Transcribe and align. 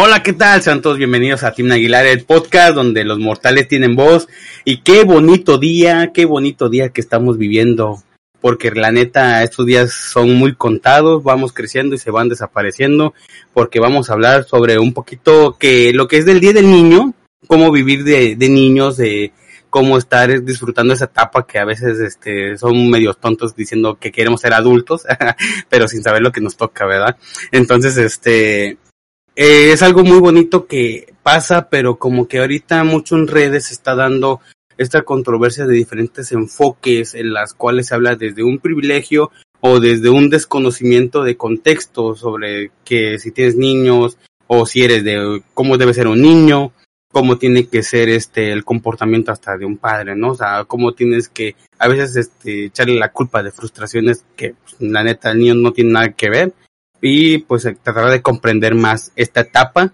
Hola, 0.00 0.22
¿qué 0.22 0.32
tal? 0.32 0.62
Sean 0.62 0.80
todos 0.80 0.96
bienvenidos 0.96 1.42
a 1.42 1.50
Tim 1.50 1.72
Aguilar, 1.72 2.06
el 2.06 2.22
podcast 2.22 2.72
donde 2.72 3.02
los 3.02 3.18
mortales 3.18 3.66
tienen 3.66 3.96
voz. 3.96 4.28
Y 4.64 4.82
qué 4.82 5.02
bonito 5.02 5.58
día, 5.58 6.12
qué 6.14 6.24
bonito 6.24 6.68
día 6.68 6.90
que 6.90 7.00
estamos 7.00 7.36
viviendo. 7.36 8.00
Porque 8.40 8.70
la 8.70 8.92
neta, 8.92 9.42
estos 9.42 9.66
días 9.66 9.92
son 9.92 10.34
muy 10.34 10.54
contados, 10.54 11.24
vamos 11.24 11.52
creciendo 11.52 11.96
y 11.96 11.98
se 11.98 12.12
van 12.12 12.28
desapareciendo. 12.28 13.12
Porque 13.52 13.80
vamos 13.80 14.08
a 14.08 14.12
hablar 14.12 14.44
sobre 14.44 14.78
un 14.78 14.92
poquito 14.94 15.56
que 15.58 15.92
lo 15.92 16.06
que 16.06 16.18
es 16.18 16.26
del 16.26 16.38
Día 16.38 16.52
del 16.52 16.70
Niño, 16.70 17.12
cómo 17.48 17.72
vivir 17.72 18.04
de, 18.04 18.36
de 18.36 18.48
niños, 18.48 18.98
de 18.98 19.32
cómo 19.68 19.98
estar 19.98 20.44
disfrutando 20.44 20.94
esa 20.94 21.06
etapa 21.06 21.44
que 21.44 21.58
a 21.58 21.64
veces 21.64 21.98
este, 21.98 22.56
son 22.56 22.88
medios 22.88 23.18
tontos 23.18 23.56
diciendo 23.56 23.98
que 24.00 24.12
queremos 24.12 24.42
ser 24.42 24.54
adultos, 24.54 25.02
pero 25.68 25.88
sin 25.88 26.04
saber 26.04 26.22
lo 26.22 26.30
que 26.30 26.40
nos 26.40 26.56
toca, 26.56 26.86
¿verdad? 26.86 27.16
Entonces, 27.50 27.96
este, 27.96 28.78
eh, 29.40 29.70
es 29.70 29.84
algo 29.84 30.02
muy 30.02 30.18
bonito 30.18 30.66
que 30.66 31.14
pasa, 31.22 31.68
pero 31.70 31.96
como 31.96 32.26
que 32.26 32.40
ahorita 32.40 32.82
mucho 32.82 33.14
en 33.14 33.28
redes 33.28 33.70
está 33.70 33.94
dando 33.94 34.40
esta 34.76 35.02
controversia 35.02 35.64
de 35.64 35.76
diferentes 35.76 36.32
enfoques 36.32 37.14
en 37.14 37.32
las 37.32 37.54
cuales 37.54 37.86
se 37.86 37.94
habla 37.94 38.16
desde 38.16 38.42
un 38.42 38.58
privilegio 38.58 39.30
o 39.60 39.78
desde 39.78 40.10
un 40.10 40.28
desconocimiento 40.28 41.22
de 41.22 41.36
contexto 41.36 42.16
sobre 42.16 42.72
que 42.84 43.20
si 43.20 43.30
tienes 43.30 43.54
niños 43.54 44.18
o 44.48 44.66
si 44.66 44.82
eres 44.82 45.04
de 45.04 45.40
cómo 45.54 45.78
debe 45.78 45.94
ser 45.94 46.08
un 46.08 46.20
niño, 46.20 46.72
cómo 47.12 47.38
tiene 47.38 47.68
que 47.68 47.84
ser 47.84 48.08
este 48.08 48.50
el 48.50 48.64
comportamiento 48.64 49.30
hasta 49.30 49.56
de 49.56 49.66
un 49.66 49.76
padre, 49.76 50.16
¿no? 50.16 50.30
O 50.32 50.34
sea, 50.34 50.64
cómo 50.64 50.94
tienes 50.94 51.28
que 51.28 51.54
a 51.78 51.86
veces 51.86 52.16
este 52.16 52.64
echarle 52.64 52.98
la 52.98 53.12
culpa 53.12 53.44
de 53.44 53.52
frustraciones 53.52 54.24
que 54.34 54.56
pues, 54.64 54.74
la 54.80 55.04
neta 55.04 55.30
el 55.30 55.38
niño 55.38 55.54
no 55.54 55.72
tiene 55.72 55.92
nada 55.92 56.08
que 56.10 56.28
ver 56.28 56.52
y 57.00 57.38
pues 57.38 57.62
tratar 57.82 58.10
de 58.10 58.22
comprender 58.22 58.74
más 58.74 59.12
esta 59.16 59.40
etapa 59.40 59.92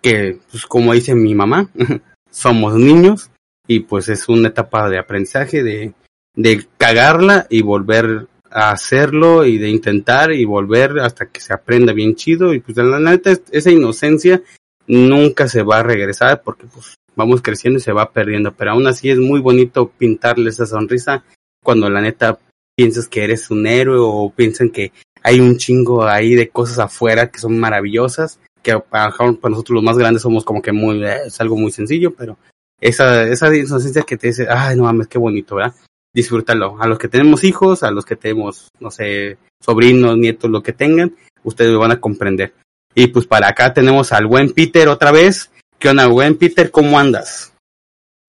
que 0.00 0.38
pues 0.50 0.66
como 0.66 0.92
dice 0.92 1.14
mi 1.14 1.34
mamá 1.34 1.70
somos 2.30 2.74
niños 2.74 3.30
y 3.66 3.80
pues 3.80 4.08
es 4.08 4.28
una 4.28 4.48
etapa 4.48 4.88
de 4.88 4.98
aprendizaje 4.98 5.62
de 5.62 5.94
de 6.36 6.66
cagarla 6.78 7.46
y 7.48 7.62
volver 7.62 8.26
a 8.50 8.70
hacerlo 8.70 9.44
y 9.46 9.58
de 9.58 9.68
intentar 9.68 10.32
y 10.32 10.44
volver 10.44 10.98
hasta 11.00 11.26
que 11.26 11.40
se 11.40 11.52
aprenda 11.52 11.92
bien 11.92 12.14
chido 12.14 12.54
y 12.54 12.60
pues 12.60 12.76
la 12.76 12.98
neta 12.98 13.32
esa 13.50 13.70
inocencia 13.70 14.42
nunca 14.86 15.48
se 15.48 15.62
va 15.62 15.78
a 15.78 15.82
regresar 15.82 16.42
porque 16.42 16.66
pues 16.66 16.94
vamos 17.16 17.42
creciendo 17.42 17.78
y 17.78 17.82
se 17.82 17.92
va 17.92 18.12
perdiendo 18.12 18.52
pero 18.52 18.72
aún 18.72 18.86
así 18.86 19.10
es 19.10 19.18
muy 19.18 19.40
bonito 19.40 19.88
pintarle 19.88 20.50
esa 20.50 20.66
sonrisa 20.66 21.24
cuando 21.62 21.88
la 21.88 22.00
neta 22.00 22.38
piensas 22.76 23.08
que 23.08 23.24
eres 23.24 23.50
un 23.50 23.66
héroe 23.66 23.98
o 24.00 24.32
piensan 24.34 24.70
que 24.70 24.92
hay 25.24 25.40
un 25.40 25.56
chingo 25.56 26.04
ahí 26.04 26.34
de 26.34 26.50
cosas 26.50 26.78
afuera 26.78 27.30
que 27.30 27.38
son 27.38 27.58
maravillosas, 27.58 28.38
que 28.62 28.78
para, 28.78 29.08
nosotros 29.08 29.70
los 29.70 29.82
más 29.82 29.96
grandes 29.96 30.22
somos 30.22 30.44
como 30.44 30.60
que 30.60 30.70
muy, 30.70 31.02
es 31.02 31.40
algo 31.40 31.56
muy 31.56 31.72
sencillo, 31.72 32.14
pero 32.14 32.36
esa, 32.78 33.24
esa 33.24 33.54
inocencia 33.56 34.02
que 34.02 34.18
te 34.18 34.28
dice, 34.28 34.46
ay, 34.48 34.76
no 34.76 34.84
mames, 34.84 35.08
qué 35.08 35.18
bonito, 35.18 35.56
¿verdad? 35.56 35.74
Disfrútalo. 36.12 36.76
A 36.78 36.86
los 36.86 36.98
que 36.98 37.08
tenemos 37.08 37.42
hijos, 37.42 37.82
a 37.82 37.90
los 37.90 38.04
que 38.04 38.16
tenemos, 38.16 38.68
no 38.78 38.90
sé, 38.90 39.38
sobrinos, 39.60 40.18
nietos, 40.18 40.50
lo 40.50 40.62
que 40.62 40.74
tengan, 40.74 41.16
ustedes 41.42 41.70
lo 41.70 41.78
van 41.78 41.92
a 41.92 42.00
comprender. 42.00 42.52
Y 42.94 43.06
pues 43.06 43.26
para 43.26 43.48
acá 43.48 43.72
tenemos 43.72 44.12
al 44.12 44.26
buen 44.26 44.52
Peter 44.52 44.88
otra 44.88 45.10
vez. 45.10 45.50
¿Qué 45.78 45.88
onda, 45.88 46.06
buen 46.06 46.36
Peter? 46.36 46.70
¿Cómo 46.70 46.98
andas? 46.98 47.53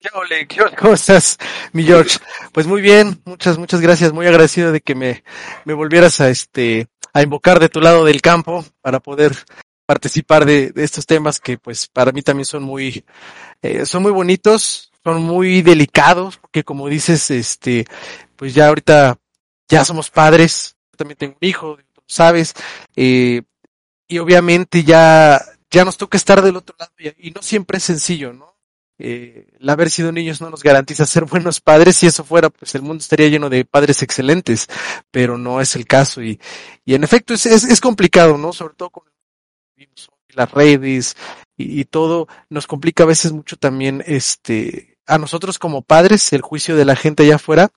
¿Qué 0.05 0.19
ole, 0.19 0.47
qué 0.47 0.61
ole, 0.61 0.75
¿Cómo 0.75 0.93
estás, 0.93 1.39
mi 1.73 1.83
George? 1.83 2.19
Pues 2.51 2.67
muy 2.67 2.79
bien, 2.79 3.19
muchas, 3.25 3.57
muchas 3.57 3.81
gracias. 3.81 4.13
Muy 4.13 4.27
agradecido 4.27 4.71
de 4.71 4.79
que 4.79 4.93
me, 4.93 5.23
me 5.63 5.73
volvieras 5.73 6.21
a 6.21 6.29
este, 6.29 6.87
a 7.11 7.23
invocar 7.23 7.59
de 7.59 7.69
tu 7.69 7.81
lado 7.81 8.05
del 8.05 8.21
campo 8.21 8.63
para 8.81 8.99
poder 8.99 9.35
participar 9.87 10.45
de, 10.45 10.71
estos 10.75 11.07
temas 11.07 11.39
que 11.39 11.57
pues 11.57 11.87
para 11.87 12.11
mí 12.11 12.21
también 12.21 12.45
son 12.45 12.61
muy, 12.61 13.03
eh, 13.63 13.87
son 13.87 14.03
muy 14.03 14.11
bonitos, 14.11 14.91
son 15.03 15.23
muy 15.23 15.63
delicados, 15.63 16.37
porque 16.37 16.63
como 16.63 16.87
dices, 16.87 17.31
este, 17.31 17.87
pues 18.35 18.53
ya 18.53 18.67
ahorita 18.67 19.17
ya 19.67 19.83
somos 19.85 20.11
padres, 20.11 20.77
yo 20.91 20.97
también 20.97 21.17
tengo 21.17 21.35
un 21.41 21.47
hijo, 21.47 21.79
sabes, 22.05 22.53
eh, 22.95 23.41
y 24.07 24.19
obviamente 24.19 24.83
ya, 24.83 25.41
ya 25.71 25.83
nos 25.83 25.97
toca 25.97 26.15
estar 26.15 26.43
del 26.43 26.57
otro 26.57 26.75
lado 26.77 26.91
y 27.17 27.31
no 27.31 27.41
siempre 27.41 27.79
es 27.79 27.83
sencillo, 27.83 28.33
¿no? 28.33 28.54
Eh, 28.97 29.47
haber 29.67 29.89
sido 29.89 30.11
niños 30.11 30.41
no 30.41 30.49
nos 30.49 30.63
garantiza 30.63 31.05
ser 31.05 31.25
buenos 31.25 31.61
padres. 31.61 31.97
Si 31.97 32.07
eso 32.07 32.23
fuera, 32.23 32.49
pues 32.49 32.75
el 32.75 32.81
mundo 32.81 33.01
estaría 33.01 33.27
lleno 33.27 33.49
de 33.49 33.65
padres 33.65 34.01
excelentes, 34.03 34.67
pero 35.11 35.37
no 35.37 35.61
es 35.61 35.75
el 35.75 35.85
caso. 35.85 36.21
Y, 36.21 36.39
y 36.85 36.95
en 36.95 37.03
efecto 37.03 37.33
es, 37.33 37.45
es, 37.45 37.63
es 37.65 37.81
complicado, 37.81 38.37
¿no? 38.37 38.53
Sobre 38.53 38.75
todo 38.75 38.89
con 38.89 39.03
las 40.29 40.51
redes 40.51 41.15
y, 41.57 41.79
y, 41.79 41.85
todo, 41.85 42.27
nos 42.49 42.67
complica 42.67 43.03
a 43.03 43.07
veces 43.07 43.31
mucho 43.31 43.55
también 43.57 44.03
este, 44.05 44.95
a 45.07 45.17
nosotros 45.17 45.59
como 45.59 45.81
padres 45.81 46.33
el 46.33 46.41
juicio 46.41 46.75
de 46.75 46.85
la 46.85 46.95
gente 46.95 47.23
allá 47.23 47.35
afuera 47.35 47.69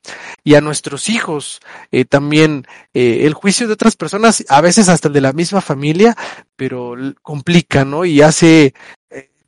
y 0.44 0.54
a 0.54 0.60
nuestros 0.60 1.08
hijos 1.08 1.60
eh, 1.92 2.04
también 2.04 2.66
eh, 2.94 3.26
el 3.26 3.34
juicio 3.34 3.66
de 3.66 3.74
otras 3.74 3.96
personas, 3.96 4.44
a 4.48 4.60
veces 4.60 4.88
hasta 4.88 5.08
el 5.08 5.14
de 5.14 5.20
la 5.20 5.32
misma 5.32 5.60
familia, 5.60 6.16
pero 6.56 6.94
complica, 7.22 7.84
¿no? 7.84 8.04
Y 8.04 8.22
hace 8.22 8.74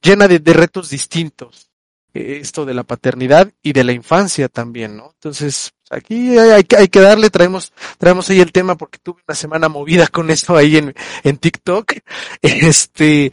llena 0.01 0.29
de, 0.29 0.39
retos 0.53 0.91
distintos. 0.91 1.71
Eh, 2.13 2.39
esto 2.41 2.65
de 2.65 2.75
la 2.75 2.83
paternidad 2.83 3.53
y 3.63 3.73
de 3.73 3.85
la 3.85 3.93
infancia 3.93 4.49
también, 4.49 4.97
¿no? 4.97 5.13
Entonces, 5.15 5.73
aquí 5.91 6.37
hay, 6.37 6.51
hay, 6.51 6.67
hay, 6.77 6.89
que 6.89 7.01
darle, 7.01 7.31
traemos, 7.31 7.73
traemos 7.99 8.29
ahí 8.31 8.41
el 8.41 8.51
tema 8.51 8.77
porque 8.77 8.99
tuve 8.99 9.23
una 9.29 9.37
semana 9.37 9.69
movida 9.69 10.09
con 10.09 10.29
esto 10.31 10.57
ahí 10.57 10.77
en, 10.77 10.95
en 11.23 11.37
TikTok. 11.37 11.93
Este, 12.43 13.31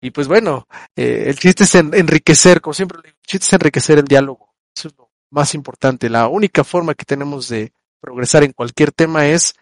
y 0.00 0.10
pues 0.10 0.28
bueno, 0.28 0.68
eh, 0.94 1.24
el 1.26 1.38
chiste 1.38 1.64
es 1.64 1.74
en, 1.74 1.92
enriquecer, 1.94 2.60
como 2.60 2.74
siempre 2.74 2.98
el 3.04 3.14
chiste 3.26 3.46
es 3.46 3.52
enriquecer 3.52 3.98
el 3.98 4.04
diálogo. 4.04 4.54
Eso 4.74 4.88
es 4.88 4.94
lo 4.96 5.10
más 5.30 5.54
importante. 5.54 6.08
La 6.08 6.28
única 6.28 6.64
forma 6.64 6.94
que 6.94 7.04
tenemos 7.04 7.48
de 7.48 7.72
progresar 8.00 8.44
en 8.44 8.52
cualquier 8.52 8.92
tema 8.92 9.26
es 9.26 9.54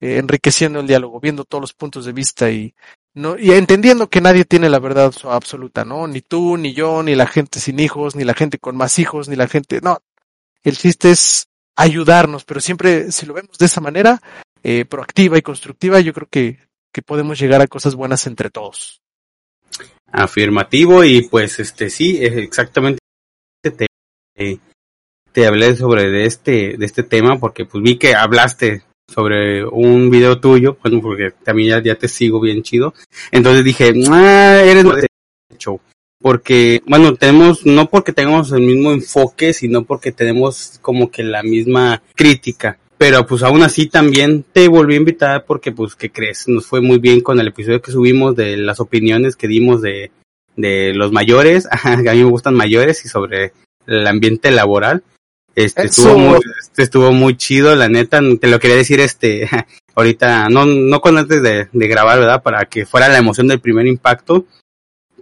eh, 0.00 0.16
enriqueciendo 0.16 0.80
el 0.80 0.86
diálogo, 0.86 1.20
viendo 1.20 1.44
todos 1.44 1.60
los 1.60 1.74
puntos 1.74 2.06
de 2.06 2.12
vista 2.12 2.50
y, 2.50 2.74
no, 3.14 3.36
y 3.36 3.50
entendiendo 3.52 4.08
que 4.08 4.20
nadie 4.20 4.44
tiene 4.44 4.70
la 4.70 4.78
verdad 4.78 5.12
absoluta, 5.24 5.84
¿no? 5.84 6.06
Ni 6.06 6.20
tú, 6.20 6.56
ni 6.56 6.72
yo, 6.72 7.02
ni 7.02 7.16
la 7.16 7.26
gente 7.26 7.58
sin 7.58 7.80
hijos, 7.80 8.14
ni 8.14 8.24
la 8.24 8.34
gente 8.34 8.58
con 8.58 8.76
más 8.76 8.98
hijos, 8.98 9.28
ni 9.28 9.34
la 9.34 9.48
gente, 9.48 9.80
no. 9.80 9.98
El 10.62 10.76
chiste 10.76 11.10
es 11.10 11.48
ayudarnos, 11.76 12.44
pero 12.44 12.60
siempre, 12.60 13.10
si 13.10 13.26
lo 13.26 13.34
vemos 13.34 13.58
de 13.58 13.66
esa 13.66 13.80
manera, 13.80 14.20
eh, 14.62 14.84
proactiva 14.84 15.38
y 15.38 15.42
constructiva, 15.42 15.98
yo 16.00 16.12
creo 16.12 16.28
que, 16.30 16.58
que 16.92 17.02
podemos 17.02 17.38
llegar 17.38 17.60
a 17.60 17.66
cosas 17.66 17.96
buenas 17.96 18.26
entre 18.26 18.50
todos. 18.50 19.00
Afirmativo, 20.12 21.02
y 21.02 21.22
pues 21.22 21.58
este 21.58 21.90
sí, 21.90 22.18
exactamente 22.20 23.00
te, 23.60 23.86
te 25.32 25.46
hablé 25.46 25.76
sobre 25.76 26.10
de 26.10 26.26
este, 26.26 26.76
de 26.76 26.86
este 26.86 27.02
tema, 27.02 27.38
porque 27.40 27.64
pues 27.64 27.82
vi 27.82 27.96
que 27.96 28.14
hablaste 28.14 28.84
sobre 29.10 29.64
un 29.64 30.10
video 30.10 30.40
tuyo, 30.40 30.78
bueno, 30.82 31.00
porque 31.02 31.32
también 31.44 31.82
ya, 31.82 31.94
te 31.96 32.08
sigo 32.08 32.40
bien 32.40 32.62
chido. 32.62 32.94
Entonces 33.32 33.64
dije, 33.64 33.92
ah, 34.10 34.62
eres 34.64 34.84
de 34.84 35.08
show. 35.58 35.80
Porque, 36.22 36.82
bueno, 36.86 37.14
tenemos, 37.16 37.64
no 37.66 37.88
porque 37.88 38.12
tengamos 38.12 38.52
el 38.52 38.60
mismo 38.60 38.92
enfoque, 38.92 39.52
sino 39.52 39.84
porque 39.84 40.12
tenemos 40.12 40.78
como 40.82 41.10
que 41.10 41.22
la 41.22 41.42
misma 41.42 42.02
crítica. 42.14 42.78
Pero 42.98 43.26
pues 43.26 43.42
aún 43.42 43.62
así 43.62 43.86
también 43.86 44.44
te 44.52 44.68
volví 44.68 44.94
a 44.94 44.98
invitar 44.98 45.44
porque 45.46 45.72
pues, 45.72 45.96
¿qué 45.96 46.10
crees? 46.10 46.46
Nos 46.46 46.66
fue 46.66 46.82
muy 46.82 46.98
bien 46.98 47.22
con 47.22 47.40
el 47.40 47.48
episodio 47.48 47.80
que 47.80 47.92
subimos 47.92 48.36
de 48.36 48.58
las 48.58 48.78
opiniones 48.78 49.36
que 49.36 49.48
dimos 49.48 49.80
de, 49.80 50.10
de 50.56 50.92
los 50.94 51.10
mayores, 51.10 51.66
a 51.70 51.96
mí 51.96 52.02
me 52.02 52.24
gustan 52.24 52.54
mayores 52.54 53.04
y 53.04 53.08
sobre 53.08 53.52
el 53.86 54.06
ambiente 54.06 54.50
laboral. 54.50 55.02
Este 55.64 55.86
estuvo, 55.86 56.18
muy, 56.18 56.40
este 56.60 56.82
estuvo 56.82 57.12
muy 57.12 57.36
chido, 57.36 57.74
la 57.76 57.88
neta, 57.88 58.20
te 58.40 58.48
lo 58.48 58.58
quería 58.58 58.76
decir 58.76 59.00
este 59.00 59.48
ahorita, 59.94 60.48
no, 60.48 60.66
no 60.66 61.00
con 61.00 61.18
antes 61.18 61.42
de, 61.42 61.68
de 61.72 61.88
grabar, 61.88 62.18
¿verdad? 62.18 62.42
Para 62.42 62.64
que 62.66 62.86
fuera 62.86 63.08
la 63.08 63.18
emoción 63.18 63.48
del 63.48 63.60
primer 63.60 63.86
impacto, 63.86 64.46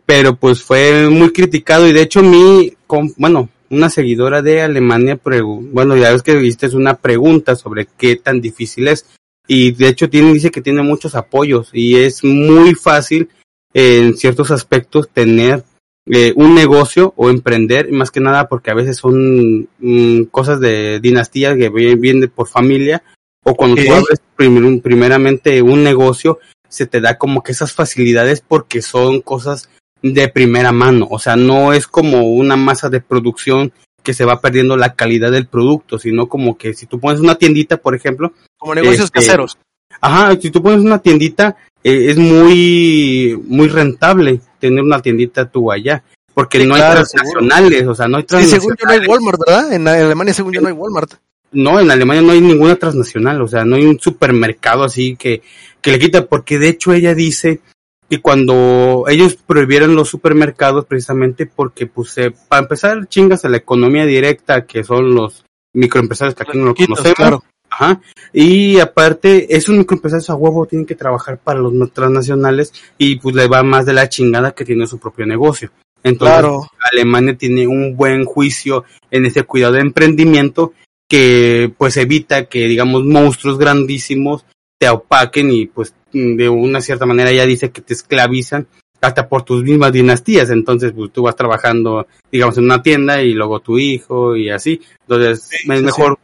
pero 0.06 0.36
pues 0.36 0.62
fue 0.62 1.08
muy 1.08 1.32
criticado 1.32 1.86
y 1.86 1.92
de 1.92 2.02
hecho 2.02 2.22
mi, 2.22 2.74
con, 2.86 3.12
bueno, 3.16 3.48
una 3.70 3.90
seguidora 3.90 4.42
de 4.42 4.62
Alemania, 4.62 5.20
bueno, 5.22 5.96
ya 5.96 6.12
ves 6.12 6.22
que 6.22 6.36
viste 6.36 6.66
una 6.74 6.94
pregunta 6.94 7.56
sobre 7.56 7.86
qué 7.98 8.16
tan 8.16 8.40
difícil 8.40 8.88
es 8.88 9.06
y 9.46 9.72
de 9.72 9.88
hecho 9.88 10.08
tiene, 10.08 10.32
dice 10.32 10.50
que 10.50 10.62
tiene 10.62 10.82
muchos 10.82 11.14
apoyos 11.14 11.70
y 11.72 11.96
es 11.96 12.24
muy 12.24 12.74
fácil 12.74 13.28
en 13.74 14.16
ciertos 14.16 14.50
aspectos 14.50 15.08
tener 15.10 15.64
eh, 16.10 16.32
un 16.36 16.54
negocio 16.54 17.12
o 17.16 17.28
emprender, 17.28 17.92
más 17.92 18.10
que 18.10 18.20
nada 18.20 18.48
porque 18.48 18.70
a 18.70 18.74
veces 18.74 18.96
son 18.96 19.68
mm, 19.78 20.22
cosas 20.30 20.60
de 20.60 21.00
dinastía 21.00 21.56
que 21.56 21.68
vienen 21.68 22.30
por 22.34 22.48
familia, 22.48 23.02
o 23.44 23.54
cuando 23.54 23.82
tú 23.82 23.92
abres 23.92 24.20
primeramente 24.36 25.62
un 25.62 25.82
negocio, 25.82 26.38
se 26.68 26.86
te 26.86 27.00
da 27.00 27.18
como 27.18 27.42
que 27.42 27.52
esas 27.52 27.72
facilidades 27.72 28.42
porque 28.46 28.82
son 28.82 29.20
cosas 29.20 29.68
de 30.02 30.28
primera 30.28 30.72
mano, 30.72 31.08
o 31.10 31.18
sea, 31.18 31.36
no 31.36 31.72
es 31.72 31.86
como 31.86 32.22
una 32.22 32.56
masa 32.56 32.88
de 32.88 33.00
producción 33.00 33.72
que 34.02 34.14
se 34.14 34.24
va 34.24 34.40
perdiendo 34.40 34.76
la 34.76 34.94
calidad 34.94 35.30
del 35.30 35.46
producto, 35.46 35.98
sino 35.98 36.28
como 36.28 36.56
que 36.56 36.72
si 36.72 36.86
tú 36.86 37.00
pones 37.00 37.20
una 37.20 37.34
tiendita, 37.34 37.76
por 37.76 37.94
ejemplo, 37.94 38.32
como 38.56 38.74
negocios 38.74 39.06
este, 39.06 39.18
caseros. 39.18 39.58
Ajá, 40.00 40.38
si 40.40 40.50
tú 40.50 40.62
pones 40.62 40.80
una 40.80 41.00
tiendita, 41.00 41.56
eh, 41.82 42.06
es 42.10 42.16
muy, 42.16 43.38
muy 43.46 43.68
rentable 43.68 44.40
tener 44.58 44.82
una 44.82 45.00
tiendita 45.00 45.48
tú 45.48 45.70
allá. 45.70 46.02
Porque 46.34 46.64
no 46.64 46.74
hay 46.74 46.82
transnacionales, 46.82 47.86
o 47.86 47.94
sea, 47.94 48.06
no 48.06 48.18
hay 48.18 48.24
transnacionales. 48.24 48.50
Sí, 48.50 48.60
según 48.60 48.76
yo 48.78 48.86
no 48.86 48.92
hay 48.92 49.08
Walmart, 49.08 49.40
¿verdad? 49.44 49.72
En 49.72 49.88
Alemania, 49.88 50.34
según 50.34 50.52
yo, 50.52 50.60
no 50.60 50.68
hay 50.68 50.74
Walmart. 50.74 51.14
No, 51.50 51.80
en 51.80 51.90
Alemania 51.90 52.22
no 52.22 52.32
hay 52.32 52.40
ninguna 52.40 52.76
transnacional, 52.76 53.40
o 53.42 53.48
sea, 53.48 53.64
no 53.64 53.76
hay 53.76 53.84
un 53.84 53.98
supermercado 53.98 54.84
así 54.84 55.16
que, 55.16 55.42
que 55.80 55.90
le 55.90 55.98
quita, 55.98 56.26
porque 56.26 56.58
de 56.58 56.68
hecho 56.68 56.92
ella 56.92 57.14
dice 57.14 57.60
que 58.08 58.20
cuando 58.20 59.04
ellos 59.08 59.34
prohibieron 59.34 59.94
los 59.94 60.08
supermercados 60.08 60.86
precisamente 60.86 61.46
porque 61.46 61.86
pues 61.86 62.14
para 62.48 62.62
empezar 62.62 63.06
chingas 63.08 63.44
a 63.44 63.48
la 63.48 63.58
economía 63.58 64.06
directa 64.06 64.64
que 64.64 64.82
son 64.82 65.14
los 65.14 65.44
microempresarios 65.74 66.34
que 66.34 66.42
aquí 66.42 66.56
no 66.56 66.66
lo 66.66 66.74
conocemos 66.74 67.42
Ajá. 67.78 68.00
Y 68.32 68.80
aparte, 68.80 69.54
esos 69.54 69.76
microempresarios 69.76 70.28
a 70.30 70.34
huevo 70.34 70.66
tienen 70.66 70.84
que 70.84 70.96
trabajar 70.96 71.38
para 71.38 71.60
los 71.60 71.92
transnacionales 71.92 72.72
y 72.98 73.16
pues 73.16 73.36
le 73.36 73.46
va 73.46 73.62
más 73.62 73.86
de 73.86 73.92
la 73.92 74.08
chingada 74.08 74.50
que 74.50 74.64
tiene 74.64 74.86
su 74.86 74.98
propio 74.98 75.26
negocio. 75.26 75.70
Entonces, 76.02 76.68
Alemania 76.92 77.36
tiene 77.36 77.68
un 77.68 77.96
buen 77.96 78.24
juicio 78.24 78.84
en 79.10 79.26
ese 79.26 79.44
cuidado 79.44 79.74
de 79.74 79.80
emprendimiento 79.80 80.72
que 81.08 81.72
pues 81.78 81.96
evita 81.96 82.46
que 82.46 82.66
digamos 82.66 83.04
monstruos 83.04 83.58
grandísimos 83.58 84.44
te 84.78 84.88
opaquen 84.88 85.50
y 85.50 85.66
pues 85.66 85.94
de 86.12 86.48
una 86.48 86.80
cierta 86.80 87.06
manera 87.06 87.32
ya 87.32 87.46
dice 87.46 87.70
que 87.70 87.80
te 87.80 87.94
esclavizan 87.94 88.66
hasta 89.00 89.28
por 89.28 89.42
tus 89.42 89.62
mismas 89.62 89.92
dinastías. 89.92 90.50
Entonces, 90.50 90.92
pues 90.92 91.12
tú 91.12 91.22
vas 91.22 91.36
trabajando, 91.36 92.06
digamos, 92.30 92.58
en 92.58 92.64
una 92.64 92.82
tienda 92.82 93.22
y 93.22 93.34
luego 93.34 93.60
tu 93.60 93.78
hijo 93.78 94.34
y 94.34 94.50
así. 94.50 94.80
Entonces, 95.06 95.48
es 95.52 95.82
mejor 95.82 96.18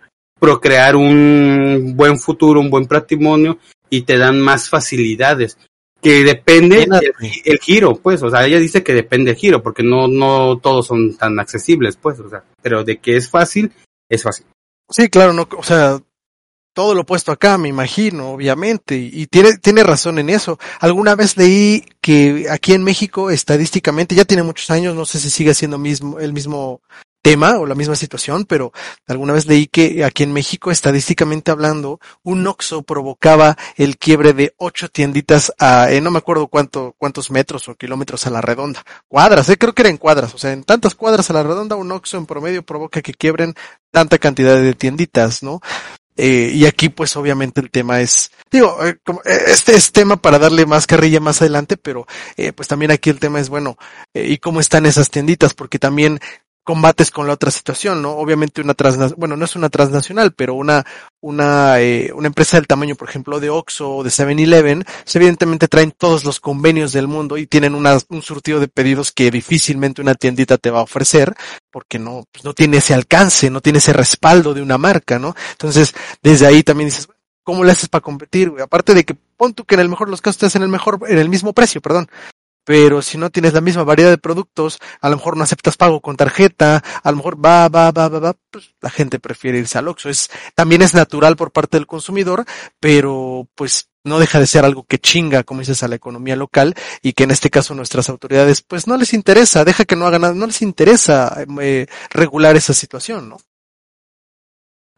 procrear 0.44 0.94
un 0.94 1.94
buen 1.96 2.18
futuro, 2.18 2.60
un 2.60 2.68
buen 2.68 2.84
patrimonio 2.84 3.58
y 3.88 4.02
te 4.02 4.18
dan 4.18 4.38
más 4.38 4.68
facilidades 4.68 5.56
que 6.02 6.22
depende 6.22 6.86
el, 7.46 7.58
giro, 7.60 7.96
pues, 7.96 8.22
o 8.22 8.28
sea, 8.28 8.44
ella 8.44 8.58
dice 8.58 8.82
que 8.82 8.92
depende 8.92 9.30
del 9.30 9.40
giro, 9.40 9.62
porque 9.62 9.82
no, 9.82 10.06
no 10.06 10.58
todos 10.58 10.86
son 10.86 11.16
tan 11.16 11.40
accesibles, 11.40 11.96
pues, 11.96 12.20
o 12.20 12.28
sea, 12.28 12.44
pero 12.60 12.84
de 12.84 12.98
que 12.98 13.16
es 13.16 13.30
fácil, 13.30 13.72
es 14.10 14.22
fácil. 14.22 14.44
Sí, 14.90 15.08
claro, 15.08 15.32
no, 15.32 15.48
o 15.56 15.62
sea, 15.62 15.98
todo 16.74 16.94
lo 16.94 17.06
puesto 17.06 17.32
acá, 17.32 17.56
me 17.56 17.70
imagino, 17.70 18.32
obviamente, 18.32 18.96
y 18.96 19.26
tiene, 19.28 19.56
tiene 19.56 19.82
razón 19.82 20.18
en 20.18 20.28
eso. 20.28 20.58
Alguna 20.78 21.14
vez 21.14 21.38
leí 21.38 21.86
que 22.02 22.48
aquí 22.50 22.74
en 22.74 22.84
México, 22.84 23.30
estadísticamente, 23.30 24.14
ya 24.14 24.26
tiene 24.26 24.42
muchos 24.42 24.70
años, 24.70 24.94
no 24.94 25.06
sé 25.06 25.18
si 25.18 25.30
sigue 25.30 25.54
siendo 25.54 25.78
mismo, 25.78 26.20
el 26.20 26.34
mismo 26.34 26.82
tema 27.24 27.58
o 27.58 27.64
la 27.64 27.74
misma 27.74 27.96
situación, 27.96 28.44
pero 28.44 28.70
alguna 29.08 29.32
vez 29.32 29.46
leí 29.46 29.66
que 29.66 30.04
aquí 30.04 30.24
en 30.24 30.34
México, 30.34 30.70
estadísticamente 30.70 31.50
hablando, 31.50 31.98
un 32.22 32.46
oxo 32.46 32.82
provocaba 32.82 33.56
el 33.76 33.96
quiebre 33.96 34.34
de 34.34 34.54
ocho 34.58 34.90
tienditas 34.90 35.50
a, 35.58 35.90
eh, 35.90 36.02
no 36.02 36.10
me 36.10 36.18
acuerdo 36.18 36.48
cuánto, 36.48 36.94
cuántos 36.98 37.30
metros 37.30 37.66
o 37.68 37.76
kilómetros 37.76 38.26
a 38.26 38.30
la 38.30 38.42
redonda. 38.42 38.84
Cuadras, 39.08 39.48
eh, 39.48 39.56
creo 39.56 39.72
que 39.72 39.80
eran 39.80 39.96
cuadras, 39.96 40.34
o 40.34 40.38
sea, 40.38 40.52
en 40.52 40.64
tantas 40.64 40.94
cuadras 40.94 41.30
a 41.30 41.32
la 41.32 41.42
redonda, 41.42 41.76
un 41.76 41.90
oxo 41.92 42.18
en 42.18 42.26
promedio 42.26 42.62
provoca 42.62 43.00
que 43.00 43.14
quiebren 43.14 43.54
tanta 43.90 44.18
cantidad 44.18 44.60
de 44.60 44.74
tienditas, 44.74 45.42
¿no? 45.42 45.62
Eh, 46.16 46.52
y 46.54 46.66
aquí 46.66 46.90
pues 46.90 47.16
obviamente 47.16 47.60
el 47.62 47.70
tema 47.70 48.02
es, 48.02 48.30
digo, 48.50 48.84
eh, 48.84 48.98
este 49.46 49.74
es 49.74 49.92
tema 49.92 50.16
para 50.16 50.38
darle 50.38 50.66
más 50.66 50.86
carrilla 50.86 51.20
más 51.20 51.40
adelante, 51.40 51.76
pero 51.78 52.06
pues 52.54 52.68
también 52.68 52.90
aquí 52.90 53.08
el 53.08 53.18
tema 53.18 53.40
es, 53.40 53.48
bueno, 53.48 53.78
¿y 54.12 54.36
cómo 54.38 54.60
están 54.60 54.84
esas 54.86 55.10
tienditas? 55.10 55.54
Porque 55.54 55.80
también 55.80 56.20
combates 56.64 57.10
con 57.10 57.26
la 57.26 57.34
otra 57.34 57.50
situación, 57.50 58.00
¿no? 58.00 58.12
Obviamente 58.12 58.62
una 58.62 58.72
transnacional, 58.72 59.16
bueno, 59.18 59.36
no 59.36 59.44
es 59.44 59.54
una 59.54 59.68
transnacional, 59.68 60.32
pero 60.32 60.54
una, 60.54 60.84
una, 61.20 61.78
eh, 61.80 62.10
una 62.14 62.26
empresa 62.26 62.56
del 62.56 62.66
tamaño, 62.66 62.96
por 62.96 63.08
ejemplo, 63.08 63.38
de 63.38 63.50
Oxxo 63.50 63.96
o 63.96 64.02
de 64.02 64.08
7-Eleven, 64.10 64.82
pues, 64.84 65.16
evidentemente 65.16 65.68
traen 65.68 65.92
todos 65.92 66.24
los 66.24 66.40
convenios 66.40 66.92
del 66.92 67.06
mundo 67.06 67.36
y 67.36 67.46
tienen 67.46 67.74
una, 67.74 67.98
un 68.08 68.22
surtido 68.22 68.60
de 68.60 68.68
pedidos 68.68 69.12
que 69.12 69.30
difícilmente 69.30 70.00
una 70.00 70.14
tiendita 70.14 70.56
te 70.56 70.70
va 70.70 70.80
a 70.80 70.84
ofrecer, 70.84 71.34
porque 71.70 71.98
no, 71.98 72.24
pues 72.32 72.44
no 72.44 72.54
tiene 72.54 72.78
ese 72.78 72.94
alcance, 72.94 73.50
no 73.50 73.60
tiene 73.60 73.78
ese 73.78 73.92
respaldo 73.92 74.54
de 74.54 74.62
una 74.62 74.78
marca, 74.78 75.18
¿no? 75.18 75.36
Entonces, 75.52 75.94
desde 76.22 76.46
ahí 76.46 76.62
también 76.62 76.88
dices, 76.88 77.08
¿cómo 77.42 77.62
le 77.62 77.72
haces 77.72 77.90
para 77.90 78.02
competir, 78.02 78.48
güey? 78.48 78.62
Aparte 78.62 78.94
de 78.94 79.04
que 79.04 79.14
pon 79.36 79.52
tú 79.52 79.64
que 79.64 79.74
en 79.74 79.82
el 79.82 79.90
mejor 79.90 80.08
los 80.08 80.22
casos 80.22 80.50
te 80.50 80.58
en 80.58 80.64
el 80.64 80.70
mejor, 80.70 80.98
en 81.08 81.18
el 81.18 81.28
mismo 81.28 81.52
precio, 81.52 81.82
perdón 81.82 82.08
pero 82.64 83.02
si 83.02 83.18
no 83.18 83.30
tienes 83.30 83.52
la 83.52 83.60
misma 83.60 83.84
variedad 83.84 84.10
de 84.10 84.18
productos, 84.18 84.78
a 85.00 85.08
lo 85.10 85.16
mejor 85.16 85.36
no 85.36 85.44
aceptas 85.44 85.76
pago 85.76 86.00
con 86.00 86.16
tarjeta, 86.16 86.82
a 87.02 87.10
lo 87.10 87.18
mejor 87.18 87.44
va, 87.44 87.68
va, 87.68 87.90
va, 87.90 88.08
va, 88.08 88.18
va, 88.18 88.36
pues 88.50 88.74
la 88.80 88.90
gente 88.90 89.20
prefiere 89.20 89.58
irse 89.58 89.78
al 89.78 89.88
Oxxo. 89.88 90.08
Es, 90.08 90.30
también 90.54 90.82
es 90.82 90.94
natural 90.94 91.36
por 91.36 91.52
parte 91.52 91.76
del 91.76 91.86
consumidor, 91.86 92.44
pero 92.80 93.48
pues 93.54 93.90
no 94.04 94.18
deja 94.18 94.38
de 94.38 94.46
ser 94.46 94.64
algo 94.64 94.84
que 94.84 94.98
chinga, 94.98 95.44
como 95.44 95.60
dices, 95.60 95.82
a 95.82 95.88
la 95.88 95.96
economía 95.96 96.36
local 96.36 96.74
y 97.02 97.14
que 97.14 97.24
en 97.24 97.30
este 97.30 97.50
caso 97.50 97.74
nuestras 97.74 98.08
autoridades 98.08 98.62
pues 98.62 98.86
no 98.86 98.96
les 98.96 99.14
interesa, 99.14 99.64
deja 99.64 99.84
que 99.84 99.96
no 99.96 100.06
hagan 100.06 100.22
nada, 100.22 100.34
no 100.34 100.46
les 100.46 100.62
interesa 100.62 101.44
eh, 101.60 101.86
regular 102.10 102.56
esa 102.56 102.74
situación, 102.74 103.28
¿no? 103.30 103.38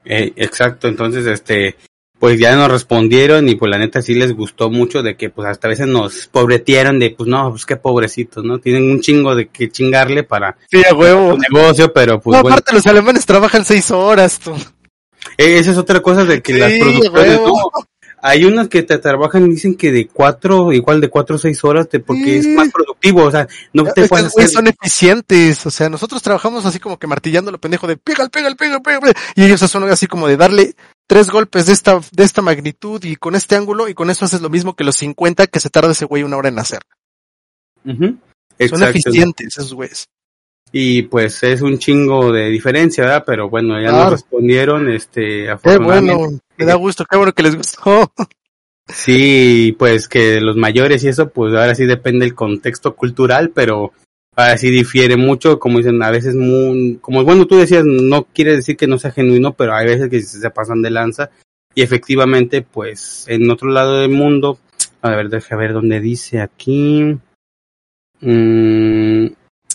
Eh, 0.04 0.32
exacto, 0.36 0.86
entonces 0.86 1.26
este 1.26 1.76
pues 2.18 2.38
ya 2.38 2.56
nos 2.56 2.70
respondieron 2.70 3.48
y 3.48 3.56
pues 3.56 3.70
la 3.70 3.78
neta 3.78 4.00
sí 4.00 4.14
les 4.14 4.34
gustó 4.34 4.70
mucho 4.70 5.02
de 5.02 5.16
que 5.16 5.30
pues 5.30 5.48
hasta 5.48 5.68
a 5.68 5.70
veces 5.70 5.86
nos 5.86 6.28
pobretearon 6.28 6.98
de 6.98 7.10
pues 7.10 7.28
no, 7.28 7.50
pues 7.50 7.66
qué 7.66 7.76
pobrecitos, 7.76 8.44
¿no? 8.44 8.58
Tienen 8.58 8.90
un 8.90 9.00
chingo 9.00 9.34
de 9.34 9.48
que 9.48 9.68
chingarle 9.70 10.22
para 10.22 10.56
sí, 10.70 10.82
a 10.90 10.94
huevo. 10.94 11.36
negocio, 11.36 11.92
pero 11.92 12.20
pues 12.20 12.40
no, 12.42 12.48
aparte 12.48 12.72
los 12.72 12.86
alemanes 12.86 13.26
trabajan 13.26 13.64
seis 13.64 13.90
horas, 13.90 14.38
tú. 14.38 14.52
Eh, 15.36 15.58
esa 15.58 15.72
es 15.72 15.78
otra 15.78 16.00
cosa 16.00 16.24
de 16.24 16.40
que 16.40 16.54
las 16.54 16.72
no, 16.78 17.70
hay 18.22 18.44
unas 18.44 18.68
que 18.68 18.82
te 18.82 18.98
trabajan 18.98 19.46
y 19.46 19.50
dicen 19.50 19.76
que 19.76 19.92
de 19.92 20.08
cuatro, 20.08 20.72
igual 20.72 21.00
de 21.00 21.08
cuatro 21.08 21.36
o 21.36 21.38
seis 21.38 21.62
horas, 21.62 21.86
porque 22.04 22.38
es 22.38 22.46
más 22.48 22.70
productivo, 22.72 23.22
o 23.22 23.30
sea, 23.30 23.46
no 23.72 23.84
te 23.84 24.08
puedes 24.08 24.26
hacer... 24.26 24.48
son 24.48 24.66
eficientes, 24.66 25.64
o 25.64 25.70
sea, 25.70 25.88
nosotros 25.88 26.22
trabajamos 26.22 26.64
así 26.66 26.80
como 26.80 26.98
que 26.98 27.06
martillando 27.06 27.52
lo 27.52 27.60
pendejo 27.60 27.86
de 27.86 27.96
pega, 27.96 28.28
pega, 28.28 28.52
pega, 28.54 28.80
pega, 28.80 29.12
y 29.36 29.44
ellos 29.44 29.60
son 29.60 29.84
así 29.84 30.06
como 30.08 30.26
de 30.26 30.36
darle 30.36 30.74
tres 31.06 31.30
golpes 31.30 31.66
de 31.66 31.72
esta, 31.72 32.00
de 32.12 32.24
esta 32.24 32.42
magnitud 32.42 33.02
y 33.04 33.16
con 33.16 33.34
este 33.34 33.56
ángulo 33.56 33.88
y 33.88 33.94
con 33.94 34.10
eso 34.10 34.24
haces 34.24 34.40
lo 34.40 34.50
mismo 34.50 34.74
que 34.74 34.84
los 34.84 34.96
50 34.96 35.46
que 35.46 35.60
se 35.60 35.70
tarda 35.70 35.92
ese 35.92 36.04
güey 36.04 36.22
una 36.22 36.36
hora 36.36 36.48
en 36.48 36.58
hacer. 36.58 36.80
Son 37.84 38.82
eficientes 38.82 39.56
esos 39.56 39.74
güeyes. 39.74 40.08
Y 40.72 41.02
pues 41.02 41.42
es 41.44 41.62
un 41.62 41.78
chingo 41.78 42.32
de 42.32 42.48
diferencia, 42.48 43.04
¿verdad? 43.04 43.24
Pero 43.24 43.48
bueno, 43.48 43.80
ya 43.80 43.92
nos 43.92 44.10
respondieron, 44.10 44.90
este, 44.90 45.46
Qué 45.62 45.78
bueno, 45.78 46.40
me 46.56 46.64
da 46.64 46.74
gusto, 46.74 47.04
qué 47.08 47.16
bueno 47.16 47.32
que 47.32 47.42
les 47.42 47.56
gustó. 47.56 48.12
Sí, 48.88 49.74
pues 49.80 50.06
que 50.06 50.40
los 50.40 50.56
mayores 50.56 51.02
y 51.02 51.08
eso, 51.08 51.28
pues 51.30 51.52
ahora 51.52 51.74
sí 51.74 51.86
depende 51.86 52.24
el 52.24 52.36
contexto 52.36 52.94
cultural, 52.94 53.50
pero 53.52 53.92
ahora 54.36 54.56
sí 54.58 54.70
difiere 54.70 55.16
mucho, 55.16 55.58
como 55.58 55.78
dicen, 55.78 56.02
a 56.02 56.10
veces 56.10 56.34
muy, 56.34 56.98
como 57.00 57.24
bueno 57.24 57.46
tú 57.46 57.56
decías, 57.56 57.84
no 57.84 58.24
quiere 58.24 58.56
decir 58.56 58.76
que 58.76 58.86
no 58.86 58.98
sea 58.98 59.10
genuino, 59.10 59.54
pero 59.54 59.74
hay 59.74 59.86
veces 59.86 60.08
que 60.08 60.20
se 60.20 60.50
pasan 60.50 60.82
de 60.82 60.90
lanza 60.90 61.30
y 61.74 61.82
efectivamente, 61.82 62.62
pues 62.62 63.26
en 63.28 63.50
otro 63.50 63.70
lado 63.70 64.00
del 64.00 64.10
mundo, 64.10 64.58
a 65.02 65.10
ver, 65.10 65.28
déjame 65.28 65.62
ver 65.62 65.72
dónde 65.72 66.00
dice 66.00 66.40
aquí. 66.40 67.18
Mm, 68.20 69.26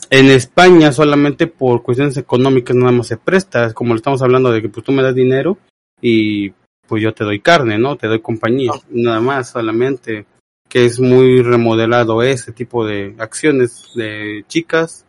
en 0.10 0.28
España 0.30 0.92
solamente 0.92 1.46
por 1.48 1.84
cuestiones 1.84 2.18
económicas 2.18 2.76
nada 2.76 2.92
más 2.92 3.08
se 3.08 3.18
presta, 3.18 3.72
como 3.74 3.94
le 3.94 3.98
estamos 3.98 4.22
hablando 4.22 4.52
de 4.52 4.62
que 4.62 4.70
pues 4.70 4.84
tú 4.84 4.92
me 4.92 5.04
das 5.04 5.14
dinero 5.14 5.58
y 6.02 6.50
pues 6.88 7.04
yo 7.04 7.14
te 7.14 7.24
doy 7.24 7.40
carne, 7.40 7.78
¿no? 7.78 7.96
Te 7.96 8.08
doy 8.08 8.20
compañía, 8.20 8.72
nada 8.90 9.22
más 9.22 9.52
solamente 9.52 10.26
que 10.72 10.86
es 10.86 11.02
muy 11.02 11.42
remodelado 11.42 12.24
ese 12.24 12.54
tipo 12.54 12.86
de 12.86 13.14
acciones 13.18 13.92
de 13.94 14.46
chicas, 14.48 15.06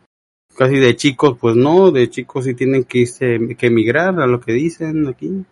casi 0.57 0.75
de 0.75 0.97
chicos, 0.97 1.37
pues 1.39 1.55
no, 1.55 1.89
de 1.89 2.09
chicos 2.09 2.43
sí 2.43 2.53
tienen 2.53 2.83
que 2.83 2.97
irse, 2.99 3.39
que 3.57 3.67
emigrar 3.67 4.19
a 4.19 4.27
lo 4.27 4.41
que 4.41 4.51
dicen 4.51 5.07
aquí. 5.07 5.45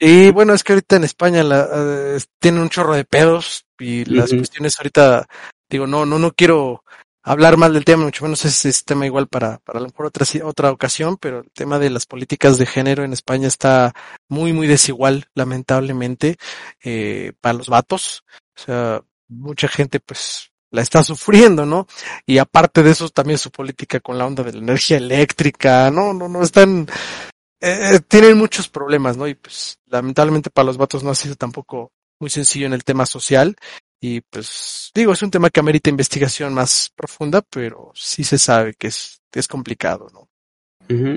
Y 0.00 0.32
bueno, 0.32 0.52
es 0.52 0.64
que 0.64 0.72
ahorita 0.72 0.96
en 0.96 1.04
España 1.04 1.44
la, 1.44 1.68
eh, 1.72 2.18
tienen 2.40 2.60
un 2.60 2.70
chorro 2.70 2.94
de 2.94 3.04
pedos 3.04 3.64
y 3.78 4.04
las 4.04 4.30
cuestiones 4.30 4.74
ahorita, 4.80 5.28
digo, 5.70 5.86
no, 5.86 6.06
no, 6.06 6.18
no 6.18 6.32
quiero 6.32 6.82
hablar 7.22 7.56
mal 7.56 7.72
del 7.72 7.84
tema, 7.84 8.02
mucho 8.02 8.24
menos 8.24 8.44
es, 8.44 8.66
es 8.66 8.84
tema 8.84 9.06
igual 9.06 9.28
para, 9.28 9.58
para 9.58 9.78
a 9.78 9.82
lo 9.82 9.86
mejor 9.90 10.06
otra, 10.06 10.26
otra 10.42 10.72
ocasión, 10.72 11.18
pero 11.18 11.42
el 11.42 11.52
tema 11.52 11.78
de 11.78 11.90
las 11.90 12.06
políticas 12.06 12.58
de 12.58 12.66
género 12.66 13.04
en 13.04 13.12
España 13.12 13.46
está 13.46 13.92
muy, 14.28 14.52
muy 14.52 14.66
desigual, 14.66 15.26
lamentablemente, 15.36 16.36
eh, 16.82 17.32
para 17.40 17.58
los 17.58 17.68
vatos. 17.68 18.24
O 18.56 18.60
sea, 18.60 19.02
mucha 19.28 19.68
gente 19.68 20.00
pues 20.00 20.50
la 20.70 20.82
está 20.82 21.02
sufriendo, 21.02 21.66
¿no? 21.66 21.86
Y 22.26 22.38
aparte 22.38 22.82
de 22.82 22.90
eso, 22.90 23.08
también 23.10 23.38
su 23.38 23.50
política 23.50 24.00
con 24.00 24.18
la 24.18 24.26
onda 24.26 24.42
de 24.42 24.52
la 24.52 24.58
energía 24.58 24.96
eléctrica, 24.96 25.90
no, 25.90 26.14
no, 26.14 26.28
no, 26.28 26.42
están, 26.42 26.88
eh, 27.60 28.00
tienen 28.08 28.38
muchos 28.38 28.68
problemas, 28.68 29.16
¿no? 29.16 29.28
Y 29.28 29.34
pues 29.34 29.78
lamentablemente 29.86 30.50
para 30.50 30.66
los 30.66 30.78
vatos 30.78 31.04
no 31.04 31.10
ha 31.10 31.14
sido 31.14 31.36
tampoco 31.36 31.92
muy 32.18 32.30
sencillo 32.30 32.66
en 32.66 32.72
el 32.72 32.84
tema 32.84 33.04
social. 33.04 33.56
Y 34.00 34.22
pues 34.22 34.90
digo, 34.94 35.12
es 35.12 35.22
un 35.22 35.30
tema 35.30 35.50
que 35.50 35.60
amerita 35.60 35.90
investigación 35.90 36.54
más 36.54 36.90
profunda, 36.96 37.42
pero 37.42 37.92
sí 37.94 38.24
se 38.24 38.38
sabe 38.38 38.74
que 38.74 38.88
es, 38.88 39.20
es 39.32 39.46
complicado, 39.46 40.08
¿no? 40.12 40.28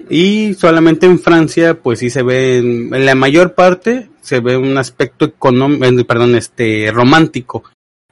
Y 0.10 0.54
solamente 0.54 1.06
en 1.06 1.20
Francia, 1.20 1.82
pues 1.82 2.00
sí 2.00 2.10
se 2.10 2.24
ve, 2.24 2.60
en 2.60 3.06
la 3.06 3.16
mayor 3.16 3.56
parte, 3.56 4.10
se 4.22 4.40
ve 4.40 4.56
un 4.56 4.78
aspecto 4.78 5.26
económico, 5.26 6.06
perdón, 6.06 6.36
este, 6.36 6.92
romántico. 6.92 7.64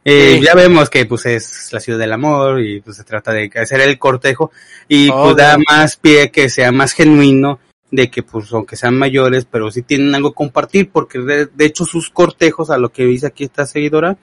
Eh, 0.06 0.38
Sí. 0.40 0.46
Ya 0.46 0.54
vemos 0.54 0.90
que 0.90 1.06
pues 1.06 1.26
es 1.26 1.70
la 1.72 1.80
ciudad 1.80 2.00
del 2.00 2.12
amor 2.14 2.62
y 2.62 2.82
pues 2.82 2.98
se 2.98 3.04
trata 3.04 3.32
de 3.32 3.50
hacer 3.56 3.80
el 3.82 3.98
cortejo 3.98 4.52
y 4.88 5.10
Oh, 5.10 5.24
pues 5.24 5.38
da 5.38 5.58
más 5.70 5.96
pie 5.96 6.30
que 6.30 6.50
sea 6.50 6.72
más 6.74 6.92
genuino 6.94 7.60
de 7.90 8.10
que 8.10 8.22
pues 8.24 8.52
aunque 8.52 8.76
sean 8.76 8.98
mayores, 8.98 9.46
pero 9.50 9.70
sí 9.72 9.84
tienen 9.84 10.14
algo 10.16 10.32
que 10.32 10.36
compartir 10.36 10.90
porque 10.92 11.20
de, 11.20 11.46
de 11.46 11.66
hecho 11.66 11.86
sus 11.86 12.10
cortejos, 12.10 12.70
a 12.70 12.78
lo 12.78 12.90
que 12.90 13.06
dice 13.06 13.28
aquí 13.28 13.44
esta 13.46 13.66
seguidora, 13.68 14.18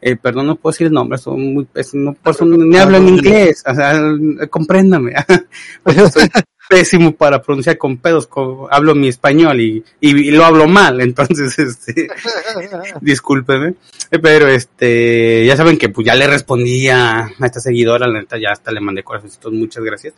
eh, 0.00 0.16
perdón, 0.16 0.48
no 0.48 0.56
puedo 0.56 0.72
decir 0.72 0.88
el 0.88 0.92
nombre, 0.92 1.16
son 1.18 1.54
muy, 1.54 1.66
es- 1.74 1.94
no, 1.94 2.16
ni 2.40 2.76
hablo 2.76 2.96
en 2.96 3.08
inglés, 3.08 3.62
o 3.64 3.74
sea, 3.74 4.02
compréndame. 4.50 5.12
Soy 6.12 6.28
pésimo 6.68 7.12
para 7.12 7.42
pronunciar 7.42 7.78
con 7.78 7.98
pedos, 7.98 8.28
hablo 8.70 8.94
mi 8.94 9.08
español 9.08 9.60
y, 9.60 9.84
y, 10.00 10.28
y 10.28 10.30
lo 10.30 10.44
hablo 10.44 10.66
mal, 10.66 11.00
entonces, 11.02 11.58
este, 11.58 12.08
discúlpeme, 13.00 13.74
Eh, 14.10 14.18
pero 14.18 14.48
este, 14.48 15.44
ya 15.46 15.56
saben 15.56 15.78
que 15.78 15.88
pues 15.88 16.06
ya 16.06 16.14
le 16.14 16.26
respondí 16.26 16.88
a, 16.88 17.26
a 17.26 17.46
esta 17.46 17.60
seguidora, 17.60 18.06
la 18.06 18.20
neta, 18.20 18.38
ya 18.38 18.50
hasta 18.52 18.72
le 18.72 18.80
mandé 18.80 19.02
corazoncitos, 19.02 19.52
muchas 19.52 19.84
gracias. 19.84 20.14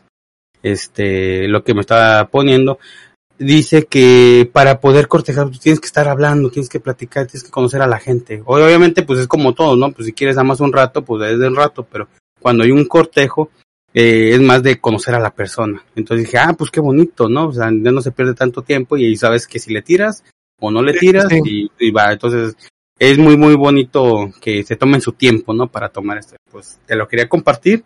Este, 0.63 1.47
lo 1.49 1.63
que 1.63 1.75
me 1.75 1.83
estaba 1.83 2.27
poniendo, 2.29 2.79
dice 3.39 3.85
que 3.85 4.49
para 4.53 4.81
poder 4.81 5.09
cortejar 5.09 5.49
pues, 5.49 5.61
tienes 5.61 5.81
que 5.81 5.87
estar 5.87 6.09
hablando, 6.09 6.51
tienes 6.51 6.69
que 6.69 6.81
platicar, 6.81 7.27
tienes 7.27 7.45
que 7.45 7.51
conocer 7.51 7.83
a 7.83 7.87
la 7.87 7.99
gente. 7.99 8.43
Obviamente, 8.47 9.03
pues 9.03 9.21
es 9.21 9.29
como 9.29 9.55
todo, 9.55 9.77
¿no? 9.77 9.93
Pues 9.93 10.07
si 10.07 10.13
quieres 10.13 10.37
nada 10.37 10.45
más 10.45 10.61
un 10.61 10.73
rato, 10.73 11.05
pues 11.05 11.31
es 11.31 11.39
de 11.39 11.49
un 11.49 11.57
rato, 11.57 11.87
pero 11.91 12.09
cuando 12.41 12.65
hay 12.65 12.71
un 12.71 12.87
cortejo, 12.87 13.51
eh, 13.95 14.31
es 14.33 14.41
más 14.41 14.63
de 14.63 14.81
conocer 14.81 15.15
a 15.15 15.21
la 15.21 15.35
persona. 15.35 15.83
Entonces 15.95 16.27
dije, 16.27 16.39
ah, 16.39 16.55
pues 16.59 16.71
qué 16.71 16.81
bonito, 16.81 17.29
¿no? 17.29 17.49
O 17.49 17.53
sea, 17.53 17.71
ya 17.71 17.93
no 17.93 18.03
se 18.03 18.11
pierde 18.11 18.35
tanto 18.35 18.63
tiempo 18.63 18.97
y 18.97 19.07
ahí 19.07 19.17
sabes 19.17 19.47
que 19.47 19.61
si 19.61 19.73
le 19.73 19.83
tiras 19.83 20.25
o 20.61 20.71
no 20.71 20.83
le 20.83 20.95
tiras 20.95 21.29
sí. 21.29 21.41
Y, 21.45 21.71
y 21.79 21.91
va. 21.91 22.13
Entonces 22.13 22.57
es 22.99 23.19
muy, 23.19 23.37
muy 23.37 23.55
bonito 23.55 24.31
que 24.41 24.65
se 24.65 24.77
tomen 24.77 25.01
su 25.01 25.13
tiempo, 25.13 25.55
¿no? 25.55 25.69
Para 25.69 25.89
tomar 25.89 26.19
esto. 26.19 26.37
Pues 26.51 26.81
te 26.85 26.97
lo 26.97 27.07
quería 27.09 27.29
compartir 27.29 27.85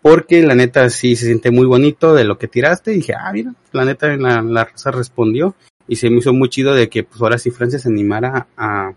porque 0.00 0.42
la 0.42 0.54
neta 0.54 0.88
sí 0.90 1.16
se 1.16 1.26
siente 1.26 1.50
muy 1.50 1.66
bonito 1.66 2.14
de 2.14 2.24
lo 2.24 2.38
que 2.38 2.48
tiraste. 2.48 2.92
Y 2.92 2.96
dije, 2.96 3.14
ah, 3.14 3.32
mira, 3.32 3.52
la 3.72 3.84
neta 3.84 4.08
la, 4.16 4.42
la 4.42 4.64
raza 4.64 4.90
respondió 4.92 5.56
y 5.88 5.96
se 5.96 6.10
me 6.10 6.18
hizo 6.18 6.32
muy 6.32 6.48
chido 6.48 6.74
de 6.74 6.88
que 6.88 7.02
pues 7.02 7.20
ahora 7.20 7.38
sí 7.38 7.50
Francia 7.50 7.78
se 7.78 7.88
animara 7.88 8.46
a, 8.56 8.92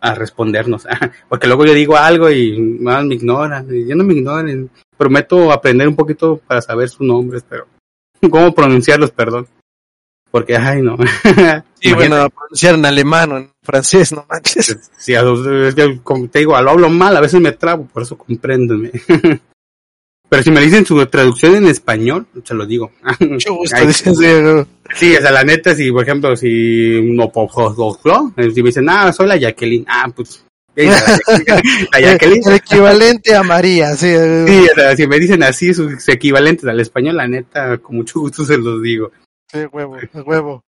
a 0.00 0.14
respondernos. 0.14 0.86
Porque 1.28 1.46
luego 1.46 1.64
yo 1.64 1.74
digo 1.74 1.96
algo 1.96 2.30
y 2.30 2.58
más 2.58 3.04
me 3.04 3.14
ignoran. 3.14 3.66
Y 3.72 3.86
yo 3.86 3.94
no 3.94 4.04
me 4.04 4.14
ignoren. 4.14 4.70
Prometo 5.02 5.50
aprender 5.50 5.88
un 5.88 5.96
poquito 5.96 6.36
para 6.46 6.62
saber 6.62 6.88
sus 6.88 7.04
nombres, 7.04 7.44
pero 7.48 7.66
cómo 8.30 8.54
pronunciarlos, 8.54 9.10
perdón. 9.10 9.48
Porque, 10.30 10.56
ay, 10.56 10.80
no. 10.80 10.96
Y 11.80 11.92
bueno, 11.94 12.30
pronunciar 12.30 12.76
en 12.76 12.86
alemán 12.86 13.32
o 13.32 13.38
en 13.38 13.50
francés, 13.60 14.12
no 14.12 14.24
manches. 14.30 14.78
Sí, 14.96 15.14
como 16.04 16.28
te 16.28 16.38
digo, 16.38 16.52
lo 16.62 16.70
hablo 16.70 16.88
mal, 16.88 17.16
a 17.16 17.20
veces 17.20 17.40
me 17.40 17.50
trabo, 17.50 17.86
por 17.86 18.04
eso 18.04 18.16
compréndenme. 18.16 18.92
Pero 20.28 20.42
si 20.44 20.52
me 20.52 20.60
dicen 20.60 20.86
su 20.86 21.04
traducción 21.06 21.56
en 21.56 21.66
español, 21.66 22.28
se 22.44 22.54
lo 22.54 22.64
digo. 22.64 22.92
Mucho 23.28 23.54
gusto, 23.54 23.74
Ay, 23.76 23.92
sí, 23.92 24.08
¿no? 24.08 24.64
Sí, 24.94 25.16
o 25.16 25.20
sea, 25.20 25.32
la 25.32 25.42
neta, 25.42 25.74
si, 25.74 25.90
por 25.90 26.04
ejemplo, 26.04 26.36
si 26.36 27.00
no 27.02 27.32
si 28.54 28.62
me 28.62 28.68
dicen, 28.68 28.88
ah, 28.88 29.12
soy 29.12 29.26
la 29.26 29.36
Jacqueline, 29.36 29.84
ah, 29.88 30.08
pues, 30.14 30.44
la, 30.74 31.18
la 31.92 32.00
Jacqueline. 32.00 32.42
El 32.46 32.54
equivalente 32.54 33.34
a 33.34 33.42
María, 33.42 33.94
sí. 33.96 34.08
Sí, 34.46 34.66
o 34.70 34.74
sea, 34.74 34.96
si 34.96 35.06
me 35.06 35.18
dicen 35.18 35.42
así 35.42 35.74
sus 35.74 36.08
equivalentes 36.08 36.68
al 36.68 36.80
español, 36.80 37.16
la 37.16 37.28
neta, 37.28 37.78
con 37.78 37.96
mucho 37.96 38.20
gusto 38.20 38.44
se 38.44 38.58
los 38.58 38.82
digo. 38.82 39.10
Sí, 39.50 39.60
huevo, 39.72 39.96
huevo. 40.24 40.64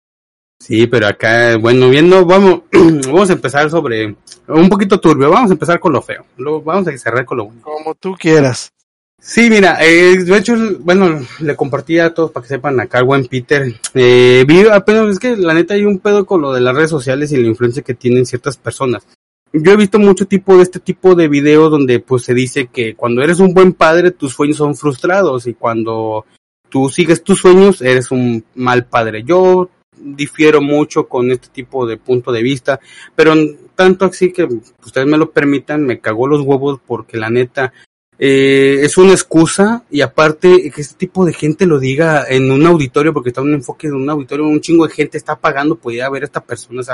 Sí, 0.61 0.87
pero 0.89 1.07
acá, 1.07 1.57
bueno, 1.57 1.89
viendo, 1.89 2.25
vamos, 2.25 2.63
vamos 3.07 3.31
a 3.31 3.33
empezar 3.33 3.71
sobre 3.71 4.17
un 4.49 4.69
poquito 4.69 4.99
turbio, 4.99 5.31
vamos 5.31 5.51
a 5.51 5.55
empezar 5.55 5.79
con 5.79 5.93
lo 5.93 6.03
feo, 6.03 6.25
luego 6.37 6.63
vamos 6.63 6.89
a 6.89 6.99
cerrar 6.99 7.25
con 7.25 7.39
lo 7.39 7.45
bueno. 7.47 7.63
Como 7.63 7.95
tú 7.95 8.17
quieras. 8.19 8.73
Sí, 9.21 9.51
mira, 9.51 9.79
eh, 9.85 10.17
de 10.17 10.37
hecho, 10.37 10.55
bueno, 10.81 11.21
le 11.41 11.57
compartí 11.57 11.99
a 11.99 12.15
todos 12.15 12.31
para 12.31 12.43
que 12.43 12.49
sepan 12.49 12.79
acá 12.79 13.03
buen 13.03 13.27
Peter. 13.27 13.75
Eh, 13.95 14.45
vi 14.47 14.67
apenas, 14.69 15.09
es 15.09 15.19
que 15.19 15.37
la 15.37 15.55
neta 15.55 15.75
hay 15.75 15.85
un 15.85 15.99
pedo 15.99 16.25
con 16.25 16.41
lo 16.41 16.53
de 16.53 16.61
las 16.61 16.75
redes 16.75 16.91
sociales 16.91 17.33
y 17.33 17.37
la 17.37 17.49
influencia 17.49 17.83
que 17.83 17.95
tienen 17.95 18.27
ciertas 18.27 18.57
personas. 18.57 19.07
Yo 19.53 19.73
he 19.73 19.77
visto 19.77 19.99
mucho 19.99 20.27
tipo 20.27 20.57
de 20.57 20.63
este 20.63 20.79
tipo 20.79 21.15
de 21.15 21.29
videos 21.29 21.71
donde 21.71 22.01
pues 22.01 22.25
se 22.25 22.35
dice 22.35 22.67
que 22.67 22.95
cuando 22.95 23.23
eres 23.23 23.41
un 23.41 23.55
buen 23.55 23.73
padre 23.73 24.11
tus 24.11 24.35
sueños 24.35 24.59
son 24.59 24.75
frustrados 24.75 25.47
y 25.47 25.55
cuando 25.55 26.27
tú 26.69 26.91
sigues 26.91 27.23
tus 27.23 27.39
sueños 27.39 27.81
eres 27.81 28.11
un 28.11 28.45
mal 28.55 28.85
padre. 28.87 29.23
Yo 29.25 29.71
difiero 29.97 30.61
mucho 30.61 31.09
con 31.09 31.31
este 31.31 31.49
tipo 31.49 31.87
de 31.87 31.97
punto 31.97 32.31
de 32.31 32.43
vista, 32.43 32.79
pero 33.17 33.35
tanto 33.75 34.05
así 34.05 34.33
que 34.33 34.45
ustedes 34.85 35.07
me 35.07 35.19
lo 35.19 35.31
permitan, 35.31 35.85
me 35.85 35.99
cagó 35.99 36.27
los 36.27 36.43
huevos 36.43 36.81
porque 36.87 37.17
la 37.17 37.31
neta 37.31 37.73
eh, 38.19 38.81
es 38.83 38.99
una 38.99 39.13
excusa 39.13 39.85
y 39.91 40.01
aparte 40.03 40.71
que 40.71 40.81
este 40.81 40.97
tipo 40.97 41.25
de 41.25 41.33
gente 41.33 41.67
lo 41.67 41.79
diga 41.79 42.27
en 42.29 42.51
un 42.51 42.67
auditorio 42.67 43.15
porque 43.15 43.31
está 43.31 43.41
en 43.41 43.49
un 43.49 43.55
enfoque 43.55 43.89
de 43.89 43.95
un 43.95 44.11
auditorio, 44.11 44.47
un 44.47 44.61
chingo 44.61 44.87
de 44.87 44.93
gente 44.93 45.17
está 45.17 45.37
pagando 45.37 45.77
por 45.77 45.93
ir 45.93 46.03
a 46.03 46.11
ver 46.11 46.23
a 46.23 46.27
esta 46.27 46.45
persona, 46.45 46.81
o 46.81 46.85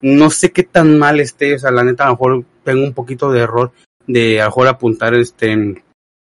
no 0.00 0.30
sé 0.30 0.52
qué 0.52 0.62
tan 0.62 0.98
mal 0.98 1.20
esté, 1.20 1.54
o 1.54 1.58
sea, 1.58 1.70
la 1.70 1.84
neta 1.84 2.04
a 2.04 2.06
lo 2.08 2.12
mejor 2.12 2.44
tengo 2.64 2.84
un 2.84 2.92
poquito 2.94 3.30
de 3.32 3.40
error 3.40 3.72
de 4.06 4.40
a 4.40 4.44
lo 4.44 4.50
mejor 4.50 4.68
apuntar 4.68 5.14
este 5.14 5.82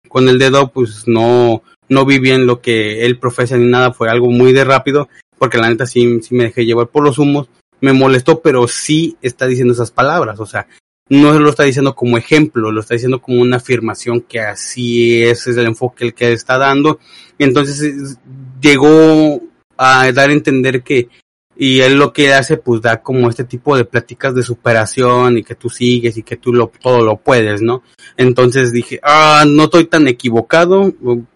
con 0.09 0.29
el 0.29 0.39
dedo, 0.39 0.71
pues 0.71 1.09
no, 1.09 1.63
no 1.89 2.05
vi 2.05 2.19
bien 2.19 2.47
lo 2.47 2.61
que 2.61 3.05
él 3.05 3.19
profesa 3.19 3.57
ni 3.57 3.67
nada, 3.67 3.93
fue 3.93 4.09
algo 4.09 4.29
muy 4.31 4.53
de 4.53 4.65
rápido, 4.65 5.09
porque 5.39 5.59
la 5.59 5.69
neta 5.69 5.87
sí, 5.87 6.21
sí 6.23 6.35
me 6.35 6.45
dejé 6.45 6.65
llevar 6.65 6.89
por 6.89 7.03
los 7.03 7.19
humos, 7.19 7.49
me 7.81 7.93
molestó, 7.93 8.41
pero 8.41 8.69
sí 8.69 9.17
está 9.23 9.47
diciendo 9.47 9.75
esas 9.75 9.91
palabras, 9.91 10.39
o 10.39 10.47
sea, 10.47 10.69
no 11.09 11.39
lo 11.39 11.51
está 11.51 11.65
diciendo 11.65 11.95
como 11.95 12.17
ejemplo, 12.17 12.71
lo 12.71 12.81
está 12.81 12.95
diciendo 12.95 13.21
como 13.21 13.43
una 13.43 13.57
afirmación 13.57 14.21
que 14.23 14.41
así 14.41 15.23
es, 15.23 15.47
es 15.47 15.57
el 15.57 15.67
enfoque 15.67 16.05
el 16.05 16.15
que 16.15 16.33
está 16.33 16.57
dando. 16.57 16.99
Entonces 17.39 17.81
es- 17.83 18.19
llegó 18.61 19.43
a 19.77 20.11
dar 20.13 20.31
a 20.31 20.33
entender 20.33 20.83
que, 20.83 21.09
y 21.57 21.81
él 21.81 21.99
lo 21.99 22.13
que 22.13 22.33
hace, 22.33 22.57
pues 22.57 22.81
da 22.81 23.03
como 23.03 23.29
este 23.29 23.45
tipo 23.45 23.77
de 23.77 23.85
pláticas 23.85 24.35
de 24.35 24.43
superación 24.43 25.39
y 25.39 25.45
que 25.45 25.55
tú 25.55 25.71
sigues 25.71 26.17
y 26.17 26.23
que 26.23 26.37
tú 26.37 26.53
lo, 26.53 26.71
todo 26.83 27.05
lo 27.05 27.17
puedes, 27.17 27.63
¿no? 27.63 27.83
Entonces 28.17 28.73
dije, 28.73 29.01
ah, 29.03 29.45
no 29.47 29.65
estoy 29.65 29.85
tan 29.85 30.09
equivocado, 30.09 30.93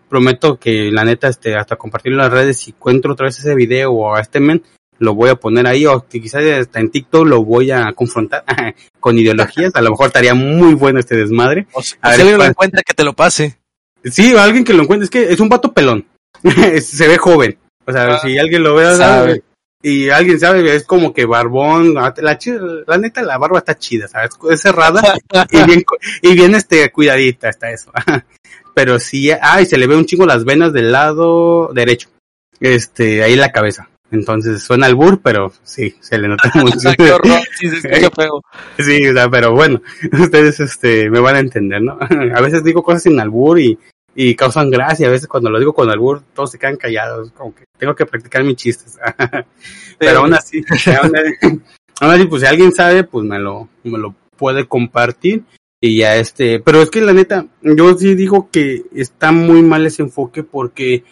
prometo 0.08 0.58
que 0.58 0.90
la 0.90 1.04
neta, 1.04 1.28
este, 1.28 1.54
hasta 1.56 1.76
compartirlo 1.76 2.18
en 2.18 2.24
las 2.24 2.32
redes, 2.32 2.58
si 2.58 2.70
encuentro 2.70 3.12
otra 3.12 3.26
vez 3.26 3.38
ese 3.38 3.54
video 3.54 3.92
o 3.92 4.14
a 4.14 4.20
este 4.20 4.40
men, 4.40 4.62
lo 4.98 5.14
voy 5.14 5.30
a 5.30 5.36
poner 5.36 5.66
ahí 5.66 5.86
o 5.86 6.04
quizás 6.08 6.44
hasta 6.44 6.80
en 6.80 6.90
TikTok 6.90 7.26
lo 7.26 7.44
voy 7.44 7.70
a 7.70 7.92
confrontar 7.92 8.44
con 9.00 9.16
ideologías. 9.16 9.72
A 9.74 9.80
lo 9.80 9.90
mejor 9.90 10.08
estaría 10.08 10.34
muy 10.34 10.74
bueno 10.74 10.98
este 10.98 11.16
desmadre. 11.16 11.66
O, 11.72 11.82
si 11.82 11.94
alguien 12.00 12.38
lo 12.38 12.44
encuentra, 12.44 12.82
que 12.82 12.94
te 12.94 13.04
lo 13.04 13.12
pase. 13.12 13.58
Sí, 14.04 14.34
alguien 14.36 14.64
que 14.64 14.74
lo 14.74 14.82
encuentre. 14.82 15.04
Es 15.04 15.10
que 15.10 15.32
es 15.32 15.38
un 15.38 15.48
vato 15.48 15.72
pelón. 15.72 16.06
Se 16.80 17.06
ve 17.06 17.16
joven. 17.16 17.58
O 17.84 17.92
sea, 17.92 18.14
Ah, 18.14 18.18
si 18.20 18.36
alguien 18.38 18.62
lo 18.62 18.74
ve, 18.74 18.96
sabe. 18.96 19.42
Y 19.82 20.10
alguien 20.10 20.40
sabe, 20.40 20.74
es 20.74 20.84
como 20.84 21.12
que 21.12 21.24
barbón. 21.24 21.96
ah, 21.98 22.12
La, 22.18 22.98
neta, 22.98 23.22
la 23.22 23.38
barba 23.38 23.58
está 23.58 23.78
chida, 23.78 24.08
¿sabes? 24.08 24.30
Es 24.50 24.60
cerrada 24.60 25.00
y 25.50 25.62
bien, 25.64 25.84
y 26.22 26.34
bien 26.34 26.54
este, 26.54 26.90
cuidadita 26.90 27.48
está 27.48 27.70
eso. 27.70 27.92
Pero 28.74 28.98
sí, 28.98 29.30
ah, 29.30 29.60
y 29.60 29.66
se 29.66 29.78
le 29.78 29.86
ve 29.86 29.96
un 29.96 30.06
chingo 30.06 30.26
las 30.26 30.44
venas 30.44 30.72
del 30.72 30.92
lado 30.92 31.70
derecho. 31.72 32.08
Este, 32.60 33.22
ahí 33.22 33.34
en 33.34 33.40
la 33.40 33.52
cabeza. 33.52 33.88
Entonces 34.10 34.62
suena 34.62 34.86
al 34.86 34.94
bur, 34.94 35.20
pero 35.22 35.52
sí, 35.62 35.94
se 36.00 36.16
le 36.16 36.28
nota 36.28 36.50
mucho. 36.54 36.90
Qué 36.96 37.12
horror, 37.12 37.40
sí, 37.58 37.68
se 37.68 37.76
escucha 37.76 38.10
feo. 38.10 38.42
Sí, 38.78 39.06
o 39.06 39.12
sea, 39.12 39.28
pero 39.28 39.52
bueno, 39.52 39.82
ustedes 40.18 40.60
este 40.60 41.10
me 41.10 41.20
van 41.20 41.36
a 41.36 41.40
entender, 41.40 41.82
¿no? 41.82 41.98
A 42.00 42.40
veces 42.40 42.64
digo 42.64 42.82
cosas 42.82 43.02
sin 43.02 43.20
albur 43.20 43.60
y, 43.60 43.78
y 44.14 44.34
causan 44.34 44.70
gracia, 44.70 45.06
a 45.06 45.10
veces 45.10 45.28
cuando 45.28 45.50
lo 45.50 45.58
digo 45.58 45.72
con 45.72 45.90
albur 45.90 46.22
todos 46.34 46.50
se 46.50 46.58
quedan 46.58 46.76
callados, 46.76 47.30
como 47.32 47.54
que 47.54 47.64
tengo 47.78 47.94
que 47.94 48.06
practicar 48.06 48.42
mis 48.44 48.56
chistes. 48.56 48.98
pero 49.98 50.20
aún 50.20 50.34
así, 50.34 50.64
aún, 51.00 51.62
Ahora 52.00 52.18
sí, 52.18 52.24
pues 52.28 52.42
si 52.42 52.48
alguien 52.48 52.72
sabe, 52.72 53.04
pues 53.04 53.24
me 53.24 53.38
lo, 53.38 53.68
me 53.84 53.98
lo 53.98 54.14
puede 54.36 54.66
compartir. 54.66 55.44
Y 55.80 55.98
ya 55.98 56.16
este, 56.16 56.58
pero 56.58 56.82
es 56.82 56.90
que 56.90 57.00
la 57.00 57.12
neta, 57.12 57.46
yo 57.62 57.96
sí 57.96 58.16
digo 58.16 58.48
que 58.50 58.82
está 58.94 59.30
muy 59.30 59.62
mal 59.62 59.86
ese 59.86 60.02
enfoque 60.02 60.42
porque 60.42 61.04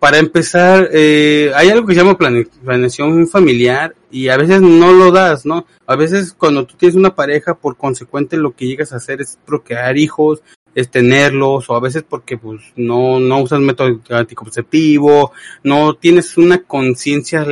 para 0.00 0.18
empezar, 0.18 0.88
eh, 0.92 1.52
hay 1.54 1.68
algo 1.68 1.86
que 1.86 1.94
se 1.94 2.00
llama 2.00 2.16
plane- 2.16 2.48
planeación 2.64 3.28
familiar 3.28 3.94
y 4.10 4.28
a 4.28 4.38
veces 4.38 4.62
no 4.62 4.92
lo 4.92 5.12
das, 5.12 5.44
¿no? 5.44 5.66
A 5.86 5.94
veces 5.94 6.32
cuando 6.32 6.66
tú 6.66 6.74
tienes 6.76 6.96
una 6.96 7.14
pareja, 7.14 7.54
por 7.54 7.76
consecuente 7.76 8.38
lo 8.38 8.56
que 8.56 8.66
llegas 8.66 8.92
a 8.92 8.96
hacer 8.96 9.20
es 9.20 9.38
procrear 9.44 9.98
hijos, 9.98 10.42
es 10.74 10.90
tenerlos, 10.90 11.68
o 11.68 11.74
a 11.74 11.80
veces 11.80 12.04
porque 12.08 12.38
pues 12.38 12.60
no, 12.76 13.20
no 13.20 13.40
usas 13.40 13.60
método 13.60 14.00
anticonceptivo, 14.10 15.32
no 15.62 15.94
tienes 15.94 16.36
una 16.36 16.62
conciencia 16.62 17.46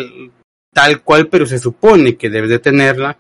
tal 0.73 1.03
cual, 1.03 1.29
pero 1.29 1.47
se 1.47 1.59
supone 1.59 2.17
que 2.17 2.31
debes 2.31 2.51
de 2.51 2.59
tenerla. 2.59 3.19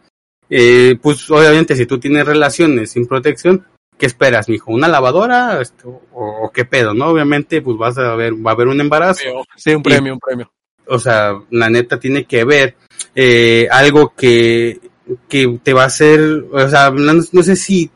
Eh, 0.50 0.96
pues 1.02 1.30
obviamente 1.30 1.76
si 1.76 1.86
tú 1.86 1.98
tienes 1.98 2.26
relaciones 2.26 2.92
sin 2.92 3.06
protección, 3.06 3.66
¿qué 3.98 4.06
esperas, 4.06 4.48
mijo? 4.48 4.72
¿Una 4.72 4.88
lavadora? 4.88 5.60
Este, 5.60 5.86
o, 5.86 6.02
o 6.12 6.50
qué 6.52 6.64
pedo, 6.64 6.94
no? 6.94 7.08
Obviamente, 7.08 7.60
pues 7.60 7.76
vas 7.76 7.98
a 7.98 8.14
ver, 8.14 8.34
va 8.34 8.52
a 8.52 8.54
haber 8.54 8.68
un 8.68 8.80
embarazo. 8.80 9.22
Sí, 9.56 9.74
un 9.74 9.82
premio, 9.82 10.14
un 10.14 10.20
premio. 10.20 10.50
O 10.86 10.98
sea, 10.98 11.38
la 11.50 11.68
neta 11.68 12.00
tiene 12.00 12.24
que 12.24 12.44
ver 12.44 12.76
eh, 13.14 13.68
algo 13.70 14.14
que, 14.16 14.80
que 15.28 15.58
te 15.62 15.74
va 15.74 15.82
a 15.82 15.86
hacer, 15.86 16.46
o 16.50 16.68
sea, 16.68 16.90
no, 16.90 17.12
no 17.12 17.42
sé 17.42 17.56
si 17.56 17.90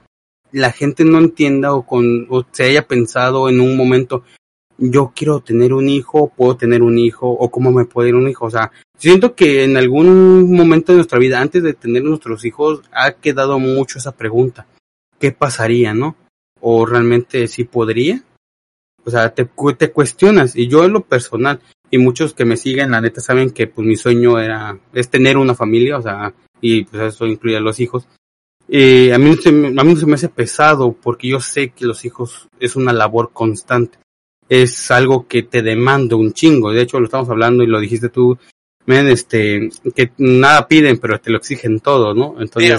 la 0.52 0.70
gente 0.70 1.04
no 1.04 1.18
entienda 1.18 1.74
o 1.74 1.84
con, 1.84 2.26
o 2.30 2.44
se 2.50 2.64
haya 2.64 2.86
pensado 2.86 3.48
en 3.48 3.60
un 3.60 3.76
momento, 3.76 4.22
yo 4.78 5.12
quiero 5.14 5.40
tener 5.40 5.72
un 5.72 5.88
hijo, 5.88 6.32
puedo 6.36 6.56
tener 6.56 6.82
un 6.82 6.98
hijo, 6.98 7.28
o 7.28 7.50
cómo 7.50 7.72
me 7.72 7.84
puede 7.84 8.10
ir 8.10 8.14
un 8.14 8.28
hijo. 8.28 8.46
O 8.46 8.50
sea, 8.50 8.70
siento 8.96 9.34
que 9.34 9.64
en 9.64 9.76
algún 9.76 10.52
momento 10.52 10.92
de 10.92 10.96
nuestra 10.96 11.18
vida, 11.18 11.40
antes 11.40 11.62
de 11.62 11.74
tener 11.74 12.02
nuestros 12.04 12.44
hijos, 12.44 12.82
ha 12.92 13.12
quedado 13.12 13.58
mucho 13.58 13.98
esa 13.98 14.12
pregunta. 14.12 14.66
¿Qué 15.18 15.32
pasaría, 15.32 15.94
no? 15.94 16.16
¿O 16.60 16.84
realmente 16.84 17.46
sí 17.48 17.64
podría? 17.64 18.22
O 19.04 19.10
sea, 19.10 19.32
te, 19.34 19.48
te 19.78 19.90
cuestionas. 19.90 20.56
Y 20.56 20.68
yo 20.68 20.84
en 20.84 20.92
lo 20.92 21.02
personal, 21.02 21.60
y 21.90 21.98
muchos 21.98 22.34
que 22.34 22.44
me 22.44 22.56
siguen, 22.56 22.90
la 22.90 23.00
neta, 23.00 23.20
saben 23.20 23.50
que 23.50 23.66
pues 23.66 23.86
mi 23.86 23.96
sueño 23.96 24.38
era, 24.38 24.78
es 24.92 25.08
tener 25.08 25.36
una 25.36 25.54
familia, 25.54 25.98
o 25.98 26.02
sea, 26.02 26.32
y 26.60 26.84
pues 26.84 27.14
eso 27.14 27.26
incluye 27.26 27.56
a 27.56 27.60
los 27.60 27.80
hijos. 27.80 28.08
Eh, 28.74 29.12
a, 29.12 29.18
mí 29.18 29.36
se, 29.36 29.52
me- 29.52 29.78
a 29.78 29.84
mí 29.84 29.94
se 29.96 30.06
me 30.06 30.14
hace 30.14 30.30
pesado 30.30 30.92
porque 30.94 31.28
yo 31.28 31.40
sé 31.40 31.70
que 31.70 31.84
los 31.84 32.06
hijos 32.06 32.48
es 32.58 32.74
una 32.74 32.92
labor 32.94 33.30
constante. 33.32 33.98
Es 34.48 34.90
algo 34.90 35.26
que 35.28 35.42
te 35.42 35.60
demanda 35.62 36.16
un 36.16 36.32
chingo. 36.32 36.72
De 36.72 36.80
hecho, 36.80 36.98
lo 36.98 37.04
estamos 37.04 37.28
hablando 37.28 37.62
y 37.62 37.66
lo 37.66 37.78
dijiste 37.80 38.08
tú, 38.08 38.38
men, 38.86 39.08
este, 39.08 39.68
que 39.94 40.12
nada 40.16 40.66
piden, 40.68 40.98
pero 40.98 41.20
te 41.20 41.30
lo 41.30 41.36
exigen 41.36 41.80
todo, 41.80 42.14
¿no? 42.14 42.36
Entonces, 42.40 42.70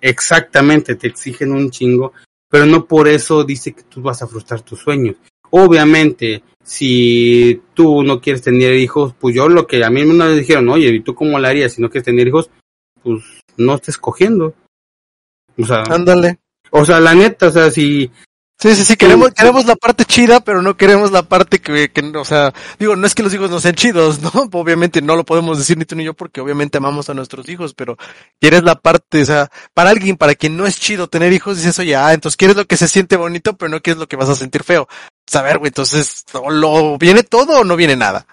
exactamente, 0.00 0.96
te 0.96 1.06
exigen 1.06 1.52
un 1.52 1.70
chingo, 1.70 2.12
pero 2.50 2.66
no 2.66 2.84
por 2.86 3.06
eso 3.06 3.44
dice 3.44 3.72
que 3.72 3.82
tú 3.84 4.02
vas 4.02 4.22
a 4.22 4.26
frustrar 4.26 4.62
tus 4.62 4.80
sueños. 4.80 5.16
Obviamente, 5.50 6.42
si 6.64 7.60
tú 7.74 8.02
no 8.02 8.20
quieres 8.20 8.42
tener 8.42 8.74
hijos, 8.74 9.14
pues 9.20 9.34
yo 9.36 9.48
lo 9.48 9.66
que 9.66 9.84
a 9.84 9.90
mí 9.90 10.02
una 10.02 10.26
vez 10.26 10.38
dijeron, 10.38 10.68
oye, 10.68 10.88
¿y 10.88 11.00
tú 11.00 11.14
cómo 11.14 11.38
lo 11.38 11.46
harías 11.46 11.72
si 11.74 11.80
no 11.82 11.90
quieres 11.90 12.06
tener 12.06 12.26
hijos? 12.26 12.50
Pues 13.02 13.22
no 13.56 13.74
estés 13.76 13.98
cogiendo. 13.98 14.54
O 15.58 15.66
sea, 15.66 15.82
Ándale. 15.90 16.38
o 16.70 16.84
sea, 16.84 17.00
la 17.00 17.14
neta, 17.14 17.48
o 17.48 17.50
sea, 17.50 17.70
si, 17.70 18.10
Sí, 18.62 18.76
sí, 18.76 18.84
sí, 18.84 18.96
queremos, 18.96 19.32
queremos 19.32 19.66
la 19.66 19.74
parte 19.74 20.04
chida, 20.04 20.38
pero 20.38 20.62
no 20.62 20.76
queremos 20.76 21.10
la 21.10 21.24
parte 21.24 21.60
que, 21.60 21.90
que, 21.90 22.00
o 22.16 22.24
sea, 22.24 22.54
digo, 22.78 22.94
no 22.94 23.08
es 23.08 23.14
que 23.16 23.24
los 23.24 23.34
hijos 23.34 23.50
no 23.50 23.58
sean 23.58 23.74
chidos, 23.74 24.20
¿no? 24.22 24.30
Obviamente 24.52 25.02
no 25.02 25.16
lo 25.16 25.24
podemos 25.24 25.58
decir 25.58 25.76
ni 25.76 25.84
tú 25.84 25.96
ni 25.96 26.04
yo 26.04 26.14
porque 26.14 26.40
obviamente 26.40 26.78
amamos 26.78 27.10
a 27.10 27.14
nuestros 27.14 27.48
hijos, 27.48 27.74
pero 27.74 27.96
quieres 28.40 28.62
la 28.62 28.76
parte, 28.76 29.22
o 29.22 29.24
sea, 29.24 29.50
para 29.74 29.90
alguien, 29.90 30.16
para 30.16 30.36
quien 30.36 30.56
no 30.56 30.64
es 30.64 30.78
chido 30.78 31.08
tener 31.08 31.32
hijos, 31.32 31.56
dices, 31.56 31.76
oye, 31.80 31.96
ah, 31.96 32.12
entonces 32.12 32.36
quieres 32.36 32.56
lo 32.56 32.64
que 32.64 32.76
se 32.76 32.86
siente 32.86 33.16
bonito, 33.16 33.56
pero 33.56 33.68
no 33.68 33.82
quieres 33.82 33.98
lo 33.98 34.06
que 34.06 34.14
vas 34.14 34.28
a 34.28 34.36
sentir 34.36 34.62
feo. 34.62 34.86
Saber, 35.26 35.58
güey, 35.58 35.70
entonces, 35.70 36.24
¿o 36.32 36.48
lo, 36.48 36.98
¿viene 36.98 37.24
todo 37.24 37.62
o 37.62 37.64
no 37.64 37.74
viene 37.74 37.96
nada? 37.96 38.28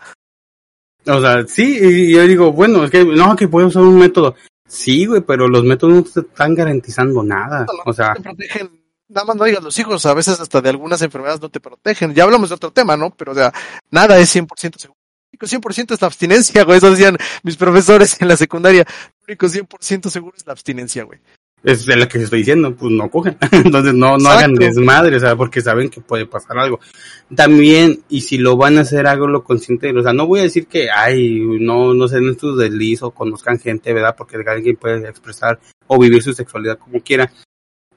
o 1.07 1.21
sea, 1.21 1.43
sí, 1.47 1.79
y 1.81 2.11
yo 2.11 2.27
digo, 2.27 2.51
bueno, 2.51 2.85
es 2.85 2.91
que 2.91 3.03
no, 3.03 3.35
que 3.35 3.47
puedo 3.47 3.65
usar 3.65 3.81
un 3.81 3.97
método. 3.97 4.35
Sí, 4.69 5.07
güey, 5.07 5.21
pero 5.21 5.47
los 5.47 5.63
métodos 5.63 5.93
no 5.93 6.03
te 6.03 6.19
están 6.21 6.55
garantizando 6.55 7.23
nada. 7.23 7.65
O 7.85 7.91
sea, 7.91 8.13
te 8.13 8.21
protegen. 8.21 8.79
Nada 9.07 9.25
más 9.25 9.35
no 9.35 9.43
digas 9.45 9.63
los 9.63 9.77
hijos, 9.79 10.05
a 10.05 10.13
veces 10.13 10.39
hasta 10.39 10.61
de 10.61 10.69
algunas 10.69 11.01
enfermedades 11.01 11.41
no 11.41 11.49
te 11.49 11.59
protegen. 11.59 12.13
Ya 12.13 12.23
hablamos 12.23 12.49
de 12.49 12.55
otro 12.55 12.71
tema, 12.71 12.95
¿no? 12.95 13.09
Pero, 13.09 13.31
o 13.31 13.35
sea, 13.35 13.51
nada 13.89 14.19
es 14.19 14.33
100% 14.35 14.77
seguro. 14.77 14.99
Lo 15.31 15.47
único 15.47 15.69
100% 15.69 15.93
es 15.93 16.01
la 16.01 16.07
abstinencia, 16.07 16.63
güey. 16.63 16.77
Eso 16.77 16.91
decían 16.91 17.17
mis 17.41 17.57
profesores 17.57 18.21
en 18.21 18.27
la 18.27 18.37
secundaria. 18.37 18.85
Lo 19.21 19.25
único 19.27 19.47
100% 19.47 20.09
seguro 20.09 20.37
es 20.37 20.45
la 20.45 20.53
abstinencia, 20.53 21.03
güey. 21.03 21.19
Es 21.63 21.85
de 21.85 21.95
lo 21.97 22.07
que 22.07 22.19
estoy 22.19 22.39
diciendo, 22.39 22.73
pues 22.75 22.91
no 22.91 23.09
cogen. 23.09 23.37
Entonces 23.51 23.93
no, 23.93 24.17
no 24.17 24.29
hagan 24.29 24.53
desmadre, 24.55 25.17
o 25.17 25.19
sea, 25.19 25.35
porque 25.35 25.61
saben 25.61 25.89
que 25.89 26.01
puede 26.01 26.25
pasar 26.25 26.57
algo. 26.57 26.79
También, 27.35 28.01
y 28.09 28.21
si 28.21 28.37
lo 28.37 28.57
van 28.57 28.77
a 28.77 28.81
hacer, 28.81 29.05
háganlo 29.07 29.43
consciente. 29.43 29.91
O 29.95 30.01
sea, 30.01 30.13
no 30.13 30.25
voy 30.27 30.39
a 30.39 30.43
decir 30.43 30.67
que, 30.67 30.89
ay, 30.89 31.39
no, 31.59 31.93
no 31.93 32.07
sean 32.07 32.27
estos 32.29 32.57
desliz 32.57 33.03
o 33.03 33.11
conozcan 33.11 33.59
gente, 33.59 33.93
¿verdad? 33.93 34.15
Porque 34.17 34.37
alguien 34.47 34.77
puede 34.77 35.07
expresar 35.07 35.59
o 35.87 35.99
vivir 35.99 36.23
su 36.23 36.33
sexualidad 36.33 36.77
como 36.79 37.01
quiera. 37.01 37.31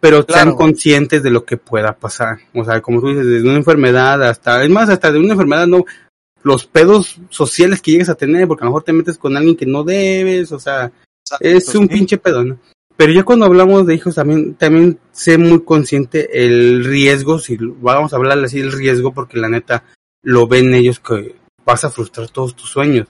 Pero 0.01 0.27
Claro. 0.27 0.42
sean 0.42 0.57
conscientes 0.57 1.22
de 1.22 1.31
lo 1.31 1.44
que 1.44 1.57
pueda 1.57 1.92
pasar. 1.96 2.38
O 2.55 2.64
sea, 2.64 2.81
como 2.81 3.01
tú 3.01 3.09
dices, 3.11 3.25
desde 3.27 3.48
una 3.48 3.59
enfermedad 3.59 4.22
hasta, 4.25 4.64
es 4.64 4.70
más, 4.70 4.88
hasta 4.88 5.12
de 5.12 5.18
una 5.20 5.33
enfermedad 5.35 5.66
no, 5.68 5.85
los 6.42 6.66
pedos 6.66 7.20
sociales 7.31 7.81
que 7.81 7.92
llegues 7.92 8.09
a 8.09 8.16
tener, 8.16 8.48
porque 8.48 8.64
a 8.64 8.66
lo 8.66 8.72
mejor 8.72 8.83
te 8.83 8.92
metes 8.92 9.16
con 9.16 9.37
alguien 9.37 9.57
que 9.57 9.64
no 9.66 9.85
debes, 9.85 10.51
o 10.51 10.59
sea, 10.59 10.90
es 11.38 11.72
un 11.77 11.88
Sí. 11.88 11.94
pinche 11.94 12.18
pedo, 12.18 12.42
¿no? 12.42 12.59
Pero 12.97 13.13
ya 13.13 13.25
cuando 13.25 13.47
hablamos 13.47 13.87
de 13.87 13.95
hijos 13.95 14.15
también, 14.15 14.55
también 14.55 14.99
sé 15.13 15.39
muy 15.39 15.65
consciente 15.65 16.45
el 16.45 16.85
riesgo, 16.85 17.39
si 17.39 17.57
vamos 17.59 18.13
a 18.13 18.17
hablar 18.17 18.39
así 18.39 18.61
el 18.61 18.73
riesgo, 18.73 19.13
porque 19.13 19.39
la 19.39 19.49
neta 19.49 19.85
lo 20.23 20.47
ven 20.47 20.75
ellos 20.75 21.01
que 21.01 21.35
vas 21.65 21.85
a 21.85 21.91
frustrar 21.91 22.29
todos 22.29 22.55
tus 22.55 22.71
sueños. 22.71 23.09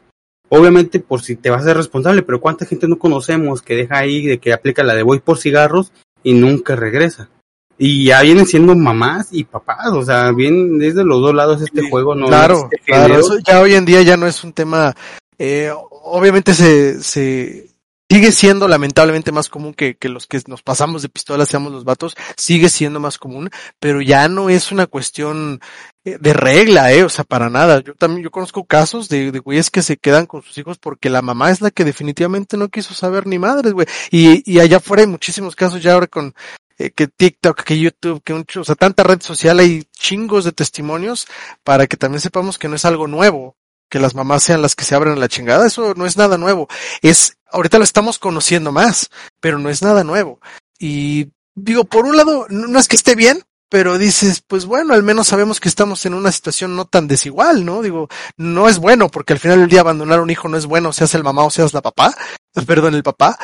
Obviamente 0.49 1.01
por 1.01 1.23
si 1.23 1.37
te 1.37 1.51
vas 1.51 1.63
a 1.63 1.67
ser 1.67 1.77
responsable, 1.77 2.23
pero 2.23 2.41
cuánta 2.41 2.67
gente 2.67 2.87
no 2.87 2.99
conocemos 2.99 3.63
que 3.63 3.75
deja 3.75 3.99
ahí 3.99 4.27
de 4.27 4.39
que 4.39 4.53
aplica 4.53 4.83
la 4.85 4.95
de 4.95 5.03
voy 5.03 5.21
por 5.21 5.39
cigarros 5.39 5.93
y 6.23 6.35
nunca 6.35 6.77
regresa. 6.77 7.31
Y 7.79 8.05
ya 8.07 8.21
vienen 8.21 8.47
siendo 8.47 8.77
mamás 8.77 9.29
y 9.33 9.45
papás, 9.45 9.89
o 9.93 10.03
sea, 10.05 10.31
bien 10.33 10.79
desde 10.79 11.05
los 11.05 11.21
dos 11.21 11.35
lados 11.35 11.63
este 11.63 11.89
juego, 11.89 12.15
¿no? 12.15 12.27
Claro, 12.27 12.69
Este 12.71 12.85
claro. 12.85 13.19
Eso 13.19 13.39
ya 13.39 13.61
hoy 13.61 13.75
en 13.75 13.87
día 13.87 14.03
ya 14.03 14.17
no 14.17 14.27
es 14.27 14.45
un 14.45 14.53
tema, 14.53 14.95
eh, 15.39 15.73
obviamente 16.03 16.55
se, 16.55 17.03
se, 17.03 17.71
sigue 18.13 18.31
siendo 18.31 18.69
lamentablemente 18.69 19.33
más 19.33 19.49
común 19.49 19.73
que, 19.73 19.97
que 19.97 20.11
los 20.11 20.27
que 20.27 20.39
nos 20.47 20.63
pasamos 20.63 21.01
de 21.01 21.09
pistola 21.09 21.47
seamos 21.47 21.73
los 21.73 21.85
vatos, 21.85 22.15
sigue 22.37 22.69
siendo 22.69 23.01
más 23.01 23.17
común, 23.17 23.49
pero 23.81 24.03
ya 24.03 24.29
no 24.29 24.51
es 24.51 24.71
una 24.71 24.87
cuestión 24.87 25.61
eh, 26.05 26.19
de 26.21 26.35
regla, 26.35 26.93
eh, 26.93 27.05
o 27.05 27.09
sea, 27.09 27.25
para 27.25 27.49
nada. 27.49 27.81
Yo 27.81 27.95
también, 27.95 28.23
yo 28.23 28.31
conozco 28.31 28.65
casos 28.65 29.09
de, 29.09 29.33
de 29.33 29.39
güeyes 29.39 29.71
que 29.71 29.81
se 29.81 29.97
quedan 29.97 30.27
con 30.27 30.43
sus 30.43 30.59
hijos 30.59 30.77
porque 30.77 31.09
la 31.09 31.23
mamá 31.23 31.51
es 31.51 31.63
la 31.63 31.71
que 31.71 31.85
definitivamente 31.85 32.59
no 32.59 32.69
quiso 32.69 32.93
saber 32.93 33.27
ni 33.27 33.39
madres, 33.39 33.73
güey. 33.73 33.87
Y, 34.11 34.43
y 34.45 34.61
allá 34.61 34.77
afuera 34.77 35.05
hay 35.05 35.09
muchísimos 35.09 35.57
casos 35.57 35.83
ya 35.83 35.95
ahora 35.95 36.07
con, 36.07 36.35
eh, 36.77 36.91
que 36.91 37.07
TikTok, 37.07 37.63
que 37.63 37.79
YouTube, 37.79 38.23
que 38.23 38.35
un, 38.35 38.45
o 38.57 38.65
sea, 38.65 38.75
tanta 38.75 39.05
red 39.05 39.23
social, 39.23 39.59
hay 39.59 39.85
chingos 39.93 40.45
de 40.45 40.53
testimonios 40.53 41.29
para 41.65 41.87
que 41.87 41.97
también 41.97 42.21
sepamos 42.21 42.59
que 42.59 42.69
no 42.69 42.77
es 42.77 42.85
algo 42.85 43.07
nuevo, 43.07 43.57
que 43.93 44.01
las 44.01 44.15
mamás 44.15 44.43
sean 44.43 44.63
las 44.63 44.75
que 44.75 44.87
se 44.87 44.95
abren 44.95 45.13
a 45.13 45.17
la 45.17 45.29
chingada, 45.29 45.67
eso 45.67 45.93
no 45.95 46.07
es 46.07 46.17
nada 46.17 46.39
nuevo. 46.39 46.67
Es, 47.03 47.37
ahorita 47.51 47.77
lo 47.77 47.85
estamos 47.85 48.19
conociendo 48.19 48.73
más, 48.73 49.11
pero 49.39 49.59
no 49.59 49.69
es 49.69 49.83
nada 49.83 50.03
nuevo. 50.03 50.41
Y 50.79 51.29
digo, 51.55 51.85
por 51.85 52.07
un 52.07 52.17
lado, 52.17 52.47
no, 52.49 52.69
no 52.69 52.79
es 52.79 52.89
que 52.89 52.97
esté 52.97 53.15
bien, 53.15 53.45
pero 53.69 53.99
dices, 53.99 54.43
pues 54.47 54.65
bueno, 54.65 54.95
al 54.95 55.03
menos 55.03 55.29
sabemos 55.29 55.61
que 55.61 55.69
estamos 55.69 56.07
en 56.07 56.15
una 56.15 56.33
situación 56.33 56.75
no 56.75 56.87
tan 56.87 57.07
desigual, 57.07 57.67
¿no? 57.67 57.83
Digo, 57.83 58.09
no 58.39 58.67
es 58.67 58.79
bueno, 58.79 59.11
porque 59.11 59.35
al 59.35 59.41
final 59.41 59.61
del 59.61 59.69
día 59.69 59.81
abandonar 59.81 60.21
a 60.21 60.23
un 60.23 60.31
hijo 60.31 60.49
no 60.49 60.57
es 60.57 60.65
bueno, 60.65 60.95
seas 60.95 61.15
el 61.15 61.23
mamá 61.23 61.45
o 61.45 61.51
seas 61.51 61.75
la 61.75 61.83
papá, 61.83 62.15
perdón, 62.67 62.95
el 62.95 63.03
papá, 63.03 63.39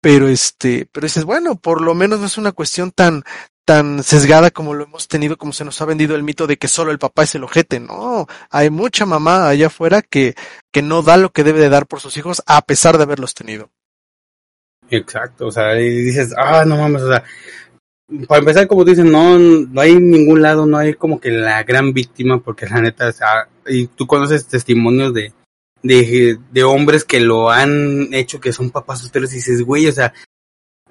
pero 0.00 0.28
este, 0.28 0.88
pero 0.92 1.06
dices, 1.06 1.24
bueno, 1.24 1.56
por 1.56 1.80
lo 1.80 1.96
menos 1.96 2.20
no 2.20 2.26
es 2.26 2.38
una 2.38 2.52
cuestión 2.52 2.92
tan, 2.92 3.24
tan 3.68 4.02
sesgada 4.02 4.50
como 4.50 4.72
lo 4.72 4.84
hemos 4.84 5.08
tenido, 5.08 5.36
como 5.36 5.52
se 5.52 5.62
nos 5.62 5.78
ha 5.82 5.84
vendido 5.84 6.16
el 6.16 6.22
mito 6.22 6.46
de 6.46 6.56
que 6.56 6.68
solo 6.68 6.90
el 6.90 6.98
papá 6.98 7.24
es 7.24 7.34
el 7.34 7.44
ojete, 7.44 7.78
no, 7.80 8.26
hay 8.48 8.70
mucha 8.70 9.04
mamá 9.04 9.46
allá 9.46 9.66
afuera 9.66 10.00
que, 10.00 10.34
que 10.72 10.80
no 10.80 11.02
da 11.02 11.18
lo 11.18 11.32
que 11.32 11.44
debe 11.44 11.60
de 11.60 11.68
dar 11.68 11.86
por 11.86 12.00
sus 12.00 12.16
hijos 12.16 12.42
a 12.46 12.62
pesar 12.62 12.96
de 12.96 13.02
haberlos 13.02 13.34
tenido. 13.34 13.68
Exacto, 14.88 15.48
o 15.48 15.52
sea, 15.52 15.78
y 15.78 15.86
dices, 15.86 16.32
ah, 16.38 16.64
no 16.64 16.78
mames, 16.78 17.02
o 17.02 17.08
sea, 17.10 17.22
para 18.26 18.38
empezar, 18.38 18.66
como 18.68 18.86
tú 18.86 18.90
dices, 18.92 19.04
no, 19.04 19.38
no 19.38 19.80
hay 19.82 19.96
ningún 19.96 20.40
lado, 20.40 20.64
no 20.64 20.78
hay 20.78 20.94
como 20.94 21.20
que 21.20 21.30
la 21.30 21.62
gran 21.62 21.92
víctima, 21.92 22.40
porque 22.42 22.64
la 22.64 22.80
neta, 22.80 23.08
o 23.08 23.12
sea, 23.12 23.50
y 23.66 23.88
tú 23.88 24.06
conoces 24.06 24.46
testimonios 24.46 25.12
de, 25.12 25.34
de, 25.82 26.38
de 26.50 26.64
hombres 26.64 27.04
que 27.04 27.20
lo 27.20 27.50
han 27.50 28.14
hecho, 28.14 28.40
que 28.40 28.54
son 28.54 28.70
papás 28.70 29.00
solteros, 29.00 29.30
y 29.34 29.36
dices, 29.36 29.60
güey, 29.60 29.88
o 29.88 29.92
sea, 29.92 30.14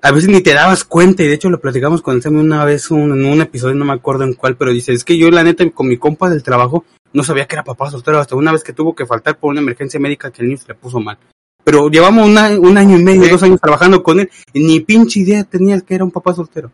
a 0.01 0.11
veces 0.11 0.29
ni 0.29 0.41
te 0.41 0.53
dabas 0.53 0.83
cuenta, 0.83 1.23
y 1.23 1.27
de 1.27 1.33
hecho 1.33 1.49
lo 1.49 1.59
platicamos 1.59 2.01
con 2.01 2.21
Sammy 2.21 2.39
una 2.39 2.63
vez 2.65 2.91
un- 2.91 3.11
en 3.19 3.25
un 3.25 3.41
episodio, 3.41 3.75
no 3.75 3.85
me 3.85 3.93
acuerdo 3.93 4.23
en 4.23 4.33
cuál, 4.33 4.55
pero 4.55 4.71
dice, 4.71 4.93
es 4.93 5.03
que 5.03 5.17
yo 5.17 5.29
la 5.31 5.43
neta 5.43 5.69
con 5.71 5.87
mi 5.87 5.97
compa 5.97 6.29
del 6.29 6.43
trabajo 6.43 6.85
no 7.13 7.23
sabía 7.23 7.47
que 7.47 7.55
era 7.55 7.63
papá 7.63 7.89
soltero, 7.89 8.19
hasta 8.19 8.35
una 8.35 8.51
vez 8.51 8.63
que 8.63 8.73
tuvo 8.73 8.93
que 8.93 9.05
faltar 9.05 9.37
por 9.37 9.49
una 9.51 9.61
emergencia 9.61 9.99
médica 9.99 10.29
que 10.31 10.41
el 10.41 10.49
niño 10.49 10.59
se 10.59 10.67
le 10.69 10.75
puso 10.75 10.99
mal. 10.99 11.17
pero 11.63 11.89
llevamos 11.89 12.25
una- 12.25 12.57
un 12.57 12.77
año 12.77 12.97
y 12.97 13.03
medio, 13.03 13.27
dos 13.29 13.43
años 13.43 13.59
trabajando 13.59 14.01
con 14.01 14.21
él, 14.21 14.29
y 14.53 14.63
ni 14.65 14.79
pinche 14.79 15.19
idea 15.19 15.43
tenías 15.43 15.83
que 15.83 15.95
era 15.95 16.05
un 16.05 16.11
papá 16.11 16.33
soltero. 16.33 16.71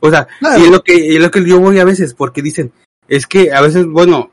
O 0.00 0.08
sea, 0.08 0.26
y 0.58 0.62
es 0.62 0.70
lo 0.70 0.82
que, 0.82 0.94
y 0.96 1.16
es 1.16 1.20
lo 1.22 1.30
que 1.30 1.44
yo 1.44 1.60
voy 1.60 1.78
a 1.80 1.84
veces, 1.84 2.14
porque 2.14 2.40
dicen, 2.40 2.72
es 3.08 3.26
que 3.26 3.52
a 3.52 3.60
veces, 3.60 3.84
bueno, 3.86 4.30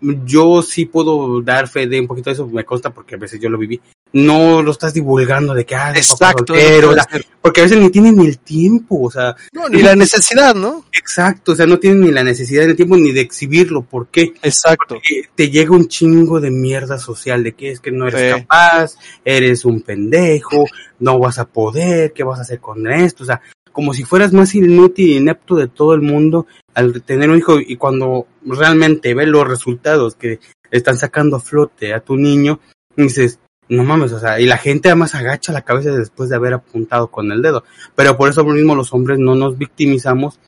yo 0.00 0.62
sí 0.62 0.86
puedo 0.86 1.40
dar 1.42 1.68
fe 1.68 1.86
de 1.86 2.00
un 2.00 2.06
poquito 2.06 2.30
de 2.30 2.34
eso, 2.34 2.46
me 2.46 2.64
consta 2.64 2.90
porque 2.90 3.14
a 3.14 3.18
veces 3.18 3.40
yo 3.40 3.48
lo 3.48 3.58
viví. 3.58 3.80
No 4.12 4.62
lo 4.62 4.70
estás 4.70 4.94
divulgando 4.94 5.52
de 5.52 5.66
que, 5.66 5.74
ah, 5.74 5.92
Exacto. 5.94 6.44
soltero, 6.54 6.94
la- 6.94 7.06
porque 7.42 7.60
a 7.60 7.64
veces 7.64 7.78
ni 7.78 7.90
tienen 7.90 8.16
ni 8.16 8.26
el 8.26 8.38
tiempo, 8.38 9.02
o 9.02 9.10
sea, 9.10 9.34
No, 9.52 9.68
ni 9.68 9.82
la 9.82 9.96
necesidad, 9.96 10.54
¿no? 10.54 10.84
exacto, 10.92 11.52
o 11.52 11.54
sea, 11.54 11.66
no 11.66 11.78
tienen 11.78 12.00
ni 12.00 12.12
la 12.12 12.22
necesidad 12.22 12.66
del 12.66 12.76
tiempo 12.76 12.96
ni 12.96 13.12
de 13.12 13.20
exhibirlo, 13.20 13.82
¿por 13.82 14.06
qué? 14.08 14.32
Exacto. 14.42 14.94
Porque 14.96 15.22
te 15.34 15.50
llega 15.50 15.72
un 15.72 15.88
chingo 15.88 16.40
de 16.40 16.50
mierda 16.50 16.98
social 16.98 17.42
de 17.42 17.54
que 17.54 17.72
es 17.72 17.80
que 17.80 17.90
no 17.90 18.06
eres 18.06 18.34
Sí. 18.34 18.40
capaz, 18.42 18.96
eres 19.24 19.64
un 19.64 19.80
pendejo, 19.82 20.64
no 21.00 21.18
vas 21.18 21.38
a 21.38 21.44
poder, 21.46 22.12
¿qué 22.12 22.22
vas 22.22 22.38
a 22.38 22.42
hacer 22.42 22.60
con 22.60 22.86
esto? 22.90 23.24
O 23.24 23.26
sea, 23.26 23.40
como 23.76 23.92
si 23.92 24.04
fueras 24.04 24.32
más 24.32 24.54
inútil 24.54 25.06
y 25.10 25.16
inepto 25.18 25.54
de 25.54 25.68
todo 25.68 25.92
el 25.92 26.00
mundo 26.00 26.46
al 26.72 27.02
tener 27.02 27.28
un 27.28 27.36
hijo 27.36 27.60
y 27.60 27.76
cuando 27.76 28.26
realmente 28.42 29.12
ves 29.12 29.28
los 29.28 29.46
resultados 29.46 30.14
que 30.14 30.40
están 30.70 30.96
sacando 30.96 31.36
a 31.36 31.40
flote 31.40 31.92
a 31.92 32.00
tu 32.00 32.16
niño, 32.16 32.58
dices, 32.96 33.38
no 33.68 33.84
mames, 33.84 34.12
o 34.12 34.18
sea, 34.18 34.40
y 34.40 34.46
la 34.46 34.56
gente 34.56 34.88
además 34.88 35.14
agacha 35.14 35.52
la 35.52 35.60
cabeza 35.60 35.90
después 35.90 36.30
de 36.30 36.36
haber 36.36 36.54
apuntado 36.54 37.08
con 37.08 37.30
el 37.30 37.42
dedo. 37.42 37.64
Pero 37.94 38.16
por 38.16 38.30
eso 38.30 38.46
mismo 38.46 38.74
los 38.74 38.94
hombres 38.94 39.18
no 39.18 39.34
nos 39.34 39.58
victimizamos, 39.58 40.40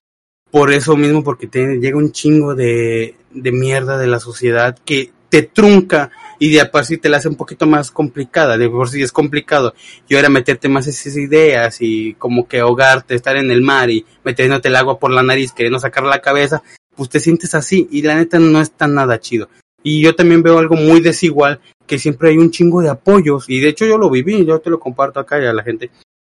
por 0.51 0.73
eso 0.73 0.97
mismo 0.97 1.23
porque 1.23 1.49
llega 1.79 1.99
un 1.99 2.13
chingo 2.13 2.55
de, 2.55 3.15
de 3.31 3.53
mierda 3.53 3.99
de 3.99 4.07
la 4.07 4.21
sociedad 4.21 4.79
que 4.87 5.13
te 5.29 5.43
trunca 5.43 6.11
y 6.39 6.51
de 6.51 6.65
por 6.67 6.85
sí 6.85 6.99
te 6.99 7.09
la 7.09 7.19
hace 7.19 7.29
un 7.29 7.37
poquito 7.37 7.67
más 7.67 7.91
complicada, 7.91 8.57
de 8.57 8.69
por 8.69 8.89
sí 8.89 9.03
es 9.03 9.13
complicado. 9.13 9.75
Y 10.09 10.17
ahora 10.17 10.29
meterte 10.29 10.69
más 10.69 10.87
esas 10.87 11.17
ideas 11.17 11.79
y 11.81 12.15
como 12.15 12.47
que 12.47 12.61
ahogarte, 12.61 13.15
estar 13.15 13.37
en 13.37 13.51
el 13.51 13.63
mar 13.63 13.91
y 13.91 14.05
metiéndote 14.25 14.69
el 14.69 14.77
agua 14.77 14.99
por 14.99 15.11
la 15.11 15.23
nariz, 15.23 15.53
queriendo 15.53 15.79
sacar 15.79 16.05
la 16.05 16.21
cabeza, 16.21 16.63
pues 16.95 17.09
te 17.09 17.21
sientes 17.21 17.55
así 17.55 17.89
y 17.91 18.03
la 18.03 18.17
neta 18.17 18.39
no 18.39 18.61
está 18.61 18.87
nada 18.87 19.21
chido. 19.21 19.49
Y 19.83 20.03
yo 20.03 20.15
también 20.15 20.43
veo 20.43 20.59
algo 20.59 20.75
muy 20.75 21.01
desigual, 21.01 21.61
que 21.87 21.99
siempre 21.99 22.31
hay 22.31 22.39
un 22.39 22.51
chingo 22.51 22.83
de 22.83 22.91
apoyos, 22.91 23.49
y 23.49 23.61
de 23.61 23.69
hecho 23.69 23.87
yo 23.87 23.97
lo 23.97 24.11
viví, 24.11 24.45
yo 24.45 24.59
te 24.59 24.71
lo 24.71 24.81
comparto 24.81 25.21
acá 25.21 25.41
y 25.41 25.47
a 25.47 25.53
la 25.53 25.63
gente. 25.63 25.91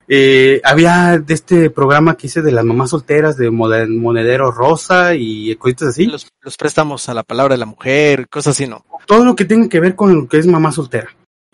Eh, 0.09 0.61
había 0.63 1.19
de 1.19 1.35
este 1.35 1.71
programa 1.71 2.17
que 2.17 2.29
hice 2.29 2.41
de 2.43 2.53
las 2.53 2.65
mamás 2.65 2.91
solteras 2.91 3.37
de 3.37 3.51
Monedero 3.51 4.51
Rosa 4.53 5.15
y 5.15 5.55
cositas 5.57 5.89
así. 5.89 6.07
Los, 6.07 6.31
los 6.43 6.57
préstamos 6.57 7.09
a 7.09 7.15
la 7.15 7.25
palabra 7.25 7.55
de 7.55 7.59
la 7.59 7.67
mujer, 7.67 8.29
cosas 8.29 8.53
así, 8.57 8.67
¿no? 8.69 8.85
Todo 9.07 9.25
lo 9.25 9.35
que 9.35 9.45
tenga 9.45 9.69
que 9.69 9.81
ver 9.81 9.97
con 9.97 10.15
lo 10.15 10.29
que 10.29 10.39
es 10.39 10.47
mamá 10.47 10.71
soltera. 10.71 11.09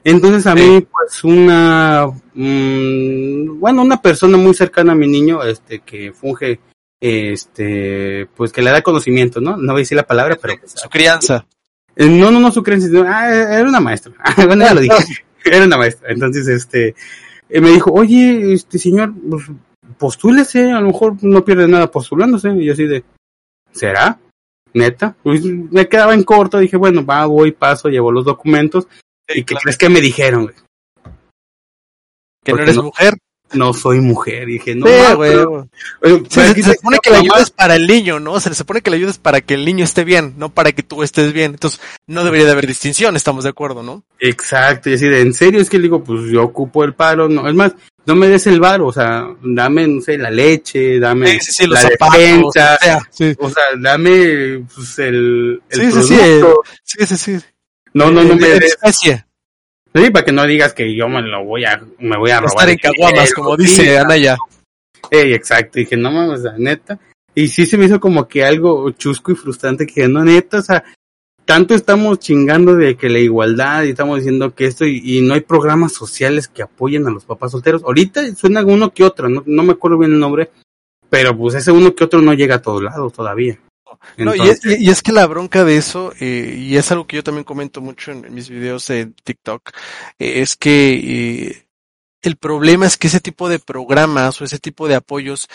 Entonces 0.04 0.46
a 0.46 0.54
mí, 0.54 0.86
pues 0.90 1.22
una, 1.24 2.06
mm, 2.34 3.60
bueno, 3.60 3.82
una 3.82 4.02
persona 4.02 4.36
muy 4.36 4.52
cercana 4.52 4.92
a 4.92 4.96
mi 4.96 5.06
niño, 5.06 5.42
este, 5.44 5.78
que 5.80 6.12
funge, 6.12 6.58
este, 7.00 8.26
pues 8.36 8.52
que 8.52 8.62
le 8.62 8.70
da 8.70 8.82
conocimiento, 8.82 9.40
¿no? 9.40 9.56
No 9.56 9.72
voy 9.72 9.80
a 9.80 9.84
decir 9.84 9.96
la 9.96 10.06
palabra, 10.06 10.36
pero 10.40 10.54
pues, 10.58 10.72
Su 10.72 10.88
crianza. 10.88 11.46
eh, 11.96 12.08
No, 12.08 12.30
no, 12.30 12.40
no 12.40 12.50
su 12.50 12.64
sino, 12.64 13.04
ah, 13.08 13.28
era 13.30 13.68
una 13.68 13.80
maestra. 13.80 14.12
Bueno, 14.46 14.64
ya 14.64 14.74
lo 14.74 14.80
dije. 14.80 14.94
Era 15.44 15.64
una 15.64 15.76
maestra. 15.76 16.12
Entonces, 16.12 16.46
este, 16.46 16.94
eh, 17.52 17.60
me 17.60 17.70
dijo, 17.70 17.92
oye, 17.92 18.54
este 18.54 18.78
señor, 18.78 19.12
pues, 19.28 19.44
postúlese, 19.98 20.72
a 20.72 20.80
lo 20.80 20.88
mejor 20.88 21.16
no 21.22 21.44
pierde 21.44 21.68
nada 21.68 21.90
postulándose. 21.90 22.50
Y 22.50 22.64
yo 22.64 22.72
así 22.72 22.84
de, 22.84 23.04
¿será? 23.72 24.18
¿Neta? 24.74 25.14
Pues, 25.22 25.44
me 25.44 25.88
quedaba 25.88 26.14
en 26.14 26.24
corto, 26.24 26.58
dije, 26.58 26.76
bueno, 26.76 27.04
va, 27.04 27.26
voy, 27.26 27.52
paso, 27.52 27.88
llevo 27.88 28.10
los 28.10 28.24
documentos. 28.24 28.88
¿Y 29.28 29.44
qué 29.44 29.54
crees 29.54 29.76
que 29.76 29.88
me 29.88 30.00
dijeron? 30.00 30.52
Que 32.44 32.52
no 32.52 32.62
eres 32.62 32.76
no- 32.76 32.84
mujer. 32.84 33.14
No 33.54 33.72
soy 33.74 34.00
mujer. 34.00 34.48
Y 34.48 34.54
dije, 34.54 34.74
no, 34.74 34.86
Sí, 34.86 34.92
ma, 35.08 35.14
güey, 35.14 35.30
pero- 35.30 35.48
güey. 35.50 35.64
oye, 36.02 36.22
Se, 36.30 36.62
supone 36.74 36.98
que 37.02 37.10
la 37.10 37.18
ayuda 37.18 37.40
es 37.40 37.50
para 37.50 37.76
el 37.76 37.86
niño, 37.86 38.18
¿no? 38.20 38.38
Se 38.40 38.54
supone 38.54 38.80
que 38.80 38.90
la 38.90 38.96
ayuda 38.96 39.10
es 39.10 39.18
para 39.18 39.40
que 39.40 39.54
el 39.54 39.64
niño 39.64 39.84
esté 39.84 40.04
bien, 40.04 40.34
no 40.38 40.48
para 40.50 40.72
que 40.72 40.82
tú 40.82 41.02
estés 41.02 41.32
bien. 41.32 41.52
Entonces, 41.52 41.80
no 42.06 42.24
debería 42.24 42.46
de 42.46 42.52
haber 42.52 42.66
distinción, 42.66 43.16
estamos 43.16 43.44
de 43.44 43.50
acuerdo, 43.50 43.82
¿no? 43.82 44.04
Exacto, 44.18 44.88
y 44.90 44.94
así 44.94 45.06
de, 45.08 45.20
en 45.20 45.34
serio, 45.34 45.60
es 45.60 45.68
que 45.68 45.78
le 45.78 45.84
digo, 45.84 46.02
pues 46.02 46.30
yo 46.30 46.42
ocupo 46.44 46.84
el 46.84 46.94
paro, 46.94 47.28
no, 47.28 47.48
es 47.48 47.54
más, 47.54 47.72
no 48.06 48.14
me 48.14 48.28
des 48.28 48.46
el 48.46 48.58
varo, 48.60 48.86
o 48.86 48.92
sea, 48.92 49.26
dame, 49.42 49.86
no 49.86 50.00
sé, 50.00 50.16
la 50.18 50.30
leche, 50.30 50.98
dame 50.98 51.32
Sí, 51.32 51.40
sí, 51.40 51.52
sí, 51.52 51.66
los 51.66 51.82
la 51.82 51.90
zapatos, 51.90 52.18
defensa, 52.18 52.74
o 52.80 52.84
sea, 52.84 53.08
sí. 53.10 53.34
o 53.38 53.50
sea, 53.50 53.62
dame, 53.78 54.64
pues, 54.74 54.98
el, 55.00 55.62
el 55.68 55.80
Sí, 55.80 55.92
sí, 55.92 56.02
sí, 56.02 56.14
producto. 56.16 56.62
Sí, 56.84 57.06
sí, 57.06 57.16
sí. 57.16 57.38
no, 57.94 58.10
no, 58.10 58.22
no 58.24 58.34
me 58.36 58.48
de 58.48 58.60
des, 58.60 58.72
especie. 58.72 59.24
Sí, 59.94 60.10
para 60.10 60.24
que 60.24 60.32
no 60.32 60.46
digas 60.46 60.74
que 60.74 60.94
yo 60.94 61.08
me 61.08 61.22
lo 61.22 61.44
voy 61.44 61.64
a, 61.64 61.82
me 61.98 62.16
voy 62.16 62.30
a 62.30 62.40
robar. 62.40 62.68
Estar 62.68 62.70
en 62.70 62.78
caguamas, 62.78 63.32
como 63.32 63.56
dice 63.56 63.98
Anaya. 63.98 64.36
Ey, 65.10 65.34
exacto, 65.34 65.78
dije, 65.78 65.96
no 65.96 66.10
mames, 66.10 66.40
la 66.40 66.56
neta. 66.58 66.98
Y 67.34 67.48
sí 67.48 67.66
se 67.66 67.78
me 67.78 67.86
hizo 67.86 68.00
como 68.00 68.28
que 68.28 68.44
algo 68.44 68.90
chusco 68.90 69.32
y 69.32 69.34
frustrante 69.34 69.86
que 69.86 70.06
no, 70.08 70.24
neta, 70.24 70.58
o 70.58 70.62
sea, 70.62 70.84
tanto 71.44 71.74
estamos 71.74 72.18
chingando 72.18 72.74
de 72.74 72.96
que 72.96 73.08
la 73.08 73.18
igualdad 73.18 73.84
y 73.84 73.90
estamos 73.90 74.18
diciendo 74.18 74.54
que 74.54 74.66
esto 74.66 74.84
y, 74.84 75.00
y 75.04 75.22
no 75.22 75.34
hay 75.34 75.40
programas 75.40 75.92
sociales 75.92 76.48
que 76.48 76.62
apoyen 76.62 77.06
a 77.06 77.10
los 77.10 77.24
papás 77.24 77.52
solteros. 77.52 77.82
Ahorita 77.84 78.34
suena 78.34 78.64
uno 78.64 78.92
que 78.92 79.04
otro, 79.04 79.28
no, 79.28 79.42
no 79.46 79.62
me 79.62 79.72
acuerdo 79.72 79.98
bien 79.98 80.12
el 80.12 80.20
nombre, 80.20 80.50
pero 81.10 81.36
pues 81.36 81.54
ese 81.54 81.72
uno 81.72 81.94
que 81.94 82.04
otro 82.04 82.22
no 82.22 82.32
llega 82.32 82.56
a 82.56 82.62
todos 82.62 82.82
lados 82.82 83.12
todavía. 83.12 83.58
No, 84.16 84.34
y, 84.34 84.48
es, 84.48 84.64
y- 84.64 84.86
y 84.86 84.90
es 84.90 85.02
que 85.02 85.12
la 85.12 85.26
bronca 85.26 85.64
de 85.64 85.76
eso, 85.76 86.12
eh, 86.20 86.56
y 86.58 86.76
es 86.76 86.90
algo 86.92 87.06
que 87.06 87.16
yo 87.16 87.24
también 87.24 87.44
comento 87.44 87.80
mucho 87.80 88.12
en, 88.12 88.24
en 88.24 88.34
mis 88.34 88.48
videos 88.48 88.86
de 88.88 89.12
TikTok, 89.24 89.70
eh, 90.18 90.40
es 90.42 90.56
que 90.56 91.48
eh, 91.48 91.66
el 92.22 92.36
problema 92.36 92.86
es 92.86 92.96
que 92.96 93.08
ese 93.08 93.20
tipo 93.20 93.48
de 93.48 93.58
programas 93.58 94.40
o 94.40 94.44
ese 94.44 94.58
tipo 94.58 94.86
de 94.86 94.94
apoyos 94.94 95.48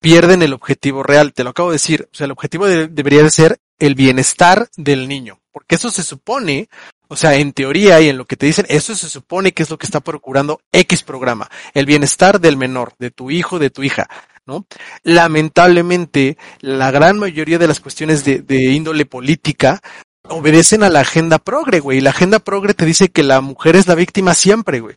pierden 0.00 0.42
el 0.42 0.52
objetivo 0.52 1.02
real. 1.02 1.32
Te 1.32 1.42
lo 1.44 1.50
acabo 1.50 1.70
de 1.70 1.76
decir. 1.76 2.08
O 2.12 2.14
sea, 2.14 2.26
el 2.26 2.32
objetivo 2.32 2.66
de- 2.66 2.88
debería 2.88 3.22
de 3.22 3.30
ser 3.30 3.58
el 3.78 3.94
bienestar 3.94 4.68
del 4.76 5.08
niño. 5.08 5.40
Porque 5.52 5.74
eso 5.76 5.90
se 5.90 6.02
supone, 6.02 6.68
o 7.08 7.16
sea, 7.16 7.34
en 7.36 7.52
teoría 7.52 8.00
y 8.00 8.08
en 8.08 8.16
lo 8.18 8.26
que 8.26 8.36
te 8.36 8.46
dicen, 8.46 8.66
eso 8.68 8.94
se 8.94 9.08
supone 9.08 9.52
que 9.52 9.62
es 9.62 9.70
lo 9.70 9.78
que 9.78 9.86
está 9.86 10.00
procurando 10.00 10.60
X 10.72 11.02
programa. 11.02 11.50
El 11.74 11.86
bienestar 11.86 12.40
del 12.40 12.56
menor, 12.56 12.94
de 12.98 13.10
tu 13.10 13.30
hijo, 13.30 13.58
de 13.58 13.70
tu 13.70 13.82
hija. 13.82 14.08
¿No? 14.46 14.66
Lamentablemente, 15.02 16.36
la 16.60 16.90
gran 16.90 17.18
mayoría 17.18 17.58
de 17.58 17.68
las 17.68 17.80
cuestiones 17.80 18.24
de, 18.24 18.40
de 18.40 18.72
índole 18.72 19.06
política 19.06 19.80
obedecen 20.28 20.82
a 20.82 20.90
la 20.90 21.00
agenda 21.00 21.38
progre, 21.38 21.80
güey. 21.80 22.00
La 22.00 22.10
agenda 22.10 22.38
progre 22.38 22.74
te 22.74 22.86
dice 22.86 23.10
que 23.10 23.22
la 23.22 23.40
mujer 23.40 23.76
es 23.76 23.86
la 23.86 23.94
víctima 23.94 24.34
siempre, 24.34 24.80
güey. 24.80 24.96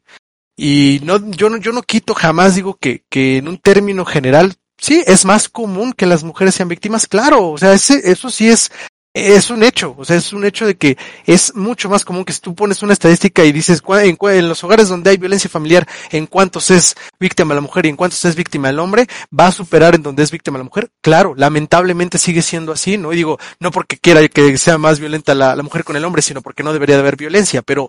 Y 0.58 1.01
no, 1.03 1.31
yo 1.31 1.49
no, 1.49 1.58
yo 1.58 1.71
no 1.71 1.81
quito 1.81 2.13
jamás, 2.13 2.55
digo 2.55 2.77
que, 2.79 3.03
que 3.10 3.38
en 3.38 3.47
un 3.47 3.58
término 3.58 4.05
general, 4.05 4.55
sí, 4.77 5.03
es 5.05 5.25
más 5.25 5.49
común 5.49 5.91
que 5.91 6.05
las 6.05 6.23
mujeres 6.23 6.55
sean 6.55 6.69
víctimas, 6.69 7.08
claro, 7.08 7.49
o 7.51 7.58
sea, 7.58 7.73
ese, 7.73 8.10
eso 8.10 8.29
sí 8.29 8.49
es, 8.49 8.71
es 9.15 9.49
un 9.49 9.63
hecho, 9.63 9.95
o 9.97 10.04
sea, 10.04 10.17
es 10.17 10.34
un 10.34 10.43
hecho 10.45 10.67
de 10.67 10.75
que 10.75 10.97
es 11.25 11.56
mucho 11.56 11.89
más 11.89 12.04
común 12.04 12.25
que 12.25 12.34
si 12.34 12.41
tú 12.41 12.54
pones 12.54 12.84
una 12.84 12.91
estadística 12.93 13.43
y 13.45 13.51
dices, 13.54 13.82
"¿Cuá- 13.82 14.04
en, 14.04 14.17
en 14.21 14.49
los 14.49 14.63
hogares 14.63 14.89
donde 14.89 15.10
hay 15.10 15.17
violencia 15.17 15.49
familiar, 15.49 15.88
en 16.12 16.28
cuántos 16.28 16.69
es 16.69 16.95
víctima 17.19 17.56
la 17.56 17.62
mujer 17.62 17.86
y 17.86 17.89
en 17.89 17.95
cuántos 17.95 18.23
es 18.25 18.36
víctima 18.36 18.69
el 18.69 18.78
hombre, 18.80 19.08
va 19.38 19.47
a 19.47 19.51
superar 19.51 19.95
en 19.95 20.04
donde 20.04 20.21
es 20.23 20.32
víctima 20.32 20.58
la 20.58 20.65
mujer. 20.65 20.91
Claro, 21.01 21.34
lamentablemente 21.36 22.17
sigue 22.17 22.41
siendo 22.41 22.73
así, 22.73 22.97
¿no? 22.97 23.13
Y 23.13 23.15
digo, 23.15 23.39
no 23.60 23.71
porque 23.71 23.97
quiera 23.97 24.28
que 24.28 24.58
sea 24.58 24.78
más 24.78 24.99
violenta 24.99 25.34
la, 25.34 25.56
la 25.56 25.63
mujer 25.63 25.84
con 25.86 25.95
el 25.95 26.04
hombre, 26.04 26.21
sino 26.21 26.41
porque 26.41 26.63
no 26.63 26.73
debería 26.73 26.95
de 26.95 27.01
haber 27.01 27.15
violencia, 27.15 27.62
pero, 27.62 27.88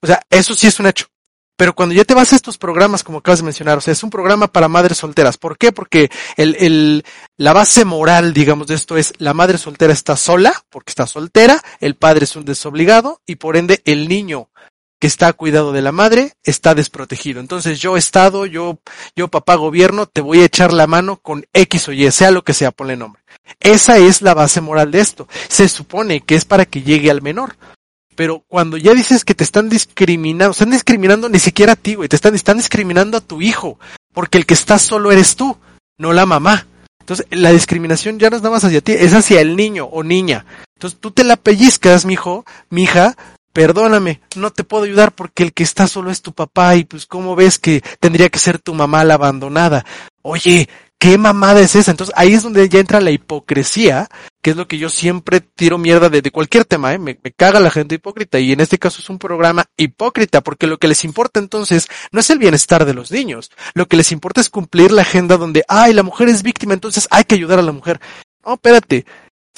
o 0.00 0.06
sea, 0.06 0.22
eso 0.30 0.54
sí 0.54 0.68
es 0.68 0.78
un 0.78 0.86
hecho. 0.86 1.06
Pero 1.58 1.74
cuando 1.74 1.92
ya 1.92 2.04
te 2.04 2.14
vas 2.14 2.32
a 2.32 2.36
estos 2.36 2.56
programas, 2.56 3.02
como 3.02 3.18
acabas 3.18 3.40
de 3.40 3.44
mencionar, 3.44 3.78
o 3.78 3.80
sea, 3.80 3.90
es 3.90 4.04
un 4.04 4.10
programa 4.10 4.46
para 4.46 4.68
madres 4.68 4.98
solteras. 4.98 5.38
¿Por 5.38 5.58
qué? 5.58 5.72
Porque 5.72 6.08
el, 6.36 6.54
el, 6.60 7.04
la 7.36 7.52
base 7.52 7.84
moral, 7.84 8.32
digamos, 8.32 8.68
de 8.68 8.76
esto 8.76 8.96
es 8.96 9.12
la 9.18 9.34
madre 9.34 9.58
soltera 9.58 9.92
está 9.92 10.16
sola, 10.16 10.54
porque 10.70 10.90
está 10.90 11.08
soltera, 11.08 11.60
el 11.80 11.96
padre 11.96 12.26
es 12.26 12.36
un 12.36 12.44
desobligado 12.44 13.22
y 13.26 13.34
por 13.34 13.56
ende 13.56 13.82
el 13.86 14.06
niño 14.06 14.50
que 15.00 15.08
está 15.08 15.32
cuidado 15.32 15.72
de 15.72 15.82
la 15.82 15.90
madre 15.90 16.34
está 16.44 16.76
desprotegido. 16.76 17.40
Entonces 17.40 17.80
yo 17.80 17.96
Estado, 17.96 18.46
yo, 18.46 18.78
yo 19.16 19.26
papá 19.26 19.56
gobierno, 19.56 20.06
te 20.06 20.20
voy 20.20 20.42
a 20.42 20.44
echar 20.44 20.72
la 20.72 20.86
mano 20.86 21.16
con 21.16 21.44
X 21.52 21.88
o 21.88 21.92
Y, 21.92 22.08
sea 22.12 22.30
lo 22.30 22.44
que 22.44 22.54
sea, 22.54 22.70
ponle 22.70 22.96
nombre. 22.96 23.20
Esa 23.58 23.98
es 23.98 24.22
la 24.22 24.34
base 24.34 24.60
moral 24.60 24.92
de 24.92 25.00
esto. 25.00 25.26
Se 25.48 25.68
supone 25.68 26.20
que 26.20 26.36
es 26.36 26.44
para 26.44 26.66
que 26.66 26.82
llegue 26.82 27.10
al 27.10 27.20
menor. 27.20 27.56
Pero 28.18 28.42
cuando 28.48 28.76
ya 28.76 28.94
dices 28.94 29.24
que 29.24 29.36
te 29.36 29.44
están 29.44 29.68
discriminando, 29.68 30.50
están 30.50 30.70
discriminando 30.70 31.28
ni 31.28 31.38
siquiera 31.38 31.74
a 31.74 31.76
ti, 31.76 31.94
güey, 31.94 32.08
te 32.08 32.16
están, 32.16 32.34
están 32.34 32.56
discriminando 32.56 33.16
a 33.16 33.20
tu 33.20 33.40
hijo, 33.40 33.78
porque 34.12 34.38
el 34.38 34.44
que 34.44 34.54
está 34.54 34.80
solo 34.80 35.12
eres 35.12 35.36
tú, 35.36 35.56
no 35.98 36.12
la 36.12 36.26
mamá. 36.26 36.66
Entonces, 36.98 37.26
la 37.30 37.52
discriminación 37.52 38.18
ya 38.18 38.28
no 38.28 38.34
es 38.34 38.42
nada 38.42 38.56
más 38.56 38.64
hacia 38.64 38.80
ti, 38.80 38.90
es 38.90 39.14
hacia 39.14 39.40
el 39.40 39.54
niño 39.54 39.84
o 39.84 40.02
niña. 40.02 40.46
Entonces, 40.74 40.98
tú 40.98 41.12
te 41.12 41.22
la 41.22 41.36
pellizcas, 41.36 42.04
mijo, 42.06 42.44
mija, 42.70 43.16
perdóname, 43.52 44.20
no 44.34 44.50
te 44.50 44.64
puedo 44.64 44.82
ayudar 44.82 45.12
porque 45.12 45.44
el 45.44 45.52
que 45.52 45.62
está 45.62 45.86
solo 45.86 46.10
es 46.10 46.20
tu 46.20 46.32
papá 46.32 46.74
y 46.74 46.82
pues 46.82 47.06
cómo 47.06 47.36
ves 47.36 47.60
que 47.60 47.84
tendría 48.00 48.30
que 48.30 48.40
ser 48.40 48.58
tu 48.58 48.74
mamá 48.74 49.04
la 49.04 49.14
abandonada. 49.14 49.86
Oye, 50.22 50.68
¿qué 50.98 51.18
mamada 51.18 51.60
es 51.60 51.76
esa? 51.76 51.92
Entonces 51.92 52.16
ahí 52.18 52.34
es 52.34 52.42
donde 52.42 52.68
ya 52.68 52.80
entra 52.80 53.00
la 53.00 53.12
hipocresía, 53.12 54.08
que 54.48 54.52
es 54.52 54.56
lo 54.56 54.66
que 54.66 54.78
yo 54.78 54.88
siempre 54.88 55.42
tiro 55.42 55.76
mierda 55.76 56.08
de, 56.08 56.22
cualquier 56.30 56.64
tema, 56.64 56.94
¿eh? 56.94 56.98
Me, 56.98 57.18
me 57.22 57.32
caga 57.32 57.60
la 57.60 57.70
gente 57.70 57.96
hipócrita 57.96 58.38
y 58.38 58.50
en 58.52 58.60
este 58.60 58.78
caso 58.78 59.02
es 59.02 59.10
un 59.10 59.18
programa 59.18 59.66
hipócrita 59.76 60.40
porque 60.40 60.66
lo 60.66 60.78
que 60.78 60.88
les 60.88 61.04
importa 61.04 61.38
entonces 61.38 61.86
no 62.12 62.20
es 62.20 62.30
el 62.30 62.38
bienestar 62.38 62.86
de 62.86 62.94
los 62.94 63.10
niños, 63.10 63.50
lo 63.74 63.84
que 63.88 63.98
les 63.98 64.10
importa 64.10 64.40
es 64.40 64.48
cumplir 64.48 64.90
la 64.90 65.02
agenda 65.02 65.36
donde, 65.36 65.64
ay, 65.68 65.92
la 65.92 66.02
mujer 66.02 66.30
es 66.30 66.42
víctima, 66.42 66.72
entonces 66.72 67.06
hay 67.10 67.24
que 67.24 67.34
ayudar 67.34 67.58
a 67.58 67.62
la 67.62 67.72
mujer. 67.72 68.00
No, 68.42 68.54
espérate, 68.54 69.04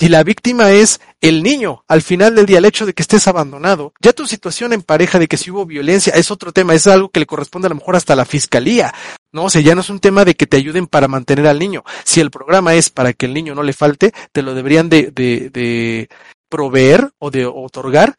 si 0.00 0.08
la 0.08 0.24
víctima 0.24 0.70
es 0.70 0.98
el 1.20 1.42
niño, 1.42 1.84
al 1.86 2.00
final 2.00 2.34
del 2.34 2.46
día, 2.46 2.56
el 2.56 2.64
hecho 2.64 2.86
de 2.86 2.94
que 2.94 3.02
estés 3.02 3.28
abandonado, 3.28 3.92
ya 4.00 4.14
tu 4.14 4.26
situación 4.26 4.72
en 4.72 4.80
pareja 4.80 5.18
de 5.18 5.28
que 5.28 5.36
si 5.36 5.50
hubo 5.50 5.66
violencia 5.66 6.14
es 6.14 6.30
otro 6.30 6.52
tema, 6.52 6.72
es 6.72 6.86
algo 6.86 7.10
que 7.10 7.20
le 7.20 7.26
corresponde 7.26 7.66
a 7.66 7.68
lo 7.68 7.74
mejor 7.74 7.96
hasta 7.96 8.16
la 8.16 8.24
fiscalía. 8.24 8.94
No, 9.30 9.44
o 9.44 9.50
sea, 9.50 9.60
ya 9.60 9.74
no 9.74 9.82
es 9.82 9.90
un 9.90 10.00
tema 10.00 10.24
de 10.24 10.36
que 10.36 10.46
te 10.46 10.56
ayuden 10.56 10.86
para 10.86 11.06
mantener 11.06 11.46
al 11.46 11.58
niño. 11.58 11.84
Si 12.04 12.18
el 12.18 12.30
programa 12.30 12.74
es 12.76 12.88
para 12.88 13.12
que 13.12 13.26
el 13.26 13.34
niño 13.34 13.54
no 13.54 13.62
le 13.62 13.74
falte, 13.74 14.14
te 14.32 14.40
lo 14.40 14.54
deberían 14.54 14.88
de, 14.88 15.10
de, 15.10 15.50
de 15.50 16.08
proveer 16.48 17.10
o 17.18 17.30
de 17.30 17.44
otorgar 17.44 18.16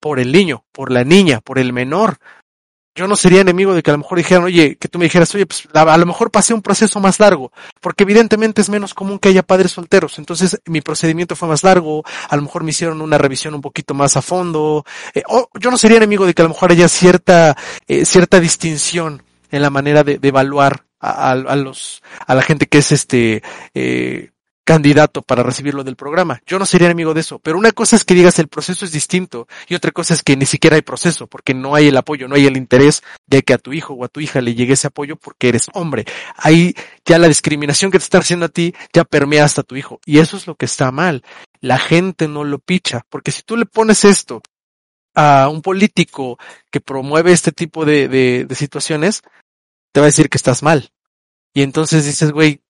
por 0.00 0.18
el 0.18 0.32
niño, 0.32 0.64
por 0.72 0.90
la 0.90 1.04
niña, 1.04 1.40
por 1.40 1.60
el 1.60 1.72
menor 1.72 2.18
yo 3.00 3.08
no 3.08 3.16
sería 3.16 3.40
enemigo 3.40 3.72
de 3.72 3.82
que 3.82 3.90
a 3.90 3.94
lo 3.94 3.98
mejor 3.98 4.18
dijeran, 4.18 4.44
oye, 4.44 4.76
que 4.76 4.86
tú 4.86 4.98
me 4.98 5.06
dijeras, 5.06 5.34
oye, 5.34 5.46
pues 5.46 5.66
a, 5.72 5.96
lo 5.96 6.04
mejor 6.04 6.30
pasé 6.30 6.52
un 6.52 6.60
proceso 6.60 7.00
más 7.00 7.18
largo, 7.18 7.50
porque 7.80 8.02
evidentemente 8.02 8.60
es 8.60 8.68
menos 8.68 8.92
común 8.92 9.18
que 9.18 9.30
haya 9.30 9.42
padres 9.42 9.72
solteros, 9.72 10.18
entonces 10.18 10.60
mi 10.66 10.82
procedimiento 10.82 11.34
fue 11.34 11.48
más 11.48 11.64
largo, 11.64 12.04
a 12.28 12.36
lo 12.36 12.42
mejor 12.42 12.62
me 12.62 12.72
hicieron 12.72 13.00
una 13.00 13.16
revisión 13.16 13.54
un 13.54 13.62
poquito 13.62 13.94
más 13.94 14.18
a 14.18 14.22
fondo, 14.22 14.84
eh, 15.14 15.22
o 15.28 15.48
yo 15.58 15.70
no 15.70 15.78
sería 15.78 15.96
enemigo 15.96 16.26
de 16.26 16.34
que 16.34 16.42
a 16.42 16.44
lo 16.44 16.50
mejor 16.50 16.72
haya 16.72 16.90
cierta, 16.90 17.56
eh, 17.88 18.04
cierta 18.04 18.38
distinción 18.38 19.22
en 19.50 19.62
la 19.62 19.70
manera 19.70 20.04
de, 20.04 20.18
de 20.18 20.28
evaluar 20.28 20.84
a, 21.00 21.30
a, 21.30 21.30
a, 21.30 21.56
los, 21.56 22.02
a 22.26 22.34
la 22.34 22.42
gente 22.42 22.66
que 22.66 22.78
es 22.78 22.92
este, 22.92 23.42
eh, 23.72 24.30
candidato 24.64 25.22
para 25.22 25.42
recibirlo 25.42 25.84
del 25.84 25.96
programa. 25.96 26.40
Yo 26.46 26.58
no 26.58 26.66
sería 26.66 26.86
enemigo 26.86 27.14
de 27.14 27.20
eso, 27.20 27.38
pero 27.38 27.58
una 27.58 27.72
cosa 27.72 27.96
es 27.96 28.04
que 28.04 28.14
digas 28.14 28.38
el 28.38 28.48
proceso 28.48 28.84
es 28.84 28.92
distinto 28.92 29.48
y 29.68 29.74
otra 29.74 29.90
cosa 29.90 30.14
es 30.14 30.22
que 30.22 30.36
ni 30.36 30.46
siquiera 30.46 30.76
hay 30.76 30.82
proceso 30.82 31.26
porque 31.26 31.54
no 31.54 31.74
hay 31.74 31.88
el 31.88 31.96
apoyo, 31.96 32.28
no 32.28 32.34
hay 32.34 32.46
el 32.46 32.56
interés 32.56 33.02
de 33.26 33.42
que 33.42 33.54
a 33.54 33.58
tu 33.58 33.72
hijo 33.72 33.94
o 33.94 34.04
a 34.04 34.08
tu 34.08 34.20
hija 34.20 34.40
le 34.40 34.54
llegue 34.54 34.74
ese 34.74 34.86
apoyo 34.86 35.16
porque 35.16 35.48
eres 35.48 35.66
hombre. 35.74 36.04
Ahí 36.36 36.74
ya 37.04 37.18
la 37.18 37.28
discriminación 37.28 37.90
que 37.90 37.98
te 37.98 38.04
está 38.04 38.18
haciendo 38.18 38.46
a 38.46 38.50
ti 38.50 38.74
ya 38.92 39.04
permea 39.04 39.44
hasta 39.44 39.62
tu 39.62 39.76
hijo 39.76 40.00
y 40.04 40.18
eso 40.18 40.36
es 40.36 40.46
lo 40.46 40.54
que 40.54 40.66
está 40.66 40.90
mal. 40.92 41.24
La 41.60 41.78
gente 41.78 42.28
no 42.28 42.44
lo 42.44 42.58
picha 42.58 43.04
porque 43.08 43.32
si 43.32 43.42
tú 43.42 43.56
le 43.56 43.66
pones 43.66 44.04
esto 44.04 44.42
a 45.14 45.48
un 45.48 45.62
político 45.62 46.38
que 46.70 46.80
promueve 46.80 47.32
este 47.32 47.52
tipo 47.52 47.84
de, 47.84 48.08
de, 48.08 48.44
de 48.44 48.54
situaciones, 48.54 49.22
te 49.92 50.00
va 50.00 50.06
a 50.06 50.12
decir 50.12 50.28
que 50.28 50.38
estás 50.38 50.62
mal. 50.62 50.92
Y 51.52 51.62
entonces 51.62 52.06
dices, 52.06 52.30
güey, 52.30 52.62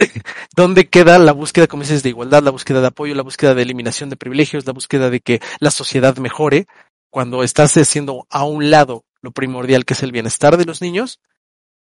¿Dónde 0.56 0.88
queda 0.88 1.18
la 1.18 1.32
búsqueda, 1.32 1.66
como 1.66 1.82
dices, 1.82 2.02
de 2.02 2.08
igualdad, 2.08 2.42
la 2.42 2.50
búsqueda 2.50 2.80
de 2.80 2.88
apoyo, 2.88 3.14
la 3.14 3.22
búsqueda 3.22 3.54
de 3.54 3.62
eliminación 3.62 4.10
de 4.10 4.16
privilegios, 4.16 4.66
la 4.66 4.72
búsqueda 4.72 5.10
de 5.10 5.20
que 5.20 5.40
la 5.60 5.70
sociedad 5.70 6.16
mejore, 6.16 6.66
cuando 7.10 7.42
estás 7.42 7.76
haciendo 7.76 8.26
a 8.30 8.44
un 8.44 8.70
lado 8.70 9.04
lo 9.20 9.32
primordial 9.32 9.84
que 9.84 9.94
es 9.94 10.02
el 10.02 10.12
bienestar 10.12 10.56
de 10.56 10.64
los 10.64 10.80
niños, 10.80 11.20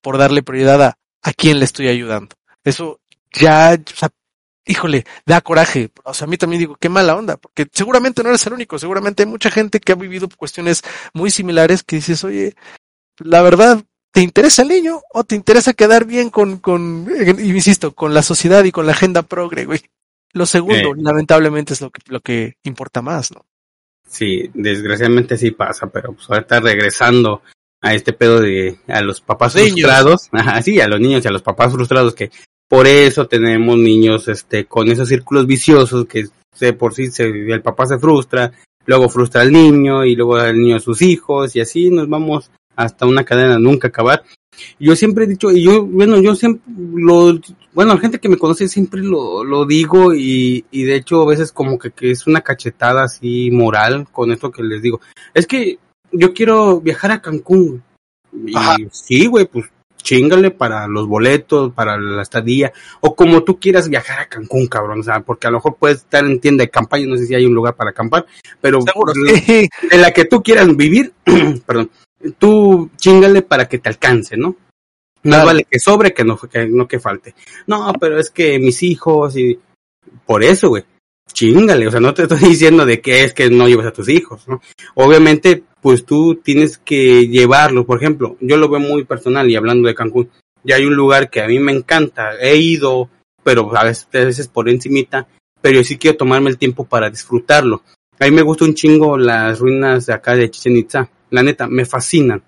por 0.02 0.18
darle 0.18 0.42
prioridad 0.42 0.82
a 0.82 0.98
a 1.22 1.32
quién 1.32 1.58
le 1.58 1.64
estoy 1.64 1.88
ayudando? 1.88 2.36
Eso 2.64 3.00
ya, 3.32 3.74
o 3.74 3.96
sea, 3.96 4.10
híjole, 4.64 5.04
da 5.26 5.40
coraje. 5.40 5.90
O 6.04 6.14
sea, 6.14 6.26
a 6.26 6.28
mí 6.28 6.36
también 6.36 6.60
digo, 6.60 6.76
qué 6.76 6.88
mala 6.88 7.16
onda, 7.16 7.36
porque 7.36 7.66
seguramente 7.72 8.22
no 8.22 8.30
eres 8.30 8.46
el 8.46 8.52
único, 8.52 8.78
seguramente 8.78 9.22
hay 9.22 9.28
mucha 9.28 9.50
gente 9.50 9.80
que 9.80 9.92
ha 9.92 9.96
vivido 9.96 10.28
cuestiones 10.36 10.82
muy 11.12 11.30
similares 11.30 11.82
que 11.82 11.96
dices, 11.96 12.24
oye, 12.24 12.54
la 13.18 13.42
verdad, 13.42 13.84
¿Te 14.12 14.22
interesa 14.22 14.62
el 14.62 14.68
niño 14.68 15.00
o 15.12 15.24
te 15.24 15.36
interesa 15.36 15.72
quedar 15.72 16.04
bien 16.04 16.30
con, 16.30 16.58
con, 16.58 17.06
y 17.38 17.50
insisto, 17.50 17.94
con 17.94 18.12
la 18.12 18.22
sociedad 18.22 18.64
y 18.64 18.72
con 18.72 18.86
la 18.86 18.92
agenda 18.92 19.22
progre, 19.22 19.66
güey? 19.66 19.80
Lo 20.32 20.46
segundo, 20.46 20.94
eh. 20.94 20.98
lamentablemente, 20.98 21.74
es 21.74 21.80
lo 21.80 21.90
que, 21.90 22.00
lo 22.06 22.20
que 22.20 22.54
importa 22.64 23.02
más, 23.02 23.30
¿no? 23.32 23.44
Sí, 24.08 24.50
desgraciadamente 24.54 25.36
sí 25.36 25.52
pasa, 25.52 25.86
pero 25.88 26.12
pues 26.12 26.28
ahorita 26.28 26.58
regresando 26.60 27.42
a 27.80 27.94
este 27.94 28.12
pedo 28.12 28.40
de 28.40 28.78
a 28.88 29.00
los 29.00 29.20
papás 29.20 29.54
niños. 29.54 29.72
frustrados, 29.72 30.28
ajá, 30.32 30.62
sí, 30.62 30.80
a 30.80 30.88
los 30.88 31.00
niños 31.00 31.24
y 31.24 31.28
a 31.28 31.32
los 31.32 31.42
papás 31.42 31.72
frustrados 31.72 32.14
que 32.14 32.30
por 32.68 32.86
eso 32.86 33.26
tenemos 33.26 33.78
niños 33.78 34.28
este 34.28 34.66
con 34.66 34.90
esos 34.90 35.08
círculos 35.08 35.46
viciosos 35.46 36.06
que 36.06 36.26
se 36.52 36.72
por 36.72 36.94
sí 36.94 37.10
se, 37.10 37.24
el 37.24 37.62
papá 37.62 37.86
se 37.86 37.98
frustra, 37.98 38.52
luego 38.84 39.08
frustra 39.08 39.42
al 39.42 39.52
niño 39.52 40.04
y 40.04 40.14
luego 40.14 40.36
al 40.36 40.58
niño 40.58 40.76
a 40.76 40.80
sus 40.80 41.00
hijos 41.02 41.54
y 41.56 41.60
así 41.60 41.90
nos 41.90 42.08
vamos 42.08 42.50
hasta 42.76 43.06
una 43.06 43.24
cadena 43.24 43.58
nunca 43.58 43.88
acabar. 43.88 44.22
Yo 44.78 44.94
siempre 44.96 45.24
he 45.24 45.28
dicho, 45.28 45.50
y 45.50 45.62
yo, 45.62 45.84
bueno, 45.84 46.20
yo 46.20 46.34
siempre 46.34 46.62
lo, 46.76 47.38
bueno, 47.72 47.94
la 47.94 48.00
gente 48.00 48.18
que 48.18 48.28
me 48.28 48.36
conoce 48.36 48.68
siempre 48.68 49.00
lo, 49.00 49.44
lo 49.44 49.64
digo 49.64 50.14
y, 50.14 50.64
y 50.70 50.84
de 50.84 50.96
hecho 50.96 51.22
a 51.22 51.26
veces 51.26 51.52
como 51.52 51.78
que, 51.78 51.92
que 51.92 52.10
es 52.10 52.26
una 52.26 52.42
cachetada 52.42 53.04
así 53.04 53.50
moral 53.50 54.08
con 54.10 54.32
esto 54.32 54.50
que 54.50 54.62
les 54.62 54.82
digo. 54.82 55.00
Es 55.32 55.46
que 55.46 55.78
yo 56.12 56.34
quiero 56.34 56.80
viajar 56.80 57.12
a 57.12 57.22
Cancún. 57.22 57.82
Y 58.46 58.56
Ajá. 58.56 58.76
sí, 58.92 59.26
güey, 59.26 59.46
pues 59.46 59.66
chingale 60.02 60.50
para 60.50 60.86
los 60.88 61.06
boletos, 61.06 61.72
para 61.72 61.98
la 61.98 62.22
estadía, 62.22 62.72
o 63.00 63.14
como 63.14 63.44
tú 63.44 63.58
quieras 63.58 63.88
viajar 63.88 64.20
a 64.20 64.28
Cancún, 64.28 64.66
cabrón, 64.66 65.00
o 65.00 65.02
sea, 65.02 65.20
porque 65.20 65.46
a 65.46 65.50
lo 65.50 65.58
mejor 65.58 65.76
puedes 65.78 65.98
estar 65.98 66.24
en 66.24 66.40
tienda 66.40 66.64
de 66.64 66.70
campaña, 66.70 67.06
no 67.06 67.16
sé 67.16 67.26
si 67.26 67.34
hay 67.34 67.44
un 67.44 67.54
lugar 67.54 67.76
para 67.76 67.90
acampar, 67.90 68.26
pero 68.60 68.80
Seguro, 68.80 69.12
sí. 69.14 69.68
de 69.90 69.98
la 69.98 70.12
que 70.12 70.24
tú 70.24 70.42
quieras 70.42 70.74
vivir, 70.76 71.12
perdón, 71.66 71.90
tú 72.38 72.90
chingale 72.96 73.42
para 73.42 73.68
que 73.68 73.78
te 73.78 73.88
alcance, 73.88 74.36
¿no? 74.36 74.56
No 75.22 75.30
claro. 75.30 75.46
vale 75.46 75.66
que 75.70 75.78
sobre 75.78 76.14
que 76.14 76.24
no, 76.24 76.38
que 76.38 76.66
no 76.66 76.88
que 76.88 76.98
falte. 76.98 77.34
No, 77.66 77.92
pero 78.00 78.18
es 78.18 78.30
que 78.30 78.58
mis 78.58 78.82
hijos 78.82 79.36
y 79.36 79.58
por 80.24 80.42
eso, 80.42 80.68
güey. 80.70 80.84
Chingale, 81.32 81.86
o 81.86 81.90
sea, 81.90 82.00
no 82.00 82.12
te 82.12 82.22
estoy 82.24 82.40
diciendo 82.40 82.84
de 82.84 83.00
que 83.00 83.24
es 83.24 83.34
que 83.34 83.50
no 83.50 83.68
llevas 83.68 83.86
a 83.86 83.92
tus 83.92 84.08
hijos, 84.08 84.48
¿no? 84.48 84.60
Obviamente, 84.94 85.62
pues 85.80 86.04
tú 86.04 86.36
tienes 86.36 86.78
que 86.78 87.28
llevarlos, 87.28 87.86
por 87.86 87.98
ejemplo, 87.98 88.36
yo 88.40 88.56
lo 88.56 88.68
veo 88.68 88.80
muy 88.80 89.04
personal 89.04 89.48
y 89.48 89.56
hablando 89.56 89.86
de 89.86 89.94
Cancún, 89.94 90.30
ya 90.64 90.76
hay 90.76 90.84
un 90.84 90.94
lugar 90.94 91.30
que 91.30 91.40
a 91.40 91.46
mí 91.46 91.58
me 91.58 91.72
encanta, 91.72 92.32
he 92.40 92.56
ido, 92.56 93.08
pero 93.44 93.74
a 93.76 93.84
veces, 93.84 94.08
a 94.12 94.18
veces 94.18 94.48
por 94.48 94.68
encimita, 94.68 95.28
pero 95.60 95.76
yo 95.76 95.84
sí 95.84 95.98
quiero 95.98 96.16
tomarme 96.16 96.50
el 96.50 96.58
tiempo 96.58 96.84
para 96.84 97.08
disfrutarlo. 97.08 97.82
A 98.18 98.24
mí 98.24 98.32
me 98.32 98.42
gusta 98.42 98.64
un 98.64 98.74
chingo 98.74 99.16
las 99.16 99.60
ruinas 99.60 100.06
de 100.06 100.12
acá 100.12 100.34
de 100.34 100.50
Chichen 100.50 100.76
Itza 100.76 101.08
la 101.30 101.42
neta, 101.42 101.66
me 101.66 101.84
fascinan. 101.84 102.42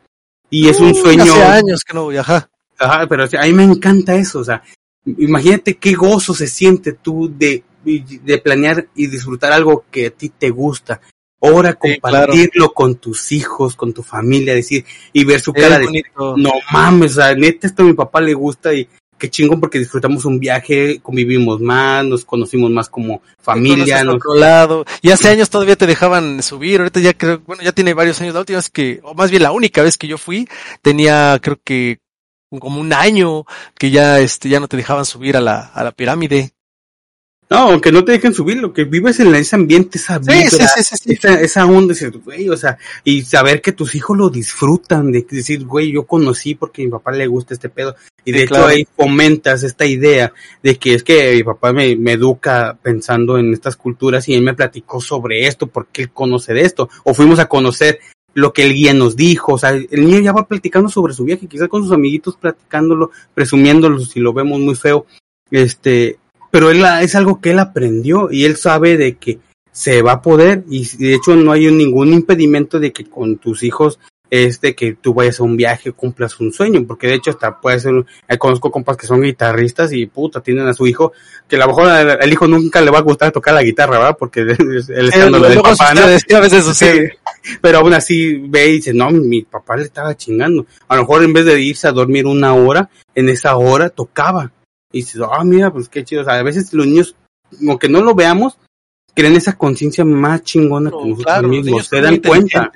Y 0.51 0.69
es 0.69 0.81
un 0.81 0.95
sueño. 0.95 1.23
Hace 1.23 1.45
años 1.45 1.81
que 1.87 1.95
no 1.95 2.05
voy, 2.05 2.17
ajá. 2.17 2.51
Ajá, 2.79 3.07
pero 3.09 3.25
a 3.25 3.43
mí 3.45 3.53
me 3.53 3.65
encanta 3.65 4.15
eso, 4.17 4.41
o 4.41 4.45
sea, 4.45 4.63
imagínate 5.05 5.77
qué 5.77 5.95
gozo 5.95 6.35
se 6.35 6.49
siente 6.49 6.93
tú 6.93 7.33
de, 7.33 7.63
de 7.85 8.39
planear 8.39 8.89
y 8.95 9.07
disfrutar 9.07 9.53
algo 9.53 9.85
que 9.91 10.07
a 10.07 10.11
ti 10.11 10.31
te 10.31 10.51
gusta. 10.51 11.01
Ahora 11.41 11.75
compartirlo 11.75 12.43
sí, 12.45 12.51
claro. 12.51 12.73
con 12.73 12.95
tus 12.97 13.33
hijos, 13.33 13.75
con 13.75 13.93
tu 13.93 14.03
familia, 14.03 14.55
decir, 14.55 14.85
y 15.13 15.25
ver 15.25 15.41
su 15.41 15.53
cara 15.53 15.79
de, 15.79 16.05
no 16.17 16.53
mames, 16.73 17.13
o 17.13 17.15
sea, 17.17 17.35
neta 17.35 17.67
esto 17.67 17.83
a 17.83 17.87
mi 17.87 17.95
papá 17.95 18.21
le 18.21 18.35
gusta 18.35 18.73
y 18.73 18.89
qué 19.23 19.31
chingón 19.31 19.61
porque 19.61 19.79
disfrutamos 19.79 20.25
un 20.25 20.41
viaje, 20.41 20.99
convivimos 21.01 21.61
más, 21.61 22.05
nos 22.05 22.25
conocimos 22.25 22.73
más 22.73 22.89
como 22.89 23.23
familia. 23.39 24.03
Nos... 24.03 24.17
Otro 24.17 24.35
lado. 24.35 24.85
Y 25.01 25.13
hace 25.13 25.29
años 25.29 25.49
todavía 25.49 25.77
te 25.77 25.87
dejaban 25.87 26.43
subir, 26.43 26.81
ahorita 26.81 26.99
ya 26.99 27.15
creo, 27.15 27.41
bueno, 27.47 27.63
ya 27.63 27.71
tiene 27.71 27.95
varios 27.95 28.21
años, 28.21 28.35
la 28.35 28.41
última 28.41 28.59
vez 28.59 28.69
que, 28.69 28.99
o 29.05 29.15
más 29.15 29.31
bien 29.31 29.45
la 29.45 29.53
única 29.53 29.81
vez 29.81 29.97
que 29.97 30.09
yo 30.09 30.19
fui, 30.19 30.49
tenía 30.83 31.39
creo 31.41 31.61
que 31.63 32.01
como 32.51 32.81
un 32.81 32.93
año 32.93 33.45
que 33.79 33.93
ya 33.93 34.19
este 34.19 34.49
ya 34.49 34.59
no 34.59 34.67
te 34.67 34.77
dejaban 34.77 35.05
subir 35.05 35.37
a 35.37 35.41
la, 35.41 35.67
a 35.67 35.85
la 35.85 35.93
pirámide. 35.93 36.51
No, 37.53 37.71
aunque 37.71 37.93
no 37.93 38.05
te 38.05 38.13
dejen 38.13 38.33
subir, 38.33 38.57
lo 38.57 38.73
que 38.73 38.85
vives 38.85 39.21
en 39.21 39.35
ese 39.35 39.57
ambiente, 39.57 39.99
esa 39.99 40.19
vibra, 40.19 40.49
sí, 40.49 40.59
sí, 40.77 40.83
sí, 40.83 40.97
sí, 40.97 41.13
esa, 41.13 41.41
esa 41.41 41.67
onda, 41.67 41.95
güey, 42.25 42.49
o 42.49 42.57
sea, 42.57 42.79
y 43.05 43.23
saber 43.23 43.61
que 43.61 43.73
tus 43.73 43.95
hijos 43.95 44.17
lo 44.17 44.31
disfrutan, 44.31 45.13
de 45.13 45.27
decir, 45.31 45.65
güey, 45.65 45.93
yo 45.93 46.05
conocí 46.05 46.55
porque 46.55 46.83
a 46.83 46.85
mi 46.87 46.91
papá 46.91 47.13
le 47.13 47.27
gusta 47.27 47.55
este 47.55 47.69
pedo, 47.69 47.95
y 48.25 48.33
de 48.33 48.43
hecho 48.43 48.55
claro. 48.55 48.69
ahí 48.69 48.87
fomentas 48.97 49.63
esta 49.63 49.85
idea 49.85 50.33
de 50.63 50.79
que 50.79 50.95
es 50.95 51.05
que 51.05 51.35
mi 51.35 51.43
papá 51.43 51.73
me, 51.73 51.95
me, 51.97 52.13
educa 52.13 52.79
pensando 52.81 53.39
en 53.39 53.53
estas 53.53 53.77
culturas 53.77 54.29
y 54.29 54.35
él 54.35 54.43
me 54.43 54.55
platicó 54.55 55.01
sobre 55.01 55.47
esto, 55.47 55.67
porque 55.67 56.03
él 56.03 56.11
conoce 56.11 56.55
de 56.55 56.63
esto, 56.63 56.89
o 57.05 57.15
fuimos 57.15 57.39
a 57.39 57.47
conocer 57.47 58.01
lo 58.35 58.53
que 58.53 58.65
el 58.65 58.73
guía 58.73 58.95
nos 58.95 59.17
dijo, 59.17 59.55
o 59.55 59.59
sea, 59.59 59.71
el 59.71 59.89
niño 59.91 60.21
ya 60.21 60.33
va 60.33 60.47
platicando 60.47 60.89
sobre 60.89 61.13
su 61.13 61.25
viaje, 61.25 61.47
quizás 61.47 61.69
con 61.69 61.83
sus 61.83 61.93
amiguitos 61.93 62.37
platicándolo, 62.37 63.11
presumiéndolo 63.35 63.99
si 64.01 64.21
lo 64.21 64.33
vemos 64.33 64.59
muy 64.59 64.75
feo, 64.75 65.07
este, 65.51 66.19
pero 66.53 66.71
él 66.71 66.85
es 67.01 67.15
algo 67.15 67.41
que 67.41 67.53
él 67.53 67.59
aprendió 67.59 68.31
y 68.31 68.45
él 68.45 68.57
sabe 68.57 68.99
de 68.99 69.17
que 69.17 69.39
se 69.73 70.03
va 70.03 70.13
a 70.13 70.23
poder 70.23 70.65
y 70.69 70.87
de 70.99 71.15
hecho 71.15 71.35
no 71.35 71.51
hay 71.51 71.73
ningún 71.73 72.13
impedimento 72.13 72.79
de 72.79 72.93
que 72.93 73.07
con 73.07 73.39
tus 73.39 73.63
hijos 73.63 73.99
este 74.29 74.75
que 74.75 74.95
tú 74.95 75.15
vayas 75.15 75.41
a 75.41 75.45
un 75.45 75.57
viaje 75.57 75.93
cumplas 75.93 76.39
un 76.41 76.53
sueño 76.53 76.85
porque 76.87 77.07
de 77.07 77.15
hecho 77.15 77.31
hasta 77.31 77.59
puede 77.59 77.81
ser 77.81 78.05
eh, 78.29 78.37
conozco 78.37 78.71
compas 78.71 78.99
que 78.99 79.07
son 79.07 79.23
guitarristas 79.23 79.95
y 79.95 80.05
puta 80.05 80.43
tienen 80.43 80.69
a 80.69 80.75
su 80.75 80.87
hijo 80.87 81.13
que 81.49 81.57
a 81.57 81.61
lo 81.61 81.69
mejor 81.69 81.89
el, 81.89 82.19
el 82.21 82.33
hijo 82.33 82.47
nunca 82.47 82.83
le 82.83 82.91
va 82.91 82.99
a 82.99 83.03
gustar 83.03 83.33
tocar 83.33 83.55
la 83.55 83.63
guitarra 83.63 83.99
verdad 83.99 84.17
porque 84.19 84.41
el 84.41 85.09
escándalo 85.09 85.49
del 85.49 85.63
papá 85.63 85.95
¿no? 85.95 86.03
a 86.03 86.41
veces 86.41 86.65
sucede. 86.65 87.19
sí, 87.43 87.57
pero 87.63 87.79
aún 87.79 87.95
así 87.95 88.37
ve 88.47 88.69
y 88.69 88.73
dice 88.73 88.93
no 88.93 89.11
mi 89.11 89.41
papá 89.41 89.79
le 89.79 89.85
estaba 89.85 90.15
chingando 90.15 90.67
a 90.87 90.97
lo 90.97 91.03
mejor 91.03 91.25
en 91.25 91.33
vez 91.33 91.47
de 91.47 91.63
irse 91.63 91.89
a 91.89 91.93
dormir 91.93 92.27
una 92.27 92.53
hora 92.53 92.91
en 93.15 93.31
esa 93.31 93.57
hora 93.57 93.89
tocaba 93.89 94.53
y 94.93 94.99
dices, 94.99 95.21
ah, 95.23 95.39
oh, 95.41 95.45
mira, 95.45 95.73
pues 95.73 95.89
qué 95.89 96.05
chido. 96.05 96.23
O 96.23 96.25
sea, 96.25 96.35
a 96.35 96.43
veces 96.43 96.73
los 96.73 96.87
niños 96.87 97.17
aunque 97.69 97.89
no 97.89 98.03
lo 98.03 98.15
veamos, 98.15 98.59
creen 99.15 99.37
esa 99.37 99.57
conciencia 99.57 100.05
más 100.05 100.43
chingona 100.43 100.91
que 100.91 100.97
nosotros 100.97 101.25
Claro, 101.25 101.49
mismos. 101.49 101.87
Se 101.87 102.01
dan 102.01 102.17
cuenta. 102.19 102.73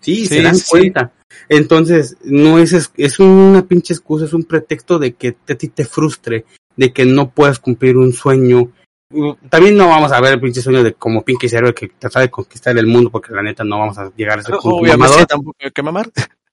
Sí, 0.00 0.26
se 0.26 0.42
dan 0.42 0.54
sí. 0.56 0.64
cuenta. 0.68 1.12
Entonces, 1.48 2.16
no 2.24 2.58
es, 2.58 2.72
es, 2.72 2.92
es 2.96 3.18
una 3.18 3.66
pinche 3.66 3.94
excusa, 3.94 4.24
es 4.26 4.32
un 4.32 4.44
pretexto 4.44 4.98
de 4.98 5.14
que 5.14 5.32
te- 5.32 5.54
a 5.54 5.58
ti 5.58 5.68
te 5.68 5.84
frustre, 5.84 6.44
de 6.76 6.92
que 6.92 7.04
no 7.04 7.30
puedas 7.30 7.58
cumplir 7.58 7.96
un 7.96 8.12
sueño. 8.12 8.70
Uh, 9.10 9.34
También 9.48 9.76
no 9.76 9.88
vamos 9.88 10.12
a 10.12 10.20
ver 10.20 10.34
el 10.34 10.40
pinche 10.40 10.60
sueño 10.60 10.82
de 10.82 10.92
como 10.92 11.24
Pinky 11.24 11.48
Cerebro 11.48 11.74
que 11.74 11.88
trata 11.88 12.20
de 12.20 12.30
conquistar 12.30 12.76
el 12.76 12.86
mundo, 12.86 13.10
porque 13.10 13.32
la 13.34 13.42
neta 13.42 13.64
no 13.64 13.78
vamos 13.78 13.96
a 13.98 14.12
llegar 14.14 14.38
a 14.38 14.42
ese 14.42 14.52
punto 14.52 14.76
Obviamente 14.76 15.24
tampoco 15.26 15.56
hay 15.60 15.70
que 15.70 15.82
mamar. 15.82 16.10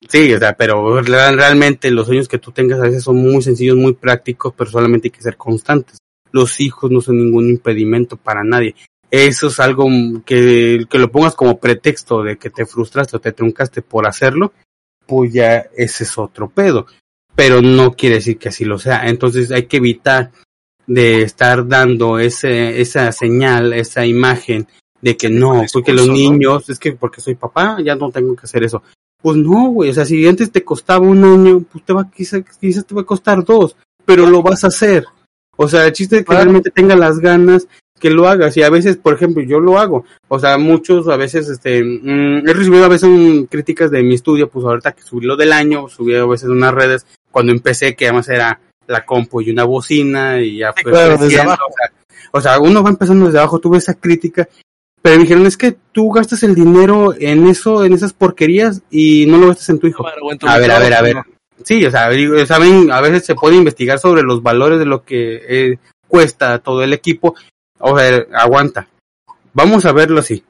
Sí, 0.08 0.34
o 0.34 0.40
sea, 0.40 0.54
pero 0.56 1.02
real- 1.02 1.38
realmente 1.38 1.90
los 1.92 2.08
sueños 2.08 2.28
que 2.28 2.38
tú 2.38 2.52
tengas 2.52 2.80
a 2.80 2.84
veces 2.84 3.04
son 3.04 3.18
muy 3.18 3.42
sencillos, 3.42 3.76
muy 3.78 3.94
prácticos, 3.94 4.54
pero 4.56 4.70
solamente 4.70 5.08
hay 5.08 5.12
que 5.12 5.22
ser 5.22 5.38
constantes. 5.38 5.98
Los 6.32 6.60
hijos 6.60 6.92
no 6.92 7.02
son 7.02 7.18
ningún 7.18 7.50
impedimento 7.50 8.18
para 8.18 8.44
nadie. 8.44 8.76
Eso 9.10 9.48
es 9.48 9.60
algo 9.60 9.88
que, 10.26 10.86
que 10.90 11.00
lo 11.00 11.12
pongas 11.12 11.36
como 11.36 11.60
pretexto 11.60 12.24
de 12.24 12.38
que 12.38 12.50
te 12.50 12.66
frustraste 12.66 13.16
o 13.18 13.22
te 13.22 13.32
truncaste 13.32 13.82
por 13.82 14.06
hacerlo, 14.08 14.52
pues 15.08 15.32
ya 15.34 15.66
ese 15.76 16.04
es 16.04 16.18
otro 16.18 16.50
pedo. 16.50 16.86
Pero 17.36 17.62
no 17.62 17.94
quiere 17.94 18.16
decir 18.16 18.38
que 18.38 18.50
así 18.50 18.66
lo 18.66 18.78
sea. 18.80 19.08
Entonces 19.08 19.52
hay 19.52 19.66
que 19.66 19.78
evitar 19.78 20.32
de 20.88 21.22
estar 21.24 21.68
dando 21.68 22.20
ese, 22.20 22.80
esa 22.82 23.12
señal, 23.12 23.74
esa 23.74 24.06
imagen 24.06 24.68
de 25.02 25.18
que 25.18 25.30
no, 25.30 25.64
porque 25.74 25.94
los 25.94 26.08
niños, 26.14 26.70
es 26.70 26.80
que 26.80 26.94
porque 26.94 27.22
soy 27.22 27.36
papá, 27.36 27.78
ya 27.84 27.96
no 27.96 28.12
tengo 28.12 28.36
que 28.36 28.46
hacer 28.46 28.64
eso. 28.64 28.84
Pues 29.26 29.38
no, 29.38 29.70
güey, 29.70 29.90
o 29.90 29.94
sea, 29.96 30.06
si 30.06 30.28
antes 30.28 30.52
te 30.52 30.64
costaba 30.64 31.04
un 31.04 31.24
año, 31.24 31.64
pues 31.72 31.84
te 31.84 31.94
va, 31.94 32.12
quizás, 32.12 32.44
quizás 32.62 32.86
te 32.86 32.94
va 32.94 33.02
a 33.02 33.06
costar 33.06 33.44
dos, 33.44 33.76
pero 34.06 34.28
lo 34.28 34.44
vas 34.44 34.64
a 34.64 34.68
hacer. 34.68 35.04
O 35.58 35.68
sea, 35.68 35.88
el 35.88 35.94
chiste 35.94 36.18
es 36.20 36.26
que 36.26 36.32
realmente 36.36 36.70
tenga 36.70 36.96
las 36.96 37.18
ganas, 37.18 37.68
que 38.00 38.12
lo 38.12 38.28
hagas. 38.28 38.56
Y 38.56 38.62
a 38.62 38.70
veces, 38.70 38.98
por 38.98 39.16
ejemplo, 39.16 39.42
yo 39.42 39.60
lo 39.60 39.80
hago. 39.80 40.06
O 40.28 40.38
sea, 40.38 40.60
muchos 40.60 41.08
a 41.08 41.18
veces, 41.18 41.50
este, 41.50 41.84
mm, 41.84 42.48
he 42.48 42.54
recibido 42.54 42.86
a 42.86 42.88
veces 42.88 43.10
un- 43.10 43.48
críticas 43.48 43.90
de 43.90 44.04
mi 44.04 44.14
estudio, 44.14 44.48
pues 44.48 44.64
ahorita 44.64 44.92
que 44.92 45.02
subí 45.02 45.26
lo 45.26 45.36
del 45.36 45.54
año, 45.54 45.90
subí 45.90 46.14
a 46.14 46.24
veces 46.28 46.50
unas 46.50 46.76
redes, 46.76 47.08
cuando 47.32 47.52
empecé, 47.52 47.96
que 47.96 48.06
además 48.06 48.30
era 48.30 48.60
la 48.86 49.06
compu 49.08 49.42
y 49.42 49.50
una 49.50 49.64
bocina, 49.64 50.40
y 50.40 50.58
ya 50.60 50.72
Sí, 50.78 50.84
fue 50.84 50.92
claro, 50.92 51.16
abajo. 51.16 51.26
O 51.26 51.30
sea, 51.32 51.58
o 52.32 52.42
sea, 52.42 52.60
uno 52.60 52.84
va 52.84 52.92
empezando 52.92 53.26
desde 53.26 53.40
abajo, 53.40 53.58
tuve 53.58 53.80
esa 53.80 53.96
crítica, 53.96 54.48
pero 55.06 55.18
me 55.18 55.22
dijeron, 55.26 55.46
es 55.46 55.56
que 55.56 55.78
tú 55.92 56.10
gastas 56.10 56.42
el 56.42 56.56
dinero 56.56 57.14
en 57.20 57.46
eso, 57.46 57.86
en 57.86 57.94
esas 57.94 58.12
porquerías, 58.12 58.82
y 58.90 59.28
no 59.28 59.38
lo 59.38 59.50
gastas 59.50 59.70
en 59.70 59.78
tu 59.78 59.86
hijo. 59.86 60.04
A 60.48 60.58
ver, 60.58 60.72
a 60.72 60.80
ver, 60.80 60.94
a 60.96 61.02
ver. 61.04 61.18
Sí, 61.64 61.86
o 61.86 61.92
sea, 61.92 62.10
digo, 62.10 62.44
saben, 62.48 62.92
a 62.92 63.02
veces 63.02 63.24
se 63.24 63.36
puede 63.36 63.56
investigar 63.56 64.00
sobre 64.00 64.24
los 64.24 64.42
valores 64.42 64.80
de 64.80 64.88
lo 64.88 65.04
que 65.04 65.42
eh, 65.48 65.78
cuesta 66.08 66.58
todo 66.58 66.82
el 66.82 66.92
equipo. 66.92 67.36
O 67.78 67.96
sea, 68.00 68.26
aguanta. 68.34 68.88
Vamos 69.54 69.86
a 69.86 69.92
verlo 69.92 70.22
así. 70.22 70.44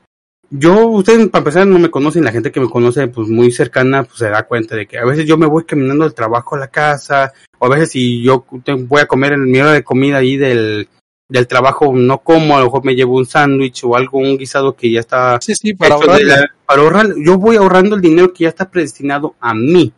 Yo, 0.49 0.87
ustedes 0.87 1.27
para 1.27 1.41
empezar 1.41 1.67
no 1.67 1.77
me 1.77 1.91
conocen, 1.91 2.23
la 2.23 2.31
gente 2.31 2.53
que 2.53 2.61
me 2.61 2.69
conoce 2.69 3.09
pues 3.09 3.27
muy 3.27 3.51
cercana 3.51 4.03
pues 4.03 4.19
se 4.19 4.29
da 4.29 4.43
cuenta 4.43 4.77
de 4.77 4.87
que 4.87 4.99
a 4.99 5.03
veces 5.03 5.25
yo 5.25 5.37
me 5.37 5.47
voy 5.47 5.65
caminando 5.65 6.05
del 6.05 6.13
trabajo 6.13 6.55
a 6.55 6.59
la 6.59 6.69
casa, 6.69 7.33
o 7.59 7.65
a 7.65 7.69
veces 7.69 7.91
si 7.91 8.23
yo 8.23 8.45
voy 8.47 9.01
a 9.01 9.07
comer 9.07 9.33
en 9.33 9.51
mi 9.51 9.59
hora 9.59 9.73
de 9.73 9.83
comida 9.83 10.19
ahí 10.19 10.37
del, 10.37 10.87
del 11.27 11.47
trabajo 11.47 11.91
no 11.93 12.19
como, 12.19 12.55
a 12.55 12.59
lo 12.59 12.65
mejor 12.65 12.85
me 12.85 12.95
llevo 12.95 13.15
un 13.17 13.25
sándwich 13.25 13.83
o 13.83 13.95
algo, 13.95 14.19
un 14.19 14.37
guisado 14.37 14.75
que 14.75 14.91
ya 14.91 14.99
está 14.99 15.39
Sí, 15.41 15.55
sí, 15.55 15.73
para 15.73 15.95
ahorrar. 15.95 16.21
la- 16.21 16.49
para 16.65 16.81
ahorrar, 16.81 17.07
yo 17.17 17.37
voy 17.37 17.55
ahorrando 17.55 17.95
el 17.95 18.01
dinero 18.01 18.31
que 18.33 18.43
ya 18.43 18.49
está 18.49 18.69
predestinado 18.69 19.35
a 19.39 19.53
mí. 19.53 19.91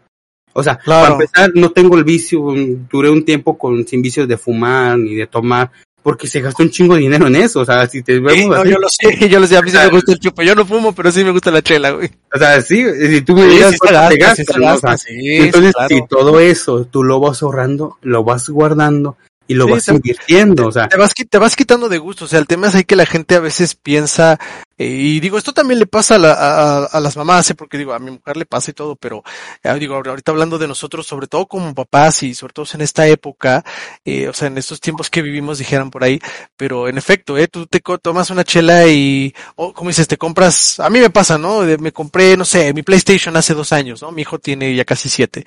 O 0.53 0.63
sea, 0.63 0.77
Claro. 0.77 1.01
para 1.03 1.13
empezar, 1.15 1.51
no 1.53 1.69
tengo 1.71 1.97
el 1.97 2.03
vicio, 2.03 2.41
duré 2.89 3.09
un 3.09 3.23
tiempo 3.25 3.57
con 3.57 3.85
sin 3.87 4.01
vicios 4.01 4.27
de 4.27 4.37
fumar 4.37 4.97
ni 4.97 5.13
de 5.15 5.27
tomar, 5.27 5.69
porque 6.01 6.25
se 6.27 6.39
gastó 6.41 6.63
un 6.63 6.69
chingo 6.71 6.95
de 6.95 7.01
dinero 7.01 7.27
en 7.27 7.35
eso. 7.35 7.59
O 7.59 7.65
sea, 7.65 7.85
si 7.87 8.01
te 8.01 8.13
vemos 8.13 8.31
Sí, 8.33 8.47
no, 8.47 8.63
yo 8.65 8.77
lo 8.79 8.87
sé, 8.89 9.29
yo 9.29 9.39
lo 9.39 9.45
sé, 9.47 9.57
a 9.57 9.61
mí 9.61 9.69
sí 9.69 9.77
me 9.77 9.89
gusta 9.89 10.13
el 10.13 10.19
chupo, 10.19 10.41
yo 10.41 10.55
no 10.55 10.65
fumo, 10.65 10.93
pero 10.95 11.11
sí 11.11 11.23
me 11.23 11.31
gusta 11.31 11.51
la 11.51 11.61
chela, 11.61 11.91
güey. 11.91 12.09
o 12.33 12.37
sea, 12.39 12.59
sí, 12.61 12.83
si 13.09 13.21
tú 13.21 13.35
me 13.35 13.45
digas 13.45 13.73
sí 13.73 13.77
te 13.85 14.17
gastas, 14.17 14.57
¿no? 14.57 14.73
O 14.75 14.79
sea, 14.79 14.95
entonces, 15.09 15.73
claro. 15.73 15.89
si 15.89 16.07
todo 16.07 16.39
eso 16.39 16.85
tú 16.85 17.03
lo 17.03 17.19
vas 17.19 17.43
ahorrando, 17.43 17.97
lo 18.01 18.23
vas 18.23 18.49
guardando 18.49 19.17
y 19.47 19.53
lo 19.53 19.65
Sí, 19.65 19.71
vas 19.71 19.85
te- 19.85 19.93
invirtiendo, 19.93 20.67
o 20.67 20.71
sea, 20.71 20.87
te 20.87 20.97
vas, 20.97 21.13
te 21.13 21.37
vas 21.37 21.55
quitando 21.55 21.89
de 21.89 21.97
gusto, 21.97 22.25
o 22.25 22.27
sea, 22.27 22.39
el 22.39 22.47
tema 22.47 22.67
es 22.67 22.75
ahí 22.75 22.83
que 22.83 22.95
la 22.95 23.05
gente 23.05 23.35
a 23.35 23.39
veces 23.39 23.75
piensa, 23.75 24.39
eh, 24.77 24.85
y 24.87 25.19
digo, 25.19 25.37
esto 25.37 25.53
también 25.53 25.79
le 25.79 25.87
pasa 25.87 26.15
a, 26.15 26.17
la- 26.19 26.33
a- 26.33 26.85
a 26.85 26.99
las 26.99 27.15
mamás, 27.17 27.49
¿eh? 27.49 27.55
porque 27.55 27.77
digo, 27.77 27.93
a 27.93 27.99
mi 27.99 28.11
mujer 28.11 28.37
le 28.37 28.45
pasa 28.45 28.71
y 28.71 28.73
todo, 28.73 28.95
pero 28.95 29.23
eh, 29.63 29.73
digo, 29.79 29.95
ahor- 29.95 30.09
ahorita 30.09 30.31
hablando 30.31 30.57
de 30.57 30.67
nosotros, 30.67 31.07
sobre 31.07 31.27
todo 31.27 31.45
como 31.47 31.73
papás 31.73 32.23
y 32.23 32.33
sobre 32.35 32.53
todo 32.53 32.65
en 32.73 32.81
esta 32.81 33.07
época, 33.07 33.63
eh, 34.05 34.27
o 34.27 34.33
sea, 34.33 34.47
en 34.49 34.57
estos 34.57 34.79
tiempos 34.81 35.09
que 35.09 35.21
vivimos, 35.21 35.57
dijeran 35.59 35.89
por 35.91 36.03
ahí, 36.03 36.19
pero 36.55 36.87
en 36.87 36.97
efecto, 36.97 37.37
eh, 37.37 37.47
tú 37.47 37.65
te 37.67 37.79
tomas 38.01 38.29
una 38.29 38.43
chela 38.43 38.85
y, 38.87 39.33
o 39.55 39.73
como 39.73 39.89
dices, 39.89 40.07
te 40.07 40.17
compras, 40.17 40.79
a 40.79 40.89
mí 40.89 40.99
me 40.99 41.09
pasa, 41.09 41.37
¿no? 41.37 41.61
De- 41.61 41.77
me 41.77 41.91
compré, 41.91 42.35
no 42.37 42.45
sé, 42.45 42.73
mi 42.73 42.83
PlayStation 42.83 43.35
hace 43.37 43.53
dos 43.53 43.71
años, 43.71 44.01
¿no? 44.01 44.11
Mi 44.11 44.23
hijo 44.23 44.39
tiene 44.39 44.75
ya 44.75 44.85
casi 44.85 45.09
siete. 45.09 45.45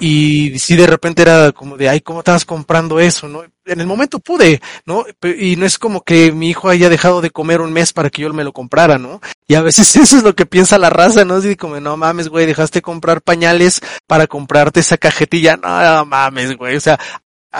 Y 0.00 0.58
si 0.58 0.74
de 0.76 0.86
repente 0.86 1.22
era 1.22 1.52
como 1.52 1.76
de, 1.76 1.88
ay, 1.88 2.00
¿cómo 2.00 2.20
estabas 2.20 2.44
comprando 2.44 2.98
eso? 2.98 3.28
¿no? 3.28 3.44
En 3.64 3.80
el 3.80 3.86
momento 3.86 4.18
pude, 4.18 4.60
¿no? 4.86 5.04
Y 5.22 5.56
no 5.56 5.66
es 5.66 5.78
como 5.78 6.02
que 6.02 6.32
mi 6.32 6.50
hijo 6.50 6.68
haya 6.68 6.88
dejado 6.88 7.20
de 7.20 7.30
comer 7.30 7.60
un 7.60 7.72
mes 7.72 7.92
para 7.92 8.10
que 8.10 8.22
yo 8.22 8.32
me 8.32 8.44
lo 8.44 8.52
comprara, 8.52 8.98
¿no? 8.98 9.20
Y 9.46 9.54
a 9.54 9.62
veces 9.62 9.94
eso 9.96 10.16
es 10.16 10.22
lo 10.24 10.34
que 10.34 10.46
piensa 10.46 10.78
la 10.78 10.90
raza, 10.90 11.24
¿no? 11.24 11.34
Así 11.34 11.54
como, 11.54 11.78
no 11.78 11.96
mames, 11.96 12.28
güey, 12.28 12.46
dejaste 12.46 12.78
de 12.78 12.82
comprar 12.82 13.22
pañales 13.22 13.80
para 14.06 14.26
comprarte 14.26 14.80
esa 14.80 14.98
cajetilla. 14.98 15.56
No, 15.56 15.82
no 15.82 16.04
mames, 16.04 16.56
güey. 16.56 16.76
O 16.76 16.80
sea, 16.80 16.98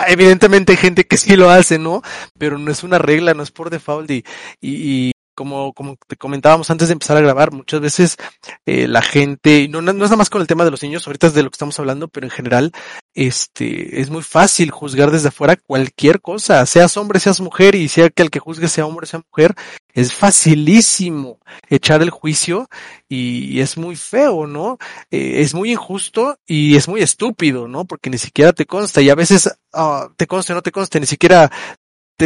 evidentemente 0.07 0.73
hay 0.73 0.77
gente 0.77 1.05
que 1.05 1.17
sí 1.17 1.35
lo 1.37 1.49
hace, 1.49 1.79
¿no? 1.79 2.01
Pero 2.37 2.57
no 2.57 2.71
es 2.71 2.83
una 2.83 2.97
regla, 2.97 3.33
no 3.33 3.43
es 3.43 3.51
por 3.51 3.69
default 3.69 4.11
y, 4.11 4.23
y 4.61 5.11
como, 5.39 5.71
como 5.71 5.95
te 6.05 6.17
comentábamos 6.17 6.69
antes 6.69 6.89
de 6.89 6.91
empezar 6.91 7.15
a 7.15 7.21
grabar, 7.21 7.53
muchas 7.53 7.79
veces 7.79 8.17
eh, 8.65 8.89
la 8.89 9.01
gente, 9.01 9.69
no, 9.69 9.81
no 9.81 9.91
es 9.91 9.97
nada 9.97 10.17
más 10.17 10.29
con 10.29 10.41
el 10.41 10.47
tema 10.47 10.65
de 10.65 10.71
los 10.71 10.83
niños, 10.83 11.07
ahorita 11.07 11.27
es 11.27 11.33
de 11.33 11.43
lo 11.43 11.49
que 11.49 11.55
estamos 11.55 11.79
hablando, 11.79 12.09
pero 12.09 12.27
en 12.27 12.31
general, 12.31 12.73
este, 13.13 14.01
es 14.01 14.09
muy 14.09 14.21
fácil 14.21 14.69
juzgar 14.69 15.11
desde 15.11 15.29
afuera 15.29 15.55
cualquier 15.55 16.19
cosa, 16.19 16.65
seas 16.65 16.97
hombre, 16.97 17.21
seas 17.21 17.39
mujer, 17.39 17.75
y 17.75 17.87
sea 17.87 18.09
que 18.09 18.21
el 18.21 18.31
que 18.31 18.39
juzgue 18.39 18.67
sea 18.67 18.85
hombre, 18.85 19.07
sea 19.07 19.21
mujer, 19.31 19.55
es 19.93 20.13
facilísimo 20.13 21.39
echar 21.69 22.01
el 22.01 22.09
juicio 22.09 22.67
y, 23.07 23.61
es 23.61 23.77
muy 23.77 23.95
feo, 23.95 24.45
¿no? 24.45 24.77
Eh, 25.09 25.41
es 25.41 25.53
muy 25.53 25.71
injusto 25.71 26.37
y 26.45 26.75
es 26.75 26.87
muy 26.87 27.01
estúpido, 27.01 27.67
¿no? 27.67 27.85
Porque 27.85 28.09
ni 28.09 28.17
siquiera 28.17 28.53
te 28.53 28.65
consta 28.65 29.01
y 29.01 29.09
a 29.09 29.15
veces 29.15 29.49
ah, 29.73 30.09
te 30.15 30.27
conste 30.27 30.53
o 30.53 30.55
no 30.55 30.61
te 30.61 30.71
conste, 30.71 30.99
ni 30.99 31.05
siquiera 31.05 31.51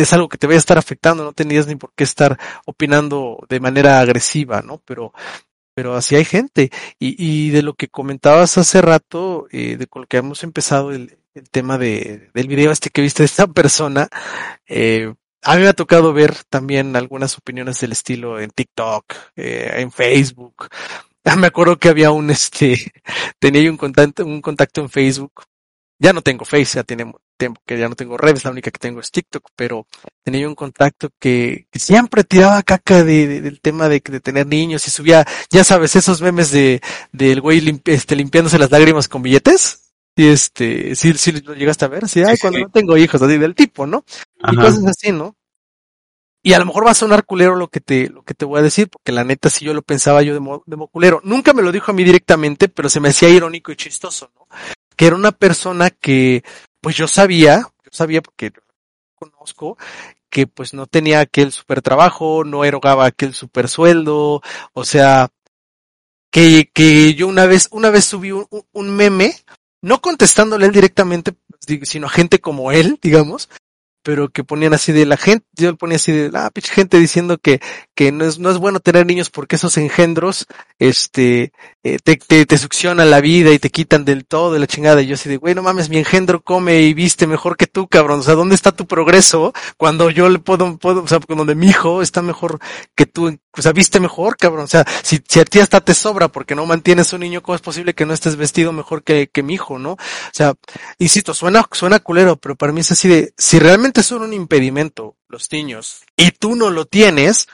es 0.02 0.14
algo 0.14 0.30
que 0.30 0.38
te 0.38 0.48
vaya 0.48 0.58
a 0.58 0.60
estar 0.60 0.78
afectando, 0.78 1.24
no 1.24 1.34
tenías 1.34 1.68
ni 1.68 1.76
por 1.76 1.92
qué 1.96 2.04
estar 2.04 2.40
opinando 2.66 3.46
de 3.50 3.60
manera 3.60 4.00
agresiva, 4.00 4.62
¿no? 4.62 4.80
Pero, 4.86 5.14
pero 5.74 5.96
así 5.96 6.16
hay 6.16 6.26
gente. 6.26 6.72
Y, 7.00 7.16
y 7.18 7.50
de 7.52 7.64
lo 7.64 7.74
que 7.76 7.88
comentabas 7.88 8.58
hace 8.58 8.82
rato, 8.82 9.48
eh, 9.52 9.78
de 9.78 9.88
con 9.88 10.04
lo 10.04 10.08
que 10.08 10.18
hemos 10.18 10.44
empezado 10.44 10.92
el, 10.92 11.18
el 11.34 11.50
tema 11.50 11.78
de, 11.78 12.30
del 12.34 12.48
video 12.48 12.72
este 12.72 12.90
que 12.90 13.02
viste 13.02 13.24
de 13.24 13.26
esta 13.26 13.48
persona, 13.54 14.08
eh, 14.68 15.14
a 15.44 15.56
mí 15.56 15.62
me 15.62 15.68
ha 15.68 15.74
tocado 15.74 16.14
ver 16.14 16.36
también 16.50 16.96
algunas 16.96 17.38
opiniones 17.38 17.80
del 17.80 17.92
estilo 17.92 18.40
en 18.40 18.50
TikTok, 18.52 19.14
eh, 19.36 19.74
en 19.78 19.92
Facebook. 19.92 20.70
Me 21.38 21.48
acuerdo 21.48 21.78
que 21.78 21.90
había 21.90 22.12
un, 22.12 22.30
este, 22.30 22.94
tenía 23.40 23.70
un 23.70 23.78
contacto, 23.78 24.26
un 24.26 24.42
contacto 24.42 24.82
en 24.82 24.90
Facebook. 24.90 25.44
Ya 26.00 26.14
no 26.14 26.22
tengo 26.22 26.46
Face, 26.46 26.76
ya 26.76 26.84
tiene 26.84 27.14
tiempo 27.44 27.62
que 27.66 27.78
ya 27.78 27.90
no 27.90 27.96
tengo 27.96 28.18
redes, 28.18 28.44
la 28.46 28.52
única 28.52 28.72
que 28.72 28.80
tengo 28.80 29.00
es 29.00 29.12
TikTok, 29.12 29.50
pero 29.56 29.86
tenía 30.24 30.48
un 30.48 30.56
contacto 30.56 31.10
que, 31.20 31.68
que 31.72 31.80
siempre 31.80 32.24
tiraba 32.24 32.62
caca 32.64 33.04
de, 33.04 33.28
de- 33.28 33.42
del 33.42 33.60
tema 33.62 33.90
de, 33.90 34.02
de 34.04 34.20
tener 34.20 34.48
niños 34.48 34.88
y 34.88 34.92
subía, 34.92 35.26
ya 35.52 35.64
sabes, 35.64 35.96
esos 35.96 36.22
memes 36.22 36.52
de, 36.52 36.82
del 37.12 37.42
güey 37.42 37.62
limpi- 37.62 37.92
este, 37.94 38.16
limpiándose 38.16 38.58
las 38.60 38.72
lágrimas 38.72 39.08
con 39.08 39.22
billetes. 39.22 39.80
Y 40.16 40.28
este, 40.28 40.96
sí, 40.96 41.12
sí 41.16 41.32
lo 41.32 41.56
llegaste 41.56 41.86
a 41.86 41.88
ver, 41.88 42.08
sí, 42.08 42.22
ay, 42.24 42.36
Sí, 42.36 42.42
cuando 42.42 42.60
sí. 42.60 42.64
no 42.66 42.70
tengo 42.72 42.96
hijos, 42.98 43.20
así 43.22 43.38
del 43.40 43.56
tipo, 43.56 43.88
¿no? 43.88 44.06
y 44.38 44.56
ajá. 44.58 44.62
cosas 44.68 44.86
así, 44.86 45.12
¿no? 45.12 45.36
Y 46.46 46.54
a 46.54 46.60
lo 46.60 46.66
mejor 46.66 46.86
va 46.86 46.92
a 46.92 46.94
sonar 46.94 47.26
culero 47.26 47.56
lo 47.56 47.70
que 47.70 47.80
te, 47.80 48.10
lo 48.10 48.22
que 48.24 48.34
te 48.34 48.44
voy 48.46 48.60
a 48.60 48.64
decir, 48.64 48.90
porque 48.90 49.12
la 49.14 49.24
neta 49.24 49.50
si 49.50 49.64
yo 49.66 49.74
lo 49.74 49.82
pensaba 49.82 50.22
yo 50.22 50.34
de, 50.34 50.40
mo- 50.42 50.62
de 50.66 50.76
mo- 50.76 50.88
culero. 50.90 51.22
Nunca 51.24 51.54
me 51.54 51.64
lo 51.64 51.72
dijo 51.72 51.90
a 51.92 51.94
mí 51.96 52.04
directamente, 52.04 52.68
pero 52.68 52.90
se 52.90 53.00
me 53.00 53.10
hacía 53.10 53.30
irónico 53.30 53.72
y 53.72 53.76
chistoso, 53.78 54.30
¿no? 54.36 54.48
Que 54.96 55.08
era 55.08 55.16
una 55.16 55.32
persona 55.32 55.90
que, 55.90 56.44
pues 56.84 56.98
yo 56.98 57.08
sabía, 57.08 57.62
yo 57.62 57.90
sabía 57.92 58.22
porque 58.22 58.52
conozco, 59.16 59.78
que 60.30 60.48
pues 60.48 60.74
no 60.74 60.86
tenía 60.86 61.22
aquel 61.22 61.54
super 61.54 61.82
trabajo, 61.82 62.44
no 62.44 62.66
erogaba 62.66 63.06
aquel 63.06 63.34
super 63.34 63.70
sueldo, 63.70 64.42
o 64.74 64.84
sea, 64.84 65.30
que, 66.30 66.70
que 66.74 67.14
yo 67.14 67.30
una 67.30 67.46
vez, 67.46 67.70
una 67.72 67.90
vez 67.90 68.04
subí 68.04 68.32
un, 68.32 68.96
meme, 68.96 69.34
no 69.82 70.02
contestándole 70.02 70.66
él 70.66 70.74
directamente, 70.74 71.36
sino 71.84 72.08
a 72.08 72.10
gente 72.10 72.42
como 72.42 72.74
él, 72.74 73.00
digamos, 73.02 73.50
pero 74.04 74.30
que 74.30 74.44
ponían 74.44 74.74
así 74.74 74.92
de 74.92 75.06
la 75.06 75.18
gente, 75.18 75.46
yo 75.54 75.72
le 75.72 75.78
ponía 75.78 75.96
así 75.96 76.12
de 76.12 76.30
la 76.30 76.48
ah, 76.48 76.52
gente 76.62 77.00
diciendo 77.00 77.38
que, 77.38 77.62
que 77.96 78.12
no 78.12 78.26
es, 78.26 78.38
no 78.38 78.52
es 78.52 78.58
bueno 78.58 78.80
tener 78.80 79.06
niños 79.06 79.30
porque 79.30 79.56
esos 79.56 79.78
engendros, 79.78 80.46
este, 80.78 81.54
eh, 81.84 81.98
te, 82.04 82.18
te, 82.18 82.46
te, 82.46 82.58
succionan 82.58 83.10
la 83.10 83.22
vida 83.22 83.52
y 83.52 83.60
te 83.60 83.70
quitan 83.70 84.06
del 84.06 84.26
todo 84.26 84.54
de 84.54 84.60
la 84.60 84.68
chingada. 84.68 85.02
Y 85.02 85.08
yo 85.08 85.16
así 85.16 85.30
de, 85.30 85.38
güey, 85.38 85.56
no 85.56 85.64
mames, 85.64 85.90
mi 85.90 85.98
engendro 85.98 86.44
come 86.44 86.82
y 86.82 86.94
viste 86.94 87.28
mejor 87.28 87.58
que 87.58 87.68
tú, 87.68 87.88
cabrón. 87.88 88.20
O 88.20 88.24
sea, 88.24 88.36
¿dónde 88.36 88.56
está 88.56 88.72
tu 88.74 88.86
progreso 88.86 89.54
cuando 89.78 90.10
yo 90.10 90.30
le 90.30 90.40
puedo, 90.40 90.78
puedo, 90.78 91.04
o 91.04 91.08
sea, 91.08 91.20
donde 91.28 91.56
mi 91.56 91.68
hijo 91.68 92.02
está 92.02 92.22
mejor 92.22 92.60
que 92.96 93.06
tú, 93.06 93.40
o 93.56 93.62
sea, 93.62 93.72
viste 93.72 94.00
mejor, 94.00 94.36
cabrón. 94.38 94.66
O 94.66 94.68
sea, 94.68 94.86
si, 95.04 95.22
si 95.28 95.40
a 95.40 95.46
ti 95.46 95.60
hasta 95.60 95.82
te 95.82 95.94
sobra 95.94 96.28
porque 96.28 96.56
no 96.56 96.66
mantienes 96.66 97.14
un 97.14 97.22
niño, 97.22 97.44
¿cómo 97.44 97.56
es 97.56 97.62
posible 97.62 97.94
que 97.94 98.06
no 98.06 98.14
estés 98.14 98.36
vestido 98.36 98.74
mejor 98.74 99.04
que, 99.04 99.28
que 99.28 99.44
mi 99.44 99.54
hijo, 99.54 99.78
no? 99.78 99.94
O 99.94 99.98
sea, 100.32 100.54
insisto, 100.98 101.34
suena, 101.34 101.68
suena 101.72 102.00
culero, 102.00 102.38
pero 102.38 102.56
para 102.56 102.74
mí 102.74 102.82
es 102.82 102.92
así 102.92 103.08
de, 103.08 103.34
si 103.38 103.60
realmente 103.60 104.02
son 104.02 104.24
un 104.24 104.34
impedimento 104.34 105.18
los 105.28 105.52
niños 105.52 106.04
y 106.18 106.32
tú 106.32 106.56
no 106.56 106.72
lo 106.72 106.86
tienes, 106.86 107.48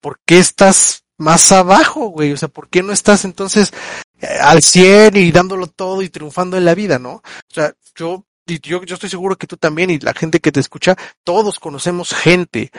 ¿por 0.00 0.20
qué 0.26 0.38
estás 0.38 1.04
más 1.16 1.50
abajo, 1.52 2.08
güey? 2.08 2.32
O 2.32 2.36
sea, 2.36 2.48
¿por 2.48 2.68
qué 2.68 2.82
no 2.82 2.92
estás 2.92 3.24
entonces 3.24 3.72
eh, 4.20 4.26
al 4.40 4.62
100 4.62 5.16
y 5.16 5.32
dándolo 5.32 5.66
todo 5.66 6.02
y 6.02 6.10
triunfando 6.10 6.56
en 6.56 6.64
la 6.64 6.74
vida, 6.74 6.98
no? 6.98 7.14
O 7.14 7.22
sea, 7.54 7.72
yo, 7.94 8.26
yo, 8.46 8.82
yo 8.84 8.94
estoy 8.94 9.08
seguro 9.08 9.36
que 9.36 9.46
tú 9.46 9.56
también 9.56 9.90
y 9.90 9.98
la 9.98 10.12
gente 10.12 10.40
que 10.40 10.52
te 10.52 10.60
escucha, 10.60 10.96
todos 11.24 11.58
conocemos 11.58 12.14
gente 12.14 12.70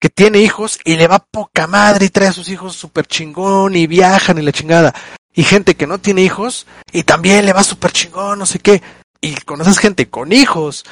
que 0.00 0.08
tiene 0.08 0.40
hijos 0.40 0.78
y 0.84 0.96
le 0.96 1.08
va 1.08 1.18
poca 1.18 1.66
madre 1.66 2.06
y 2.06 2.10
trae 2.10 2.28
a 2.28 2.32
sus 2.32 2.48
hijos 2.48 2.76
súper 2.76 3.06
chingón 3.06 3.74
y 3.76 3.86
viajan 3.86 4.38
y 4.38 4.42
la 4.42 4.52
chingada. 4.52 4.94
Y 5.34 5.44
gente 5.44 5.74
que 5.74 5.86
no 5.86 5.98
tiene 5.98 6.22
hijos 6.22 6.66
y 6.92 7.02
también 7.02 7.44
le 7.44 7.52
va 7.52 7.62
súper 7.62 7.92
chingón, 7.92 8.38
no 8.38 8.46
sé 8.46 8.58
qué. 8.58 8.82
Y 9.20 9.34
conoces 9.36 9.78
gente 9.78 10.08
con 10.08 10.32
hijos 10.32 10.84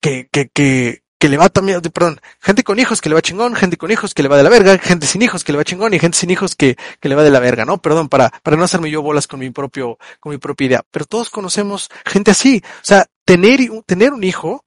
que, 0.00 0.28
que, 0.30 0.48
que, 0.48 1.02
que 1.18 1.28
le 1.28 1.36
va 1.36 1.48
también, 1.48 1.80
perdón, 1.80 2.20
gente 2.40 2.62
con 2.62 2.78
hijos 2.78 3.00
que 3.00 3.08
le 3.08 3.14
va 3.14 3.22
chingón, 3.22 3.54
gente 3.54 3.76
con 3.76 3.90
hijos 3.90 4.14
que 4.14 4.22
le 4.22 4.28
va 4.28 4.36
de 4.36 4.42
la 4.42 4.50
verga, 4.50 4.78
gente 4.78 5.06
sin 5.06 5.22
hijos 5.22 5.44
que 5.44 5.52
le 5.52 5.58
va 5.58 5.64
chingón 5.64 5.94
y 5.94 5.98
gente 5.98 6.18
sin 6.18 6.30
hijos 6.30 6.54
que, 6.54 6.76
que 7.00 7.08
le 7.08 7.14
va 7.14 7.22
de 7.22 7.30
la 7.30 7.40
verga, 7.40 7.64
¿no? 7.64 7.78
Perdón, 7.78 8.08
para, 8.08 8.30
para 8.42 8.56
no 8.56 8.64
hacerme 8.64 8.90
yo 8.90 9.02
bolas 9.02 9.26
con 9.26 9.40
mi 9.40 9.50
propio, 9.50 9.98
con 10.20 10.32
mi 10.32 10.38
propia 10.38 10.66
idea. 10.66 10.82
Pero 10.90 11.04
todos 11.04 11.30
conocemos 11.30 11.88
gente 12.04 12.30
así. 12.30 12.62
O 12.64 12.84
sea, 12.84 13.06
tener, 13.24 13.60
tener 13.86 14.12
un 14.12 14.24
hijo 14.24 14.64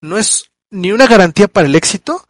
no 0.00 0.18
es 0.18 0.50
ni 0.70 0.92
una 0.92 1.06
garantía 1.06 1.48
para 1.48 1.66
el 1.66 1.74
éxito 1.74 2.26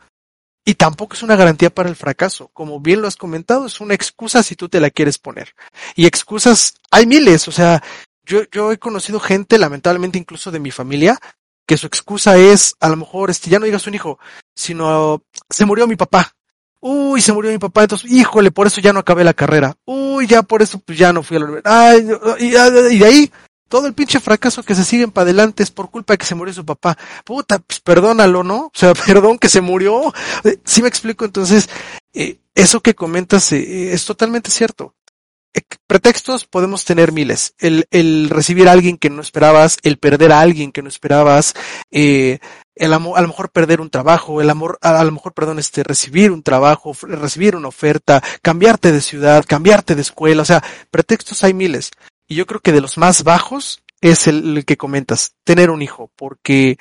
y 0.65 0.75
tampoco 0.75 1.15
es 1.15 1.23
una 1.23 1.37
garantía 1.37 1.71
para 1.71 1.89
el 1.89 1.97
fracaso. 1.97 2.51
Como 2.53 2.81
bien 2.81 3.03
lo 3.03 3.09
has 3.09 3.17
comentado, 3.17 3.67
es 3.67 3.81
una 3.81 3.95
excusa 3.95 4.43
si 4.43 4.57
tú 4.57 4.69
te 4.69 4.81
la 4.81 4.91
quieres 4.91 5.19
poner. 5.19 5.55
Y 5.95 6.07
excusas, 6.07 6.75
hay 6.91 7.07
miles, 7.07 7.49
o 7.49 7.53
sea, 7.53 7.83
yo, 8.25 8.43
yo 8.51 8.73
he 8.73 8.79
conocido 8.79 9.21
gente, 9.21 9.59
lamentablemente 9.59 10.19
incluso 10.19 10.51
de 10.51 10.61
mi 10.61 10.71
familia, 10.71 11.19
que 11.67 11.77
su 11.77 11.87
excusa 11.87 12.37
es, 12.37 12.77
a 12.81 12.89
lo 12.89 12.97
mejor, 12.97 13.31
este, 13.31 13.51
ya 13.51 13.59
no 13.59 13.67
digas 13.67 13.87
un 13.87 13.95
hijo, 13.95 14.19
sino, 14.55 15.23
se 15.51 15.65
murió 15.67 15.87
mi 15.87 15.97
papá. 15.97 16.35
Uy, 16.81 17.23
se 17.23 17.33
murió 17.33 17.51
mi 17.51 17.59
papá, 17.59 17.83
entonces, 17.83 18.11
híjole, 18.11 18.51
por 18.51 18.67
eso 18.67 18.81
ya 18.81 18.93
no 18.93 19.01
acabé 19.01 19.25
la 19.25 19.33
carrera. 19.33 19.75
Uy, 19.87 20.27
ya 20.27 20.43
por 20.43 20.61
eso, 20.61 20.79
pues 20.81 20.99
ya 20.99 21.13
no 21.13 21.23
fui 21.23 21.37
a 21.37 21.41
la 21.41 21.47
universidad. 21.47 21.91
Ay, 21.91 22.09
y, 22.41 22.51
de 22.99 23.07
ahí, 23.07 23.33
todo 23.75 23.89
el 23.89 23.95
pinche 23.95 24.21
fracaso 24.21 24.63
que 24.63 24.77
se 24.77 24.85
siguen 24.85 25.11
para 25.11 25.25
adelante 25.25 25.65
es 25.65 25.73
por 25.73 25.91
culpa 25.91 26.13
de 26.13 26.19
que 26.19 26.27
se 26.27 26.37
murió 26.37 26.55
su 26.55 26.65
papá. 26.65 26.97
Puta, 27.25 27.59
pues 27.59 27.81
perdónalo, 27.81 28.45
¿no? 28.45 28.67
O 28.67 28.73
sea, 28.73 28.95
perdón 29.07 29.37
que 29.37 29.49
se 29.49 29.61
murió. 29.61 30.15
Eh, 30.45 30.61
sí 30.65 30.81
me 30.81 30.87
explico, 30.87 31.25
entonces, 31.25 31.69
eh, 32.13 32.39
eso 32.55 32.81
que 32.81 32.95
comentas 32.95 33.51
eh, 33.51 33.93
es 33.93 34.05
totalmente 34.05 34.53
cierto 34.53 34.95
pretextos 35.87 36.47
podemos 36.47 36.85
tener 36.85 37.13
miles. 37.13 37.55
El, 37.59 38.29
recibir 38.29 38.69
a 38.69 38.73
alguien 38.73 38.99
que 38.99 39.09
no 39.09 39.23
esperabas, 39.23 39.79
el 39.85 39.99
perder 39.99 40.33
a 40.33 40.41
alguien 40.41 40.73
que 40.73 40.83
no 40.83 40.89
esperabas, 40.89 41.55
el 41.93 42.41
amor, 42.93 43.17
a 43.17 43.23
lo 43.23 43.29
mejor 43.29 43.51
perder 43.51 43.81
un 43.81 43.89
trabajo, 43.89 44.41
el 44.41 44.51
amor, 44.51 44.79
a, 44.83 45.05
lo 45.05 45.13
mejor, 45.13 45.33
perdón, 45.33 45.61
este, 45.61 45.85
recibir 45.85 46.33
un 46.33 46.43
trabajo, 46.43 46.93
recibir 47.03 47.55
una 47.55 47.69
oferta, 47.69 48.21
cambiarte 48.43 48.91
de 48.91 49.01
ciudad, 49.01 49.45
cambiarte 49.47 49.95
de 49.95 50.03
escuela, 50.03 50.43
o 50.43 50.45
sea, 50.45 50.61
pretextos 50.91 51.45
hay 51.45 51.55
miles. 51.55 51.93
Y 52.27 52.37
yo 52.37 52.47
creo 52.47 52.61
que 52.61 52.73
de 52.73 52.81
los 52.81 52.99
más 52.99 53.25
bajos 53.25 53.83
es 54.01 54.27
el, 54.27 54.65
que 54.67 54.77
comentas, 54.77 55.35
tener 55.45 55.71
un 55.71 55.83
hijo, 55.83 56.11
porque 56.17 56.79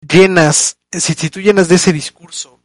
llenas, 0.00 0.78
si, 0.90 1.14
si 1.14 1.30
tú 1.30 1.40
llenas 1.40 1.68
de 1.68 1.76
ese 1.76 1.92
discurso 1.92 2.60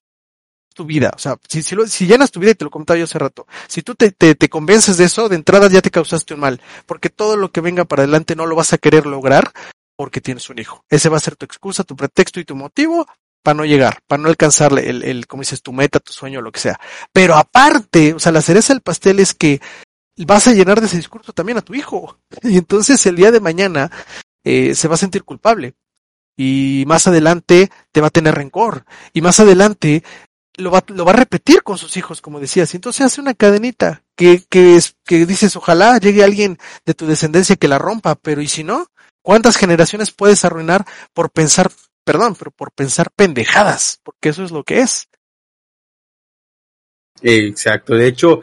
tu 0.79 0.85
vida. 0.85 1.11
O 1.13 1.19
sea, 1.19 1.37
si, 1.49 1.61
si, 1.61 1.75
lo, 1.75 1.85
si 1.87 2.07
llenas 2.07 2.31
tu 2.31 2.39
vida, 2.39 2.51
y 2.51 2.55
te 2.55 2.63
lo 2.63 2.71
comentaba 2.71 2.97
yo 2.97 3.03
hace 3.03 3.19
rato, 3.19 3.45
si 3.67 3.81
tú 3.81 3.95
te, 3.95 4.11
te, 4.11 4.35
te 4.35 4.49
convences 4.49 4.97
de 4.97 5.05
eso, 5.05 5.27
de 5.27 5.35
entrada 5.35 5.67
ya 5.67 5.81
te 5.81 5.91
causaste 5.91 6.33
un 6.33 6.39
mal, 6.39 6.61
porque 6.85 7.09
todo 7.09 7.35
lo 7.35 7.51
que 7.51 7.59
venga 7.59 7.83
para 7.83 8.03
adelante 8.03 8.35
no 8.35 8.45
lo 8.45 8.55
vas 8.55 8.71
a 8.71 8.77
querer 8.77 9.05
lograr 9.05 9.51
porque 9.97 10.21
tienes 10.21 10.49
un 10.49 10.59
hijo. 10.59 10.85
Ese 10.89 11.09
va 11.09 11.17
a 11.17 11.19
ser 11.19 11.35
tu 11.35 11.45
excusa, 11.45 11.83
tu 11.83 11.97
pretexto 11.97 12.39
y 12.39 12.45
tu 12.45 12.55
motivo 12.55 13.05
para 13.43 13.55
no 13.55 13.65
llegar, 13.65 13.99
para 14.07 14.21
no 14.21 14.29
alcanzarle 14.29 14.89
el, 14.89 15.03
el, 15.03 15.27
como 15.27 15.41
dices, 15.41 15.61
tu 15.61 15.73
meta, 15.73 15.99
tu 15.99 16.13
sueño, 16.13 16.41
lo 16.41 16.53
que 16.53 16.61
sea. 16.61 16.79
Pero 17.11 17.35
aparte, 17.35 18.13
o 18.13 18.19
sea, 18.19 18.31
la 18.31 18.41
cereza 18.41 18.73
del 18.73 18.81
pastel 18.81 19.19
es 19.19 19.33
que 19.33 19.59
vas 20.25 20.47
a 20.47 20.53
llenar 20.53 20.79
de 20.79 20.87
ese 20.87 20.97
discurso 20.97 21.33
también 21.33 21.57
a 21.57 21.61
tu 21.61 21.73
hijo. 21.73 22.19
Y 22.43 22.57
entonces 22.57 23.05
el 23.05 23.15
día 23.15 23.31
de 23.31 23.39
mañana 23.39 23.91
eh, 24.43 24.75
se 24.75 24.87
va 24.87 24.95
a 24.95 24.97
sentir 24.97 25.23
culpable. 25.23 25.75
Y 26.37 26.83
más 26.87 27.07
adelante 27.07 27.69
te 27.91 28.01
va 28.01 28.07
a 28.07 28.11
tener 28.11 28.35
rencor. 28.35 28.85
Y 29.13 29.21
más 29.21 29.39
adelante 29.39 30.03
lo 30.57 30.71
va, 30.71 30.83
lo 30.87 31.05
va 31.05 31.11
a 31.11 31.15
repetir 31.15 31.63
con 31.63 31.77
sus 31.77 31.97
hijos, 31.97 32.21
como 32.21 32.39
decías. 32.39 32.73
Y 32.73 32.77
entonces 32.77 33.05
hace 33.05 33.21
una 33.21 33.33
cadenita 33.33 34.03
que, 34.15 34.43
que, 34.49 34.75
es, 34.75 34.95
que 35.05 35.25
dices, 35.25 35.55
ojalá 35.55 35.97
llegue 35.97 36.23
alguien 36.23 36.57
de 36.85 36.93
tu 36.93 37.07
descendencia 37.07 37.55
que 37.55 37.67
la 37.67 37.77
rompa, 37.77 38.15
pero 38.15 38.41
¿y 38.41 38.47
si 38.47 38.63
no? 38.63 38.87
¿Cuántas 39.21 39.57
generaciones 39.57 40.11
puedes 40.11 40.45
arruinar 40.45 40.85
por 41.13 41.29
pensar, 41.29 41.71
perdón, 42.03 42.35
pero 42.35 42.51
por 42.51 42.71
pensar 42.71 43.11
pendejadas? 43.15 43.99
Porque 44.03 44.29
eso 44.29 44.43
es 44.43 44.51
lo 44.51 44.63
que 44.63 44.81
es. 44.81 45.07
Exacto. 47.21 47.95
De 47.95 48.07
hecho, 48.07 48.41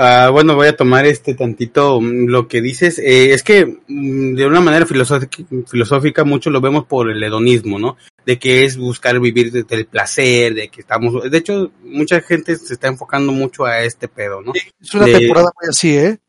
Uh, 0.00 0.30
bueno, 0.30 0.54
voy 0.54 0.68
a 0.68 0.76
tomar 0.76 1.06
este 1.06 1.34
tantito 1.34 2.00
mm, 2.00 2.28
lo 2.28 2.46
que 2.46 2.62
dices. 2.62 3.00
Eh, 3.00 3.32
es 3.32 3.42
que 3.42 3.66
mm, 3.88 4.36
de 4.36 4.46
una 4.46 4.60
manera 4.60 4.86
filosófica, 4.86 5.42
filosófica 5.66 6.22
mucho 6.22 6.50
lo 6.50 6.60
vemos 6.60 6.84
por 6.84 7.10
el 7.10 7.20
hedonismo, 7.20 7.80
¿no? 7.80 7.96
De 8.24 8.38
que 8.38 8.64
es 8.64 8.76
buscar 8.76 9.18
vivir 9.18 9.50
desde 9.50 9.74
el 9.74 9.86
placer, 9.86 10.54
de 10.54 10.68
que 10.68 10.82
estamos... 10.82 11.28
De 11.28 11.38
hecho, 11.38 11.72
mucha 11.82 12.20
gente 12.20 12.54
se 12.54 12.74
está 12.74 12.86
enfocando 12.86 13.32
mucho 13.32 13.64
a 13.64 13.80
este 13.80 14.06
pedo, 14.06 14.40
¿no? 14.40 14.52
es 14.54 14.94
una 14.94 15.06
temporada 15.06 15.50
muy 15.60 15.68
así, 15.68 15.96
¿eh? 15.96 16.20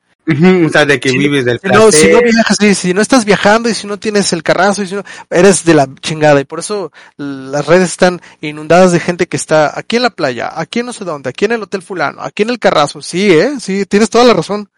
O 0.65 0.69
sea, 0.69 0.85
de 0.85 0.99
que 0.99 1.11
vives 1.11 1.45
del 1.45 1.59
placer. 1.59 1.79
No, 1.79 1.91
si 1.91 2.07
no 2.07 2.21
viajas, 2.21 2.57
si, 2.77 2.93
no 2.93 3.01
estás 3.01 3.25
viajando 3.25 3.69
y 3.69 3.73
si 3.73 3.87
no 3.87 3.97
tienes 3.97 4.31
el 4.33 4.43
carrazo, 4.43 4.83
y 4.83 4.87
si 4.87 4.95
no, 4.95 5.03
eres 5.29 5.65
de 5.65 5.73
la 5.73 5.87
chingada. 6.01 6.39
Y 6.41 6.45
por 6.45 6.59
eso 6.59 6.91
las 7.17 7.65
redes 7.65 7.89
están 7.89 8.21
inundadas 8.41 8.91
de 8.91 8.99
gente 8.99 9.27
que 9.27 9.37
está 9.37 9.77
aquí 9.77 9.95
en 9.95 10.03
la 10.03 10.09
playa, 10.09 10.51
aquí 10.53 10.79
en 10.79 10.87
no 10.87 10.93
sé 10.93 11.05
dónde, 11.05 11.29
aquí 11.29 11.45
en 11.45 11.53
el 11.53 11.63
hotel 11.63 11.81
fulano, 11.81 12.21
aquí 12.21 12.43
en 12.43 12.51
el 12.51 12.59
carrazo. 12.59 13.01
Sí, 13.01 13.31
eh, 13.31 13.53
sí, 13.59 13.85
tienes 13.85 14.09
toda 14.09 14.25
la 14.25 14.33
razón. 14.33 14.69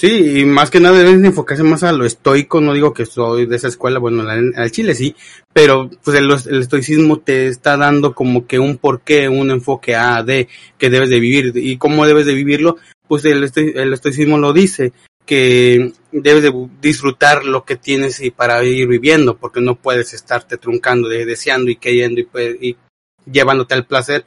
Sí, 0.00 0.40
y 0.40 0.44
más 0.46 0.70
que 0.70 0.80
nada 0.80 0.96
deben 0.96 1.26
enfocarse 1.26 1.62
más 1.62 1.82
a 1.82 1.92
lo 1.92 2.06
estoico, 2.06 2.62
no 2.62 2.72
digo 2.72 2.94
que 2.94 3.04
soy 3.04 3.44
de 3.44 3.56
esa 3.56 3.68
escuela, 3.68 3.98
bueno, 3.98 4.24
al 4.26 4.70
Chile 4.70 4.94
sí, 4.94 5.14
pero 5.52 5.90
pues 6.02 6.16
el, 6.16 6.30
el, 6.30 6.60
estoicismo 6.62 7.18
te 7.18 7.48
está 7.48 7.76
dando 7.76 8.14
como 8.14 8.46
que 8.46 8.58
un 8.58 8.78
porqué, 8.78 9.28
un 9.28 9.50
enfoque 9.50 9.94
A, 9.96 10.22
D, 10.22 10.48
que 10.78 10.88
debes 10.88 11.10
de 11.10 11.20
vivir, 11.20 11.52
y 11.54 11.76
cómo 11.76 12.06
debes 12.06 12.24
de 12.24 12.32
vivirlo, 12.32 12.78
pues 13.10 13.24
el, 13.24 13.50
el 13.56 13.92
estoicismo 13.92 14.38
lo 14.38 14.52
dice, 14.52 14.92
que 15.26 15.92
debes 16.12 16.44
de 16.44 16.68
disfrutar 16.80 17.44
lo 17.44 17.64
que 17.64 17.74
tienes 17.74 18.20
y 18.20 18.30
para 18.30 18.62
ir 18.62 18.86
viviendo, 18.86 19.36
porque 19.36 19.60
no 19.60 19.74
puedes 19.74 20.14
estarte 20.14 20.58
truncando, 20.58 21.08
de, 21.08 21.26
deseando 21.26 21.72
y 21.72 21.76
queriendo 21.76 22.20
y, 22.20 22.28
y 22.60 22.76
llevándote 23.28 23.74
al 23.74 23.84
placer, 23.84 24.24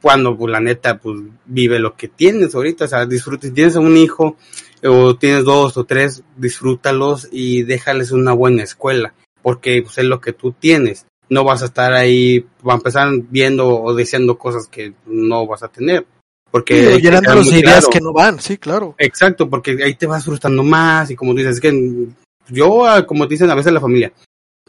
cuando 0.00 0.34
pues 0.34 0.50
la 0.50 0.60
neta 0.60 0.96
pues 0.96 1.20
vive 1.44 1.78
lo 1.78 1.94
que 1.94 2.08
tienes 2.08 2.54
ahorita, 2.54 2.86
o 2.86 2.88
sea, 2.88 3.04
disfrutes, 3.04 3.50
si 3.50 3.54
tienes 3.54 3.76
un 3.76 3.98
hijo 3.98 4.38
o 4.82 5.14
tienes 5.14 5.44
dos 5.44 5.76
o 5.76 5.84
tres, 5.84 6.22
disfrútalos 6.38 7.28
y 7.30 7.64
déjales 7.64 8.12
una 8.12 8.32
buena 8.32 8.62
escuela, 8.62 9.12
porque 9.42 9.82
pues, 9.82 9.98
es 9.98 10.04
lo 10.04 10.22
que 10.22 10.32
tú 10.32 10.52
tienes. 10.52 11.04
No 11.28 11.44
vas 11.44 11.60
a 11.60 11.66
estar 11.66 11.92
ahí, 11.92 12.46
va 12.66 12.72
a 12.72 12.76
empezar 12.76 13.10
viendo 13.28 13.68
o 13.68 13.94
deseando 13.94 14.38
cosas 14.38 14.68
que 14.68 14.94
no 15.04 15.46
vas 15.46 15.62
a 15.62 15.68
tener. 15.68 16.06
Porque 16.52 17.00
llenando 17.00 17.34
los 17.34 17.50
ideas 17.50 17.88
que 17.88 17.98
no 17.98 18.12
van, 18.12 18.38
sí, 18.38 18.58
claro. 18.58 18.94
Exacto, 18.98 19.48
porque 19.48 19.78
ahí 19.82 19.94
te 19.94 20.06
vas 20.06 20.22
frustrando 20.22 20.62
más 20.62 21.10
y 21.10 21.16
como 21.16 21.32
dices, 21.32 21.54
es 21.54 21.60
que 21.60 22.08
yo, 22.48 22.86
ah, 22.86 23.06
como 23.06 23.26
dicen 23.26 23.50
a 23.50 23.54
veces 23.54 23.72
la 23.72 23.80
familia, 23.80 24.12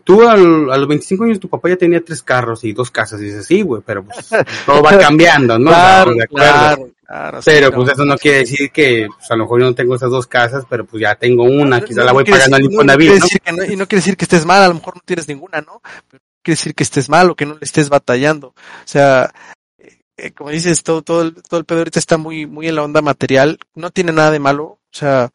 tú 0.06 0.26
al, 0.26 0.72
a 0.72 0.78
los 0.78 0.88
25 0.88 1.26
años 1.26 1.42
tu 1.42 1.50
papá 1.50 1.68
ya 1.68 1.76
tenía 1.76 2.02
tres 2.02 2.24
carros 2.24 2.64
y 2.64 2.72
dos 2.72 2.90
casas 2.90 3.20
y 3.20 3.26
dices, 3.26 3.46
sí, 3.46 3.64
güey, 3.64 3.82
pero 3.86 4.06
pues, 4.06 4.30
todo 4.66 4.82
va 4.82 4.98
cambiando, 4.98 5.60
¿no? 5.60 5.72
Claro, 5.72 6.14
claro, 6.30 6.90
claro, 7.06 7.40
pero 7.44 7.72
pues 7.74 7.90
eso 7.90 8.06
no 8.06 8.18
quiere 8.18 8.40
decir 8.40 8.72
que 8.72 9.08
pues, 9.14 9.30
a 9.30 9.36
lo 9.36 9.44
mejor 9.44 9.60
yo 9.60 9.66
no 9.66 9.76
tengo 9.76 9.96
esas 9.96 10.10
dos 10.10 10.26
casas, 10.26 10.64
pero 10.70 10.86
pues 10.86 11.02
ya 11.02 11.16
tengo 11.16 11.44
una, 11.44 11.82
quizá 11.82 12.06
la 12.06 12.14
voy 12.14 12.24
pagando 12.24 12.56
al 12.56 12.64
Infonavit, 12.64 13.12
¿no? 13.20 13.58
¿no? 13.58 13.66
Y 13.66 13.76
no 13.76 13.88
quiere 13.90 14.00
decir 14.00 14.16
que 14.16 14.24
estés 14.24 14.46
mal, 14.46 14.64
a 14.64 14.70
lo 14.70 14.76
mejor 14.76 14.96
no 14.96 15.02
tienes 15.04 15.28
ninguna, 15.28 15.60
¿no? 15.60 15.82
Pero 16.10 16.24
quiere 16.42 16.56
decir 16.56 16.76
que 16.76 16.84
estés 16.84 17.10
mal 17.10 17.30
o 17.30 17.36
que 17.36 17.46
no 17.46 17.56
le 17.56 17.64
estés 17.66 17.90
batallando. 17.90 18.48
O 18.48 18.86
sea, 18.86 19.34
eh, 20.18 20.32
como 20.32 20.50
dices, 20.52 20.84
todo, 20.84 21.02
todo, 21.02 21.22
el, 21.24 21.36
todo 21.44 21.60
el 21.60 21.66
pedo 21.66 21.80
ahorita 21.80 22.00
está 22.00 22.18
muy, 22.18 22.46
muy 22.46 22.68
en 22.68 22.76
la 22.76 22.84
onda 22.84 23.02
material. 23.02 23.60
No 23.76 23.92
tiene 23.92 24.12
nada 24.12 24.32
de 24.32 24.40
malo. 24.40 24.64
O 24.66 24.96
sea, 24.96 25.32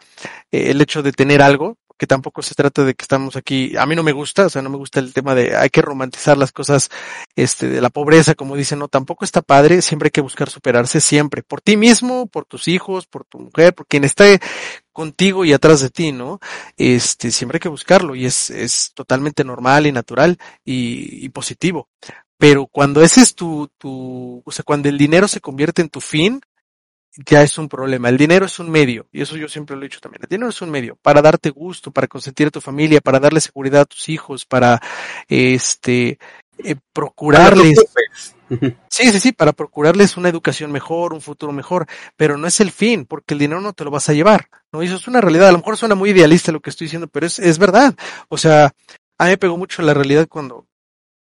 eh, 0.52 0.70
el 0.70 0.80
hecho 0.80 1.02
de 1.02 1.12
tener 1.12 1.42
algo, 1.42 1.78
que 1.98 2.06
tampoco 2.06 2.42
se 2.42 2.54
trata 2.54 2.84
de 2.84 2.94
que 2.94 3.02
estamos 3.02 3.36
aquí, 3.36 3.76
a 3.76 3.84
mí 3.84 3.96
no 3.96 4.04
me 4.04 4.12
gusta, 4.12 4.46
o 4.46 4.48
sea, 4.48 4.62
no 4.62 4.70
me 4.70 4.76
gusta 4.76 5.00
el 5.00 5.12
tema 5.12 5.34
de 5.34 5.56
hay 5.56 5.68
que 5.68 5.82
romantizar 5.82 6.38
las 6.38 6.52
cosas, 6.52 6.90
este, 7.34 7.68
de 7.68 7.80
la 7.80 7.90
pobreza, 7.90 8.36
como 8.36 8.54
dicen, 8.54 8.78
no, 8.78 8.86
tampoco 8.88 9.24
está 9.24 9.42
padre, 9.42 9.82
siempre 9.82 10.06
hay 10.06 10.10
que 10.12 10.20
buscar 10.20 10.48
superarse, 10.48 11.00
siempre, 11.00 11.42
por 11.42 11.60
ti 11.60 11.76
mismo, 11.76 12.28
por 12.28 12.44
tus 12.44 12.68
hijos, 12.68 13.06
por 13.06 13.24
tu 13.24 13.40
mujer, 13.40 13.74
por 13.74 13.86
quien 13.88 14.04
esté 14.04 14.38
contigo 14.92 15.44
y 15.44 15.52
atrás 15.52 15.80
de 15.80 15.90
ti, 15.90 16.12
¿no? 16.12 16.38
Este, 16.76 17.32
siempre 17.32 17.56
hay 17.56 17.60
que 17.60 17.68
buscarlo 17.68 18.14
y 18.14 18.26
es, 18.26 18.50
es 18.50 18.92
totalmente 18.94 19.42
normal 19.42 19.86
y 19.86 19.92
natural 19.92 20.38
y, 20.64 21.24
y 21.24 21.28
positivo. 21.30 21.88
Pero 22.38 22.66
cuando 22.66 23.02
ese 23.02 23.20
es 23.20 23.34
tu, 23.34 23.68
tu, 23.76 24.42
o 24.44 24.50
sea, 24.52 24.64
cuando 24.64 24.88
el 24.88 24.96
dinero 24.96 25.26
se 25.26 25.40
convierte 25.40 25.82
en 25.82 25.88
tu 25.88 26.00
fin, 26.00 26.40
ya 27.26 27.42
es 27.42 27.58
un 27.58 27.68
problema. 27.68 28.08
El 28.08 28.16
dinero 28.16 28.46
es 28.46 28.58
un 28.58 28.70
medio, 28.70 29.08
y 29.12 29.22
eso 29.22 29.36
yo 29.36 29.48
siempre 29.48 29.76
lo 29.76 29.82
he 29.82 29.88
dicho 29.88 30.00
también. 30.00 30.22
El 30.22 30.28
dinero 30.28 30.48
es 30.48 30.62
un 30.62 30.70
medio 30.70 30.96
para 31.02 31.20
darte 31.20 31.50
gusto, 31.50 31.90
para 31.90 32.06
consentir 32.06 32.46
a 32.46 32.50
tu 32.50 32.60
familia, 32.60 33.00
para 33.00 33.18
darle 33.18 33.40
seguridad 33.40 33.82
a 33.82 33.86
tus 33.86 34.08
hijos, 34.08 34.46
para 34.46 34.80
este 35.26 36.18
eh, 36.58 36.76
procurarles. 36.92 37.78
Sí, 38.88 39.12
sí, 39.12 39.20
sí, 39.20 39.32
para 39.32 39.52
procurarles 39.52 40.16
una 40.16 40.30
educación 40.30 40.72
mejor, 40.72 41.12
un 41.12 41.20
futuro 41.20 41.52
mejor, 41.52 41.86
pero 42.16 42.38
no 42.38 42.46
es 42.46 42.60
el 42.60 42.70
fin, 42.70 43.04
porque 43.04 43.34
el 43.34 43.40
dinero 43.40 43.60
no 43.60 43.74
te 43.74 43.84
lo 43.84 43.90
vas 43.90 44.08
a 44.08 44.14
llevar, 44.14 44.48
¿no? 44.72 44.82
Y 44.82 44.86
eso 44.86 44.96
es 44.96 45.06
una 45.06 45.20
realidad. 45.20 45.48
A 45.48 45.52
lo 45.52 45.58
mejor 45.58 45.76
suena 45.76 45.94
muy 45.94 46.10
idealista 46.10 46.52
lo 46.52 46.60
que 46.60 46.70
estoy 46.70 46.86
diciendo, 46.86 47.08
pero 47.08 47.26
es, 47.26 47.38
es 47.38 47.58
verdad. 47.58 47.94
O 48.28 48.38
sea, 48.38 48.72
a 49.18 49.24
mí 49.24 49.30
me 49.30 49.38
pegó 49.38 49.58
mucho 49.58 49.82
la 49.82 49.92
realidad 49.92 50.28
cuando 50.28 50.66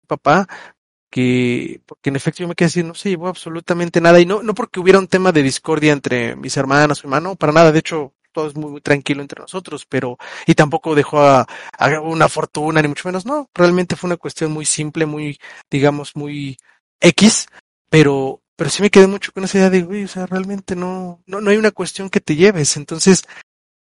papá 0.08 0.48
que, 1.12 1.82
porque 1.86 2.10
en 2.10 2.16
efecto 2.16 2.40
yo 2.42 2.48
me 2.48 2.56
quedé 2.56 2.68
así, 2.68 2.84
no 2.84 2.96
se 2.96 3.10
llevó 3.10 3.28
absolutamente 3.28 4.02
nada, 4.02 4.20
y 4.20 4.26
no, 4.26 4.42
no 4.42 4.56
porque 4.56 4.80
hubiera 4.80 4.98
un 4.98 5.08
tema 5.08 5.32
de 5.32 5.44
discordia 5.44 5.94
entre 5.94 6.36
mis 6.36 6.58
hermanas, 6.58 7.04
mi 7.04 7.10
hermano, 7.10 7.36
para 7.36 7.54
nada, 7.54 7.72
de 7.72 7.80
hecho, 7.80 8.14
todo 8.32 8.48
es 8.48 8.56
muy, 8.56 8.80
tranquilo 8.82 9.22
entre 9.22 9.42
nosotros, 9.42 9.86
pero, 9.86 10.18
y 10.48 10.56
tampoco 10.56 10.96
dejó 10.96 11.20
a, 11.20 11.46
a, 11.78 12.00
una 12.00 12.30
fortuna, 12.30 12.82
ni 12.82 12.88
mucho 12.88 13.10
menos, 13.10 13.26
no, 13.26 13.50
realmente 13.54 13.98
fue 13.98 14.08
una 14.08 14.18
cuestión 14.18 14.52
muy 14.54 14.66
simple, 14.66 15.06
muy, 15.06 15.38
digamos, 15.70 16.16
muy 16.16 16.58
X, 17.02 17.48
pero, 17.90 18.42
pero 18.56 18.70
sí 18.70 18.82
me 18.82 18.90
quedé 18.90 19.08
mucho 19.08 19.34
con 19.34 19.44
esa 19.44 19.58
idea 19.58 19.70
de, 19.70 19.82
güey, 19.84 20.06
o 20.06 20.08
sea, 20.08 20.26
realmente 20.28 20.78
no, 20.78 21.22
no, 21.26 21.42
no 21.42 21.52
hay 21.52 21.58
una 21.58 21.72
cuestión 21.72 22.10
que 22.10 22.22
te 22.22 22.38
lleves, 22.38 22.78
entonces, 22.78 23.26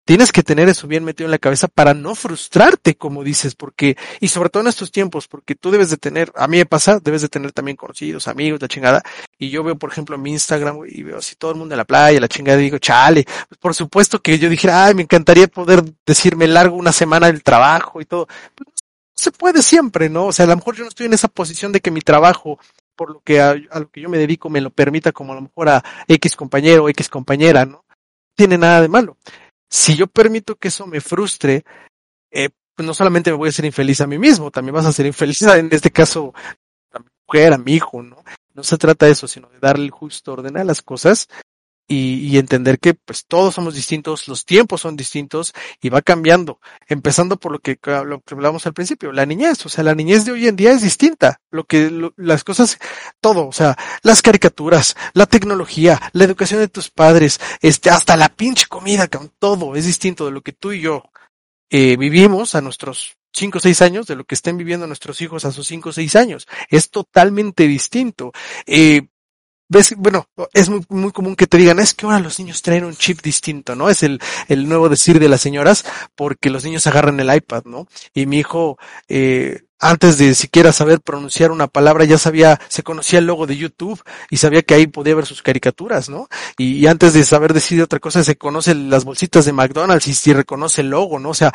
tienes 0.05 0.31
que 0.31 0.43
tener 0.43 0.67
eso 0.69 0.87
bien 0.87 1.03
metido 1.03 1.27
en 1.27 1.31
la 1.31 1.37
cabeza 1.37 1.67
para 1.67 1.93
no 1.93 2.15
frustrarte, 2.15 2.95
como 2.95 3.23
dices, 3.23 3.55
porque, 3.55 3.97
y 4.19 4.27
sobre 4.27 4.49
todo 4.49 4.61
en 4.61 4.67
estos 4.67 4.91
tiempos, 4.91 5.27
porque 5.27 5.55
tú 5.55 5.71
debes 5.71 5.89
de 5.89 5.97
tener, 5.97 6.31
a 6.35 6.47
mí 6.47 6.57
me 6.57 6.65
pasa, 6.65 6.99
debes 6.99 7.21
de 7.21 7.29
tener 7.29 7.51
también 7.51 7.77
conocidos, 7.77 8.27
amigos, 8.27 8.61
la 8.61 8.67
chingada, 8.67 9.03
y 9.37 9.49
yo 9.49 9.63
veo, 9.63 9.77
por 9.77 9.91
ejemplo, 9.91 10.17
mi 10.17 10.31
Instagram, 10.31 10.79
y 10.87 11.03
veo 11.03 11.17
así 11.17 11.35
todo 11.35 11.51
el 11.51 11.57
mundo 11.57 11.75
en 11.75 11.77
la 11.77 11.85
playa, 11.85 12.19
la 12.19 12.27
chingada, 12.27 12.59
y 12.59 12.65
digo, 12.65 12.79
chale, 12.79 13.25
pues 13.47 13.59
por 13.59 13.75
supuesto 13.75 14.21
que 14.21 14.39
yo 14.39 14.49
dijera, 14.49 14.85
ay, 14.85 14.95
me 14.95 15.03
encantaría 15.03 15.47
poder 15.47 15.83
decirme 16.05 16.47
largo 16.47 16.75
una 16.75 16.91
semana 16.91 17.27
del 17.27 17.43
trabajo 17.43 18.01
y 18.01 18.05
todo, 18.05 18.27
pues 18.55 18.67
no 18.67 18.73
se 19.13 19.31
puede 19.31 19.61
siempre, 19.61 20.09
¿no? 20.09 20.27
O 20.27 20.31
sea, 20.31 20.45
a 20.45 20.47
lo 20.49 20.55
mejor 20.55 20.75
yo 20.75 20.83
no 20.83 20.89
estoy 20.89 21.05
en 21.05 21.13
esa 21.13 21.27
posición 21.27 21.71
de 21.71 21.79
que 21.79 21.91
mi 21.91 22.01
trabajo 22.01 22.59
por 22.95 23.11
lo 23.11 23.21
que 23.21 23.39
a, 23.39 23.51
a 23.51 23.79
lo 23.79 23.89
que 23.89 24.01
yo 24.01 24.09
me 24.09 24.17
dedico 24.17 24.49
me 24.49 24.61
lo 24.61 24.71
permita 24.71 25.11
como 25.11 25.33
a 25.33 25.35
lo 25.35 25.41
mejor 25.41 25.69
a 25.69 25.83
X 26.07 26.35
compañero 26.35 26.83
o 26.85 26.89
X 26.89 27.07
compañera, 27.07 27.65
¿no? 27.65 27.85
Tiene 28.35 28.57
nada 28.57 28.81
de 28.81 28.87
malo 28.87 29.17
si 29.71 29.95
yo 29.95 30.07
permito 30.07 30.55
que 30.55 30.67
eso 30.67 30.85
me 30.85 30.99
frustre, 30.99 31.63
eh, 32.29 32.49
pues 32.75 32.85
no 32.85 32.93
solamente 32.93 33.31
me 33.31 33.37
voy 33.37 33.47
a 33.47 33.49
hacer 33.49 33.65
infeliz 33.65 34.01
a 34.01 34.07
mí 34.07 34.17
mismo, 34.19 34.51
también 34.51 34.75
vas 34.75 34.85
a 34.85 34.91
ser 34.91 35.05
infeliz 35.05 35.41
en 35.43 35.69
este 35.71 35.91
caso 35.91 36.33
a 36.91 36.99
mi 36.99 37.05
mujer, 37.25 37.53
a 37.53 37.57
mi 37.57 37.73
hijo, 37.73 38.03
¿no? 38.03 38.23
No 38.53 38.63
se 38.63 38.77
trata 38.77 39.05
de 39.05 39.13
eso, 39.13 39.27
sino 39.27 39.47
de 39.49 39.59
darle 39.59 39.85
el 39.85 39.91
justo 39.91 40.33
orden 40.33 40.57
a 40.57 40.63
las 40.65 40.81
cosas 40.81 41.29
y, 41.87 42.27
y, 42.27 42.37
entender 42.37 42.79
que 42.79 42.93
pues 42.93 43.25
todos 43.25 43.55
somos 43.55 43.73
distintos, 43.73 44.27
los 44.27 44.45
tiempos 44.45 44.81
son 44.81 44.95
distintos 44.95 45.53
y 45.81 45.89
va 45.89 46.01
cambiando, 46.01 46.59
empezando 46.87 47.37
por 47.37 47.51
lo 47.51 47.59
que, 47.59 47.77
lo 48.05 48.21
que 48.21 48.33
hablamos 48.33 48.65
al 48.65 48.73
principio, 48.73 49.11
la 49.11 49.25
niñez, 49.25 49.65
o 49.65 49.69
sea, 49.69 49.83
la 49.83 49.93
niñez 49.93 50.23
de 50.25 50.31
hoy 50.31 50.47
en 50.47 50.55
día 50.55 50.71
es 50.71 50.81
distinta, 50.81 51.41
lo 51.49 51.65
que 51.65 51.89
lo, 51.89 52.13
las 52.15 52.43
cosas, 52.43 52.79
todo, 53.19 53.47
o 53.47 53.51
sea, 53.51 53.77
las 54.03 54.21
caricaturas, 54.21 54.95
la 55.13 55.25
tecnología, 55.25 55.99
la 56.13 56.23
educación 56.23 56.61
de 56.61 56.69
tus 56.69 56.89
padres, 56.89 57.39
este, 57.61 57.89
hasta 57.89 58.15
la 58.15 58.29
pinche 58.29 58.67
comida, 58.67 59.07
todo 59.39 59.75
es 59.75 59.85
distinto 59.85 60.25
de 60.25 60.31
lo 60.31 60.41
que 60.41 60.53
tú 60.53 60.71
y 60.71 60.81
yo 60.81 61.03
eh, 61.69 61.97
vivimos 61.97 62.55
a 62.55 62.61
nuestros 62.61 63.17
cinco 63.33 63.57
o 63.59 63.61
seis 63.61 63.81
años 63.81 64.07
de 64.07 64.15
lo 64.15 64.25
que 64.25 64.35
estén 64.35 64.57
viviendo 64.57 64.87
nuestros 64.87 65.21
hijos 65.21 65.45
a 65.45 65.51
sus 65.51 65.67
cinco 65.67 65.89
o 65.89 65.93
seis 65.93 66.15
años. 66.15 66.47
Es 66.69 66.89
totalmente 66.89 67.67
distinto. 67.67 68.31
Eh, 68.65 69.07
ves, 69.71 69.95
bueno, 69.97 70.27
es 70.53 70.69
muy, 70.69 70.81
muy 70.89 71.11
común 71.11 71.35
que 71.35 71.47
te 71.47 71.57
digan, 71.57 71.79
es 71.79 71.93
que 71.93 72.05
ahora 72.05 72.19
los 72.19 72.37
niños 72.39 72.61
traen 72.61 72.83
un 72.83 72.95
chip 72.95 73.21
distinto, 73.21 73.73
¿no? 73.73 73.89
Es 73.89 74.03
el, 74.03 74.19
el 74.49 74.67
nuevo 74.67 74.89
decir 74.89 75.17
de 75.17 75.29
las 75.29 75.39
señoras, 75.39 75.85
porque 76.13 76.49
los 76.49 76.65
niños 76.65 76.85
agarran 76.87 77.19
el 77.21 77.33
iPad, 77.33 77.63
¿no? 77.63 77.87
Y 78.13 78.25
mi 78.25 78.39
hijo, 78.39 78.77
eh, 79.07 79.61
antes 79.79 80.17
de 80.17 80.35
siquiera 80.35 80.73
saber 80.73 80.99
pronunciar 80.99 81.51
una 81.51 81.67
palabra, 81.67 82.03
ya 82.03 82.17
sabía, 82.17 82.59
se 82.67 82.83
conocía 82.83 83.19
el 83.19 83.25
logo 83.25 83.47
de 83.47 83.55
YouTube 83.55 84.01
y 84.29 84.37
sabía 84.37 84.61
que 84.61 84.73
ahí 84.73 84.87
podía 84.87 85.15
ver 85.15 85.25
sus 85.25 85.41
caricaturas, 85.41 86.09
¿no? 86.09 86.27
Y, 86.57 86.85
antes 86.87 87.13
de 87.13 87.23
saber 87.23 87.53
decir 87.53 87.81
otra 87.81 87.99
cosa, 87.99 88.25
se 88.25 88.35
conoce 88.35 88.75
las 88.75 89.05
bolsitas 89.05 89.45
de 89.45 89.53
McDonald's 89.53 90.07
y, 90.07 90.13
si 90.13 90.33
reconoce 90.33 90.81
el 90.81 90.89
logo, 90.89 91.17
¿no? 91.17 91.29
O 91.29 91.33
sea, 91.33 91.53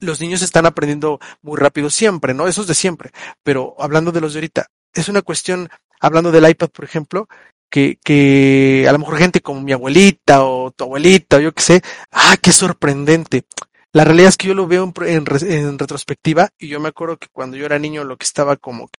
los 0.00 0.20
niños 0.20 0.42
están 0.42 0.66
aprendiendo 0.66 1.20
muy 1.42 1.58
rápido 1.58 1.90
siempre, 1.90 2.34
¿no? 2.34 2.48
Eso 2.48 2.62
es 2.62 2.66
de 2.66 2.74
siempre. 2.74 3.12
Pero 3.44 3.76
hablando 3.78 4.10
de 4.10 4.20
los 4.20 4.32
de 4.32 4.40
ahorita, 4.40 4.66
es 4.92 5.08
una 5.08 5.22
cuestión, 5.22 5.70
hablando 6.00 6.30
del 6.32 6.48
iPad, 6.48 6.68
por 6.68 6.84
ejemplo, 6.84 7.28
que, 7.72 7.98
que 8.04 8.84
a 8.86 8.92
lo 8.92 8.98
mejor 8.98 9.16
gente 9.16 9.40
como 9.40 9.62
mi 9.62 9.72
abuelita 9.72 10.44
o 10.44 10.70
tu 10.72 10.84
abuelita 10.84 11.38
o 11.38 11.40
yo 11.40 11.52
qué 11.52 11.62
sé, 11.62 11.82
ah, 12.12 12.36
qué 12.40 12.52
sorprendente. 12.52 13.44
La 13.92 14.04
realidad 14.04 14.28
es 14.28 14.36
que 14.36 14.48
yo 14.48 14.54
lo 14.54 14.66
veo 14.66 14.92
en, 15.06 15.24
en, 15.48 15.78
retrospectiva 15.78 16.50
y 16.58 16.68
yo 16.68 16.80
me 16.80 16.90
acuerdo 16.90 17.16
que 17.16 17.28
cuando 17.32 17.56
yo 17.56 17.64
era 17.64 17.78
niño 17.78 18.04
lo 18.04 18.18
que 18.18 18.24
estaba 18.24 18.56
como 18.56 18.90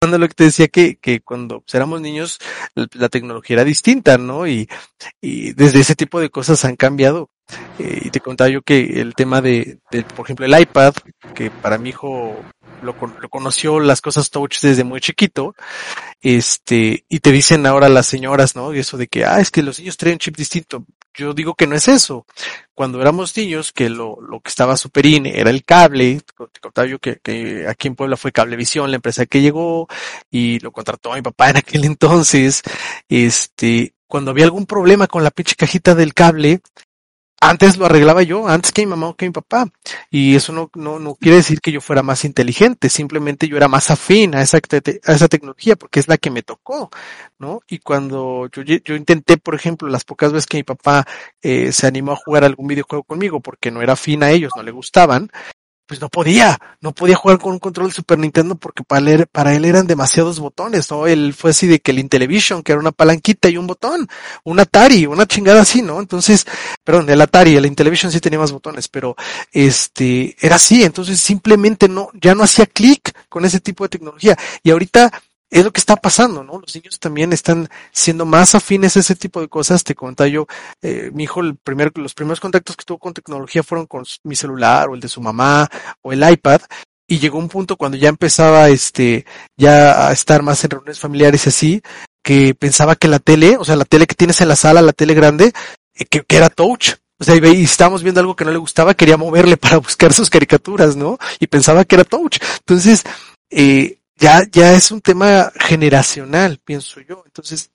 cuando 0.00 0.18
lo 0.18 0.28
que 0.28 0.34
te 0.34 0.44
decía 0.44 0.68
que, 0.68 0.96
que 0.96 1.20
cuando 1.20 1.60
pues, 1.60 1.74
éramos 1.74 2.00
niños 2.00 2.38
la, 2.74 3.08
tecnología 3.08 3.54
era 3.54 3.64
distinta, 3.64 4.18
¿no? 4.18 4.48
Y, 4.48 4.68
y 5.20 5.52
desde 5.52 5.80
ese 5.80 5.94
tipo 5.94 6.20
de 6.20 6.30
cosas 6.30 6.64
han 6.64 6.76
cambiado. 6.76 7.30
Eh, 7.78 8.02
y 8.04 8.10
te 8.10 8.20
contaba 8.20 8.48
yo 8.48 8.62
que 8.62 9.00
el 9.00 9.14
tema 9.14 9.40
de, 9.40 9.78
por 10.16 10.26
ejemplo, 10.26 10.46
el 10.46 10.60
iPad, 10.60 10.94
que 11.34 11.50
para 11.50 11.78
mi 11.78 11.90
hijo 11.90 12.36
lo, 12.82 12.94
lo, 13.20 13.28
conoció 13.28 13.80
las 13.80 14.00
cosas 14.00 14.30
touch 14.30 14.60
desde 14.60 14.84
muy 14.84 15.00
chiquito, 15.00 15.54
este, 16.20 17.04
y 17.08 17.20
te 17.20 17.32
dicen 17.32 17.66
ahora 17.66 17.88
las 17.88 18.06
señoras, 18.06 18.56
¿no? 18.56 18.74
Y 18.74 18.78
eso 18.78 18.96
de 18.96 19.08
que, 19.08 19.24
ah, 19.24 19.40
es 19.40 19.50
que 19.50 19.62
los 19.62 19.78
niños 19.78 19.96
traen 19.96 20.18
chip 20.18 20.36
distinto. 20.36 20.84
Yo 21.14 21.34
digo 21.34 21.54
que 21.54 21.66
no 21.66 21.76
es 21.76 21.88
eso. 21.88 22.26
Cuando 22.74 23.00
éramos 23.00 23.36
niños, 23.36 23.72
que 23.72 23.90
lo, 23.90 24.18
lo 24.20 24.40
que 24.40 24.48
estaba 24.48 24.76
super 24.76 25.04
in 25.04 25.26
era 25.26 25.50
el 25.50 25.64
cable, 25.64 26.20
te 26.52 26.60
contaba 26.60 26.86
yo 26.86 26.98
que, 26.98 27.18
que 27.22 27.66
aquí 27.68 27.88
en 27.88 27.96
Puebla 27.96 28.16
fue 28.16 28.32
Cablevisión, 28.32 28.90
la 28.90 28.96
empresa 28.96 29.26
que 29.26 29.42
llegó, 29.42 29.88
y 30.30 30.58
lo 30.60 30.72
contrató 30.72 31.12
a 31.12 31.16
mi 31.16 31.22
papá 31.22 31.50
en 31.50 31.58
aquel 31.58 31.84
entonces, 31.84 32.62
este, 33.08 33.94
cuando 34.06 34.30
había 34.30 34.44
algún 34.44 34.66
problema 34.66 35.06
con 35.06 35.24
la 35.24 35.30
pinche 35.30 35.54
cajita 35.54 35.94
del 35.94 36.14
cable, 36.14 36.60
antes 37.42 37.76
lo 37.76 37.86
arreglaba 37.86 38.22
yo, 38.22 38.46
antes 38.46 38.70
que 38.70 38.82
mi 38.82 38.90
mamá 38.90 39.08
o 39.08 39.16
que 39.16 39.26
mi 39.26 39.32
papá. 39.32 39.66
Y 40.10 40.36
eso 40.36 40.52
no, 40.52 40.70
no, 40.74 41.00
no 41.00 41.16
quiere 41.16 41.38
decir 41.38 41.60
que 41.60 41.72
yo 41.72 41.80
fuera 41.80 42.02
más 42.02 42.24
inteligente, 42.24 42.88
simplemente 42.88 43.48
yo 43.48 43.56
era 43.56 43.66
más 43.66 43.90
afín 43.90 44.36
a 44.36 44.42
esa, 44.42 44.58
a 44.58 45.12
esa 45.12 45.28
tecnología 45.28 45.74
porque 45.74 45.98
es 45.98 46.06
la 46.06 46.18
que 46.18 46.30
me 46.30 46.42
tocó, 46.42 46.90
¿no? 47.38 47.60
Y 47.66 47.80
cuando 47.80 48.48
yo, 48.52 48.62
yo 48.62 48.94
intenté, 48.94 49.38
por 49.38 49.56
ejemplo, 49.56 49.88
las 49.88 50.04
pocas 50.04 50.32
veces 50.32 50.46
que 50.46 50.58
mi 50.58 50.62
papá 50.62 51.04
eh, 51.42 51.72
se 51.72 51.86
animó 51.88 52.12
a 52.12 52.16
jugar 52.16 52.44
algún 52.44 52.68
videojuego 52.68 53.02
conmigo 53.02 53.40
porque 53.40 53.72
no 53.72 53.82
era 53.82 53.94
afín 53.94 54.22
a 54.22 54.30
ellos, 54.30 54.52
no 54.56 54.62
le 54.62 54.70
gustaban, 54.70 55.28
pues 55.92 56.00
no 56.00 56.08
podía, 56.08 56.58
no 56.80 56.92
podía 56.92 57.16
jugar 57.16 57.38
con 57.38 57.52
un 57.52 57.58
control 57.58 57.88
de 57.88 57.92
Super 57.96 58.18
Nintendo 58.18 58.54
porque 58.54 58.82
para 58.82 59.52
él, 59.52 59.64
eran 59.66 59.86
demasiados 59.86 60.40
botones, 60.40 60.90
¿no? 60.90 61.06
Él 61.06 61.34
fue 61.34 61.50
así 61.50 61.66
de 61.66 61.80
que 61.80 61.90
el 61.90 61.98
Intellivision, 61.98 62.62
que 62.62 62.72
era 62.72 62.80
una 62.80 62.92
palanquita 62.92 63.50
y 63.50 63.58
un 63.58 63.66
botón, 63.66 64.08
un 64.44 64.58
Atari, 64.58 65.04
una 65.04 65.26
chingada 65.26 65.60
así, 65.60 65.82
¿no? 65.82 66.00
Entonces, 66.00 66.46
perdón, 66.82 67.10
el 67.10 67.20
Atari, 67.20 67.56
el 67.56 67.66
Intellivision 67.66 68.10
sí 68.10 68.20
tenía 68.20 68.38
más 68.38 68.52
botones, 68.52 68.88
pero 68.88 69.16
este, 69.52 70.34
era 70.40 70.56
así, 70.56 70.82
entonces 70.82 71.20
simplemente 71.20 71.90
no, 71.90 72.08
ya 72.14 72.34
no 72.34 72.44
hacía 72.44 72.64
clic 72.64 73.12
con 73.28 73.44
ese 73.44 73.60
tipo 73.60 73.84
de 73.84 73.90
tecnología. 73.90 74.34
Y 74.62 74.70
ahorita, 74.70 75.12
es 75.52 75.64
lo 75.64 75.70
que 75.70 75.80
está 75.80 75.96
pasando, 75.96 76.42
¿no? 76.42 76.58
Los 76.58 76.74
niños 76.74 76.98
también 76.98 77.32
están 77.34 77.68
siendo 77.90 78.24
más 78.24 78.54
afines 78.54 78.96
a 78.96 79.00
ese 79.00 79.14
tipo 79.14 79.38
de 79.38 79.48
cosas. 79.48 79.84
Te 79.84 79.94
comentaba 79.94 80.26
yo, 80.26 80.46
eh, 80.80 81.10
mi 81.12 81.24
hijo, 81.24 81.40
el 81.40 81.56
primer, 81.56 81.92
los 81.98 82.14
primeros 82.14 82.40
contactos 82.40 82.74
que 82.74 82.86
tuvo 82.86 82.98
con 82.98 83.12
tecnología 83.12 83.62
fueron 83.62 83.86
con 83.86 84.04
mi 84.24 84.34
celular 84.34 84.88
o 84.88 84.94
el 84.94 85.00
de 85.00 85.08
su 85.08 85.20
mamá 85.20 85.68
o 86.00 86.12
el 86.12 86.28
iPad. 86.28 86.62
Y 87.06 87.18
llegó 87.18 87.38
un 87.38 87.50
punto 87.50 87.76
cuando 87.76 87.98
ya 87.98 88.08
empezaba, 88.08 88.70
este, 88.70 89.26
ya 89.54 90.08
a 90.08 90.12
estar 90.12 90.42
más 90.42 90.64
en 90.64 90.70
reuniones 90.70 90.98
familiares 90.98 91.44
y 91.44 91.48
así, 91.50 91.82
que 92.24 92.54
pensaba 92.54 92.96
que 92.96 93.08
la 93.08 93.18
tele, 93.18 93.58
o 93.58 93.64
sea, 93.64 93.76
la 93.76 93.84
tele 93.84 94.06
que 94.06 94.14
tienes 94.14 94.40
en 94.40 94.48
la 94.48 94.56
sala, 94.56 94.80
la 94.80 94.94
tele 94.94 95.12
grande, 95.12 95.52
eh, 95.94 96.06
que, 96.06 96.22
que 96.22 96.36
era 96.38 96.48
touch. 96.48 96.94
O 97.20 97.24
sea, 97.24 97.36
y 97.36 97.62
estábamos 97.62 98.02
viendo 98.02 98.20
algo 98.20 98.34
que 98.34 98.46
no 98.46 98.52
le 98.52 98.58
gustaba, 98.58 98.94
quería 98.94 99.18
moverle 99.18 99.56
para 99.58 99.76
buscar 99.76 100.14
sus 100.14 100.30
caricaturas, 100.30 100.96
¿no? 100.96 101.18
Y 101.40 101.46
pensaba 101.46 101.84
que 101.84 101.96
era 101.96 102.04
touch. 102.04 102.38
Entonces, 102.60 103.02
eh, 103.50 103.98
ya, 104.22 104.42
ya 104.50 104.72
es 104.72 104.92
un 104.92 105.00
tema 105.00 105.52
generacional, 105.58 106.60
pienso 106.64 107.00
yo. 107.00 107.24
Entonces, 107.26 107.72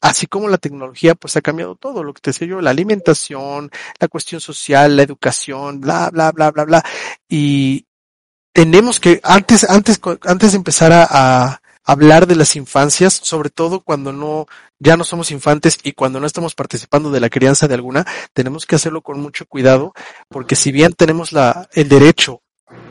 así 0.00 0.26
como 0.26 0.48
la 0.48 0.56
tecnología 0.56 1.14
pues 1.14 1.36
ha 1.36 1.42
cambiado 1.42 1.76
todo, 1.76 2.02
lo 2.02 2.14
que 2.14 2.22
te 2.22 2.30
decía 2.30 2.48
yo, 2.48 2.60
la 2.62 2.70
alimentación, 2.70 3.70
la 3.98 4.08
cuestión 4.08 4.40
social, 4.40 4.96
la 4.96 5.02
educación, 5.02 5.80
bla, 5.80 6.08
bla, 6.10 6.32
bla, 6.32 6.50
bla, 6.52 6.64
bla. 6.64 6.84
Y 7.28 7.86
tenemos 8.54 8.98
que, 8.98 9.20
antes, 9.22 9.68
antes, 9.68 10.00
antes 10.22 10.52
de 10.52 10.56
empezar 10.56 10.90
a, 10.92 11.06
a 11.10 11.60
hablar 11.84 12.26
de 12.26 12.36
las 12.36 12.56
infancias, 12.56 13.12
sobre 13.12 13.50
todo 13.50 13.80
cuando 13.80 14.10
no, 14.10 14.46
ya 14.78 14.96
no 14.96 15.04
somos 15.04 15.30
infantes 15.30 15.78
y 15.82 15.92
cuando 15.92 16.18
no 16.18 16.26
estamos 16.26 16.54
participando 16.54 17.10
de 17.10 17.20
la 17.20 17.28
crianza 17.28 17.68
de 17.68 17.74
alguna, 17.74 18.06
tenemos 18.32 18.64
que 18.64 18.76
hacerlo 18.76 19.02
con 19.02 19.20
mucho 19.20 19.44
cuidado, 19.44 19.92
porque 20.28 20.56
si 20.56 20.72
bien 20.72 20.94
tenemos 20.94 21.32
la, 21.32 21.68
el 21.74 21.90
derecho 21.90 22.40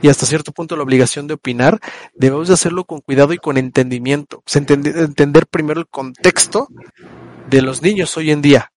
y 0.02 0.10
hasta 0.10 0.26
cierto 0.26 0.52
punto 0.52 0.76
la 0.76 0.84
obligación 0.84 1.28
de 1.28 1.34
opinar, 1.36 1.80
debemos 2.16 2.48
de 2.48 2.54
hacerlo 2.54 2.86
con 2.86 3.02
cuidado 3.02 3.34
y 3.34 3.38
con 3.38 3.58
entendimiento. 3.58 4.44
Entender, 4.54 5.48
primero 5.48 5.82
el 5.82 5.88
contexto 5.88 6.68
de 7.50 7.62
los 7.62 7.82
niños 7.82 8.16
hoy 8.18 8.32
en 8.32 8.42
día. 8.42 8.72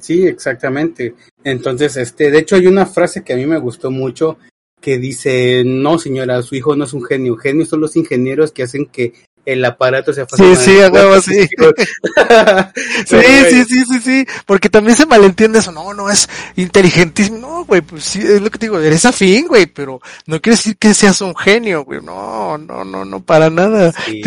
Sí, 0.00 0.26
exactamente. 0.26 1.14
Entonces, 1.44 1.96
este, 1.96 2.30
de 2.30 2.38
hecho 2.38 2.56
hay 2.56 2.66
una 2.66 2.84
frase 2.84 3.22
que 3.22 3.32
a 3.32 3.36
mí 3.36 3.46
me 3.46 3.58
gustó 3.58 3.90
mucho 3.90 4.38
que 4.80 4.98
dice, 4.98 5.62
no 5.64 5.98
señora, 5.98 6.42
su 6.42 6.56
hijo 6.56 6.76
no 6.76 6.84
es 6.84 6.92
un 6.92 7.02
genio, 7.02 7.36
genios 7.36 7.68
son 7.70 7.80
los 7.80 7.96
ingenieros 7.96 8.52
que 8.52 8.64
hacen 8.64 8.84
que 8.84 9.14
el 9.44 9.64
aparato 9.64 10.12
se 10.12 10.24
Sí, 10.24 10.56
sí, 10.56 10.80
a 10.80 11.20
sí. 11.20 11.48
sí, 13.06 13.16
sí, 13.50 13.64
sí, 13.64 13.84
sí, 13.84 14.00
sí, 14.02 14.26
porque 14.46 14.68
también 14.68 14.96
se 14.96 15.06
malentiende 15.06 15.58
eso, 15.58 15.72
no, 15.72 15.92
no 15.94 16.10
es 16.10 16.28
inteligentísimo, 16.56 17.38
no, 17.38 17.64
güey, 17.64 17.80
pues 17.80 18.04
sí, 18.04 18.20
es 18.20 18.40
lo 18.40 18.50
que 18.50 18.58
te 18.58 18.66
digo, 18.66 18.80
eres 18.80 19.04
afín, 19.04 19.46
güey, 19.48 19.66
pero 19.66 20.00
no 20.26 20.40
quiere 20.40 20.56
decir 20.56 20.76
que 20.76 20.94
seas 20.94 21.20
un 21.20 21.36
genio, 21.36 21.84
güey, 21.84 22.00
no, 22.00 22.58
no, 22.58 22.84
no, 22.84 23.04
no, 23.04 23.20
para 23.20 23.50
nada. 23.50 23.92
Sí. 23.92 24.22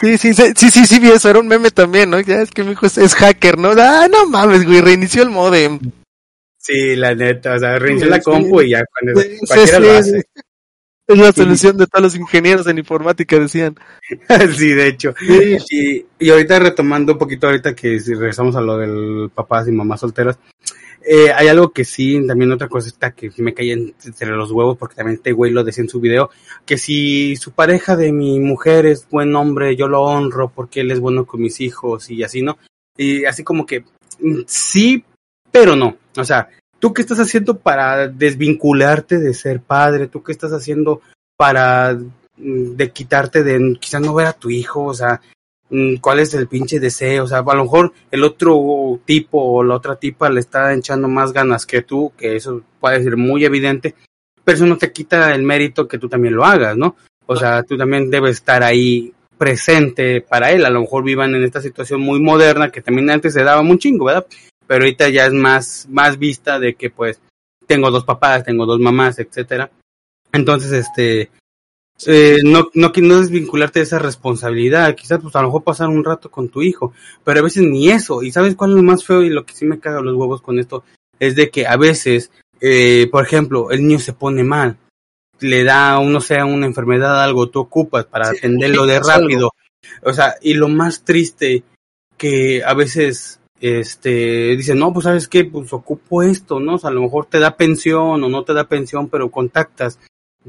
Sí, 0.00 0.18
sí, 0.18 0.34
sí, 0.34 0.52
sí, 0.56 0.70
sí, 0.70 0.86
sí, 0.86 1.10
eso 1.12 1.30
era 1.30 1.38
un 1.38 1.46
meme 1.46 1.70
también, 1.70 2.10
¿no? 2.10 2.18
Ya 2.18 2.42
es 2.42 2.50
que 2.50 2.64
mi 2.64 2.72
hijo 2.72 2.86
es, 2.86 2.98
es 2.98 3.14
hacker, 3.14 3.56
¿no? 3.56 3.70
Ah, 3.78 4.08
no 4.10 4.26
mames, 4.26 4.66
güey, 4.66 4.80
reinició 4.80 5.22
el 5.22 5.30
modem. 5.30 5.78
Sí, 6.58 6.96
la 6.96 7.14
neta, 7.14 7.54
o 7.54 7.58
sea, 7.58 7.78
reinició 7.78 8.08
la 8.08 8.20
compu 8.20 8.62
y 8.62 8.70
ya 8.70 8.84
cuando 8.86 9.20
cualquiera 9.46 9.78
lo 9.78 9.92
hace. 9.92 10.24
Es 11.12 11.18
la 11.18 11.32
solución 11.32 11.76
de 11.76 11.86
todos 11.86 12.02
los 12.02 12.16
ingenieros 12.16 12.66
en 12.66 12.78
informática, 12.78 13.38
decían. 13.38 13.76
sí, 14.56 14.68
de 14.68 14.88
hecho. 14.88 15.14
Y, 15.20 16.04
y 16.18 16.30
ahorita 16.30 16.58
retomando 16.58 17.12
un 17.12 17.18
poquito, 17.18 17.46
ahorita 17.46 17.74
que 17.74 18.00
si 18.00 18.14
regresamos 18.14 18.56
a 18.56 18.60
lo 18.60 18.78
del 18.78 19.30
papás 19.34 19.68
y 19.68 19.72
mamás 19.72 20.00
solteras, 20.00 20.38
eh, 21.04 21.32
hay 21.32 21.48
algo 21.48 21.72
que 21.72 21.84
sí, 21.84 22.24
también 22.26 22.52
otra 22.52 22.68
cosita 22.68 23.12
que 23.12 23.30
me 23.38 23.54
cae 23.54 23.72
entre 23.72 24.28
los 24.28 24.52
huevos, 24.52 24.78
porque 24.78 24.94
también 24.94 25.16
este 25.16 25.32
güey 25.32 25.50
lo 25.50 25.64
decía 25.64 25.82
en 25.82 25.88
su 25.88 26.00
video, 26.00 26.30
que 26.64 26.78
si 26.78 27.36
su 27.36 27.52
pareja 27.52 27.96
de 27.96 28.12
mi 28.12 28.38
mujer 28.38 28.86
es 28.86 29.08
buen 29.08 29.34
hombre, 29.34 29.76
yo 29.76 29.88
lo 29.88 30.02
honro 30.02 30.52
porque 30.54 30.80
él 30.80 30.90
es 30.90 31.00
bueno 31.00 31.26
con 31.26 31.40
mis 31.40 31.60
hijos 31.60 32.10
y 32.10 32.22
así, 32.22 32.42
¿no? 32.42 32.58
Y 32.96 33.24
así 33.24 33.42
como 33.42 33.66
que 33.66 33.84
sí, 34.46 35.04
pero 35.50 35.74
no. 35.74 35.96
O 36.16 36.24
sea, 36.24 36.48
¿tú 36.82 36.92
qué 36.92 37.02
estás 37.02 37.20
haciendo 37.20 37.58
para 37.60 38.08
desvincularte 38.08 39.18
de 39.18 39.34
ser 39.34 39.60
padre? 39.60 40.08
¿Tú 40.08 40.24
qué 40.24 40.32
estás 40.32 40.52
haciendo 40.52 41.00
para 41.36 41.96
de 42.36 42.90
quitarte 42.90 43.44
de 43.44 43.78
quizás 43.78 44.00
no 44.00 44.12
ver 44.14 44.26
a 44.26 44.32
tu 44.32 44.50
hijo? 44.50 44.86
O 44.86 44.92
sea, 44.92 45.20
cuál 46.00 46.18
es 46.18 46.34
el 46.34 46.48
pinche 46.48 46.80
deseo, 46.80 47.22
o 47.22 47.26
sea, 47.28 47.38
a 47.38 47.54
lo 47.54 47.62
mejor 47.62 47.92
el 48.10 48.24
otro 48.24 48.98
tipo 49.04 49.40
o 49.40 49.62
la 49.62 49.76
otra 49.76 49.94
tipa 49.94 50.28
le 50.28 50.40
está 50.40 50.74
echando 50.74 51.06
más 51.06 51.32
ganas 51.32 51.66
que 51.66 51.82
tú, 51.82 52.12
que 52.18 52.34
eso 52.34 52.62
puede 52.80 53.00
ser 53.00 53.16
muy 53.16 53.44
evidente, 53.44 53.94
pero 54.42 54.56
eso 54.56 54.66
no 54.66 54.76
te 54.76 54.90
quita 54.90 55.32
el 55.36 55.44
mérito 55.44 55.86
que 55.86 55.98
tú 55.98 56.08
también 56.08 56.34
lo 56.34 56.44
hagas, 56.44 56.76
¿no? 56.76 56.96
O 57.26 57.36
sea, 57.36 57.62
tú 57.62 57.78
también 57.78 58.10
debes 58.10 58.38
estar 58.38 58.64
ahí 58.64 59.14
presente 59.38 60.20
para 60.20 60.50
él, 60.50 60.64
a 60.64 60.70
lo 60.70 60.80
mejor 60.80 61.04
vivan 61.04 61.32
en 61.36 61.44
esta 61.44 61.62
situación 61.62 62.00
muy 62.00 62.20
moderna 62.20 62.70
que 62.70 62.82
también 62.82 63.08
antes 63.08 63.34
se 63.34 63.44
daba 63.44 63.60
un 63.60 63.78
chingo, 63.78 64.06
¿verdad? 64.06 64.26
Pero 64.72 64.84
ahorita 64.84 65.10
ya 65.10 65.26
es 65.26 65.34
más, 65.34 65.86
más 65.90 66.18
vista 66.18 66.58
de 66.58 66.76
que 66.76 66.88
pues 66.88 67.20
tengo 67.66 67.90
dos 67.90 68.06
papás, 68.06 68.42
tengo 68.42 68.64
dos 68.64 68.80
mamás, 68.80 69.18
etcétera. 69.18 69.70
Entonces, 70.32 70.72
este, 70.72 71.30
eh, 72.06 72.38
no, 72.42 72.70
no, 72.72 72.90
no 72.96 73.20
desvincularte 73.20 73.80
de 73.80 73.84
esa 73.84 73.98
responsabilidad, 73.98 74.94
quizás 74.94 75.20
pues 75.20 75.36
a 75.36 75.42
lo 75.42 75.48
mejor 75.48 75.62
pasar 75.62 75.90
un 75.90 76.02
rato 76.02 76.30
con 76.30 76.48
tu 76.48 76.62
hijo, 76.62 76.94
pero 77.22 77.40
a 77.40 77.42
veces 77.42 77.64
ni 77.64 77.90
eso, 77.90 78.22
y 78.22 78.32
sabes 78.32 78.56
cuál 78.56 78.70
es 78.70 78.76
lo 78.76 78.82
más 78.82 79.04
feo 79.04 79.22
y 79.22 79.28
lo 79.28 79.44
que 79.44 79.52
sí 79.52 79.66
me 79.66 79.78
caga 79.78 80.00
los 80.00 80.16
huevos 80.16 80.40
con 80.40 80.58
esto, 80.58 80.84
es 81.18 81.36
de 81.36 81.50
que 81.50 81.66
a 81.66 81.76
veces, 81.76 82.30
eh, 82.62 83.10
por 83.12 83.26
ejemplo, 83.26 83.72
el 83.72 83.86
niño 83.86 83.98
se 83.98 84.14
pone 84.14 84.42
mal, 84.42 84.78
le 85.40 85.64
da, 85.64 85.98
uno 85.98 86.18
sea 86.22 86.46
una 86.46 86.64
enfermedad, 86.64 87.22
algo, 87.22 87.50
tú 87.50 87.60
ocupas 87.60 88.06
para 88.06 88.30
sí, 88.30 88.38
atenderlo 88.38 88.86
de 88.86 89.00
rápido, 89.00 89.50
o 90.02 90.14
sea, 90.14 90.36
y 90.40 90.54
lo 90.54 90.68
más 90.68 91.04
triste 91.04 91.62
que 92.16 92.64
a 92.64 92.72
veces 92.72 93.38
este 93.62 94.56
dice, 94.56 94.74
no, 94.74 94.92
pues 94.92 95.04
sabes 95.04 95.28
qué, 95.28 95.44
pues 95.44 95.72
ocupo 95.72 96.22
esto, 96.22 96.58
¿no? 96.60 96.74
O 96.74 96.78
sea, 96.78 96.90
a 96.90 96.92
lo 96.92 97.00
mejor 97.02 97.26
te 97.26 97.38
da 97.38 97.56
pensión 97.56 98.22
o 98.24 98.28
no 98.28 98.42
te 98.44 98.52
da 98.54 98.64
pensión, 98.64 99.08
pero 99.08 99.30
contactas 99.30 99.98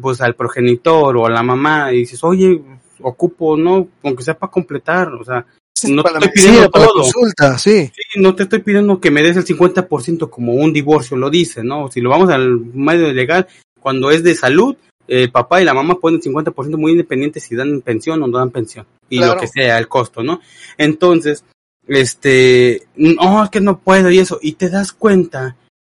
pues 0.01 0.19
al 0.21 0.33
progenitor 0.35 1.15
o 1.17 1.27
a 1.27 1.29
la 1.29 1.43
mamá 1.43 1.93
y 1.93 1.97
dices, 1.99 2.23
oye, 2.23 2.59
ocupo, 3.01 3.55
¿no? 3.55 3.87
Aunque 4.03 4.23
sea 4.23 4.37
para 4.37 4.51
completar, 4.51 5.09
o 5.13 5.23
sea, 5.23 5.45
Sí, 5.75 5.91
no 5.91 6.01
te 6.03 6.09
estoy 6.13 6.29
pidiendo 6.29 6.59
medicina, 6.61 6.69
todo. 6.87 6.93
consulta, 7.01 7.57
sí. 7.57 7.91
Sí, 7.93 8.19
no 8.19 8.35
te 8.35 8.43
estoy 8.43 8.59
pidiendo 8.59 8.99
que 8.99 9.11
me 9.11 9.21
des 9.21 9.35
el 9.37 9.45
50% 9.45 10.29
como 10.29 10.53
un 10.53 10.71
divorcio 10.71 11.17
lo 11.17 11.29
dice, 11.29 11.63
¿no? 11.63 11.91
Si 11.91 11.99
lo 12.01 12.09
vamos 12.09 12.29
al 12.29 12.57
medio 12.59 13.11
legal, 13.11 13.47
cuando 13.79 14.09
es 14.09 14.23
de 14.23 14.33
salud, 14.35 14.75
el 15.07 15.29
papá 15.31 15.61
y 15.61 15.65
la 15.65 15.73
mamá 15.73 15.95
ponen 15.95 16.21
50% 16.21 16.77
muy 16.77 16.91
independientes 16.93 17.43
si 17.43 17.55
dan 17.55 17.81
pensión 17.81 18.21
o 18.23 18.27
no 18.27 18.37
dan 18.37 18.51
pensión. 18.51 18.85
Y 19.09 19.17
Claro. 19.17 19.33
lo 19.35 19.41
que 19.41 19.47
sea, 19.47 19.77
el 19.77 19.87
costo, 19.89 20.23
¿no? 20.23 20.39
Entonces, 20.77 21.43
este, 21.87 22.87
no, 22.95 23.43
es 23.43 23.49
que 23.49 23.61
no 23.61 23.79
puedo 23.79 24.09
y 24.09 24.19
eso. 24.19 24.39
Y 24.41 24.53
te 24.53 24.69
das 24.69 24.91
cuenta 24.91 25.55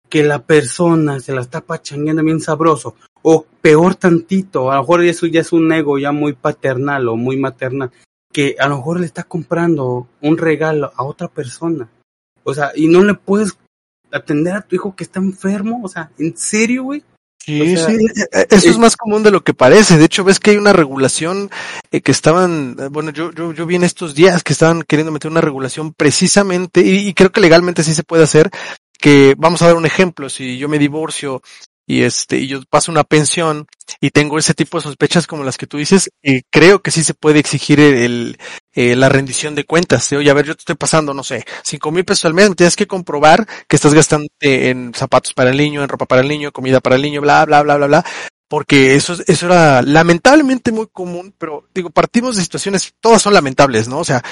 que 0.10 0.24
la 0.24 0.40
persona 0.40 1.20
se 1.20 1.34
la 1.34 1.42
está 1.42 1.62
pachangueando 1.62 2.24
bien 2.24 2.42
sabroso. 2.42 2.96
O 3.22 3.46
peor 3.62 3.96
tantito, 3.96 4.72
a 4.72 4.76
lo 4.76 4.82
mejor 4.82 5.04
eso 5.04 5.26
ya 5.26 5.42
es 5.42 5.52
un 5.52 5.72
ego 5.72 5.98
ya 5.98 6.12
muy 6.12 6.34
paternal 6.34 7.08
o 7.08 7.16
muy 7.16 7.38
maternal. 7.38 7.92
Que 8.32 8.56
a 8.60 8.68
lo 8.68 8.78
mejor 8.78 9.00
le 9.00 9.06
está 9.06 9.24
comprando 9.24 10.08
un 10.22 10.38
regalo 10.38 10.92
a 10.96 11.04
otra 11.04 11.28
persona. 11.28 11.90
O 12.44 12.54
sea, 12.54 12.72
y 12.76 12.88
no 12.88 13.04
le 13.04 13.16
puedes 13.16 13.58
atender 14.12 14.56
a 14.56 14.62
tu 14.62 14.76
hijo 14.76 14.96
que 14.96 15.04
está 15.04 15.20
enfermo. 15.20 15.82
O 15.84 15.88
sea, 15.88 16.12
¿en 16.18 16.38
serio, 16.38 16.84
güey? 16.84 17.04
Sí, 17.46 17.62
O 17.62 17.78
sea, 17.78 17.86
sí, 17.88 18.06
eh, 18.34 18.48
eso 18.50 18.70
es 18.72 18.78
más 18.80 18.98
común 18.98 19.22
de 19.22 19.30
lo 19.30 19.44
que 19.44 19.54
parece. 19.54 19.98
De 19.98 20.06
hecho, 20.06 20.24
ves 20.24 20.40
que 20.40 20.52
hay 20.52 20.58
una 20.58 20.74
regulación 20.74 21.52
eh, 21.92 22.02
que 22.02 22.12
estaban, 22.12 22.76
eh, 22.80 22.88
bueno, 22.90 23.12
yo, 23.12 23.32
yo, 23.32 23.54
yo 23.54 23.66
vi 23.68 23.76
en 23.76 23.84
estos 23.84 24.16
días 24.16 24.42
que 24.44 24.54
estaban 24.54 24.82
queriendo 24.82 25.12
meter 25.12 25.30
una 25.30 25.42
regulación 25.42 25.94
precisamente, 25.94 26.82
y, 26.82 27.08
y 27.08 27.14
creo 27.14 27.32
que 27.32 27.42
legalmente 27.42 27.84
sí 27.84 27.94
se 27.94 28.04
puede 28.04 28.24
hacer, 28.24 28.50
que 29.00 29.36
vamos 29.38 29.62
a 29.62 29.68
dar 29.68 29.76
un 29.76 29.86
ejemplo, 29.86 30.28
si 30.28 30.58
yo 30.58 30.68
me 30.68 30.80
divorcio 30.80 31.42
y 31.88 32.02
este, 32.04 32.38
y 32.40 32.48
yo 32.48 32.62
paso 32.70 32.92
una 32.92 33.04
pensión 33.04 33.68
y 34.02 34.10
tengo 34.10 34.38
ese 34.40 34.54
tipo 34.56 34.78
de 34.78 34.84
sospechas 34.84 35.28
como 35.28 35.44
las 35.44 35.58
que 35.58 35.68
tú 35.68 35.78
dices, 35.78 36.10
eh, 36.24 36.42
creo 36.50 36.82
que 36.82 36.92
sí 36.92 37.04
se 37.04 37.14
puede 37.14 37.40
exigir 37.40 37.80
el, 37.80 38.38
eh, 38.74 38.96
la 38.96 39.10
rendición 39.10 39.54
de 39.56 39.66
cuentas. 39.66 40.10
De, 40.10 40.18
Oye, 40.18 40.30
a 40.30 40.34
ver, 40.34 40.46
yo 40.46 40.56
te 40.56 40.62
estoy 40.62 40.76
pasando, 40.76 41.14
no 41.14 41.24
sé, 41.24 41.46
cinco 41.64 41.92
mil 41.92 42.04
pesos 42.06 42.26
al 42.26 42.34
mes, 42.34 42.50
me 42.50 42.56
tienes 42.56 42.76
que 42.76 42.88
comprobar 42.88 43.48
que 43.68 43.76
estás 43.76 43.94
gastando 43.94 44.28
en 44.42 44.94
zapatos 44.96 45.34
para 45.34 45.52
el 45.52 45.58
niño, 45.58 45.84
en 45.84 45.90
ropa 45.90 46.06
para 46.06 46.22
el 46.22 46.28
niño, 46.28 46.52
comida 46.52 46.80
para 46.80 46.96
el 46.96 47.02
niño, 47.04 47.22
bla, 47.22 47.46
bla, 47.46 47.62
bla, 47.62 47.78
bla, 47.78 47.88
bla. 47.88 48.06
Porque 48.48 48.96
eso, 48.96 49.14
es- 49.14 49.24
eso 49.28 49.48
era 49.48 49.82
lamentablemente 49.82 50.72
muy 50.72 50.88
común, 50.92 51.34
pero 51.38 51.68
digo, 51.74 51.90
partimos 51.90 52.36
de 52.36 52.44
situaciones, 52.44 52.94
todas 53.00 53.22
son 53.22 53.34
lamentables, 53.34 53.88
¿no? 53.88 54.00
O 54.00 54.04
sea, 54.06 54.24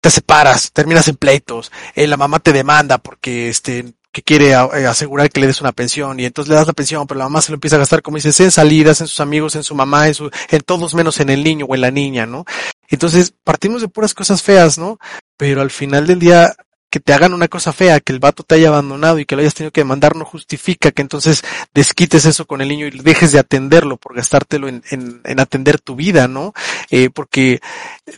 te 0.00 0.10
separas, 0.10 0.72
terminas 0.72 1.08
en 1.08 1.16
pleitos, 1.16 1.70
eh, 1.94 2.06
la 2.06 2.16
mamá 2.16 2.40
te 2.40 2.52
demanda 2.52 2.98
porque 2.98 3.48
este 3.48 3.94
que 4.12 4.22
quiere 4.22 4.50
eh, 4.50 4.86
asegurar 4.86 5.30
que 5.30 5.40
le 5.40 5.46
des 5.46 5.60
una 5.60 5.72
pensión 5.72 6.18
y 6.18 6.24
entonces 6.24 6.48
le 6.48 6.56
das 6.56 6.66
la 6.66 6.72
pensión, 6.72 7.06
pero 7.06 7.18
la 7.18 7.24
mamá 7.24 7.42
se 7.42 7.52
lo 7.52 7.54
empieza 7.54 7.76
a 7.76 7.80
gastar, 7.80 8.02
como 8.02 8.16
dices, 8.16 8.38
en 8.40 8.50
salidas, 8.50 9.00
en 9.00 9.06
sus 9.06 9.20
amigos, 9.20 9.54
en 9.56 9.62
su 9.62 9.74
mamá, 9.74 10.08
en 10.08 10.14
su, 10.14 10.30
en 10.50 10.60
todos 10.62 10.94
menos 10.94 11.20
en 11.20 11.30
el 11.30 11.44
niño 11.44 11.66
o 11.68 11.74
en 11.74 11.80
la 11.80 11.90
niña, 11.90 12.26
¿no? 12.26 12.44
Entonces, 12.88 13.32
partimos 13.44 13.82
de 13.82 13.88
puras 13.88 14.14
cosas 14.14 14.42
feas, 14.42 14.78
¿no? 14.78 14.98
Pero 15.36 15.60
al 15.60 15.70
final 15.70 16.06
del 16.06 16.18
día, 16.18 16.54
que 16.90 16.98
te 16.98 17.12
hagan 17.12 17.32
una 17.32 17.46
cosa 17.46 17.72
fea, 17.72 18.00
que 18.00 18.12
el 18.12 18.18
vato 18.18 18.42
te 18.42 18.56
haya 18.56 18.68
abandonado 18.68 19.20
y 19.20 19.24
que 19.24 19.36
lo 19.36 19.42
hayas 19.42 19.54
tenido 19.54 19.70
que 19.70 19.82
demandar 19.82 20.16
no 20.16 20.24
justifica 20.24 20.90
que 20.90 21.02
entonces 21.02 21.44
desquites 21.72 22.24
eso 22.24 22.46
con 22.46 22.60
el 22.60 22.68
niño 22.68 22.88
y 22.88 22.90
dejes 22.90 23.30
de 23.30 23.38
atenderlo 23.38 23.96
por 23.96 24.16
gastártelo 24.16 24.66
en, 24.66 24.82
en, 24.90 25.20
en 25.24 25.38
atender 25.38 25.80
tu 25.80 25.94
vida, 25.94 26.26
¿no? 26.26 26.52
Eh, 26.90 27.08
porque, 27.08 27.60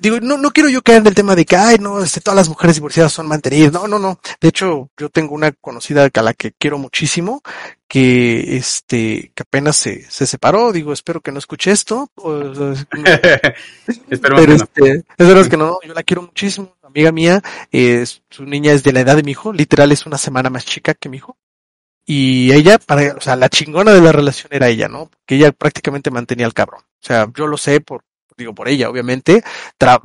digo, 0.01 0.18
no, 0.20 0.39
no 0.39 0.51
quiero 0.51 0.70
yo 0.70 0.81
caer 0.83 1.01
en 1.03 1.07
el 1.09 1.14
tema 1.14 1.37
de 1.37 1.45
que, 1.45 1.57
ay, 1.57 1.77
no, 1.79 2.03
este, 2.03 2.23
todas 2.23 2.37
las 2.37 2.49
mujeres 2.49 2.77
divorciadas 2.77 3.12
son 3.12 3.29
mantenidas. 3.29 3.73
No, 3.73 3.87
no, 3.87 3.99
no. 3.99 4.18
De 4.41 4.49
hecho, 4.49 4.89
yo 4.97 5.11
tengo 5.11 5.35
una 5.35 5.53
conocida 5.53 6.09
a 6.12 6.23
la 6.23 6.33
que 6.33 6.53
quiero 6.53 6.79
muchísimo, 6.79 7.43
que, 7.87 8.57
este, 8.57 9.31
que 9.35 9.43
apenas 9.43 9.77
se, 9.77 10.11
se 10.11 10.27
separó. 10.27 10.73
Digo, 10.73 10.95
espero 10.95 11.20
que 11.20 11.33
no 11.33 11.39
escuche 11.39 11.70
esto. 11.70 12.11
o 12.14 12.55
sea, 12.55 12.73
Esperemos 14.09 14.20
pero 14.20 14.37
que 14.37 14.47
no. 14.47 14.64
este, 15.18 15.41
es 15.41 15.49
que 15.49 15.57
no, 15.59 15.79
yo 15.87 15.93
la 15.93 16.03
quiero 16.03 16.23
muchísimo, 16.23 16.75
amiga 16.83 17.12
mía, 17.12 17.43
eh, 17.70 18.07
su 18.31 18.45
niña 18.47 18.73
es 18.73 18.83
de 18.83 18.93
la 18.93 19.01
edad 19.01 19.16
de 19.16 19.23
mi 19.23 19.33
hijo, 19.33 19.53
literal 19.53 19.93
es 19.93 20.07
una 20.07 20.16
semana 20.16 20.49
más 20.49 20.64
chica 20.64 20.95
que 20.95 21.11
mi 21.11 21.18
hijo. 21.18 21.37
Y 22.05 22.53
ella, 22.53 22.79
para, 22.79 23.14
o 23.14 23.20
sea, 23.20 23.37
la 23.37 23.49
chingona 23.49 23.93
de 23.93 24.01
la 24.01 24.12
relación 24.12 24.49
era 24.53 24.68
ella, 24.68 24.89
¿no? 24.89 25.11
Que 25.27 25.37
ella 25.37 25.53
prácticamente 25.53 26.11
mantenía 26.11 26.47
al 26.47 26.55
cabrón. 26.55 26.81
O 26.81 27.07
sea, 27.07 27.29
yo 27.37 27.47
lo 27.47 27.57
sé 27.57 27.81
por, 27.81 28.03
digo, 28.37 28.55
por 28.55 28.68
ella, 28.68 28.89
obviamente, 28.91 29.43
tra- 29.78 30.03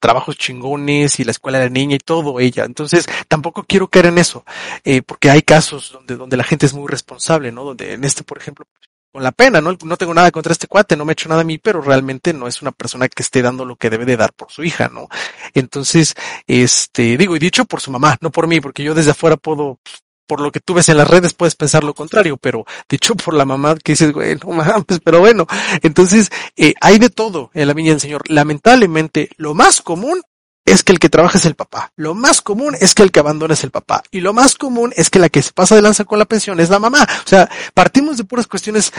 trabajos 0.00 0.36
chingones 0.36 1.18
y 1.18 1.24
la 1.24 1.30
escuela 1.30 1.58
de 1.58 1.70
niña 1.70 1.96
y 1.96 1.98
todo 1.98 2.38
ella. 2.40 2.64
Entonces, 2.64 3.06
tampoco 3.28 3.64
quiero 3.64 3.88
caer 3.88 4.06
en 4.06 4.18
eso, 4.18 4.44
eh, 4.84 5.02
porque 5.02 5.30
hay 5.30 5.42
casos 5.42 5.92
donde, 5.92 6.16
donde 6.16 6.36
la 6.36 6.44
gente 6.44 6.66
es 6.66 6.74
muy 6.74 6.88
responsable, 6.88 7.52
¿no? 7.52 7.64
Donde 7.64 7.94
en 7.94 8.04
este, 8.04 8.22
por 8.22 8.36
ejemplo, 8.38 8.66
con 9.12 9.22
la 9.22 9.32
pena, 9.32 9.60
¿no? 9.60 9.76
No 9.84 9.96
tengo 9.96 10.12
nada 10.12 10.30
contra 10.32 10.52
este 10.52 10.66
cuate, 10.66 10.96
no 10.96 11.04
me 11.04 11.12
ha 11.12 11.14
hecho 11.14 11.28
nada 11.28 11.42
a 11.42 11.44
mí, 11.44 11.56
pero 11.58 11.80
realmente 11.80 12.32
no 12.34 12.48
es 12.48 12.60
una 12.60 12.72
persona 12.72 13.08
que 13.08 13.22
esté 13.22 13.42
dando 13.42 13.64
lo 13.64 13.76
que 13.76 13.88
debe 13.88 14.04
de 14.04 14.16
dar 14.16 14.32
por 14.34 14.50
su 14.50 14.64
hija, 14.64 14.90
¿no? 14.92 15.08
Entonces, 15.54 16.14
este, 16.48 17.16
digo, 17.16 17.36
y 17.36 17.38
dicho 17.38 17.64
por 17.64 17.80
su 17.80 17.90
mamá, 17.92 18.16
no 18.20 18.30
por 18.30 18.46
mí, 18.48 18.60
porque 18.60 18.82
yo 18.82 18.92
desde 18.92 19.12
afuera 19.12 19.36
puedo, 19.36 19.78
por 20.26 20.40
lo 20.40 20.52
que 20.52 20.60
tú 20.60 20.74
ves 20.74 20.88
en 20.88 20.96
las 20.96 21.08
redes 21.08 21.34
puedes 21.34 21.54
pensar 21.54 21.84
lo 21.84 21.94
contrario, 21.94 22.36
pero 22.36 22.64
dicho 22.88 23.14
por 23.14 23.34
la 23.34 23.44
mamá 23.44 23.74
que 23.76 23.92
dices, 23.92 24.12
güey, 24.12 24.36
no 24.36 24.52
mames, 24.52 25.00
pero 25.02 25.20
bueno, 25.20 25.46
entonces, 25.82 26.30
eh, 26.56 26.74
hay 26.80 26.98
de 26.98 27.10
todo 27.10 27.50
en 27.54 27.68
la 27.68 27.74
viña 27.74 27.90
del 27.90 28.00
Señor. 28.00 28.22
Lamentablemente, 28.28 29.30
lo 29.36 29.54
más 29.54 29.80
común 29.82 30.22
es 30.64 30.82
que 30.82 30.92
el 30.92 30.98
que 30.98 31.10
trabaja 31.10 31.38
es 31.38 31.44
el 31.44 31.54
papá. 31.54 31.92
Lo 31.96 32.14
más 32.14 32.40
común 32.40 32.74
es 32.80 32.94
que 32.94 33.02
el 33.02 33.12
que 33.12 33.20
abandona 33.20 33.54
es 33.54 33.64
el 33.64 33.70
papá. 33.70 34.02
Y 34.10 34.20
lo 34.20 34.32
más 34.32 34.54
común 34.54 34.92
es 34.96 35.10
que 35.10 35.18
la 35.18 35.28
que 35.28 35.42
se 35.42 35.52
pasa 35.52 35.74
de 35.74 35.82
lanza 35.82 36.04
con 36.04 36.18
la 36.18 36.24
pensión 36.24 36.58
es 36.58 36.70
la 36.70 36.78
mamá. 36.78 37.06
O 37.24 37.28
sea, 37.28 37.50
partimos 37.74 38.16
de 38.16 38.24
puras 38.24 38.46
cuestiones 38.46 38.92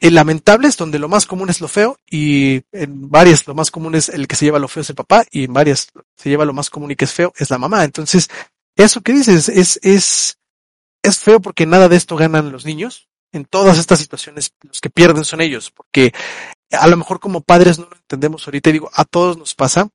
eh, 0.00 0.10
lamentables 0.10 0.76
donde 0.76 0.98
lo 0.98 1.08
más 1.08 1.26
común 1.26 1.48
es 1.48 1.60
lo 1.60 1.68
feo 1.68 1.96
y 2.10 2.62
en 2.72 3.08
varias 3.08 3.46
lo 3.46 3.54
más 3.54 3.70
común 3.70 3.94
es 3.94 4.08
el 4.08 4.26
que 4.26 4.34
se 4.34 4.46
lleva 4.46 4.58
lo 4.58 4.66
feo 4.66 4.80
es 4.80 4.90
el 4.90 4.96
papá 4.96 5.24
y 5.30 5.44
en 5.44 5.52
varias 5.52 5.88
se 6.16 6.28
lleva 6.28 6.44
lo 6.44 6.52
más 6.52 6.70
común 6.70 6.90
y 6.90 6.96
que 6.96 7.04
es 7.04 7.12
feo 7.12 7.32
es 7.36 7.50
la 7.50 7.58
mamá. 7.58 7.84
Entonces, 7.84 8.28
eso 8.76 9.00
que 9.00 9.12
dices 9.12 9.48
es, 9.48 9.78
es, 9.82 10.38
es 11.02 11.18
feo 11.18 11.40
porque 11.40 11.66
nada 11.66 11.88
de 11.88 11.96
esto 11.96 12.16
ganan 12.16 12.52
los 12.52 12.64
niños. 12.64 13.08
En 13.32 13.46
todas 13.46 13.78
estas 13.78 13.98
situaciones, 13.98 14.52
los 14.62 14.80
que 14.80 14.90
pierden 14.90 15.24
son 15.24 15.40
ellos, 15.40 15.70
porque 15.70 16.12
a 16.70 16.86
lo 16.86 16.98
mejor 16.98 17.18
como 17.18 17.40
padres 17.40 17.78
no 17.78 17.86
lo 17.90 17.96
entendemos 17.96 18.46
ahorita, 18.46 18.70
digo, 18.70 18.90
a 18.92 19.04
todos 19.04 19.38
nos 19.38 19.54
pasa, 19.54 19.88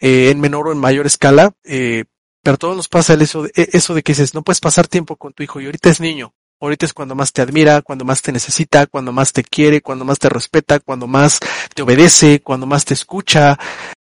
eh, 0.00 0.30
en 0.30 0.40
menor 0.40 0.68
o 0.68 0.72
en 0.72 0.78
mayor 0.78 1.06
escala, 1.06 1.52
eh, 1.62 2.04
pero 2.42 2.54
a 2.54 2.58
todos 2.58 2.76
nos 2.76 2.88
pasa 2.88 3.14
el 3.14 3.22
eso, 3.22 3.44
de, 3.44 3.52
e, 3.54 3.68
eso 3.74 3.94
de 3.94 4.02
que 4.02 4.12
dices, 4.12 4.34
no 4.34 4.42
puedes 4.42 4.60
pasar 4.60 4.88
tiempo 4.88 5.14
con 5.14 5.32
tu 5.32 5.44
hijo 5.44 5.60
y 5.60 5.66
ahorita 5.66 5.88
es 5.88 6.00
niño, 6.00 6.34
ahorita 6.60 6.84
es 6.84 6.92
cuando 6.92 7.14
más 7.14 7.32
te 7.32 7.42
admira, 7.42 7.80
cuando 7.82 8.04
más 8.04 8.22
te 8.22 8.32
necesita, 8.32 8.88
cuando 8.88 9.12
más 9.12 9.32
te 9.32 9.44
quiere, 9.44 9.82
cuando 9.82 10.04
más 10.04 10.18
te 10.18 10.28
respeta, 10.28 10.80
cuando 10.80 11.06
más 11.06 11.38
te 11.72 11.82
obedece, 11.82 12.40
cuando 12.42 12.66
más 12.66 12.84
te 12.84 12.94
escucha, 12.94 13.56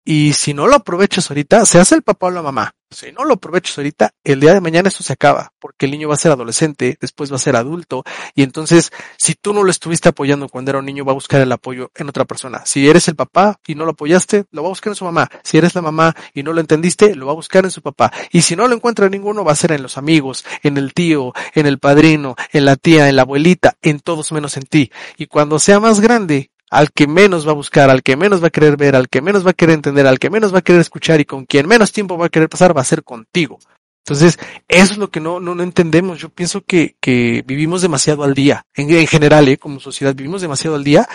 y 0.03 0.33
si 0.33 0.53
no 0.53 0.67
lo 0.67 0.75
aprovechas 0.75 1.29
ahorita, 1.29 1.65
se 1.65 1.79
hace 1.79 1.95
el 1.95 2.03
papá 2.03 2.27
o 2.27 2.31
la 2.31 2.41
mamá. 2.41 2.74
Si 2.91 3.11
no 3.11 3.25
lo 3.25 3.33
aprovechas 3.33 3.77
ahorita, 3.77 4.13
el 4.23 4.39
día 4.39 4.53
de 4.53 4.61
mañana 4.61 4.89
esto 4.89 5.03
se 5.03 5.13
acaba, 5.13 5.51
porque 5.59 5.85
el 5.85 5.91
niño 5.91 6.07
va 6.07 6.13
a 6.13 6.17
ser 6.17 6.31
adolescente, 6.31 6.97
después 7.01 7.31
va 7.31 7.35
a 7.35 7.39
ser 7.39 7.55
adulto, 7.55 8.03
y 8.35 8.43
entonces, 8.43 8.91
si 9.17 9.33
tú 9.33 9.53
no 9.53 9.63
lo 9.63 9.71
estuviste 9.71 10.09
apoyando 10.09 10.47
cuando 10.49 10.71
era 10.71 10.79
un 10.79 10.85
niño, 10.85 11.03
va 11.03 11.11
a 11.11 11.15
buscar 11.15 11.41
el 11.41 11.51
apoyo 11.51 11.91
en 11.95 12.09
otra 12.09 12.25
persona. 12.25 12.61
Si 12.65 12.87
eres 12.87 13.07
el 13.07 13.15
papá 13.15 13.59
y 13.65 13.75
no 13.75 13.85
lo 13.85 13.91
apoyaste, 13.91 14.45
lo 14.51 14.61
va 14.61 14.67
a 14.67 14.69
buscar 14.69 14.91
en 14.91 14.95
su 14.95 15.05
mamá. 15.05 15.29
Si 15.43 15.57
eres 15.57 15.73
la 15.75 15.81
mamá 15.81 16.15
y 16.33 16.43
no 16.43 16.53
lo 16.53 16.61
entendiste, 16.61 17.15
lo 17.15 17.25
va 17.25 17.31
a 17.31 17.35
buscar 17.35 17.65
en 17.65 17.71
su 17.71 17.81
papá. 17.81 18.13
Y 18.31 18.43
si 18.43 18.55
no 18.55 18.67
lo 18.67 18.75
encuentra 18.75 19.07
en 19.07 19.13
ninguno, 19.13 19.43
va 19.43 19.51
a 19.51 19.55
ser 19.55 19.71
en 19.71 19.81
los 19.81 19.97
amigos, 19.97 20.45
en 20.61 20.77
el 20.77 20.93
tío, 20.93 21.33
en 21.53 21.65
el 21.65 21.79
padrino, 21.79 22.35
en 22.53 22.65
la 22.65 22.75
tía, 22.75 23.09
en 23.09 23.15
la 23.15 23.23
abuelita, 23.23 23.77
en 23.81 23.99
todos 23.99 24.31
menos 24.31 24.57
en 24.57 24.63
ti. 24.63 24.91
Y 25.17 25.25
cuando 25.25 25.59
sea 25.59 25.79
más 25.79 25.99
grande, 25.99 26.51
al 26.75 26.91
que 26.91 27.07
menos 27.07 27.47
va 27.47 27.51
a 27.51 27.55
buscar, 27.55 27.89
al 27.89 28.03
que 28.03 28.17
menos 28.17 28.43
va 28.43 28.47
a 28.47 28.51
querer 28.51 28.75
ver, 28.75 28.95
al 28.95 29.07
que 29.07 29.21
menos 29.21 29.45
va 29.45 29.51
a 29.51 29.53
querer 29.53 29.75
entender, 29.75 30.05
al 30.07 30.19
que 30.19 30.29
menos 30.29 30.53
va 30.53 30.59
a 30.59 30.61
querer 30.61 30.81
escuchar 30.81 31.21
y 31.21 31.25
con 31.25 31.45
quien 31.45 31.67
menos 31.67 31.91
tiempo 31.91 32.17
va 32.17 32.25
a 32.25 32.29
querer 32.29 32.49
pasar 32.49 32.75
va 32.75 32.81
a 32.81 32.85
ser 32.85 33.03
contigo. 33.03 33.59
Entonces, 34.05 34.37
eso 34.67 34.93
es 34.93 34.97
lo 34.97 35.09
que 35.09 35.19
no, 35.19 35.39
no, 35.39 35.55
no 35.55 35.63
entendemos. 35.63 36.19
Yo 36.19 36.29
pienso 36.29 36.61
que, 36.61 36.95
que 36.99 37.43
vivimos 37.47 37.81
demasiado 37.81 38.23
al 38.23 38.35
día. 38.35 38.63
En, 38.75 38.91
en 38.91 39.07
general, 39.07 39.47
¿eh? 39.47 39.57
como 39.57 39.79
sociedad, 39.79 40.13
vivimos 40.13 40.41
demasiado 40.41 40.75
al 40.75 40.83
día. 40.83 41.07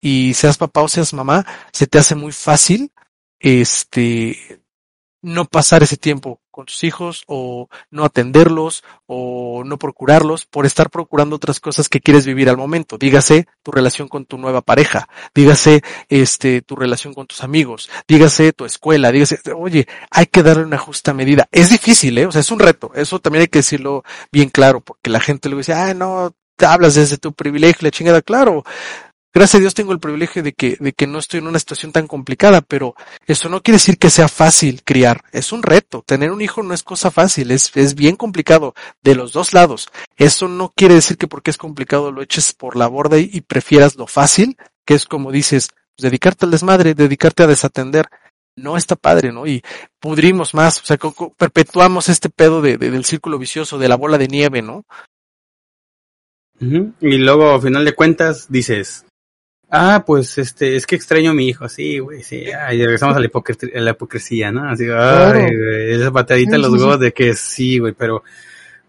Y 0.00 0.34
seas 0.34 0.56
papá 0.56 0.82
o 0.82 0.88
seas 0.88 1.12
mamá, 1.12 1.44
se 1.72 1.88
te 1.88 1.98
hace 1.98 2.14
muy 2.14 2.30
fácil, 2.30 2.92
este, 3.40 4.57
no 5.22 5.44
pasar 5.46 5.82
ese 5.82 5.96
tiempo 5.96 6.40
con 6.50 6.66
tus 6.66 6.82
hijos 6.84 7.22
o 7.26 7.68
no 7.90 8.04
atenderlos 8.04 8.82
o 9.06 9.62
no 9.64 9.78
procurarlos 9.78 10.46
por 10.46 10.66
estar 10.66 10.90
procurando 10.90 11.36
otras 11.36 11.60
cosas 11.60 11.88
que 11.88 12.00
quieres 12.00 12.26
vivir 12.26 12.48
al 12.48 12.56
momento. 12.56 12.98
Dígase 12.98 13.46
tu 13.62 13.70
relación 13.70 14.08
con 14.08 14.26
tu 14.26 14.38
nueva 14.38 14.62
pareja, 14.62 15.08
dígase 15.34 15.82
este 16.08 16.62
tu 16.62 16.76
relación 16.76 17.14
con 17.14 17.26
tus 17.26 17.42
amigos, 17.42 17.88
dígase 18.06 18.52
tu 18.52 18.64
escuela, 18.64 19.12
dígase, 19.12 19.40
oye, 19.56 19.86
hay 20.10 20.26
que 20.26 20.42
darle 20.42 20.64
una 20.64 20.78
justa 20.78 21.14
medida. 21.14 21.48
Es 21.52 21.70
difícil, 21.70 22.18
¿eh? 22.18 22.26
O 22.26 22.32
sea, 22.32 22.40
es 22.40 22.50
un 22.50 22.58
reto. 22.58 22.90
Eso 22.94 23.20
también 23.20 23.42
hay 23.42 23.48
que 23.48 23.60
decirlo 23.60 24.02
bien 24.32 24.50
claro 24.50 24.80
porque 24.80 25.10
la 25.10 25.20
gente 25.20 25.48
luego 25.48 25.60
dice, 25.60 25.74
ah, 25.74 25.94
no, 25.94 26.34
te 26.56 26.66
hablas 26.66 26.96
desde 26.96 27.18
tu 27.18 27.32
privilegio, 27.32 27.86
la 27.86 27.90
chingada, 27.90 28.22
claro 28.22 28.64
gracias 29.32 29.56
a 29.56 29.60
Dios 29.60 29.74
tengo 29.74 29.92
el 29.92 30.00
privilegio 30.00 30.42
de 30.42 30.52
que, 30.52 30.76
de 30.78 30.92
que 30.92 31.06
no 31.06 31.18
estoy 31.18 31.38
en 31.38 31.46
una 31.46 31.58
situación 31.58 31.92
tan 31.92 32.06
complicada, 32.06 32.60
pero 32.60 32.94
eso 33.26 33.48
no 33.48 33.62
quiere 33.62 33.76
decir 33.76 33.98
que 33.98 34.10
sea 34.10 34.28
fácil 34.28 34.82
criar. 34.84 35.22
Es 35.32 35.52
un 35.52 35.62
reto. 35.62 36.02
Tener 36.06 36.30
un 36.30 36.40
hijo 36.40 36.62
no 36.62 36.74
es 36.74 36.82
cosa 36.82 37.10
fácil, 37.10 37.50
es, 37.50 37.70
es 37.76 37.94
bien 37.94 38.16
complicado 38.16 38.74
de 39.02 39.14
los 39.14 39.32
dos 39.32 39.52
lados. 39.52 39.88
Eso 40.16 40.48
no 40.48 40.72
quiere 40.74 40.94
decir 40.94 41.16
que 41.16 41.28
porque 41.28 41.50
es 41.50 41.58
complicado 41.58 42.12
lo 42.12 42.22
eches 42.22 42.52
por 42.52 42.76
la 42.76 42.86
borda 42.86 43.18
y, 43.18 43.40
prefieras 43.40 43.96
lo 43.96 44.06
fácil, 44.06 44.56
que 44.84 44.94
es 44.94 45.06
como 45.06 45.32
dices, 45.32 45.68
pues, 45.96 46.10
dedicarte 46.10 46.44
al 46.44 46.50
desmadre, 46.50 46.94
dedicarte 46.94 47.42
a 47.42 47.46
desatender. 47.46 48.06
No 48.56 48.76
está 48.76 48.96
padre, 48.96 49.30
¿no? 49.32 49.46
Y 49.46 49.62
pudrimos 50.00 50.52
más, 50.52 50.80
o 50.82 50.84
sea, 50.84 50.98
perpetuamos 51.36 52.08
este 52.08 52.28
pedo 52.28 52.60
de, 52.60 52.76
de, 52.76 52.90
del 52.90 53.04
círculo 53.04 53.38
vicioso, 53.38 53.78
de 53.78 53.88
la 53.88 53.94
bola 53.94 54.18
de 54.18 54.26
nieve, 54.26 54.62
¿no? 54.62 54.84
Y 56.60 57.18
luego, 57.18 57.52
al 57.52 57.62
final 57.62 57.84
de 57.84 57.94
cuentas, 57.94 58.46
dices, 58.50 59.04
Ah, 59.70 60.02
pues 60.06 60.38
este, 60.38 60.76
es 60.76 60.86
que 60.86 60.96
extraño 60.96 61.32
a 61.32 61.34
mi 61.34 61.46
hijo, 61.46 61.68
sí, 61.68 61.98
güey, 61.98 62.22
sí. 62.22 62.44
y 62.46 62.84
regresamos 62.84 63.16
a 63.16 63.20
la, 63.20 63.26
hipocresía, 63.26 63.68
a 63.76 63.80
la 63.80 63.90
hipocresía, 63.90 64.50
¿no? 64.50 64.66
Así, 64.66 64.84
ay, 64.84 65.54
güey, 65.54 65.92
esa 65.92 66.10
patadita 66.10 66.56
en 66.56 66.62
los 66.62 66.72
huevos 66.72 66.98
de 66.98 67.12
que 67.12 67.34
sí, 67.34 67.78
güey, 67.78 67.92
pero 67.92 68.22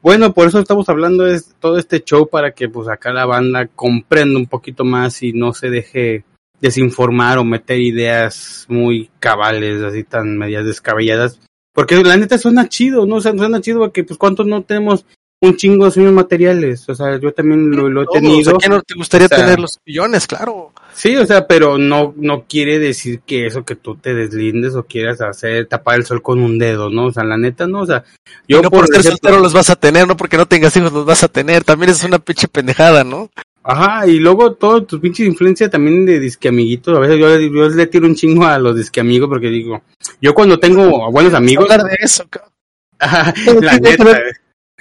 bueno, 0.01 0.33
por 0.33 0.47
eso 0.47 0.59
estamos 0.59 0.87
hablando 0.87 1.25
de 1.25 1.41
todo 1.59 1.77
este 1.77 2.01
show 2.01 2.29
para 2.29 2.51
que 2.51 2.69
pues 2.69 2.87
acá 2.87 3.11
la 3.11 3.25
banda 3.25 3.67
comprenda 3.67 4.39
un 4.39 4.47
poquito 4.47 4.85
más 4.85 5.21
y 5.21 5.33
no 5.33 5.53
se 5.53 5.69
deje 5.69 6.23
desinformar 6.61 7.37
o 7.37 7.43
meter 7.43 7.81
ideas 7.81 8.65
muy 8.69 9.09
cabales, 9.19 9.81
así 9.81 10.05
tan 10.05 10.37
medias 10.37 10.65
descabelladas. 10.65 11.41
Porque 11.73 12.01
la 12.03 12.15
neta 12.15 12.37
suena 12.37 12.69
chido, 12.69 13.05
¿no? 13.05 13.17
O 13.17 13.21
sea, 13.21 13.33
suena 13.35 13.59
chido 13.59 13.79
porque 13.79 14.05
pues 14.05 14.17
cuántos 14.17 14.47
no 14.47 14.63
tenemos 14.63 15.05
un 15.41 15.55
chingo 15.55 15.85
de 15.85 15.91
sueños 15.91 16.13
materiales. 16.13 16.87
O 16.89 16.95
sea, 16.95 17.17
yo 17.17 17.33
también 17.33 17.71
lo, 17.71 17.89
lo 17.89 18.03
he 18.03 18.05
tenido. 18.07 18.57
¿A 18.63 18.67
no 18.67 18.81
te 18.81 18.95
gustaría 18.95 19.25
o 19.25 19.29
sea, 19.29 19.37
tener 19.37 19.59
los 19.59 19.79
millones? 19.85 20.27
Claro. 20.27 20.73
Sí, 20.93 21.15
o 21.15 21.25
sea, 21.25 21.47
pero 21.47 21.77
no, 21.77 22.13
no 22.17 22.45
quiere 22.47 22.77
decir 22.77 23.21
que 23.25 23.45
eso 23.45 23.63
que 23.63 23.75
tú 23.75 23.95
te 23.95 24.13
deslindes 24.13 24.75
o 24.75 24.83
quieras 24.83 25.21
hacer, 25.21 25.65
tapar 25.67 25.95
el 25.95 26.05
sol 26.05 26.21
con 26.21 26.41
un 26.41 26.57
dedo, 26.59 26.89
¿no? 26.89 27.05
O 27.05 27.11
sea, 27.11 27.23
la 27.23 27.37
neta, 27.37 27.67
no, 27.67 27.81
o 27.81 27.85
sea, 27.85 28.03
yo 28.47 28.59
y 28.59 28.61
no 28.61 28.69
por, 28.69 28.87
ser 28.87 29.03
soltero 29.03 29.39
los 29.39 29.53
vas 29.53 29.69
a 29.69 29.77
tener, 29.77 30.07
no 30.07 30.17
porque 30.17 30.35
no 30.35 30.45
tengas 30.45 30.75
hijos 30.75 30.91
los 30.91 31.05
vas 31.05 31.23
a 31.23 31.29
tener, 31.29 31.63
también 31.63 31.91
es 31.91 32.03
una 32.03 32.19
pinche 32.19 32.49
pendejada, 32.49 33.05
¿no? 33.05 33.29
Ajá, 33.63 34.07
y 34.07 34.19
luego 34.19 34.55
todo 34.55 34.83
tu 34.83 34.99
pinche 34.99 35.23
influencia 35.23 35.69
también 35.69 36.05
de 36.05 36.19
disque 36.19 36.49
amiguitos, 36.49 36.97
a 36.97 36.99
veces 36.99 37.17
yo, 37.17 37.39
yo 37.39 37.69
le 37.69 37.87
tiro 37.87 38.05
un 38.05 38.15
chingo 38.15 38.45
a 38.45 38.59
los 38.59 38.75
disque 38.75 38.99
amigos 38.99 39.29
porque 39.29 39.47
digo, 39.47 39.81
yo 40.21 40.33
cuando 40.33 40.59
tengo 40.59 41.09
buenos 41.11 41.33
amigos... 41.33 41.69
hablar 41.69 41.87
de 41.87 41.97
eso, 42.01 42.25
cabrón. 42.29 42.51
la 43.61 43.77
neta, 43.79 44.21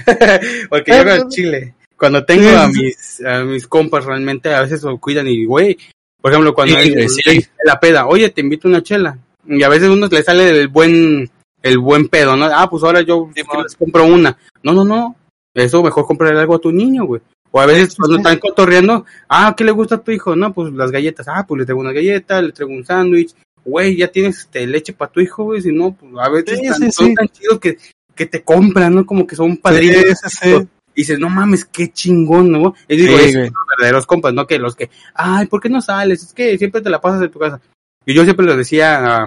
Porque 0.68 0.92
yo 0.92 1.10
en 1.10 1.28
Chile, 1.28 1.74
cuando 1.96 2.24
tengo 2.24 2.48
a 2.50 2.68
mis, 2.68 3.20
a 3.24 3.44
mis 3.44 3.66
compas 3.66 4.04
realmente 4.04 4.54
a 4.54 4.62
veces 4.62 4.82
lo 4.82 4.98
cuidan 4.98 5.26
y 5.26 5.44
güey, 5.44 5.76
por 6.20 6.32
ejemplo, 6.32 6.54
cuando 6.54 6.80
sí, 6.80 6.94
hay, 6.96 7.08
sí. 7.40 7.46
la 7.64 7.78
peda, 7.78 8.06
oye, 8.06 8.30
te 8.30 8.40
invito 8.40 8.68
una 8.68 8.82
chela. 8.82 9.18
Y 9.46 9.62
a 9.62 9.68
veces 9.68 9.88
uno 9.88 10.08
le 10.08 10.22
sale 10.22 10.50
el 10.50 10.68
buen, 10.68 11.30
el 11.62 11.78
buen 11.78 12.08
pedo, 12.08 12.36
¿no? 12.36 12.46
Ah, 12.46 12.68
pues 12.68 12.82
ahora 12.82 13.02
yo 13.02 13.30
sí, 13.34 13.42
les 13.62 13.76
compro 13.76 14.04
una. 14.04 14.36
No, 14.62 14.72
no, 14.72 14.84
no. 14.84 15.16
Eso 15.54 15.82
mejor 15.82 16.06
comprarle 16.06 16.40
algo 16.40 16.56
a 16.56 16.60
tu 16.60 16.72
niño, 16.72 17.04
güey. 17.04 17.22
O 17.50 17.60
a 17.60 17.66
veces 17.66 17.94
cuando 17.96 18.16
están 18.16 18.38
cotorreando, 18.38 19.06
ah, 19.28 19.54
¿qué 19.56 19.64
le 19.64 19.72
gusta 19.72 19.94
a 19.96 20.02
tu 20.02 20.10
hijo? 20.10 20.36
No, 20.36 20.52
pues 20.52 20.72
las 20.72 20.90
galletas. 20.90 21.28
Ah, 21.28 21.46
pues 21.46 21.60
le 21.60 21.64
traigo 21.64 21.80
una 21.80 21.92
galleta, 21.92 22.42
le 22.42 22.52
traigo 22.52 22.72
un 22.74 22.84
sándwich. 22.84 23.34
Güey, 23.64 23.96
ya 23.96 24.08
tienes 24.08 24.38
este, 24.40 24.66
leche 24.66 24.92
para 24.92 25.10
tu 25.10 25.20
hijo, 25.20 25.44
güey. 25.44 25.62
Si 25.62 25.72
no, 25.72 25.92
pues 25.92 26.12
a 26.18 26.28
veces 26.28 26.60
están, 26.60 26.92
son 26.92 27.14
tan 27.14 27.28
chidos 27.28 27.58
que 27.58 27.78
que 28.18 28.26
te 28.26 28.42
compran, 28.42 28.96
¿no? 28.96 29.06
Como 29.06 29.26
que 29.26 29.36
son 29.36 29.56
padrinos. 29.56 30.18
Sí. 30.26 30.50
Y 30.94 31.02
dices, 31.02 31.20
no 31.20 31.28
mames, 31.28 31.64
qué 31.64 31.92
chingón, 31.92 32.50
¿no? 32.50 32.74
Y 32.88 32.96
digo, 32.96 33.16
sí, 33.16 33.26
es 33.26 33.52
verdaderos 33.78 34.04
compas, 34.04 34.34
¿no? 34.34 34.48
Que 34.48 34.58
los 34.58 34.74
que, 34.74 34.90
ay, 35.14 35.46
¿por 35.46 35.60
qué 35.60 35.68
no 35.68 35.80
sales? 35.80 36.24
Es 36.24 36.32
que 36.32 36.58
siempre 36.58 36.80
te 36.80 36.90
la 36.90 37.00
pasas 37.00 37.22
en 37.22 37.30
tu 37.30 37.38
casa. 37.38 37.60
Y 38.04 38.14
yo 38.14 38.24
siempre 38.24 38.44
le 38.44 38.56
decía 38.56 39.18
a, 39.22 39.26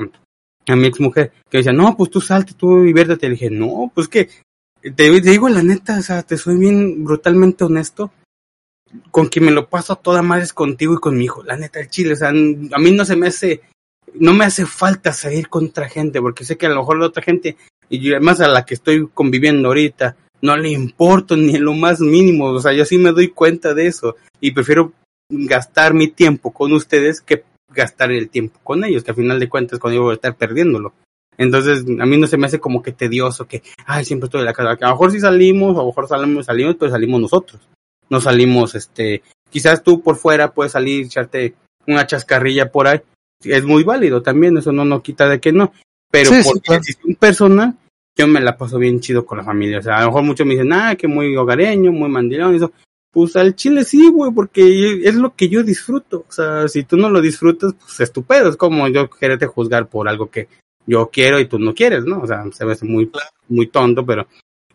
a 0.67 0.75
mi 0.75 0.87
ex 0.87 0.99
mujer, 0.99 1.31
que 1.49 1.59
decía, 1.59 1.71
no, 1.71 1.95
pues 1.95 2.09
tú 2.09 2.19
salte, 2.19 2.53
tú 2.53 2.83
diviértete. 2.83 3.27
Le 3.27 3.35
dije, 3.35 3.49
no, 3.49 3.89
pues 3.95 4.09
que, 4.09 4.27
te, 4.81 4.91
te, 4.91 5.21
digo 5.21 5.47
la 5.47 5.63
neta, 5.63 5.97
o 5.97 6.01
sea, 6.01 6.23
te 6.23 6.35
soy 6.35 6.57
bien 6.57 7.05
brutalmente 7.05 7.63
honesto. 7.63 8.11
Con 9.09 9.29
quien 9.29 9.45
me 9.45 9.51
lo 9.51 9.69
paso 9.69 9.93
a 9.93 10.01
toda 10.01 10.21
madre 10.21 10.43
es 10.43 10.51
contigo 10.51 10.95
y 10.95 10.99
con 10.99 11.17
mi 11.17 11.23
hijo. 11.23 11.41
La 11.43 11.55
neta, 11.55 11.79
el 11.79 11.89
chile, 11.89 12.11
o 12.13 12.17
sea, 12.17 12.29
a 12.29 12.33
mí 12.33 12.91
no 12.91 13.05
se 13.05 13.15
me 13.15 13.27
hace, 13.27 13.61
no 14.13 14.33
me 14.33 14.43
hace 14.43 14.65
falta 14.65 15.13
salir 15.13 15.47
contra 15.47 15.87
gente, 15.87 16.19
porque 16.19 16.43
sé 16.43 16.57
que 16.57 16.65
a 16.65 16.69
lo 16.69 16.81
mejor 16.81 16.99
la 16.99 17.05
otra 17.05 17.23
gente 17.23 17.55
y 17.91 18.11
además 18.11 18.39
a 18.39 18.47
la 18.47 18.65
que 18.65 18.73
estoy 18.73 19.07
conviviendo 19.13 19.67
ahorita, 19.67 20.15
no 20.41 20.57
le 20.57 20.69
importo 20.69 21.37
ni 21.37 21.57
lo 21.57 21.73
más 21.73 21.99
mínimo, 21.99 22.47
o 22.47 22.59
sea, 22.59 22.73
yo 22.73 22.85
sí 22.85 22.97
me 22.97 23.11
doy 23.11 23.27
cuenta 23.27 23.73
de 23.73 23.87
eso 23.87 24.15
y 24.39 24.51
prefiero 24.51 24.93
gastar 25.29 25.93
mi 25.93 26.07
tiempo 26.07 26.51
con 26.51 26.73
ustedes 26.73 27.21
que 27.21 27.43
gastar 27.73 28.11
el 28.11 28.29
tiempo 28.29 28.59
con 28.63 28.83
ellos, 28.83 29.03
que 29.03 29.11
al 29.11 29.17
final 29.17 29.39
de 29.39 29.49
cuentas 29.49 29.79
con 29.79 29.91
ellos 29.91 30.03
voy 30.03 30.11
a 30.11 30.15
estar 30.15 30.35
perdiéndolo. 30.35 30.93
Entonces, 31.37 31.85
a 31.99 32.05
mí 32.05 32.17
no 32.17 32.27
se 32.27 32.37
me 32.37 32.47
hace 32.47 32.59
como 32.59 32.81
que 32.81 32.91
tedioso, 32.91 33.47
que, 33.47 33.63
ay, 33.85 34.05
siempre 34.05 34.25
estoy 34.25 34.41
en 34.41 34.45
la 34.45 34.53
casa. 34.53 34.71
A 34.71 34.89
lo 34.89 34.91
mejor 34.91 35.11
sí 35.11 35.19
salimos, 35.19 35.75
a 35.75 35.79
lo 35.79 35.87
mejor 35.87 36.07
salimos, 36.07 36.45
salimos, 36.45 36.75
pero 36.77 36.91
salimos 36.91 37.21
nosotros. 37.21 37.61
No 38.09 38.19
salimos, 38.19 38.75
este, 38.75 39.23
quizás 39.49 39.83
tú 39.83 40.01
por 40.01 40.17
fuera 40.17 40.51
puedes 40.51 40.73
salir, 40.73 41.05
echarte 41.05 41.55
una 41.87 42.05
chascarrilla 42.05 42.71
por 42.71 42.87
ahí. 42.87 42.99
Es 43.43 43.63
muy 43.63 43.83
válido 43.83 44.21
también, 44.21 44.57
eso 44.57 44.71
no 44.71 44.85
nos 44.85 45.01
quita 45.01 45.29
de 45.29 45.39
que 45.39 45.51
no. 45.51 45.71
Pero 46.11 46.29
Sí, 46.29 46.43
sí, 46.43 46.49
porque 46.49 46.61
claro. 46.61 46.83
un 47.05 47.15
persona, 47.15 47.75
yo 48.15 48.27
me 48.27 48.41
la 48.41 48.57
paso 48.57 48.77
bien 48.77 48.99
chido 48.99 49.25
con 49.25 49.37
la 49.37 49.43
familia. 49.43 49.79
O 49.79 49.81
sea, 49.81 49.97
a 49.97 50.01
lo 50.01 50.07
mejor 50.07 50.23
muchos 50.23 50.45
me 50.45 50.53
dicen, 50.53 50.73
ah, 50.73 50.95
que 50.95 51.07
muy 51.07 51.35
hogareño, 51.35 51.91
muy 51.91 52.09
mandilón 52.09 52.53
y 52.53 52.57
eso. 52.57 52.71
Pues 53.11 53.35
al 53.35 53.55
chile 53.55 53.83
sí, 53.83 54.09
güey, 54.09 54.31
porque 54.31 55.01
es 55.03 55.15
lo 55.15 55.35
que 55.35 55.49
yo 55.49 55.63
disfruto. 55.63 56.25
O 56.29 56.31
sea, 56.31 56.67
si 56.67 56.83
tú 56.83 56.95
no 56.97 57.09
lo 57.09 57.21
disfrutas, 57.21 57.73
pues 57.73 57.99
estupendo. 57.99 58.49
Es 58.49 58.57
como 58.57 58.87
yo 58.87 59.09
quererte 59.09 59.47
juzgar 59.47 59.87
por 59.87 60.07
algo 60.07 60.29
que 60.29 60.47
yo 60.85 61.09
quiero 61.11 61.39
y 61.39 61.45
tú 61.45 61.59
no 61.59 61.73
quieres, 61.73 62.05
¿no? 62.05 62.21
O 62.21 62.27
sea, 62.27 62.43
se 62.51 62.63
hace 62.63 62.85
muy, 62.85 63.11
muy 63.49 63.67
tonto, 63.67 64.05
pero 64.05 64.27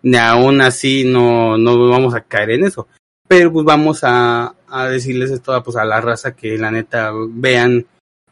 ni 0.02 0.16
aún 0.16 0.60
así 0.60 1.04
no, 1.04 1.56
no 1.56 1.88
vamos 1.88 2.14
a 2.14 2.20
caer 2.20 2.50
en 2.50 2.64
eso. 2.64 2.88
Pero 3.28 3.52
pues 3.52 3.64
vamos 3.64 4.00
a, 4.02 4.54
a 4.68 4.86
decirles 4.86 5.30
esto 5.30 5.60
pues, 5.62 5.76
a 5.76 5.84
la 5.84 6.00
raza 6.00 6.36
que 6.36 6.58
la 6.58 6.70
neta 6.70 7.12
vean 7.28 7.86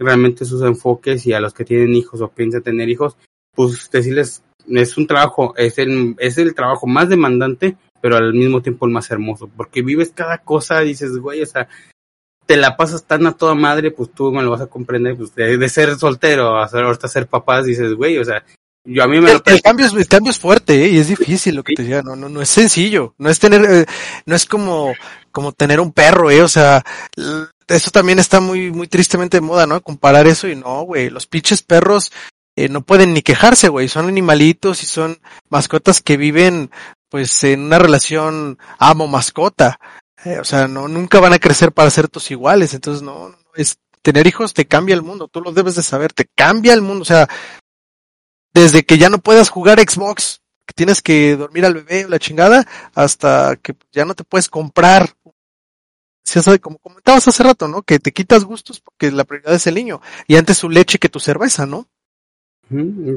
realmente 0.05 0.45
sus 0.45 0.63
enfoques 0.63 1.27
y 1.27 1.33
a 1.33 1.41
los 1.41 1.55
que 1.55 1.65
tienen 1.65 1.95
hijos 1.95 2.21
o 2.21 2.29
piensan 2.29 2.63
tener 2.63 2.89
hijos, 2.89 3.17
pues 3.55 3.91
decirles, 3.91 4.43
es 4.69 4.97
un 4.97 5.07
trabajo, 5.07 5.55
es 5.57 5.79
el, 5.79 6.15
es 6.19 6.39
el 6.39 6.55
trabajo 6.55 6.87
más 6.87 7.09
demandante, 7.09 7.77
pero 8.01 8.17
al 8.17 8.35
mismo 8.35 8.63
tiempo 8.63 8.87
el 8.87 8.93
más 8.93 9.11
hermoso, 9.11 9.49
porque 9.57 9.83
vives 9.83 10.13
cada 10.15 10.39
cosa 10.39 10.81
dices, 10.81 11.17
güey, 11.19 11.43
o 11.43 11.47
sea, 11.47 11.69
te 12.47 12.57
la 12.57 12.77
pasas 12.77 13.05
tan 13.05 13.27
a 13.27 13.33
toda 13.33 13.55
madre, 13.55 13.91
pues 13.91 14.11
tú 14.13 14.31
me 14.31 14.43
lo 14.43 14.51
vas 14.51 14.61
a 14.61 14.67
comprender, 14.67 15.17
pues 15.17 15.35
de, 15.35 15.57
de 15.57 15.69
ser 15.69 15.97
soltero 15.97 16.59
a 16.59 16.69
ser, 16.69 16.85
ahorita 16.85 17.09
ser 17.09 17.27
papás, 17.27 17.65
dices, 17.65 17.95
güey, 17.95 18.19
o 18.19 18.25
sea, 18.25 18.45
yo 18.87 19.03
a 19.03 19.09
mí 19.09 19.19
me 19.19 19.31
El, 19.31 19.39
lo 19.39 19.43
el 19.47 19.63
cambio 19.63 19.87
es, 19.87 19.95
el 19.95 20.07
cambio 20.07 20.31
es 20.31 20.39
fuerte 20.39 20.85
¿eh? 20.85 20.89
y 20.89 20.99
es 20.99 21.09
difícil 21.09 21.55
lo 21.55 21.63
que 21.63 21.75
te 21.75 21.83
diga, 21.83 22.03
no, 22.03 22.17
no, 22.17 22.29
no 22.29 22.43
es 22.43 22.51
sencillo, 22.51 23.15
no 23.17 23.31
es 23.31 23.39
tener, 23.39 23.65
eh, 23.65 23.87
no 24.27 24.37
es 24.37 24.45
como, 24.45 24.93
como 25.33 25.53
tener 25.53 25.81
un 25.81 25.93
perro, 25.93 26.31
eh, 26.31 26.43
o 26.43 26.49
sea, 26.49 26.85
eso 27.69 27.91
también 27.91 28.19
está 28.19 28.41
muy, 28.41 28.71
muy 28.71 28.89
tristemente 28.89 29.39
de 29.39 29.43
moda, 29.43 29.67
¿no? 29.67 29.81
Comparar 29.83 30.27
eso 30.27 30.49
y 30.49 30.57
no, 30.57 30.83
güey, 30.83 31.11
los 31.11 31.27
pinches 31.27 31.63
perros 31.63 32.13
eh, 32.57 32.69
no 32.69 32.83
pueden 32.83 33.15
ni 33.15 33.23
quejarse, 33.23 33.69
güey, 33.69 33.89
son 33.89 34.09
animalitos 34.09 34.83
y 34.83 34.87
son 34.87 35.19
mascotas 35.49 36.01
que 36.01 36.17
viven, 36.17 36.71
pues, 37.09 37.43
en 37.45 37.61
una 37.61 37.79
relación 37.79 38.59
amo-mascota, 38.79 39.79
eh, 40.25 40.39
o 40.39 40.45
sea, 40.45 40.69
no, 40.69 40.89
nunca 40.89 41.21
van 41.21 41.33
a 41.33 41.39
crecer 41.39 41.73
para 41.73 41.91
ser 41.91 42.09
tus 42.09 42.31
iguales, 42.31 42.73
entonces 42.75 43.03
no, 43.03 43.31
no, 43.31 43.37
es, 43.57 43.79
tener 44.03 44.27
hijos 44.27 44.55
te 44.55 44.67
cambia 44.67 44.95
el 44.95 45.03
mundo, 45.03 45.29
tú 45.29 45.41
lo 45.41 45.53
debes 45.53 45.75
de 45.75 45.83
saber, 45.83 46.13
te 46.13 46.27
cambia 46.27 46.75
el 46.75 46.83
mundo, 46.83 47.03
o 47.03 47.07
sea, 47.07 47.29
desde 48.53 48.85
que 48.85 48.99
ya 48.99 49.11
no 49.11 49.19
puedas 49.19 49.49
jugar 49.49 49.81
Xbox, 49.81 50.41
que 50.67 50.75
tienes 50.75 51.03
que 51.03 51.37
dormir 51.37 51.67
al 51.67 51.75
bebé 51.75 52.05
o 52.05 52.09
la 52.09 52.19
chingada, 52.19 52.67
hasta 52.95 53.57
que 53.57 53.75
ya 53.93 54.05
no 54.05 54.15
te 54.15 54.25
puedes 54.25 54.49
comprar. 54.49 55.15
O 56.25 56.43
sea, 56.43 56.59
como 56.59 56.79
comentabas 56.79 57.29
hace 57.29 57.43
rato, 57.43 57.69
¿no? 57.69 57.83
Que 57.83 57.99
te 57.99 58.13
quitas 58.13 58.45
gustos 58.45 58.81
porque 58.81 59.13
la 59.13 59.25
prioridad 59.25 59.55
es 59.55 59.67
el 59.67 59.75
niño. 59.75 60.01
Y 60.27 60.37
antes 60.37 60.59
su 60.59 60.71
leche 60.71 60.99
que 60.99 61.09
tu 61.09 61.21
cerveza, 61.21 61.67
¿no? 61.67 61.87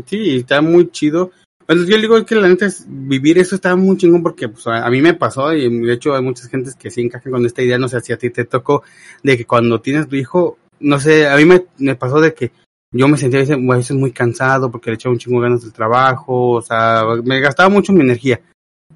Sí, 0.05 0.37
está 0.37 0.61
muy 0.61 0.91
chido. 0.91 1.31
Bueno, 1.67 1.83
yo 1.83 1.97
digo 1.97 2.25
que 2.25 2.35
la 2.35 2.47
neta 2.47 2.65
es 2.65 2.85
vivir 2.87 3.37
eso 3.39 3.55
está 3.55 3.75
muy 3.75 3.97
chingón 3.97 4.23
porque 4.23 4.47
pues, 4.47 4.65
a 4.67 4.89
mí 4.89 5.01
me 5.01 5.13
pasó 5.13 5.53
y 5.53 5.81
de 5.81 5.93
hecho 5.93 6.15
hay 6.15 6.21
muchas 6.21 6.47
gentes 6.47 6.75
que 6.75 6.89
sí 6.89 7.01
encajan 7.01 7.31
con 7.31 7.45
esta 7.45 7.61
idea, 7.61 7.77
no 7.77 7.89
sé 7.89 7.99
si 7.99 8.13
a 8.13 8.17
ti 8.17 8.29
te 8.29 8.45
tocó, 8.45 8.83
de 9.21 9.37
que 9.37 9.45
cuando 9.45 9.81
tienes 9.81 10.07
tu 10.07 10.15
hijo, 10.15 10.57
no 10.79 10.97
sé, 10.97 11.27
a 11.27 11.35
mí 11.35 11.43
me, 11.43 11.95
pasó 11.95 12.21
de 12.21 12.33
que 12.33 12.51
yo 12.91 13.09
me 13.09 13.17
sentía 13.17 13.41
a 13.41 13.43
veces, 13.75 13.97
muy 13.97 14.11
cansado 14.11 14.71
porque 14.71 14.91
le 14.91 14.95
echaba 14.95 15.11
un 15.11 15.19
chingo 15.19 15.41
ganas 15.41 15.61
del 15.61 15.73
trabajo, 15.73 16.51
o 16.51 16.61
sea, 16.61 17.03
me 17.23 17.41
gastaba 17.41 17.67
mucho 17.67 17.91
mi 17.91 18.01
energía. 18.01 18.39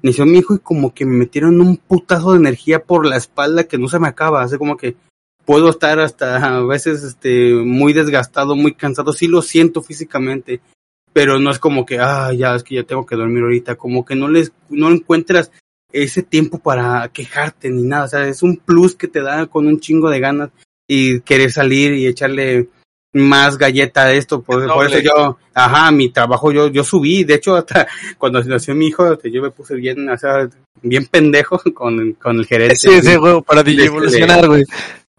Nació 0.02 0.26
mi 0.26 0.38
hijo 0.38 0.54
y 0.54 0.58
como 0.58 0.92
que 0.92 1.06
me 1.06 1.16
metieron 1.16 1.60
un 1.60 1.76
putazo 1.76 2.32
de 2.32 2.38
energía 2.38 2.82
por 2.82 3.06
la 3.06 3.16
espalda 3.16 3.64
que 3.64 3.78
no 3.78 3.88
se 3.88 4.00
me 4.00 4.08
acaba, 4.08 4.42
así 4.42 4.58
como 4.58 4.76
que 4.76 4.96
puedo 5.44 5.70
estar 5.70 6.00
hasta 6.00 6.36
a 6.56 6.64
veces 6.64 7.02
este 7.02 7.54
muy 7.54 7.92
desgastado, 7.92 8.56
muy 8.56 8.74
cansado, 8.74 9.12
sí 9.12 9.28
lo 9.28 9.42
siento 9.42 9.82
físicamente, 9.82 10.60
pero 11.12 11.38
no 11.38 11.50
es 11.50 11.58
como 11.58 11.86
que 11.86 11.98
ah 12.00 12.32
ya 12.32 12.54
es 12.54 12.64
que 12.64 12.76
ya 12.76 12.84
tengo 12.84 13.06
que 13.06 13.16
dormir 13.16 13.42
ahorita, 13.42 13.76
como 13.76 14.04
que 14.04 14.16
no 14.16 14.28
les 14.28 14.52
no 14.68 14.90
encuentras 14.90 15.52
ese 15.92 16.22
tiempo 16.22 16.58
para 16.58 17.08
quejarte 17.12 17.70
ni 17.70 17.82
nada, 17.82 18.04
o 18.04 18.08
sea, 18.08 18.26
es 18.26 18.42
un 18.42 18.56
plus 18.56 18.94
que 18.96 19.08
te 19.08 19.20
da 19.20 19.46
con 19.46 19.66
un 19.66 19.78
chingo 19.78 20.10
de 20.10 20.20
ganas 20.20 20.50
y 20.88 21.20
querer 21.20 21.52
salir 21.52 21.92
y 21.94 22.06
echarle 22.06 22.68
más 23.12 23.58
galleta 23.58 24.04
a 24.04 24.12
esto, 24.12 24.42
por, 24.42 24.66
por 24.66 24.86
eso 24.86 24.98
yo, 25.00 25.38
ajá, 25.52 25.90
mi 25.90 26.08
trabajo 26.08 26.50
yo 26.50 26.68
yo 26.68 26.82
subí, 26.82 27.24
de 27.24 27.34
hecho 27.34 27.56
hasta 27.56 27.86
cuando 28.18 28.42
nació 28.44 28.74
mi 28.74 28.88
hijo, 28.88 29.12
este, 29.12 29.30
yo 29.30 29.42
me 29.42 29.50
puse 29.50 29.74
bien, 29.74 30.08
o 30.08 30.16
sea, 30.16 30.48
bien 30.82 31.06
pendejo 31.06 31.60
con, 31.74 32.14
con 32.14 32.38
el 32.38 32.46
gerente. 32.46 32.76
Sí, 32.76 32.90
ese 32.90 33.18
huevo 33.18 33.42
para 33.42 33.62
de- 33.62 33.84
evolucionar, 33.84 34.46
güey. 34.46 34.64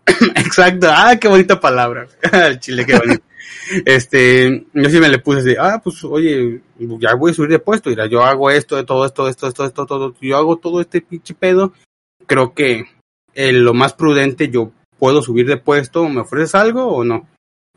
Exacto, 0.36 0.88
ah, 0.90 1.16
qué 1.20 1.28
bonita 1.28 1.60
palabra. 1.60 2.08
El 2.32 2.60
chile, 2.60 2.86
qué 2.86 2.98
bonito. 2.98 3.24
Este, 3.86 4.66
yo 4.74 4.90
sí 4.90 5.00
me 5.00 5.08
le 5.10 5.20
puse 5.20 5.40
así, 5.40 5.56
ah, 5.58 5.80
pues 5.82 6.04
oye, 6.04 6.62
ya 7.00 7.16
voy 7.16 7.32
a 7.32 7.34
subir 7.34 7.52
de 7.52 7.60
puesto, 7.60 7.90
mira, 7.90 8.08
yo 8.08 8.24
hago 8.24 8.52
esto, 8.52 8.76
de 8.76 8.84
todo 8.84 9.06
esto, 9.06 9.30
esto, 9.30 9.48
esto, 9.48 9.66
esto, 9.66 9.86
todo, 9.86 10.14
yo 10.20 10.38
hago 10.38 10.58
todo 10.58 10.82
este 10.82 11.02
pinche 11.02 11.34
pedo. 11.34 11.72
Creo 12.26 12.54
que 12.54 12.86
eh, 13.34 13.52
lo 13.54 13.74
más 13.74 13.94
prudente, 13.94 14.50
yo 14.50 14.72
puedo 15.00 15.22
subir 15.22 15.46
de 15.48 15.58
puesto, 15.58 16.08
¿me 16.10 16.22
ofreces 16.22 16.56
algo 16.56 16.88
o 16.88 17.04
no? 17.04 17.28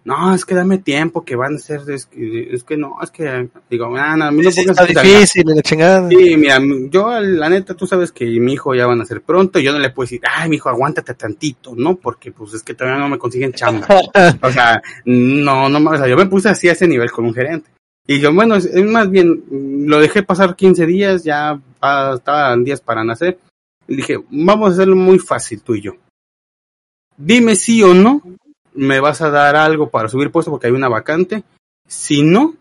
No, 0.06 0.32
es 0.32 0.44
que 0.44 0.54
dame 0.54 0.78
tiempo, 0.78 1.24
que 1.24 1.34
van 1.34 1.56
a 1.56 1.58
ser, 1.58 1.80
es 1.90 2.06
que, 2.06 2.54
es 2.54 2.62
que 2.62 2.76
no, 2.76 2.96
es 3.02 3.10
que, 3.10 3.48
digo, 3.68 3.92
ah, 3.96 4.16
no, 4.16 4.26
a 4.26 4.30
mí 4.30 4.40
no 4.40 4.52
Sí, 4.52 4.60
está 4.60 4.86
difícil, 4.86 5.42
la 5.46 5.60
chingada. 5.62 6.08
Sí, 6.08 6.36
mira, 6.36 6.60
yo 6.88 7.20
la 7.20 7.48
neta, 7.48 7.74
tú 7.74 7.88
sabes 7.88 8.12
que 8.12 8.24
mi 8.38 8.52
hijo 8.52 8.72
ya 8.72 8.86
van 8.86 9.00
a 9.00 9.04
ser 9.04 9.22
pronto, 9.22 9.58
y 9.58 9.64
yo 9.64 9.72
no 9.72 9.80
le 9.80 9.90
puedo 9.90 10.04
decir, 10.04 10.20
ay, 10.32 10.48
mi 10.48 10.56
hijo, 10.56 10.68
aguántate 10.68 11.14
tantito, 11.14 11.74
¿no? 11.74 11.96
Porque 11.96 12.30
pues 12.30 12.54
es 12.54 12.62
que 12.62 12.74
todavía 12.74 13.00
no 13.00 13.08
me 13.08 13.18
consiguen 13.18 13.52
chamba. 13.52 13.88
o 14.42 14.52
sea, 14.52 14.80
no, 15.06 15.68
no, 15.68 15.90
o 15.90 15.96
sea, 15.96 16.06
yo 16.06 16.16
me 16.16 16.26
puse 16.26 16.50
así 16.50 16.68
a 16.68 16.72
ese 16.72 16.86
nivel 16.86 17.10
con 17.10 17.24
un 17.24 17.34
gerente. 17.34 17.72
Y 18.06 18.20
yo, 18.20 18.32
bueno, 18.32 18.54
es, 18.54 18.72
más 18.84 19.10
bien, 19.10 19.42
lo 19.50 19.98
dejé 19.98 20.22
pasar 20.22 20.54
15 20.54 20.86
días, 20.86 21.24
ya 21.24 21.60
estaban 22.14 22.62
días 22.62 22.80
para 22.80 23.02
nacer. 23.02 23.40
Y 23.88 23.96
dije, 23.96 24.18
vamos 24.30 24.70
a 24.70 24.72
hacerlo 24.74 24.94
muy 24.94 25.18
fácil 25.18 25.62
tú 25.62 25.74
y 25.74 25.80
yo. 25.80 25.96
Dime 27.16 27.56
sí 27.56 27.82
o 27.82 27.92
no, 27.92 28.22
me 28.76 29.00
vas 29.00 29.20
a 29.22 29.30
dar 29.30 29.56
algo 29.56 29.90
para 29.90 30.08
subir 30.08 30.30
puesto 30.30 30.50
porque 30.50 30.68
hay 30.68 30.72
una 30.72 30.88
vacante. 30.88 31.44
Si 31.86 32.22
no, 32.22 32.54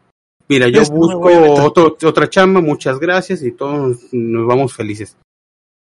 mira, 0.47 0.67
yo 0.69 0.81
Es 0.81 0.89
busco 0.89 1.29
otro, 1.63 1.97
otra 2.03 2.29
chamba, 2.29 2.61
muchas 2.61 2.99
gracias 2.99 3.43
y 3.43 3.51
todos 3.51 4.11
nos 4.11 4.47
vamos 4.47 4.73
felices. 4.73 5.17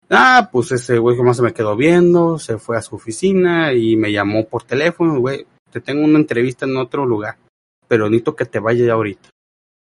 Ah, 0.09 0.49
pues 0.51 0.71
ese 0.71 0.97
güey 0.97 1.15
más 1.17 1.37
se 1.37 1.43
me 1.43 1.53
quedó 1.53 1.75
viendo, 1.75 2.39
se 2.39 2.57
fue 2.57 2.77
a 2.77 2.81
su 2.81 2.95
oficina 2.95 3.73
y 3.73 3.95
me 3.95 4.11
llamó 4.11 4.45
por 4.45 4.63
teléfono, 4.63 5.19
güey, 5.19 5.45
te 5.71 5.81
tengo 5.81 6.03
una 6.03 6.17
entrevista 6.17 6.65
en 6.65 6.77
otro 6.77 7.05
lugar, 7.05 7.37
pero 7.87 8.05
necesito 8.05 8.35
que 8.35 8.45
te 8.45 8.59
vayas 8.59 8.87
ya 8.87 8.93
ahorita. 8.93 9.29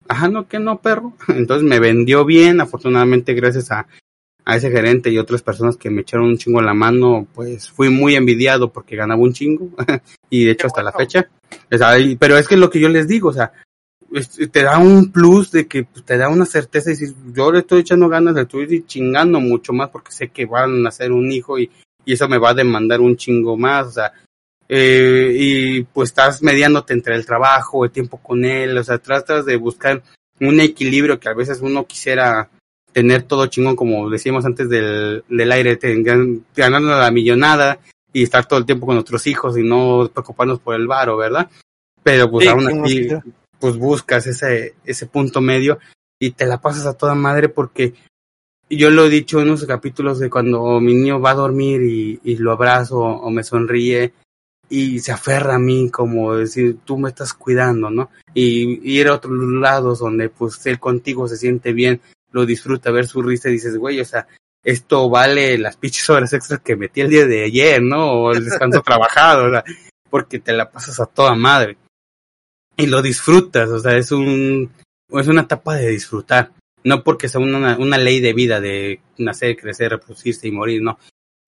Ajá, 0.09 0.29
no, 0.29 0.49
que 0.49 0.59
no, 0.59 0.81
perro. 0.81 1.13
Entonces 1.29 1.69
me 1.69 1.79
vendió 1.79 2.25
bien, 2.25 2.61
afortunadamente 2.61 3.35
gracias 3.35 3.71
a, 3.71 3.87
a 4.49 4.57
ese 4.57 4.71
gerente 4.71 5.11
y 5.11 5.19
otras 5.19 5.43
personas 5.43 5.77
que 5.77 5.91
me 5.91 6.01
echaron 6.01 6.29
un 6.29 6.39
chingo 6.39 6.61
en 6.61 6.65
la 6.67 6.73
mano, 6.73 7.27
pues 7.35 7.71
fui 7.71 7.91
muy 7.91 8.15
envidiado 8.15 8.73
porque 8.73 8.97
ganaba 8.97 9.21
un 9.21 9.35
chingo 9.35 9.69
y 10.31 10.45
de 10.45 10.53
hecho 10.53 10.69
hasta 10.69 10.83
la 10.83 10.91
fecha. 10.93 11.29
Pero 12.19 12.39
es 12.39 12.49
que 12.49 12.57
lo 12.57 12.71
que 12.71 12.81
yo 12.81 12.89
les 12.89 13.07
digo, 13.07 13.29
o 13.29 13.33
sea, 13.35 13.53
es- 14.11 14.31
te 14.51 14.63
da 14.63 14.79
un 14.79 15.13
plus 15.13 15.51
de 15.51 15.67
que 15.69 15.85
pues, 15.85 16.03
te 16.03 16.17
da 16.17 16.31
una 16.31 16.47
certeza 16.47 16.89
y 16.91 16.95
decir, 16.95 17.15
yo 17.35 17.53
le 17.53 17.59
estoy 17.59 17.81
echando 17.81 18.09
ganas, 18.09 18.35
le 18.35 18.43
estoy 18.43 18.87
chingando 18.87 19.39
mucho 19.39 19.75
más 19.75 19.91
porque 19.91 20.13
sé 20.13 20.29
que 20.29 20.47
van 20.47 20.87
a 20.87 20.89
hacer 20.89 21.13
un 21.13 21.31
hijo 21.31 21.59
y, 21.59 21.71
y 22.07 22.15
eso 22.15 22.27
me 22.27 22.39
va 22.39 22.51
a 22.51 22.55
demandar 22.55 23.03
un 23.03 23.19
chingo 23.19 23.55
más, 23.59 23.87
o 23.89 23.91
sea, 23.91 24.13
eh, 24.67 25.31
y 25.39 25.83
pues 25.83 26.09
estás 26.09 26.43
mediándote 26.43 26.95
entre 26.95 27.15
el 27.17 27.27
trabajo, 27.27 27.85
el 27.85 27.91
tiempo 27.91 28.17
con 28.17 28.47
él, 28.47 28.79
o 28.79 28.83
sea, 28.83 28.97
tratas 28.99 29.45
de 29.45 29.57
buscar 29.57 30.03
un 30.41 30.59
equilibrio 30.61 31.21
que 31.21 31.29
a 31.29 31.35
veces 31.35 31.61
uno 31.61 31.87
quisiera 31.87 32.49
tener 32.93 33.23
todo 33.23 33.47
chingón, 33.47 33.77
como 33.77 34.09
decíamos 34.11 34.45
antes 34.45 34.69
del, 34.69 35.25
del 35.29 35.53
aire, 35.53 35.79
ganando 36.55 36.89
la 36.91 37.11
millonada 37.11 37.79
y 38.13 38.23
estar 38.23 38.47
todo 38.47 38.59
el 38.59 38.67
tiempo 38.67 38.87
con 38.87 38.97
nuestros 38.97 39.27
hijos 39.27 39.57
y 39.59 39.63
no 39.63 40.11
preocuparnos 40.13 40.61
por 40.61 40.75
el 40.75 40.87
varo, 40.87 41.17
¿verdad? 41.17 41.49
Pero 42.03 42.31
pues 42.31 42.45
Sí, 42.45 42.51
aún 42.51 42.85
así, 42.85 43.09
pues 43.59 43.77
buscas 43.77 44.27
ese, 44.27 44.75
ese 44.85 45.07
punto 45.07 45.41
medio 45.41 45.79
y 46.19 46.31
te 46.31 46.47
la 46.47 46.61
pasas 46.61 46.87
a 46.87 46.95
toda 46.95 47.15
madre 47.15 47.49
porque 47.49 47.95
yo 48.71 48.91
lo 48.91 49.07
he 49.07 49.11
dicho 49.11 49.41
en 49.41 49.49
unos 49.49 49.65
capítulos 49.65 50.19
de 50.19 50.31
cuando 50.31 50.81
mi 50.81 50.95
niño 50.95 51.21
va 51.21 51.31
a 51.31 51.35
dormir 51.35 51.83
y, 51.83 52.21
y 52.23 52.37
lo 52.37 52.53
abrazo 52.53 52.99
o 52.99 53.31
me 53.31 53.45
sonríe 53.45 54.13
y 54.69 55.01
se 55.01 55.13
aferra 55.13 55.55
a 55.55 55.59
mí 55.59 55.91
como 55.91 56.35
decir, 56.35 56.79
tú 56.85 56.99
me 56.99 57.09
estás 57.09 57.33
cuidando, 57.33 57.91
¿no? 57.91 58.11
Y 58.35 58.81
y 58.83 59.01
ir 59.01 59.09
a 59.09 59.15
otros 59.15 59.33
lados 59.39 60.01
donde 60.01 60.29
pues 60.29 60.65
él 60.67 60.79
contigo 60.79 61.27
se 61.29 61.37
siente 61.37 61.73
bien, 61.73 62.01
lo 62.33 62.47
disfruta, 62.47 62.91
ver 62.91 63.07
su 63.07 63.23
risa 63.23 63.49
y 63.49 63.53
dices, 63.53 63.77
güey, 63.77 64.01
o 64.01 64.05
sea, 64.05 64.27
esto 64.65 65.09
vale 65.09 65.57
las 65.59 65.77
pinches 65.77 66.09
horas 66.11 66.33
extras 66.33 66.61
que 66.61 66.77
metí 66.77 67.01
el 67.01 67.11
día 67.11 67.27
de 67.27 67.45
ayer, 67.45 67.83
¿no? 67.83 68.13
O 68.13 68.33
el 68.33 68.45
descanso 68.45 68.83
trabajado, 68.85 69.47
o 69.47 69.51
sea, 69.51 69.65
porque 70.11 70.39
te 70.39 70.53
la 70.53 70.71
pasas 70.71 71.01
a 71.01 71.07
toda 71.07 71.35
madre. 71.35 71.77
y 72.77 72.87
lo 72.87 73.03
disfrutas, 73.03 73.69
o 73.71 73.79
sea, 73.79 73.97
es 73.97 74.13
un 74.13 74.71
es 75.11 75.27
una 75.27 75.43
etapa 75.43 75.75
de 75.75 75.89
disfrutar, 75.89 76.53
no 76.85 77.03
porque 77.03 77.29
sea 77.29 77.41
una, 77.41 77.79
una 77.79 77.99
ley 77.99 78.21
de 78.21 78.35
vida 78.35 78.61
de 78.61 79.01
nacer, 79.17 79.57
crecer, 79.57 79.91
reproducirse 79.91 80.49
y 80.49 80.53
morir, 80.53 80.83
no. 80.83 80.99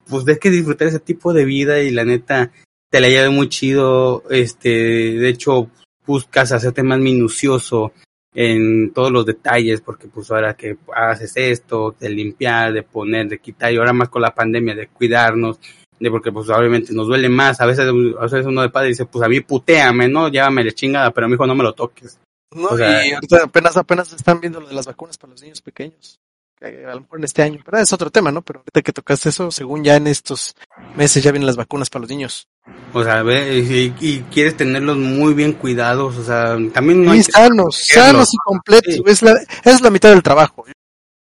Pues 0.09 0.27
es 0.27 0.39
que 0.39 0.49
disfrutar 0.49 0.87
ese 0.87 0.99
tipo 0.99 1.31
de 1.31 1.45
vida 1.45 1.79
y 1.79 1.91
la 1.91 2.03
neta 2.03 2.51
te 2.89 2.99
la 2.99 3.07
lleve 3.07 3.29
muy 3.29 3.49
chido, 3.49 4.23
este, 4.29 4.69
de 4.69 5.29
hecho 5.29 5.69
buscas 6.05 6.51
hacerte 6.51 6.83
más 6.83 6.99
minucioso 6.99 7.93
en 8.33 8.91
todos 8.93 9.11
los 9.11 9.25
detalles, 9.25 9.81
porque 9.81 10.07
pues 10.07 10.31
ahora 10.31 10.55
que 10.55 10.77
haces 10.95 11.33
esto, 11.35 11.95
de 11.99 12.09
limpiar, 12.09 12.73
de 12.73 12.83
poner, 12.83 13.27
de 13.27 13.39
quitar, 13.39 13.73
y 13.73 13.77
ahora 13.77 13.93
más 13.93 14.09
con 14.09 14.21
la 14.21 14.33
pandemia, 14.33 14.75
de 14.75 14.87
cuidarnos, 14.87 15.59
de 15.99 16.09
porque 16.09 16.31
pues 16.31 16.49
obviamente 16.49 16.93
nos 16.93 17.07
duele 17.07 17.29
más, 17.29 17.61
a 17.61 17.65
veces, 17.65 17.87
a 17.87 18.21
veces 18.23 18.45
uno 18.45 18.61
de 18.61 18.69
padre 18.69 18.89
dice, 18.89 19.05
pues 19.05 19.23
a 19.23 19.29
mí 19.29 19.41
puteame, 19.41 20.07
¿no? 20.07 20.29
Llévame 20.29 20.63
la 20.63 20.71
chingada, 20.71 21.11
pero 21.11 21.25
a 21.25 21.27
mi 21.27 21.35
hijo 21.35 21.45
no 21.45 21.55
me 21.55 21.63
lo 21.63 21.73
toques. 21.73 22.19
No, 22.53 22.69
o 22.69 22.77
sea, 22.77 23.05
y 23.05 23.11
ahorita 23.11 23.43
apenas, 23.43 23.77
apenas 23.77 24.11
están 24.11 24.41
viendo 24.41 24.59
lo 24.59 24.67
de 24.67 24.73
las 24.73 24.87
vacunas 24.87 25.17
para 25.17 25.31
los 25.31 25.41
niños 25.41 25.61
pequeños. 25.61 26.19
A 26.61 26.93
lo 26.93 27.01
mejor 27.01 27.17
en 27.17 27.23
este 27.23 27.41
año, 27.41 27.59
pero 27.65 27.79
es 27.79 27.91
otro 27.91 28.11
tema, 28.11 28.31
¿no? 28.31 28.43
Pero 28.43 28.59
ahorita 28.59 28.83
que 28.83 28.93
tocaste 28.93 29.29
eso, 29.29 29.49
según 29.49 29.83
ya 29.83 29.95
en 29.95 30.05
estos 30.05 30.55
meses 30.95 31.23
ya 31.23 31.31
vienen 31.31 31.47
las 31.47 31.55
vacunas 31.55 31.89
para 31.89 32.01
los 32.01 32.09
niños. 32.11 32.47
O 32.93 33.03
sea, 33.03 33.23
ve, 33.23 33.57
y, 33.57 33.95
y 33.99 34.19
quieres 34.31 34.57
tenerlos 34.57 34.97
muy 34.97 35.33
bien 35.33 35.53
cuidados, 35.53 36.17
o 36.17 36.23
sea, 36.23 36.57
también 36.71 37.03
no 37.03 37.15
y 37.15 37.17
hay 37.17 37.23
sanos, 37.23 37.83
sanos 37.87 38.31
y 38.31 38.37
completos. 38.37 38.93
Sí. 38.93 39.01
Es, 39.07 39.21
la, 39.23 39.41
es 39.63 39.81
la 39.81 39.89
mitad 39.89 40.09
del 40.09 40.21
trabajo. 40.21 40.63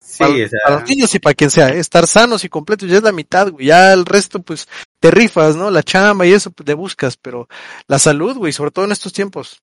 Sí, 0.01 0.19
para, 0.19 0.33
o 0.33 0.49
sea, 0.49 0.59
para 0.65 0.81
los 0.81 0.89
niños 0.89 1.15
y 1.15 1.19
para 1.19 1.35
quien 1.35 1.51
sea, 1.51 1.71
¿eh? 1.71 1.81
estar 1.81 2.07
sanos 2.07 2.45
y 2.45 2.49
completos 2.49 2.89
ya 2.89 2.99
es 2.99 3.03
la 3.03 3.11
mitad, 3.11 3.51
güey. 3.51 3.67
Ya 3.67 3.93
el 3.93 4.07
resto, 4.07 4.41
pues, 4.41 4.69
te 5.01 5.11
rifas, 5.11 5.57
¿no? 5.57 5.73
La 5.73 5.83
chamba 5.83 6.25
y 6.25 6.33
eso, 6.33 6.53
pues, 6.53 6.65
te 6.65 6.75
buscas, 6.75 7.17
pero 7.17 7.49
la 7.89 7.99
salud, 7.99 8.37
güey, 8.37 8.53
sobre 8.53 8.71
todo 8.71 8.85
en 8.85 8.93
estos 8.93 9.13
tiempos. 9.13 9.61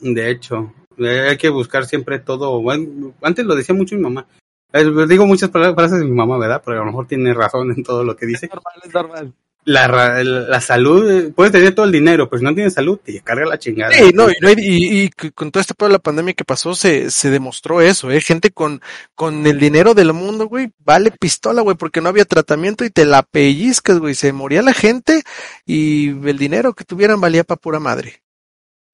De 0.00 0.30
hecho, 0.30 0.74
hay 0.98 1.36
que 1.36 1.48
buscar 1.48 1.86
siempre 1.86 2.18
todo. 2.18 2.60
Bueno, 2.60 3.14
antes 3.22 3.46
lo 3.46 3.54
decía 3.54 3.74
mucho 3.74 3.94
mi 3.94 4.02
mamá. 4.02 4.26
Eh, 4.72 5.06
digo 5.08 5.26
muchas 5.26 5.50
frases 5.50 6.00
de 6.00 6.04
mi 6.04 6.12
mamá, 6.12 6.38
¿verdad? 6.38 6.62
Pero 6.64 6.78
a 6.78 6.80
lo 6.80 6.86
mejor 6.86 7.06
tiene 7.06 7.32
razón 7.32 7.72
en 7.72 7.82
todo 7.82 8.04
lo 8.04 8.16
que 8.16 8.26
dice. 8.26 8.46
Es 8.46 8.52
normal, 8.52 8.74
es 8.84 8.94
normal. 8.94 9.34
La, 9.64 10.22
la 10.22 10.60
salud, 10.62 11.10
eh, 11.10 11.32
puedes 11.34 11.52
tener 11.52 11.74
todo 11.74 11.84
el 11.84 11.92
dinero, 11.92 12.30
pero 12.30 12.38
si 12.38 12.44
no 12.44 12.54
tienes 12.54 12.72
salud, 12.72 12.98
te 13.04 13.20
carga 13.20 13.44
la 13.44 13.58
chingada. 13.58 13.92
Sí, 13.92 14.12
no, 14.14 14.30
y, 14.30 14.34
no 14.40 14.48
hay, 14.48 14.54
y, 14.56 15.02
y, 15.02 15.10
con 15.32 15.50
todo 15.50 15.60
este 15.60 15.74
pedo 15.74 15.88
de 15.88 15.94
la 15.94 15.98
pandemia 15.98 16.32
que 16.32 16.44
pasó, 16.44 16.74
se, 16.74 17.10
se 17.10 17.30
demostró 17.30 17.82
eso, 17.82 18.10
¿eh? 18.10 18.22
Gente 18.22 18.50
con, 18.50 18.80
con 19.14 19.46
el 19.46 19.58
dinero 19.58 19.92
del 19.92 20.14
mundo, 20.14 20.46
güey, 20.46 20.70
vale 20.84 21.10
pistola, 21.10 21.60
güey, 21.60 21.76
porque 21.76 22.00
no 22.00 22.08
había 22.08 22.24
tratamiento 22.24 22.82
y 22.84 22.90
te 22.90 23.04
la 23.04 23.22
pellizcas, 23.22 23.98
güey. 23.98 24.14
Se 24.14 24.32
moría 24.32 24.62
la 24.62 24.72
gente 24.72 25.22
y 25.66 26.08
el 26.26 26.38
dinero 26.38 26.72
que 26.72 26.84
tuvieran 26.84 27.20
valía 27.20 27.44
para 27.44 27.60
pura 27.60 27.78
madre. 27.78 28.22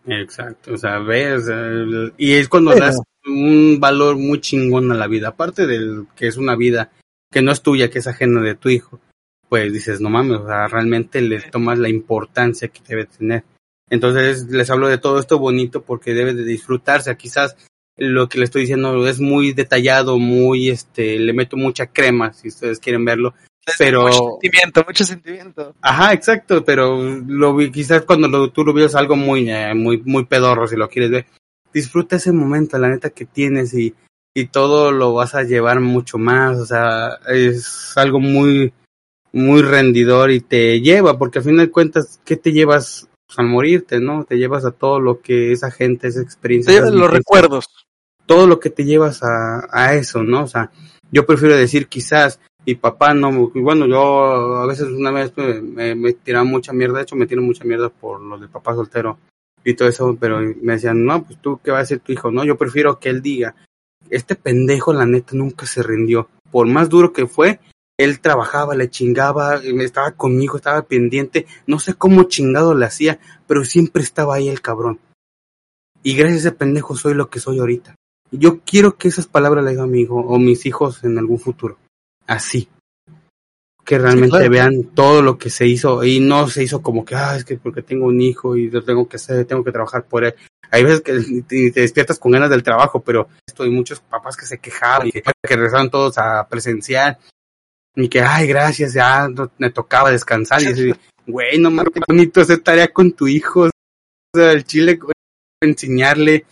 Exacto, 0.06 0.74
o 0.74 0.76
sea, 0.76 0.98
ves, 0.98 1.46
el, 1.46 2.12
y 2.16 2.32
es 2.32 2.48
cuando 2.48 2.72
Pero, 2.72 2.86
das 2.86 2.98
un 3.26 3.78
valor 3.80 4.16
muy 4.16 4.40
chingón 4.40 4.90
a 4.92 4.94
la 4.94 5.06
vida, 5.06 5.28
aparte 5.28 5.66
del 5.66 6.06
que 6.16 6.26
es 6.26 6.36
una 6.36 6.56
vida 6.56 6.90
que 7.30 7.42
no 7.42 7.52
es 7.52 7.62
tuya, 7.62 7.90
que 7.90 7.98
es 7.98 8.06
ajena 8.06 8.40
de 8.40 8.54
tu 8.54 8.68
hijo, 8.68 9.00
pues 9.48 9.72
dices, 9.72 10.00
no 10.00 10.10
mames, 10.10 10.40
o 10.40 10.46
sea, 10.46 10.68
realmente 10.68 11.20
le 11.20 11.40
tomas 11.40 11.78
la 11.78 11.88
importancia 11.88 12.68
que 12.68 12.80
debe 12.86 13.06
tener. 13.06 13.44
Entonces 13.90 14.46
les 14.50 14.70
hablo 14.70 14.88
de 14.88 14.98
todo 14.98 15.18
esto 15.18 15.38
bonito 15.38 15.82
porque 15.82 16.14
debe 16.14 16.34
de 16.34 16.44
disfrutarse, 16.44 17.16
quizás 17.16 17.56
lo 17.96 18.28
que 18.28 18.38
le 18.38 18.44
estoy 18.44 18.62
diciendo 18.62 19.06
es 19.06 19.20
muy 19.20 19.52
detallado, 19.52 20.18
muy, 20.18 20.70
este, 20.70 21.18
le 21.18 21.32
meto 21.32 21.56
mucha 21.56 21.86
crema, 21.86 22.32
si 22.32 22.48
ustedes 22.48 22.80
quieren 22.80 23.04
verlo, 23.04 23.34
pero 23.78 24.02
mucho 24.02 24.38
sentimiento, 24.40 24.84
mucho 24.86 25.04
sentimiento. 25.04 25.74
Ajá, 25.80 26.12
exacto, 26.12 26.64
pero 26.64 27.00
lo 27.26 27.54
vi 27.54 27.70
quizás 27.70 28.02
cuando 28.02 28.28
lo, 28.28 28.50
tú 28.50 28.64
lo 28.64 28.72
ves 28.72 28.94
algo 28.94 29.16
muy 29.16 29.50
eh, 29.50 29.74
muy 29.74 30.02
muy 30.04 30.24
pedorro 30.24 30.66
si 30.66 30.76
lo 30.76 30.88
quieres 30.88 31.10
ver. 31.10 31.26
Disfruta 31.74 32.16
ese 32.16 32.32
momento, 32.32 32.78
la 32.78 32.88
neta 32.88 33.10
que 33.10 33.26
tienes 33.26 33.74
y 33.74 33.94
y 34.34 34.46
todo 34.46 34.90
lo 34.90 35.14
vas 35.14 35.34
a 35.36 35.44
llevar 35.44 35.80
mucho 35.80 36.18
más, 36.18 36.58
o 36.58 36.66
sea, 36.66 37.20
es 37.28 37.96
algo 37.96 38.18
muy 38.18 38.72
muy 39.32 39.62
rendidor 39.62 40.30
y 40.30 40.40
te 40.40 40.80
lleva 40.80 41.18
porque 41.18 41.38
al 41.38 41.44
final 41.44 41.66
de 41.66 41.72
cuentas 41.72 42.20
¿qué 42.24 42.36
te 42.36 42.52
llevas 42.52 43.08
pues, 43.26 43.38
al 43.38 43.46
morirte, 43.46 44.00
no? 44.00 44.24
Te 44.24 44.36
llevas 44.36 44.64
a 44.64 44.72
todo 44.72 45.00
lo 45.00 45.20
que 45.20 45.52
esa 45.52 45.70
gente, 45.70 46.08
esa 46.08 46.20
experiencia, 46.20 46.72
te 46.72 46.78
llevas 46.78 46.94
los 46.94 47.10
recuerdos. 47.10 47.66
Todo 48.26 48.46
lo 48.46 48.58
que 48.58 48.70
te 48.70 48.84
llevas 48.84 49.22
a 49.22 49.68
a 49.70 49.94
eso, 49.94 50.24
¿no? 50.24 50.44
O 50.44 50.48
sea, 50.48 50.70
yo 51.12 51.24
prefiero 51.26 51.56
decir 51.56 51.86
quizás 51.86 52.40
y 52.64 52.76
papá 52.76 53.14
no, 53.14 53.50
bueno, 53.54 53.86
yo 53.86 54.56
a 54.56 54.66
veces 54.66 54.88
una 54.88 55.10
vez 55.10 55.32
me, 55.36 55.60
me, 55.60 55.94
me 55.94 56.44
mucha 56.44 56.72
mierda, 56.72 56.96
de 56.96 57.02
hecho 57.02 57.16
me 57.16 57.26
tiran 57.26 57.44
mucha 57.44 57.64
mierda 57.64 57.90
por 57.90 58.20
lo 58.20 58.38
del 58.38 58.48
papá 58.48 58.74
soltero 58.74 59.18
y 59.64 59.74
todo 59.74 59.88
eso, 59.88 60.16
pero 60.20 60.40
me 60.40 60.74
decían, 60.74 61.04
no, 61.04 61.24
pues 61.24 61.40
tú, 61.40 61.60
¿qué 61.62 61.70
va 61.70 61.78
a 61.78 61.80
decir 61.80 62.00
tu 62.00 62.12
hijo? 62.12 62.30
No, 62.30 62.44
yo 62.44 62.56
prefiero 62.56 62.98
que 62.98 63.08
él 63.08 63.22
diga, 63.22 63.54
este 64.10 64.34
pendejo 64.34 64.92
la 64.92 65.06
neta 65.06 65.34
nunca 65.34 65.66
se 65.66 65.82
rindió, 65.82 66.28
por 66.50 66.66
más 66.66 66.88
duro 66.88 67.12
que 67.12 67.26
fue, 67.26 67.60
él 67.96 68.20
trabajaba, 68.20 68.74
le 68.74 68.90
chingaba, 68.90 69.56
estaba 69.56 70.12
conmigo, 70.12 70.56
estaba 70.56 70.82
pendiente, 70.82 71.46
no 71.66 71.78
sé 71.78 71.94
cómo 71.94 72.24
chingado 72.24 72.74
le 72.74 72.86
hacía, 72.86 73.18
pero 73.46 73.64
siempre 73.64 74.02
estaba 74.02 74.34
ahí 74.34 74.48
el 74.48 74.60
cabrón. 74.60 74.98
Y 76.02 76.14
gracias 76.16 76.44
a 76.44 76.48
ese 76.48 76.56
pendejo 76.56 76.96
soy 76.96 77.14
lo 77.14 77.30
que 77.30 77.40
soy 77.40 77.60
ahorita. 77.60 77.94
Yo 78.30 78.60
quiero 78.60 78.96
que 78.96 79.08
esas 79.08 79.26
palabras 79.26 79.64
le 79.64 79.70
diga 79.70 79.84
a 79.84 79.86
mi 79.86 80.00
hijo 80.00 80.16
o 80.16 80.38
mis 80.38 80.66
hijos 80.66 81.04
en 81.04 81.18
algún 81.18 81.38
futuro 81.38 81.78
así. 82.26 82.68
Que 83.84 83.98
realmente 83.98 84.36
sí, 84.36 84.48
claro. 84.48 84.50
vean 84.50 84.84
todo 84.94 85.20
lo 85.20 85.36
que 85.36 85.50
se 85.50 85.66
hizo 85.66 86.02
y 86.04 86.20
no 86.20 86.48
se 86.48 86.62
hizo 86.62 86.80
como 86.80 87.04
que, 87.04 87.14
ah, 87.14 87.36
es 87.36 87.44
que 87.44 87.58
porque 87.58 87.82
tengo 87.82 88.06
un 88.06 88.20
hijo 88.20 88.56
y 88.56 88.70
lo 88.70 88.82
tengo 88.82 89.08
que 89.08 89.16
hacer, 89.16 89.44
tengo 89.44 89.62
que 89.62 89.72
trabajar 89.72 90.04
por 90.04 90.24
él. 90.24 90.34
Hay 90.70 90.82
veces 90.82 91.02
que 91.02 91.42
te, 91.46 91.70
te 91.70 91.80
despiertas 91.80 92.18
con 92.18 92.32
ganas 92.32 92.50
del 92.50 92.62
trabajo, 92.62 93.00
pero 93.00 93.28
esto 93.46 93.62
hay 93.62 93.70
muchos 93.70 94.00
papás 94.00 94.36
que 94.36 94.46
se 94.46 94.58
quejaban 94.58 95.08
y 95.08 95.12
que, 95.12 95.22
que 95.22 95.56
regresaron 95.56 95.90
todos 95.90 96.16
a 96.18 96.48
presenciar 96.48 97.18
y 97.96 98.08
que, 98.08 98.20
ay, 98.20 98.46
gracias, 98.46 98.94
ya 98.94 99.28
no, 99.28 99.50
me 99.58 99.70
tocaba 99.70 100.10
descansar. 100.10 100.62
Y 100.62 100.66
así, 100.66 100.92
güey, 101.26 101.58
no 101.58 101.70
mames, 101.70 101.92
qué 101.94 102.00
bonito 102.06 102.40
hacer 102.40 102.58
tarea 102.60 102.88
con 102.88 103.12
tu 103.12 103.28
hijo. 103.28 103.66
O 103.66 103.70
sea, 104.34 104.52
el 104.52 104.64
chile, 104.64 104.98
enseñarle, 105.62 106.46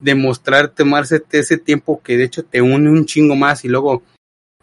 demostrar, 0.00 0.68
tomarse 0.68 1.22
ese 1.32 1.58
tiempo 1.58 2.00
que 2.02 2.16
de 2.16 2.24
hecho 2.24 2.44
te 2.44 2.62
une 2.62 2.90
un 2.90 3.06
chingo 3.06 3.36
más 3.36 3.64
y 3.64 3.68
luego 3.68 4.02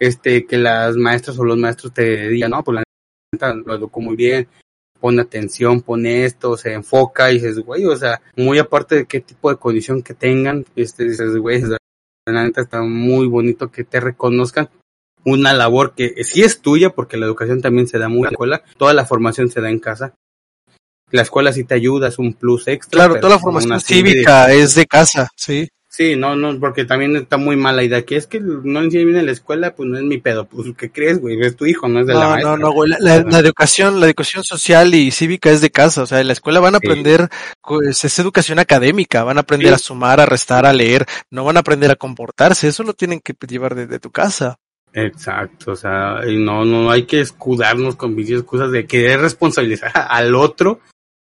este, 0.06 0.46
que 0.46 0.58
las 0.58 0.96
maestras 0.96 1.40
o 1.40 1.46
los 1.46 1.58
maestros 1.58 1.94
te 1.94 2.28
digan, 2.28 2.52
no, 2.52 2.64
pues 2.64 2.76
la 2.76 2.84
neta 3.32 3.54
lo 3.54 3.76
educó 3.76 4.02
muy 4.02 4.16
bien, 4.16 4.48
pone 5.00 5.22
atención, 5.22 5.82
pone 5.82 6.26
esto, 6.26 6.58
se 6.58 6.74
enfoca 6.74 7.32
y 7.32 7.36
dices, 7.36 7.60
güey, 7.60 7.86
o 7.86 7.96
sea, 7.96 8.22
muy 8.36 8.60
aparte 8.60 8.96
de 8.96 9.06
qué 9.06 9.22
tipo 9.22 9.50
de 9.50 9.58
condición 9.58 10.02
que 10.02 10.14
tengan, 10.14 10.66
este, 10.76 11.06
dices, 11.06 11.38
güey, 11.38 11.62
la 12.26 12.44
neta 12.44 12.62
está 12.62 12.82
muy 12.82 13.28
bonito 13.28 13.72
que 13.72 13.84
te 13.84 14.00
reconozcan 14.00 14.70
una 15.26 15.54
labor 15.54 15.94
que 15.96 16.22
sí 16.26 16.44
es 16.44 16.60
tuya 16.60 16.90
porque 16.90 17.16
la 17.16 17.26
educación 17.26 17.62
también 17.62 17.88
se 17.88 17.98
da 17.98 18.10
muy 18.10 18.20
en 18.20 18.24
la 18.24 18.30
escuela, 18.32 18.64
toda 18.78 18.94
la 18.94 19.06
formación 19.06 19.50
se 19.50 19.62
da 19.62 19.70
en 19.70 19.80
casa. 19.80 20.14
La 21.12 21.22
escuela 21.22 21.54
sí 21.54 21.64
te 21.64 21.76
ayuda, 21.76 22.08
es 22.08 22.18
un 22.18 22.34
plus 22.34 22.68
extra. 22.68 23.06
Claro, 23.06 23.22
toda 23.22 23.36
la 23.36 23.40
formación 23.40 23.80
cívica 23.80 24.48
de... 24.48 24.62
es 24.62 24.76
de 24.76 24.86
casa, 24.86 25.30
sí. 25.38 25.70
Sí, 25.96 26.16
no, 26.16 26.36
no, 26.36 26.60
porque 26.60 26.86
también 26.86 27.16
está 27.16 27.38
muy 27.38 27.56
mala 27.56 27.84
idea. 27.84 28.04
Que 28.04 28.16
es 28.16 28.26
que 28.26 28.40
no 28.40 28.80
le 28.80 28.86
enseñe 28.88 29.06
bien 29.06 29.18
en 29.18 29.28
la 29.28 29.32
escuela, 29.32 29.76
pues 29.76 29.88
no 29.88 29.96
es 29.96 30.04
mi 30.04 30.18
pedo. 30.18 30.46
Pues, 30.46 30.70
¿qué 30.76 30.92
crees, 30.92 31.22
güey? 31.22 31.40
Es 31.40 31.56
tu 31.56 31.68
hijo, 31.68 31.88
no 31.88 32.00
es 32.00 32.08
de 32.08 32.14
no, 32.14 32.20
la 32.20 32.30
maestra. 32.30 32.50
No, 32.50 32.58
no, 32.58 32.72
güey. 32.72 32.90
La, 32.90 32.98
la, 33.00 33.22
la, 33.22 33.38
educación, 33.38 34.00
la 34.00 34.08
educación 34.08 34.44
social 34.44 34.96
y 34.96 35.12
cívica 35.12 35.52
es 35.52 35.62
de 35.62 35.70
casa. 35.70 36.02
O 36.02 36.08
sea, 36.08 36.20
en 36.20 36.26
la 36.26 36.34
escuela 36.34 36.60
van 36.60 36.74
a 36.74 36.80
aprender, 36.80 37.30
pues, 37.62 38.04
es 38.04 38.18
educación 38.18 38.58
académica. 38.58 39.24
Van 39.24 39.38
a 39.38 39.42
aprender 39.42 39.70
sí. 39.70 39.76
a 39.76 39.78
sumar, 39.78 40.20
a 40.20 40.26
restar, 40.26 40.66
a 40.66 40.74
leer. 40.74 41.06
No 41.30 41.44
van 41.44 41.58
a 41.58 41.60
aprender 41.60 41.92
a 41.92 41.96
comportarse. 41.96 42.68
Eso 42.68 42.82
lo 42.82 42.96
tienen 42.96 43.20
que 43.20 43.36
llevar 43.48 43.76
de, 43.76 43.86
de 43.86 44.00
tu 44.00 44.10
casa. 44.10 44.58
Exacto, 44.96 45.72
o 45.72 45.76
sea, 45.76 46.20
y 46.28 46.38
no, 46.38 46.66
no 46.66 46.92
hay 46.92 47.06
que 47.06 47.20
escudarnos 47.20 47.96
con 47.96 48.14
mis 48.14 48.30
excusas 48.30 48.72
de 48.72 48.86
querer 48.86 49.22
responsabilizar 49.22 49.92
al 50.10 50.36
otro 50.36 50.82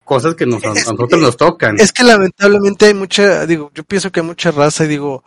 cosas 0.04 0.36
que 0.36 0.46
nos, 0.46 0.64
a 0.64 0.70
nosotros 0.70 1.22
nos 1.22 1.38
tocan. 1.38 1.80
Es 1.80 1.92
que 1.92 2.04
lamentablemente 2.04 2.86
hay 2.88 2.94
mucha, 2.94 3.46
digo, 3.46 3.72
yo 3.74 3.84
pienso 3.84 4.12
que 4.12 4.20
hay 4.20 4.26
mucha 4.26 4.52
raza 4.52 4.86
y 4.86 4.88
digo, 4.88 5.24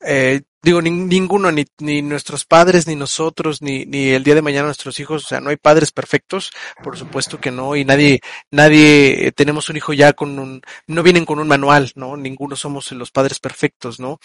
eh, 0.00 0.42
digo, 0.62 0.80
ni, 0.82 0.90
ninguno, 0.90 1.50
ni, 1.52 1.66
ni 1.78 2.02
nuestros 2.02 2.44
padres, 2.44 2.86
ni 2.86 2.96
nosotros, 2.96 3.62
ni, 3.62 3.84
ni 3.86 4.10
el 4.10 4.24
día 4.24 4.34
de 4.34 4.42
mañana 4.42 4.66
nuestros 4.66 4.98
hijos, 5.00 5.24
o 5.24 5.28
sea, 5.28 5.40
no 5.40 5.50
hay 5.50 5.56
padres 5.56 5.92
perfectos, 5.92 6.50
por 6.82 6.96
supuesto 6.96 7.40
que 7.40 7.50
no, 7.50 7.76
y 7.76 7.84
nadie, 7.84 8.20
nadie, 8.50 9.26
eh, 9.26 9.32
tenemos 9.32 9.68
un 9.68 9.76
hijo 9.76 9.92
ya 9.92 10.12
con 10.12 10.38
un, 10.38 10.62
no 10.86 11.02
vienen 11.02 11.24
con 11.24 11.38
un 11.38 11.48
manual, 11.48 11.92
¿no? 11.94 12.16
Ninguno 12.16 12.56
somos 12.56 12.90
los 12.92 13.10
padres 13.10 13.38
perfectos, 13.38 14.00
¿no? 14.00 14.20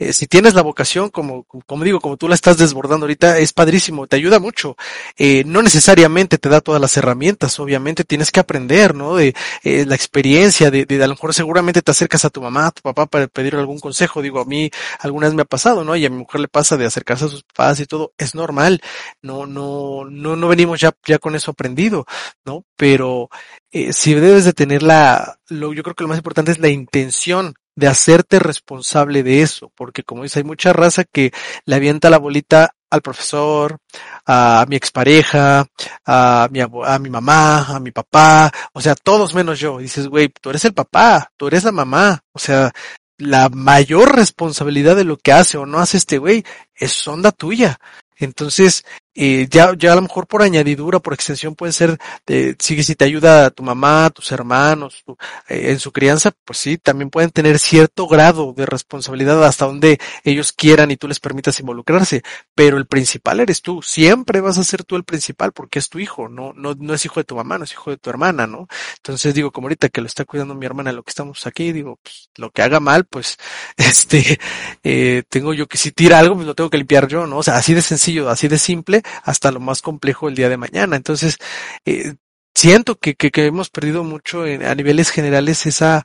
Eh, 0.00 0.14
si 0.14 0.26
tienes 0.26 0.54
la 0.54 0.62
vocación, 0.62 1.10
como, 1.10 1.44
como 1.44 1.84
digo, 1.84 2.00
como 2.00 2.16
tú 2.16 2.26
la 2.26 2.34
estás 2.34 2.56
desbordando 2.56 3.04
ahorita, 3.04 3.38
es 3.38 3.52
padrísimo, 3.52 4.06
te 4.06 4.16
ayuda 4.16 4.38
mucho. 4.38 4.74
Eh, 5.18 5.44
no 5.44 5.60
necesariamente 5.60 6.38
te 6.38 6.48
da 6.48 6.62
todas 6.62 6.80
las 6.80 6.96
herramientas, 6.96 7.60
obviamente 7.60 8.04
tienes 8.04 8.30
que 8.30 8.40
aprender, 8.40 8.94
¿no? 8.94 9.16
De 9.16 9.34
eh, 9.62 9.84
la 9.86 9.94
experiencia, 9.94 10.70
de, 10.70 10.86
de, 10.86 11.04
a 11.04 11.06
lo 11.06 11.12
mejor 11.14 11.34
seguramente 11.34 11.82
te 11.82 11.90
acercas 11.90 12.24
a 12.24 12.30
tu 12.30 12.40
mamá, 12.40 12.68
a 12.68 12.70
tu 12.70 12.80
papá 12.80 13.04
para 13.04 13.26
pedir 13.26 13.54
algún 13.56 13.78
consejo. 13.78 14.22
Digo, 14.22 14.40
a 14.40 14.46
mí 14.46 14.70
algunas 15.00 15.34
me 15.34 15.42
ha 15.42 15.44
pasado, 15.44 15.84
¿no? 15.84 15.94
Y 15.94 16.06
a 16.06 16.10
mi 16.10 16.16
mujer 16.16 16.40
le 16.40 16.48
pasa 16.48 16.78
de 16.78 16.86
acercarse 16.86 17.26
a 17.26 17.28
sus 17.28 17.42
papás 17.42 17.80
y 17.80 17.84
todo, 17.84 18.14
es 18.16 18.34
normal. 18.34 18.80
No, 19.20 19.44
no, 19.44 20.06
no, 20.08 20.34
no 20.34 20.48
venimos 20.48 20.80
ya, 20.80 20.94
ya 21.06 21.18
con 21.18 21.34
eso 21.34 21.50
aprendido, 21.50 22.06
¿no? 22.46 22.64
Pero 22.74 23.28
eh, 23.70 23.92
si 23.92 24.14
debes 24.14 24.46
de 24.46 24.54
tener 24.54 24.82
la, 24.82 25.38
lo, 25.48 25.74
yo 25.74 25.82
creo 25.82 25.94
que 25.94 26.04
lo 26.04 26.08
más 26.08 26.18
importante 26.18 26.52
es 26.52 26.58
la 26.58 26.68
intención 26.70 27.54
de 27.76 27.88
hacerte 27.88 28.38
responsable 28.38 29.22
de 29.22 29.42
eso, 29.42 29.72
porque 29.74 30.02
como 30.02 30.22
dice, 30.22 30.40
hay 30.40 30.44
mucha 30.44 30.72
raza 30.72 31.04
que 31.04 31.32
le 31.64 31.76
avienta 31.76 32.10
la 32.10 32.18
bolita 32.18 32.74
al 32.90 33.02
profesor, 33.02 33.78
a 34.26 34.66
mi 34.68 34.76
expareja, 34.76 35.66
a 36.04 36.48
mi, 36.50 36.60
a 36.60 36.98
mi 36.98 37.10
mamá, 37.10 37.76
a 37.76 37.80
mi 37.80 37.92
papá, 37.92 38.50
o 38.72 38.80
sea, 38.80 38.94
todos 38.96 39.34
menos 39.34 39.60
yo. 39.60 39.78
Dices, 39.78 40.08
güey, 40.08 40.28
tú 40.28 40.50
eres 40.50 40.64
el 40.64 40.74
papá, 40.74 41.30
tú 41.36 41.46
eres 41.46 41.64
la 41.64 41.72
mamá, 41.72 42.20
o 42.32 42.38
sea, 42.38 42.72
la 43.16 43.48
mayor 43.48 44.16
responsabilidad 44.16 44.96
de 44.96 45.04
lo 45.04 45.16
que 45.16 45.32
hace 45.32 45.58
o 45.58 45.66
no 45.66 45.78
hace 45.78 45.98
este 45.98 46.18
güey 46.18 46.44
es 46.74 47.06
onda 47.06 47.30
tuya. 47.30 47.78
Entonces, 48.16 48.84
eh, 49.14 49.48
ya, 49.50 49.74
ya 49.76 49.92
a 49.92 49.96
lo 49.96 50.02
mejor 50.02 50.26
por 50.26 50.42
añadidura, 50.42 51.00
por 51.00 51.14
extensión 51.14 51.54
puede 51.54 51.72
ser, 51.72 51.98
eh, 52.26 52.54
sí, 52.58 52.82
si 52.82 52.94
te 52.94 53.04
ayuda 53.04 53.46
a 53.46 53.50
tu 53.50 53.62
mamá, 53.62 54.10
tus 54.10 54.30
hermanos, 54.32 55.02
tu, 55.04 55.16
eh, 55.48 55.72
en 55.72 55.80
su 55.80 55.92
crianza, 55.92 56.32
pues 56.44 56.58
sí, 56.58 56.78
también 56.78 57.10
pueden 57.10 57.30
tener 57.30 57.58
cierto 57.58 58.06
grado 58.06 58.52
de 58.56 58.66
responsabilidad 58.66 59.44
hasta 59.44 59.66
donde 59.66 59.98
ellos 60.24 60.52
quieran 60.52 60.90
y 60.90 60.96
tú 60.96 61.08
les 61.08 61.20
permitas 61.20 61.58
involucrarse, 61.60 62.22
pero 62.54 62.76
el 62.76 62.86
principal 62.86 63.40
eres 63.40 63.62
tú, 63.62 63.82
siempre 63.82 64.40
vas 64.40 64.58
a 64.58 64.64
ser 64.64 64.84
tú 64.84 64.96
el 64.96 65.04
principal 65.04 65.52
porque 65.52 65.78
es 65.78 65.88
tu 65.88 65.98
hijo, 65.98 66.28
no, 66.28 66.52
no, 66.54 66.74
no 66.78 66.94
es 66.94 67.04
hijo 67.04 67.20
de 67.20 67.24
tu 67.24 67.34
mamá, 67.36 67.58
no 67.58 67.64
es 67.64 67.72
hijo 67.72 67.90
de 67.90 67.96
tu 67.96 68.10
hermana, 68.10 68.46
¿no? 68.46 68.68
Entonces 68.96 69.34
digo, 69.34 69.50
como 69.50 69.66
ahorita 69.66 69.88
que 69.88 70.00
lo 70.00 70.06
está 70.06 70.24
cuidando 70.24 70.54
mi 70.54 70.66
hermana, 70.66 70.92
lo 70.92 71.02
que 71.02 71.10
estamos 71.10 71.46
aquí, 71.46 71.72
digo, 71.72 71.98
pues 72.02 72.30
lo 72.36 72.50
que 72.50 72.62
haga 72.62 72.80
mal, 72.80 73.04
pues, 73.06 73.36
este, 73.76 74.38
eh, 74.84 75.22
tengo 75.28 75.52
yo 75.54 75.66
que 75.66 75.78
si 75.78 75.92
tira 75.92 76.18
algo, 76.18 76.36
pues 76.36 76.46
lo 76.46 76.54
tengo 76.54 76.70
que 76.70 76.78
limpiar 76.78 77.08
yo, 77.08 77.26
¿no? 77.26 77.38
O 77.38 77.42
sea, 77.42 77.56
así 77.56 77.74
de 77.74 77.82
sencillo, 77.82 78.28
así 78.28 78.48
de 78.48 78.58
simple, 78.58 79.02
hasta 79.22 79.50
lo 79.50 79.60
más 79.60 79.82
complejo 79.82 80.28
el 80.28 80.34
día 80.34 80.48
de 80.48 80.56
mañana. 80.56 80.96
Entonces, 80.96 81.38
eh, 81.84 82.14
siento 82.54 82.96
que, 82.98 83.14
que, 83.14 83.30
que, 83.30 83.46
hemos 83.46 83.70
perdido 83.70 84.04
mucho 84.04 84.46
en, 84.46 84.64
a 84.64 84.74
niveles 84.74 85.10
generales 85.10 85.66
esa, 85.66 86.04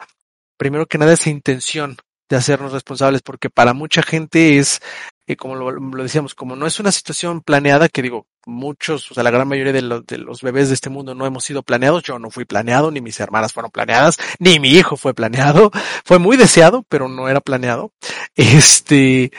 primero 0.57 0.85
que 0.87 0.97
nada, 0.97 1.13
esa 1.13 1.29
intención 1.29 1.97
de 2.29 2.37
hacernos 2.37 2.71
responsables, 2.71 3.21
porque 3.21 3.49
para 3.49 3.73
mucha 3.73 4.01
gente 4.01 4.57
es, 4.57 4.81
eh, 5.27 5.35
como 5.35 5.55
lo, 5.55 5.71
lo, 5.71 6.03
decíamos, 6.03 6.33
como 6.33 6.55
no 6.55 6.65
es 6.65 6.79
una 6.79 6.91
situación 6.91 7.41
planeada, 7.41 7.87
que 7.89 8.01
digo, 8.01 8.27
muchos, 8.45 9.11
o 9.11 9.13
sea, 9.13 9.23
la 9.23 9.31
gran 9.31 9.47
mayoría 9.47 9.73
de 9.73 9.81
los, 9.81 10.05
de 10.05 10.17
los 10.17 10.41
bebés 10.41 10.69
de 10.69 10.75
este 10.75 10.89
mundo 10.89 11.15
no 11.15 11.25
hemos 11.25 11.43
sido 11.43 11.63
planeados, 11.63 12.03
yo 12.03 12.19
no 12.19 12.29
fui 12.29 12.45
planeado, 12.45 12.91
ni 12.91 13.01
mis 13.01 13.19
hermanas 13.19 13.53
fueron 13.53 13.71
planeadas, 13.71 14.17
ni 14.39 14.59
mi 14.59 14.69
hijo 14.69 14.97
fue 14.97 15.13
planeado, 15.13 15.71
fue 16.05 16.19
muy 16.19 16.37
deseado, 16.37 16.83
pero 16.89 17.09
no 17.09 17.29
era 17.29 17.41
planeado. 17.41 17.91
Este, 18.35 19.31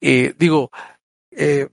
eh, 0.00 0.34
digo, 0.38 0.70
eh, 1.30 1.68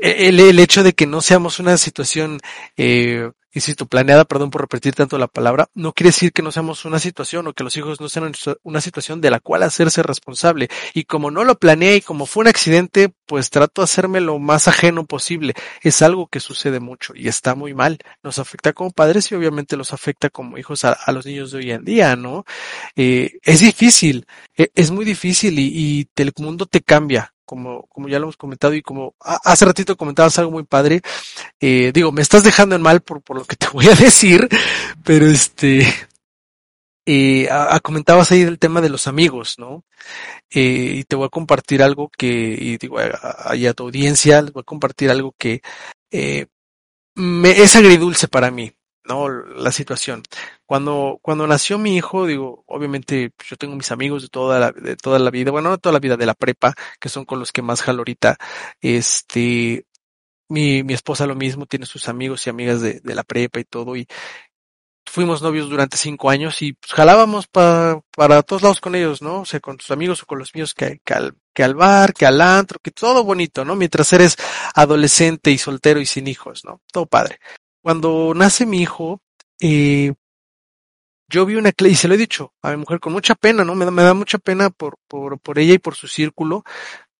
el, 0.00 0.40
el, 0.40 0.58
hecho 0.58 0.82
de 0.82 0.94
que 0.94 1.06
no 1.06 1.20
seamos 1.20 1.58
una 1.58 1.76
situación, 1.76 2.40
eh, 2.76 3.30
insisto, 3.52 3.86
planeada, 3.86 4.24
perdón 4.24 4.50
por 4.50 4.62
repetir 4.62 4.94
tanto 4.94 5.18
la 5.18 5.28
palabra, 5.28 5.68
no 5.74 5.92
quiere 5.92 6.08
decir 6.08 6.32
que 6.32 6.42
no 6.42 6.50
seamos 6.50 6.84
una 6.84 6.98
situación 6.98 7.46
o 7.46 7.52
que 7.52 7.64
los 7.64 7.76
hijos 7.76 8.00
no 8.00 8.08
sean 8.08 8.32
una 8.62 8.80
situación 8.80 9.20
de 9.20 9.30
la 9.30 9.40
cual 9.40 9.62
hacerse 9.62 10.02
responsable. 10.02 10.68
Y 10.94 11.04
como 11.04 11.30
no 11.30 11.44
lo 11.44 11.58
planeé 11.58 11.96
y 11.96 12.00
como 12.00 12.26
fue 12.26 12.42
un 12.42 12.48
accidente, 12.48 13.12
pues 13.26 13.50
trato 13.50 13.82
de 13.82 13.84
hacerme 13.84 14.20
lo 14.20 14.38
más 14.38 14.68
ajeno 14.68 15.04
posible. 15.04 15.54
Es 15.82 16.00
algo 16.02 16.26
que 16.26 16.40
sucede 16.40 16.80
mucho 16.80 17.12
y 17.14 17.28
está 17.28 17.54
muy 17.54 17.74
mal. 17.74 17.98
Nos 18.22 18.38
afecta 18.38 18.72
como 18.72 18.90
padres 18.90 19.30
y 19.30 19.34
obviamente 19.34 19.76
los 19.76 19.92
afecta 19.92 20.30
como 20.30 20.58
hijos 20.58 20.84
a, 20.84 20.96
los 21.12 21.26
niños 21.26 21.52
de 21.52 21.58
hoy 21.58 21.70
en 21.70 21.84
día, 21.84 22.16
¿no? 22.16 22.44
Eh, 22.96 23.38
es 23.42 23.60
difícil, 23.60 24.26
es 24.56 24.90
muy 24.90 25.04
difícil 25.04 25.58
y, 25.58 25.66
y 25.74 26.08
el 26.16 26.32
mundo 26.38 26.66
te 26.66 26.80
cambia 26.80 27.32
como, 27.52 27.82
como 27.88 28.08
ya 28.08 28.18
lo 28.18 28.24
hemos 28.24 28.38
comentado 28.38 28.72
y 28.72 28.80
como 28.80 29.14
hace 29.20 29.66
ratito 29.66 29.94
comentabas 29.94 30.38
algo 30.38 30.52
muy 30.52 30.62
padre, 30.62 31.02
eh, 31.60 31.90
digo, 31.92 32.10
me 32.10 32.22
estás 32.22 32.42
dejando 32.42 32.74
en 32.74 32.80
mal 32.80 33.02
por, 33.02 33.20
por 33.20 33.36
lo 33.36 33.44
que 33.44 33.56
te 33.56 33.68
voy 33.74 33.88
a 33.88 33.94
decir, 33.94 34.48
pero 35.04 35.26
este, 35.26 35.86
eh, 37.04 37.46
a, 37.50 37.78
comentabas 37.80 38.32
ahí 38.32 38.40
el 38.40 38.58
tema 38.58 38.80
de 38.80 38.88
los 38.88 39.06
amigos, 39.06 39.56
¿no? 39.58 39.84
Eh, 40.48 40.94
y 40.96 41.04
te 41.04 41.14
voy 41.14 41.26
a 41.26 41.28
compartir 41.28 41.82
algo 41.82 42.08
que, 42.08 42.26
y 42.58 42.78
digo, 42.78 42.96
ahí 43.44 43.66
a 43.66 43.74
tu 43.74 43.82
audiencia, 43.82 44.40
les 44.40 44.54
voy 44.54 44.62
a 44.62 44.64
compartir 44.64 45.10
algo 45.10 45.34
que 45.36 45.60
eh, 46.10 46.46
me, 47.14 47.50
es 47.50 47.76
agridulce 47.76 48.28
para 48.28 48.50
mí. 48.50 48.72
¿no? 49.04 49.28
La 49.28 49.72
situación. 49.72 50.22
Cuando, 50.72 51.18
cuando 51.20 51.46
nació 51.46 51.76
mi 51.76 51.96
hijo, 51.98 52.26
digo, 52.26 52.64
obviamente 52.66 53.32
yo 53.46 53.56
tengo 53.58 53.76
mis 53.76 53.92
amigos 53.92 54.22
de 54.22 54.28
toda 54.30 54.58
la, 54.58 54.72
de 54.72 54.96
toda 54.96 55.18
la 55.18 55.30
vida, 55.30 55.50
bueno, 55.50 55.68
no 55.68 55.76
toda 55.76 55.92
la 55.92 55.98
vida, 55.98 56.16
de 56.16 56.24
la 56.24 56.32
prepa, 56.32 56.74
que 56.98 57.10
son 57.10 57.26
con 57.26 57.38
los 57.38 57.52
que 57.52 57.60
más 57.60 57.82
jalo 57.82 57.98
ahorita. 57.98 58.38
Este, 58.80 59.84
mi, 60.48 60.82
mi 60.82 60.94
esposa 60.94 61.26
lo 61.26 61.34
mismo, 61.34 61.66
tiene 61.66 61.84
sus 61.84 62.08
amigos 62.08 62.46
y 62.46 62.50
amigas 62.50 62.80
de, 62.80 63.00
de 63.00 63.14
la 63.14 63.22
prepa 63.22 63.60
y 63.60 63.64
todo, 63.64 63.96
y 63.96 64.06
fuimos 65.04 65.42
novios 65.42 65.68
durante 65.68 65.98
cinco 65.98 66.30
años 66.30 66.62
y 66.62 66.72
pues, 66.72 66.94
jalábamos 66.94 67.48
pa, 67.48 68.00
para 68.16 68.42
todos 68.42 68.62
lados 68.62 68.80
con 68.80 68.94
ellos, 68.94 69.20
¿no? 69.20 69.42
O 69.42 69.44
sea, 69.44 69.60
con 69.60 69.76
tus 69.76 69.90
amigos 69.90 70.22
o 70.22 70.26
con 70.26 70.38
los 70.38 70.54
míos 70.54 70.72
que, 70.72 71.00
que, 71.04 71.12
al, 71.12 71.34
que 71.52 71.64
al 71.64 71.74
bar, 71.74 72.14
que 72.14 72.24
al 72.24 72.40
antro, 72.40 72.78
que 72.82 72.92
todo 72.92 73.24
bonito, 73.24 73.62
¿no? 73.66 73.76
Mientras 73.76 74.10
eres 74.14 74.36
adolescente 74.74 75.50
y 75.50 75.58
soltero 75.58 76.00
y 76.00 76.06
sin 76.06 76.28
hijos, 76.28 76.64
¿no? 76.64 76.80
Todo 76.90 77.04
padre 77.04 77.40
cuando 77.82 78.32
nace 78.34 78.64
mi 78.64 78.80
hijo, 78.80 79.20
eh, 79.60 80.14
yo 81.32 81.46
vi 81.46 81.56
una, 81.56 81.72
y 81.76 81.94
se 81.94 82.08
lo 82.08 82.14
he 82.14 82.18
dicho 82.18 82.52
a 82.62 82.70
mi 82.70 82.76
mujer 82.76 83.00
con 83.00 83.12
mucha 83.12 83.34
pena, 83.34 83.64
¿no? 83.64 83.74
Me 83.74 83.86
da, 83.86 83.90
me 83.90 84.02
da 84.02 84.14
mucha 84.14 84.38
pena 84.38 84.70
por, 84.70 84.98
por, 85.08 85.40
por 85.40 85.58
ella 85.58 85.74
y 85.74 85.78
por 85.78 85.94
su 85.96 86.06
círculo, 86.06 86.62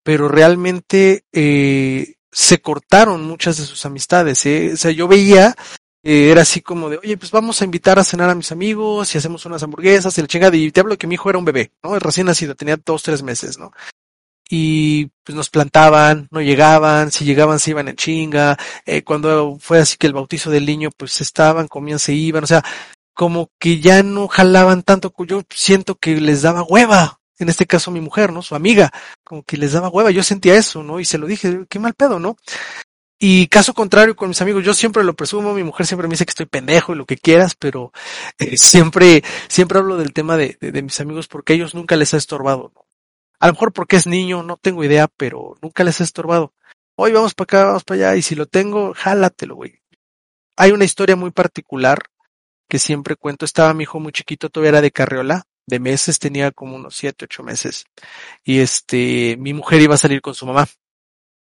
pero 0.02 0.28
realmente 0.28 1.24
eh, 1.32 2.16
se 2.30 2.60
cortaron 2.60 3.24
muchas 3.24 3.56
de 3.56 3.64
sus 3.64 3.84
amistades, 3.86 4.44
¿eh? 4.44 4.72
O 4.74 4.76
sea, 4.76 4.90
yo 4.90 5.08
veía, 5.08 5.56
eh, 6.02 6.30
era 6.30 6.42
así 6.42 6.60
como 6.60 6.90
de, 6.90 6.98
oye, 6.98 7.16
pues 7.16 7.30
vamos 7.32 7.62
a 7.62 7.64
invitar 7.64 7.98
a 7.98 8.04
cenar 8.04 8.28
a 8.28 8.34
mis 8.34 8.52
amigos 8.52 9.14
y 9.14 9.18
hacemos 9.18 9.46
unas 9.46 9.62
hamburguesas 9.62 10.16
y 10.18 10.20
la 10.20 10.28
chingada, 10.28 10.56
y 10.56 10.70
te 10.70 10.80
hablo 10.80 10.98
que 10.98 11.06
mi 11.06 11.14
hijo 11.14 11.30
era 11.30 11.38
un 11.38 11.46
bebé, 11.46 11.72
¿no? 11.82 11.98
Recién 11.98 12.26
nacido, 12.26 12.54
tenía 12.54 12.76
dos, 12.76 13.02
tres 13.02 13.22
meses, 13.22 13.58
¿no? 13.58 13.72
y 14.54 15.06
pues 15.24 15.34
nos 15.34 15.48
plantaban, 15.48 16.28
no 16.30 16.42
llegaban, 16.42 17.10
si 17.10 17.24
llegaban 17.24 17.58
se 17.58 17.70
iban 17.70 17.88
en 17.88 17.96
chinga, 17.96 18.58
eh, 18.84 19.02
cuando 19.02 19.56
fue 19.58 19.78
así 19.78 19.96
que 19.96 20.06
el 20.06 20.12
bautizo 20.12 20.50
del 20.50 20.66
niño 20.66 20.90
pues 20.94 21.22
estaban, 21.22 21.68
comían, 21.68 21.98
se 21.98 22.12
iban, 22.12 22.44
o 22.44 22.46
sea, 22.46 22.62
como 23.22 23.52
que 23.60 23.78
ya 23.78 24.02
no 24.02 24.26
jalaban 24.26 24.82
tanto, 24.82 25.14
yo 25.28 25.44
siento 25.48 25.94
que 25.94 26.20
les 26.20 26.42
daba 26.42 26.64
hueva, 26.64 27.20
en 27.38 27.48
este 27.48 27.66
caso 27.66 27.92
mi 27.92 28.00
mujer, 28.00 28.32
¿no? 28.32 28.42
Su 28.42 28.56
amiga, 28.56 28.90
como 29.22 29.44
que 29.44 29.56
les 29.56 29.70
daba 29.70 29.90
hueva, 29.90 30.10
yo 30.10 30.24
sentía 30.24 30.56
eso, 30.56 30.82
¿no? 30.82 30.98
Y 30.98 31.04
se 31.04 31.18
lo 31.18 31.28
dije, 31.28 31.64
qué 31.68 31.78
mal 31.78 31.94
pedo, 31.94 32.18
¿no? 32.18 32.36
Y 33.20 33.46
caso 33.46 33.74
contrario 33.74 34.16
con 34.16 34.30
mis 34.30 34.42
amigos, 34.42 34.64
yo 34.64 34.74
siempre 34.74 35.04
lo 35.04 35.14
presumo, 35.14 35.54
mi 35.54 35.62
mujer 35.62 35.86
siempre 35.86 36.08
me 36.08 36.14
dice 36.14 36.26
que 36.26 36.30
estoy 36.30 36.46
pendejo 36.46 36.94
y 36.94 36.96
lo 36.96 37.06
que 37.06 37.16
quieras, 37.16 37.54
pero 37.54 37.92
eh, 38.40 38.56
siempre, 38.56 39.22
siempre 39.46 39.78
hablo 39.78 39.98
del 39.98 40.12
tema 40.12 40.36
de, 40.36 40.58
de, 40.60 40.82
mis 40.82 40.98
amigos 40.98 41.28
porque 41.28 41.52
a 41.52 41.56
ellos 41.56 41.76
nunca 41.76 41.94
les 41.94 42.14
ha 42.14 42.16
estorbado. 42.16 42.72
A 43.38 43.46
lo 43.46 43.52
mejor 43.52 43.72
porque 43.72 43.94
es 43.94 44.08
niño, 44.08 44.42
no 44.42 44.56
tengo 44.56 44.82
idea, 44.82 45.06
pero 45.06 45.54
nunca 45.62 45.84
les 45.84 46.00
he 46.00 46.02
estorbado. 46.02 46.54
Hoy 46.96 47.12
vamos 47.12 47.34
para 47.34 47.44
acá, 47.44 47.64
vamos 47.66 47.84
para 47.84 48.08
allá, 48.08 48.16
y 48.16 48.22
si 48.22 48.34
lo 48.34 48.46
tengo, 48.46 48.94
jálatelo, 48.94 49.54
güey. 49.54 49.80
Hay 50.56 50.72
una 50.72 50.84
historia 50.84 51.14
muy 51.14 51.30
particular 51.30 52.00
que 52.72 52.78
siempre 52.78 53.16
cuento. 53.16 53.44
Estaba 53.44 53.74
mi 53.74 53.82
hijo 53.82 54.00
muy 54.00 54.12
chiquito, 54.12 54.48
todavía 54.48 54.70
era 54.70 54.80
de 54.80 54.90
carriola, 54.90 55.44
de 55.66 55.78
meses, 55.78 56.18
tenía 56.18 56.52
como 56.52 56.74
unos 56.74 56.96
siete, 56.96 57.26
ocho 57.26 57.42
meses. 57.42 57.84
Y 58.44 58.60
este, 58.60 59.36
mi 59.36 59.52
mujer 59.52 59.82
iba 59.82 59.94
a 59.94 59.98
salir 59.98 60.22
con 60.22 60.34
su 60.34 60.46
mamá. 60.46 60.66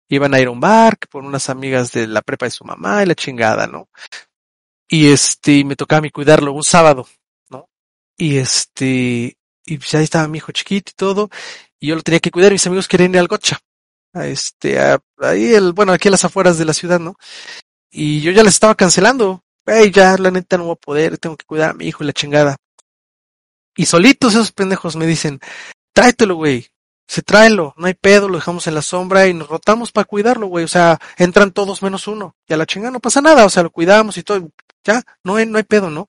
Iban 0.08 0.32
a 0.32 0.40
ir 0.40 0.46
a 0.46 0.50
un 0.52 0.58
bar 0.58 0.96
por 1.10 1.22
unas 1.22 1.50
amigas 1.50 1.92
de 1.92 2.06
la 2.06 2.22
prepa 2.22 2.46
de 2.46 2.50
su 2.52 2.64
mamá 2.64 3.02
y 3.02 3.06
la 3.06 3.14
chingada, 3.14 3.66
¿no? 3.66 3.90
Y 4.88 5.08
este, 5.08 5.64
me 5.64 5.76
tocaba 5.76 5.98
a 5.98 6.00
mí 6.00 6.10
cuidarlo 6.10 6.54
un 6.54 6.64
sábado, 6.64 7.06
¿no? 7.50 7.68
Y 8.16 8.38
este, 8.38 9.36
y 9.66 9.76
pues 9.76 9.94
ahí 9.96 10.04
estaba 10.04 10.28
mi 10.28 10.38
hijo 10.38 10.50
chiquito 10.52 10.92
y 10.92 10.94
todo, 10.96 11.28
y 11.78 11.88
yo 11.88 11.94
lo 11.94 12.00
tenía 12.00 12.20
que 12.20 12.30
cuidar, 12.30 12.52
mis 12.52 12.66
amigos 12.66 12.88
querían 12.88 13.12
ir 13.12 13.18
al 13.18 13.28
gocha, 13.28 13.58
a 14.14 14.26
este, 14.26 14.80
a, 14.80 14.98
ahí 15.18 15.52
el, 15.52 15.74
bueno, 15.74 15.92
aquí 15.92 16.08
a 16.08 16.10
las 16.10 16.24
afueras 16.24 16.56
de 16.56 16.64
la 16.64 16.72
ciudad, 16.72 16.98
¿no? 16.98 17.16
Y 17.90 18.22
yo 18.22 18.32
ya 18.32 18.42
les 18.42 18.54
estaba 18.54 18.74
cancelando, 18.74 19.44
hey, 19.68 19.90
ya 19.90 20.16
la 20.18 20.30
neta 20.30 20.58
no 20.58 20.64
voy 20.64 20.72
a 20.72 20.76
poder, 20.76 21.18
tengo 21.18 21.36
que 21.36 21.46
cuidar 21.46 21.70
a 21.70 21.74
mi 21.74 21.86
hijo 21.86 22.02
y 22.02 22.06
la 22.06 22.12
chingada. 22.12 22.56
Y 23.76 23.86
solitos 23.86 24.34
esos 24.34 24.52
pendejos 24.52 24.96
me 24.96 25.06
dicen, 25.06 25.40
tráetelo, 25.92 26.34
güey, 26.34 26.68
se 27.06 27.22
tráelo, 27.22 27.74
no 27.76 27.86
hay 27.86 27.94
pedo, 27.94 28.28
lo 28.28 28.36
dejamos 28.36 28.66
en 28.66 28.74
la 28.74 28.82
sombra 28.82 29.26
y 29.28 29.34
nos 29.34 29.48
rotamos 29.48 29.92
para 29.92 30.04
cuidarlo, 30.04 30.46
güey, 30.46 30.64
o 30.64 30.68
sea, 30.68 30.98
entran 31.16 31.52
todos 31.52 31.82
menos 31.82 32.06
uno, 32.06 32.36
y 32.46 32.54
a 32.54 32.56
la 32.56 32.66
chingada 32.66 32.90
no 32.90 33.00
pasa 33.00 33.20
nada, 33.20 33.46
o 33.46 33.50
sea, 33.50 33.62
lo 33.62 33.70
cuidamos 33.70 34.18
y 34.18 34.22
todo, 34.22 34.50
ya, 34.84 35.02
no 35.24 35.36
hay, 35.36 35.46
no 35.46 35.58
hay 35.58 35.64
pedo, 35.64 35.90
¿no? 35.90 36.06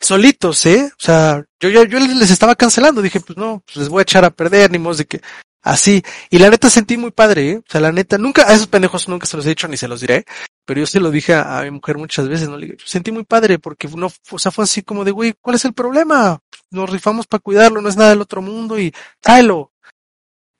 Solitos, 0.00 0.64
¿eh? 0.66 0.90
O 0.92 1.02
sea, 1.02 1.44
yo 1.60 1.68
ya, 1.68 1.84
yo 1.84 1.98
les 1.98 2.30
estaba 2.30 2.54
cancelando, 2.54 3.02
dije, 3.02 3.20
pues 3.20 3.36
no, 3.36 3.62
pues 3.64 3.76
les 3.76 3.88
voy 3.88 4.00
a 4.00 4.02
echar 4.02 4.24
a 4.24 4.30
perder, 4.30 4.70
ni 4.70 4.78
modo 4.78 4.96
de 4.96 5.06
que, 5.06 5.20
Así. 5.66 6.00
Y 6.30 6.38
la 6.38 6.48
neta 6.48 6.70
sentí 6.70 6.96
muy 6.96 7.10
padre, 7.10 7.50
¿eh? 7.50 7.56
O 7.56 7.64
sea, 7.68 7.80
la 7.80 7.90
neta, 7.90 8.18
nunca, 8.18 8.48
a 8.48 8.54
esos 8.54 8.68
pendejos 8.68 9.08
nunca 9.08 9.26
se 9.26 9.36
los 9.36 9.44
he 9.46 9.48
dicho 9.48 9.66
ni 9.66 9.76
se 9.76 9.88
los 9.88 10.00
diré, 10.00 10.24
pero 10.64 10.78
yo 10.78 10.86
se 10.86 11.00
lo 11.00 11.10
dije 11.10 11.34
a, 11.34 11.60
mi 11.64 11.72
mujer 11.72 11.98
muchas 11.98 12.28
veces, 12.28 12.48
¿no? 12.48 12.56
Le 12.56 12.66
digo, 12.66 12.78
sentí 12.84 13.10
muy 13.10 13.24
padre 13.24 13.58
porque 13.58 13.88
no, 13.88 14.08
o 14.30 14.38
sea, 14.38 14.52
fue 14.52 14.62
así 14.62 14.82
como 14.82 15.04
de, 15.04 15.10
güey, 15.10 15.34
¿cuál 15.40 15.56
es 15.56 15.64
el 15.64 15.72
problema? 15.72 16.38
Nos 16.70 16.88
rifamos 16.88 17.26
para 17.26 17.40
cuidarlo, 17.40 17.80
no 17.80 17.88
es 17.88 17.96
nada 17.96 18.10
del 18.10 18.20
otro 18.20 18.40
mundo 18.42 18.78
y 18.78 18.94
tráelo. 19.20 19.72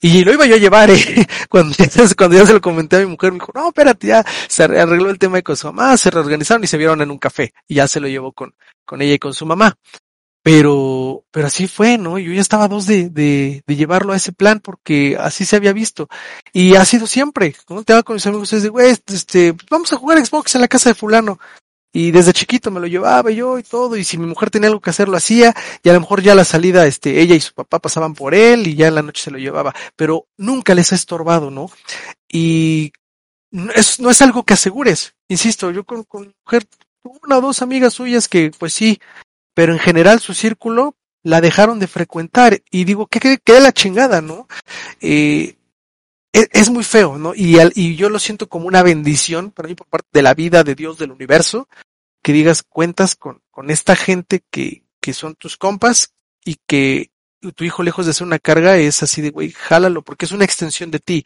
Y 0.00 0.24
lo 0.24 0.32
iba 0.32 0.44
yo 0.44 0.56
a 0.56 0.58
llevar, 0.58 0.90
¿eh? 0.90 0.98
Cuando 1.48 1.72
ya, 1.76 1.86
cuando 2.16 2.36
ya 2.36 2.44
se 2.44 2.54
lo 2.54 2.60
comenté 2.60 2.96
a 2.96 3.00
mi 3.00 3.06
mujer, 3.06 3.30
me 3.30 3.38
dijo, 3.38 3.52
no, 3.54 3.68
espérate, 3.68 4.08
ya 4.08 4.24
se 4.48 4.64
arregló 4.64 5.08
el 5.08 5.20
tema 5.20 5.40
con 5.40 5.56
su 5.56 5.68
mamá, 5.68 5.96
se 5.96 6.10
reorganizaron 6.10 6.64
y 6.64 6.66
se 6.66 6.78
vieron 6.78 7.00
en 7.00 7.12
un 7.12 7.18
café. 7.18 7.54
Y 7.68 7.76
ya 7.76 7.86
se 7.86 8.00
lo 8.00 8.08
llevó 8.08 8.32
con, 8.32 8.56
con 8.84 9.00
ella 9.02 9.14
y 9.14 9.18
con 9.20 9.34
su 9.34 9.46
mamá. 9.46 9.78
Pero, 10.46 11.24
pero 11.32 11.48
así 11.48 11.66
fue, 11.66 11.98
¿no? 11.98 12.20
Yo 12.20 12.32
ya 12.32 12.40
estaba 12.40 12.68
dos 12.68 12.86
de, 12.86 13.08
de, 13.08 13.64
de 13.66 13.74
llevarlo 13.74 14.12
a 14.12 14.16
ese 14.16 14.30
plan 14.30 14.60
porque 14.60 15.16
así 15.18 15.44
se 15.44 15.56
había 15.56 15.72
visto. 15.72 16.08
Y 16.52 16.76
ha 16.76 16.84
sido 16.84 17.08
siempre, 17.08 17.56
¿no? 17.68 17.82
Te 17.82 18.00
con 18.04 18.14
mis 18.14 18.28
amigos, 18.28 18.52
de, 18.52 18.68
güey, 18.68 18.96
este, 19.08 19.56
vamos 19.68 19.92
a 19.92 19.96
jugar 19.96 20.24
Xbox 20.24 20.54
en 20.54 20.60
la 20.60 20.68
casa 20.68 20.90
de 20.90 20.94
fulano. 20.94 21.40
Y 21.92 22.12
desde 22.12 22.32
chiquito 22.32 22.70
me 22.70 22.78
lo 22.78 22.86
llevaba 22.86 23.32
yo 23.32 23.58
y 23.58 23.64
todo, 23.64 23.96
y 23.96 24.04
si 24.04 24.18
mi 24.18 24.26
mujer 24.26 24.50
tenía 24.50 24.68
algo 24.68 24.80
que 24.80 24.90
hacer 24.90 25.08
lo 25.08 25.16
hacía, 25.16 25.52
y 25.82 25.88
a 25.88 25.94
lo 25.94 26.00
mejor 26.00 26.22
ya 26.22 26.36
la 26.36 26.44
salida, 26.44 26.86
este, 26.86 27.20
ella 27.20 27.34
y 27.34 27.40
su 27.40 27.52
papá 27.52 27.80
pasaban 27.80 28.14
por 28.14 28.32
él 28.32 28.68
y 28.68 28.76
ya 28.76 28.86
en 28.86 28.94
la 28.94 29.02
noche 29.02 29.24
se 29.24 29.32
lo 29.32 29.38
llevaba, 29.38 29.74
pero 29.96 30.28
nunca 30.36 30.76
les 30.76 30.92
ha 30.92 30.94
estorbado, 30.94 31.50
¿no? 31.50 31.72
Y 32.28 32.92
no 33.50 33.72
es, 33.72 33.98
no 33.98 34.10
es 34.10 34.22
algo 34.22 34.44
que 34.44 34.54
asegures, 34.54 35.16
insisto, 35.26 35.72
yo 35.72 35.82
con, 35.82 36.04
con 36.04 36.32
mujer, 36.44 36.68
una 37.02 37.38
o 37.38 37.40
dos 37.40 37.62
amigas 37.62 37.94
suyas 37.94 38.28
que, 38.28 38.52
pues 38.56 38.74
sí, 38.74 39.00
pero 39.56 39.72
en 39.72 39.78
general 39.78 40.20
su 40.20 40.34
círculo 40.34 40.96
la 41.22 41.40
dejaron 41.40 41.78
de 41.78 41.86
frecuentar 41.86 42.62
y 42.70 42.84
digo, 42.84 43.06
¿qué, 43.06 43.38
qué, 43.42 43.60
la 43.60 43.72
chingada, 43.72 44.20
no? 44.20 44.46
Eh, 45.00 45.56
es, 46.30 46.48
es, 46.52 46.68
muy 46.68 46.84
feo, 46.84 47.16
¿no? 47.16 47.32
Y, 47.34 47.58
al, 47.58 47.72
y 47.74 47.96
yo 47.96 48.10
lo 48.10 48.18
siento 48.18 48.50
como 48.50 48.66
una 48.66 48.82
bendición 48.82 49.50
para 49.50 49.66
mí 49.70 49.74
por 49.74 49.86
parte 49.86 50.10
de 50.12 50.22
la 50.22 50.34
vida 50.34 50.62
de 50.62 50.74
Dios 50.74 50.98
del 50.98 51.10
universo, 51.10 51.68
que 52.22 52.34
digas 52.34 52.62
cuentas 52.62 53.16
con, 53.16 53.40
con 53.50 53.70
esta 53.70 53.96
gente 53.96 54.42
que, 54.50 54.82
que 55.00 55.14
son 55.14 55.34
tus 55.36 55.56
compas 55.56 56.12
y 56.44 56.56
que 56.66 57.10
tu 57.54 57.64
hijo 57.64 57.82
lejos 57.82 58.04
de 58.04 58.12
ser 58.12 58.26
una 58.26 58.38
carga 58.38 58.76
es 58.76 59.02
así 59.02 59.22
de, 59.22 59.30
güey, 59.30 59.52
jálalo 59.52 60.02
porque 60.02 60.26
es 60.26 60.32
una 60.32 60.44
extensión 60.44 60.90
de 60.90 60.98
ti. 60.98 61.24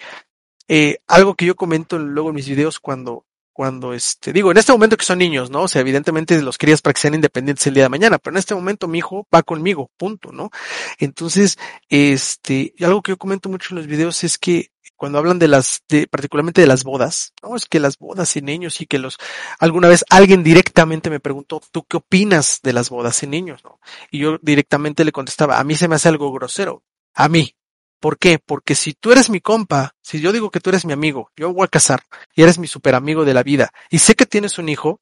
Eh, 0.68 0.98
algo 1.08 1.34
que 1.34 1.46
yo 1.46 1.56
comento 1.56 1.98
luego 1.98 2.28
en 2.28 2.36
mis 2.36 2.48
videos 2.48 2.78
cuando, 2.78 3.26
cuando 3.52 3.92
este, 3.92 4.32
digo, 4.32 4.50
en 4.50 4.58
este 4.58 4.72
momento 4.72 4.96
que 4.96 5.04
son 5.04 5.18
niños, 5.18 5.50
¿no? 5.50 5.62
O 5.62 5.68
sea, 5.68 5.80
evidentemente 5.80 6.40
los 6.42 6.58
crías 6.58 6.82
para 6.82 6.94
que 6.94 7.00
sean 7.00 7.14
independientes 7.14 7.66
el 7.66 7.74
día 7.74 7.84
de 7.84 7.88
mañana, 7.88 8.18
pero 8.18 8.34
en 8.34 8.38
este 8.38 8.54
momento 8.54 8.88
mi 8.88 8.98
hijo 8.98 9.26
va 9.34 9.42
conmigo, 9.42 9.90
punto, 9.96 10.32
¿no? 10.32 10.50
Entonces, 10.98 11.58
este, 11.88 12.74
algo 12.80 13.02
que 13.02 13.12
yo 13.12 13.18
comento 13.18 13.48
mucho 13.48 13.68
en 13.70 13.78
los 13.78 13.86
videos 13.86 14.24
es 14.24 14.38
que 14.38 14.70
cuando 15.00 15.18
hablan 15.18 15.38
de 15.38 15.48
las, 15.48 15.82
de, 15.88 16.06
particularmente 16.06 16.60
de 16.60 16.66
las 16.66 16.84
bodas, 16.84 17.32
no, 17.42 17.56
es 17.56 17.64
que 17.64 17.80
las 17.80 17.96
bodas 17.96 18.36
en 18.36 18.44
niños 18.44 18.82
y 18.82 18.86
que 18.86 18.98
los, 18.98 19.16
alguna 19.58 19.88
vez 19.88 20.04
alguien 20.10 20.42
directamente 20.42 21.08
me 21.08 21.20
preguntó, 21.20 21.62
¿tú 21.72 21.84
qué 21.84 21.96
opinas 21.96 22.60
de 22.62 22.74
las 22.74 22.90
bodas 22.90 23.22
en 23.22 23.30
niños? 23.30 23.64
¿no? 23.64 23.80
Y 24.10 24.18
yo 24.18 24.38
directamente 24.42 25.04
le 25.06 25.12
contestaba, 25.12 25.58
a 25.58 25.64
mí 25.64 25.74
se 25.74 25.88
me 25.88 25.94
hace 25.94 26.10
algo 26.10 26.30
grosero, 26.32 26.82
a 27.14 27.30
mí, 27.30 27.54
¿Por 28.00 28.18
qué? 28.18 28.38
Porque 28.38 28.74
si 28.74 28.94
tú 28.94 29.12
eres 29.12 29.28
mi 29.28 29.40
compa, 29.40 29.94
si 30.02 30.20
yo 30.20 30.32
digo 30.32 30.50
que 30.50 30.60
tú 30.60 30.70
eres 30.70 30.86
mi 30.86 30.94
amigo, 30.94 31.30
yo 31.36 31.52
voy 31.52 31.64
a 31.64 31.68
casar 31.68 32.02
y 32.34 32.42
eres 32.42 32.58
mi 32.58 32.66
super 32.66 32.94
amigo 32.94 33.24
de 33.24 33.34
la 33.34 33.42
vida 33.42 33.72
y 33.90 33.98
sé 33.98 34.14
que 34.14 34.26
tienes 34.26 34.58
un 34.58 34.70
hijo, 34.70 35.00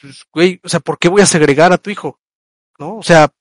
pues, 0.00 0.24
güey, 0.32 0.60
o 0.62 0.68
sea, 0.68 0.80
¿por 0.80 0.98
qué 0.98 1.08
voy 1.08 1.22
a 1.22 1.26
segregar 1.26 1.72
a 1.72 1.78
tu 1.78 1.90
hijo? 1.90 2.20
¿No? 2.78 2.96
O 2.96 3.02
sea, 3.02 3.32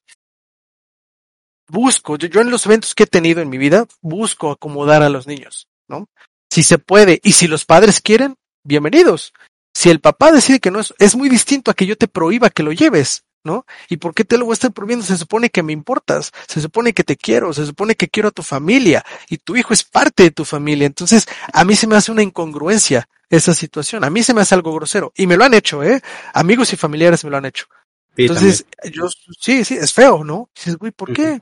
busco, 1.68 2.18
yo, 2.18 2.28
yo 2.28 2.42
en 2.42 2.50
los 2.50 2.66
eventos 2.66 2.96
que 2.96 3.04
he 3.04 3.08
tenido 3.08 3.42
en 3.42 3.50
mi 3.50 3.60
vida, 3.60 3.86
busco 4.02 4.52
acomodar 4.52 5.04
a 5.04 5.10
los 5.10 5.28
niños, 5.28 5.68
¿no? 5.88 6.10
Si 6.50 6.64
se 6.64 6.80
puede 6.80 7.20
y 7.24 7.34
si 7.34 7.48
los 7.48 7.66
padres 7.66 8.02
quieren, 8.02 8.36
bienvenidos. 8.64 9.34
Si 9.76 9.90
el 9.90 10.00
papá 10.00 10.32
decide 10.32 10.60
que 10.60 10.72
no 10.72 10.80
es, 10.80 10.94
es 10.98 11.16
muy 11.16 11.30
distinto 11.30 11.70
a 11.70 11.74
que 11.74 11.86
yo 11.86 11.98
te 11.98 12.08
prohíba 12.08 12.50
que 12.50 12.64
lo 12.64 12.72
lleves. 12.72 13.26
¿No? 13.46 13.66
¿Y 13.88 13.98
por 13.98 14.14
qué 14.14 14.26
te 14.26 14.38
lo 14.38 14.46
voy 14.46 14.54
a 14.54 14.56
estar 14.56 14.74
prohibiendo? 14.74 15.06
Se 15.06 15.18
supone 15.18 15.50
que 15.50 15.64
me 15.64 15.72
importas, 15.72 16.32
se 16.48 16.60
supone 16.60 16.94
que 16.94 17.04
te 17.04 17.16
quiero, 17.16 17.54
se 17.54 17.66
supone 17.66 17.96
que 17.96 18.10
quiero 18.10 18.30
a 18.30 18.32
tu 18.32 18.44
familia 18.44 19.06
y 19.30 19.38
tu 19.38 19.56
hijo 19.56 19.74
es 19.74 19.84
parte 19.84 20.24
de 20.24 20.32
tu 20.32 20.44
familia. 20.44 20.88
Entonces, 20.88 21.28
a 21.54 21.64
mí 21.64 21.76
se 21.76 21.88
me 21.88 21.96
hace 21.96 22.12
una 22.12 22.24
incongruencia 22.24 23.08
esa 23.30 23.54
situación, 23.54 24.04
a 24.04 24.10
mí 24.10 24.24
se 24.24 24.34
me 24.34 24.42
hace 24.42 24.56
algo 24.56 24.74
grosero 24.74 25.14
y 25.16 25.28
me 25.28 25.38
lo 25.38 25.46
han 25.46 25.54
hecho, 25.54 25.84
¿eh? 25.84 26.02
Amigos 26.34 26.74
y 26.74 26.76
familiares 26.76 27.24
me 27.24 27.30
lo 27.30 27.38
han 27.38 27.46
hecho. 27.46 27.68
Sí, 28.16 28.24
Entonces, 28.24 28.66
también. 28.66 28.94
yo, 28.94 29.10
sí, 29.40 29.64
sí, 29.64 29.76
es 29.76 29.94
feo, 29.94 30.24
¿no? 30.24 30.50
Dices, 30.56 30.78
güey, 30.78 30.92
¿por 30.92 31.14
qué? 31.14 31.42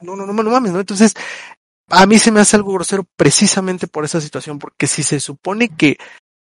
No, 0.00 0.16
no, 0.16 0.26
no, 0.26 0.32
no 0.32 0.50
mames, 0.50 0.72
¿no? 0.72 0.80
Entonces, 0.80 1.14
a 1.88 2.06
mí 2.06 2.18
se 2.18 2.30
me 2.30 2.40
hace 2.40 2.56
algo 2.56 2.72
grosero 2.72 3.06
precisamente 3.16 3.86
por 3.86 4.04
esa 4.04 4.20
situación, 4.20 4.58
porque 4.58 4.86
si 4.86 5.02
se 5.02 5.20
supone 5.20 5.68
que, 5.76 5.96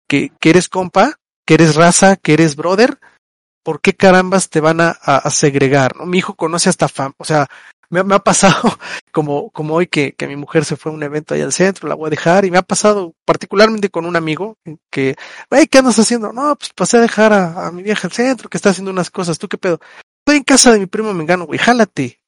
que, 0.07 0.31
que 0.39 0.49
eres 0.49 0.69
compa, 0.69 1.19
que 1.45 1.55
eres 1.55 1.75
raza, 1.75 2.15
que 2.15 2.33
eres 2.33 2.55
brother, 2.55 2.99
¿por 3.69 3.81
qué 3.81 3.93
carambas 3.93 4.49
te 4.49 4.61
van 4.61 4.81
a, 4.81 4.97
a, 4.99 5.17
a 5.17 5.29
segregar? 5.29 5.95
¿no? 5.95 6.07
Mi 6.07 6.17
hijo 6.17 6.33
conoce 6.33 6.69
hasta 6.69 6.87
fam, 6.87 7.13
o 7.17 7.23
sea, 7.23 7.45
me, 7.91 8.03
me, 8.03 8.15
ha 8.15 8.19
pasado 8.19 8.63
como, 9.11 9.51
como 9.51 9.75
hoy 9.75 9.85
que, 9.85 10.13
que 10.13 10.25
mi 10.25 10.35
mujer 10.35 10.65
se 10.65 10.75
fue 10.75 10.91
a 10.91 10.95
un 10.95 11.03
evento 11.03 11.35
allá 11.35 11.45
al 11.45 11.53
centro, 11.53 11.87
la 11.87 11.93
voy 11.93 12.07
a 12.07 12.09
dejar, 12.09 12.45
y 12.45 12.49
me 12.49 12.57
ha 12.57 12.63
pasado 12.63 13.13
particularmente 13.25 13.89
con 13.91 14.07
un 14.07 14.15
amigo 14.15 14.57
que, 14.89 15.15
hey, 15.51 15.67
¿qué 15.69 15.77
andas 15.77 15.99
haciendo? 15.99 16.33
No, 16.33 16.55
pues 16.55 16.71
pasé 16.73 16.97
a 16.97 17.01
dejar 17.01 17.31
a, 17.31 17.67
a 17.67 17.71
mi 17.71 17.83
vieja 17.83 18.07
al 18.07 18.11
centro, 18.11 18.49
que 18.49 18.57
está 18.57 18.71
haciendo 18.71 18.89
unas 18.89 19.11
cosas, 19.11 19.37
¿tú 19.37 19.47
qué 19.47 19.59
pedo? 19.59 19.79
Estoy 20.25 20.37
en 20.37 20.43
casa 20.43 20.71
de 20.71 20.79
mi 20.79 20.87
primo 20.87 21.13
Mengano, 21.13 21.45
güey, 21.45 21.59
jálate. 21.59 22.18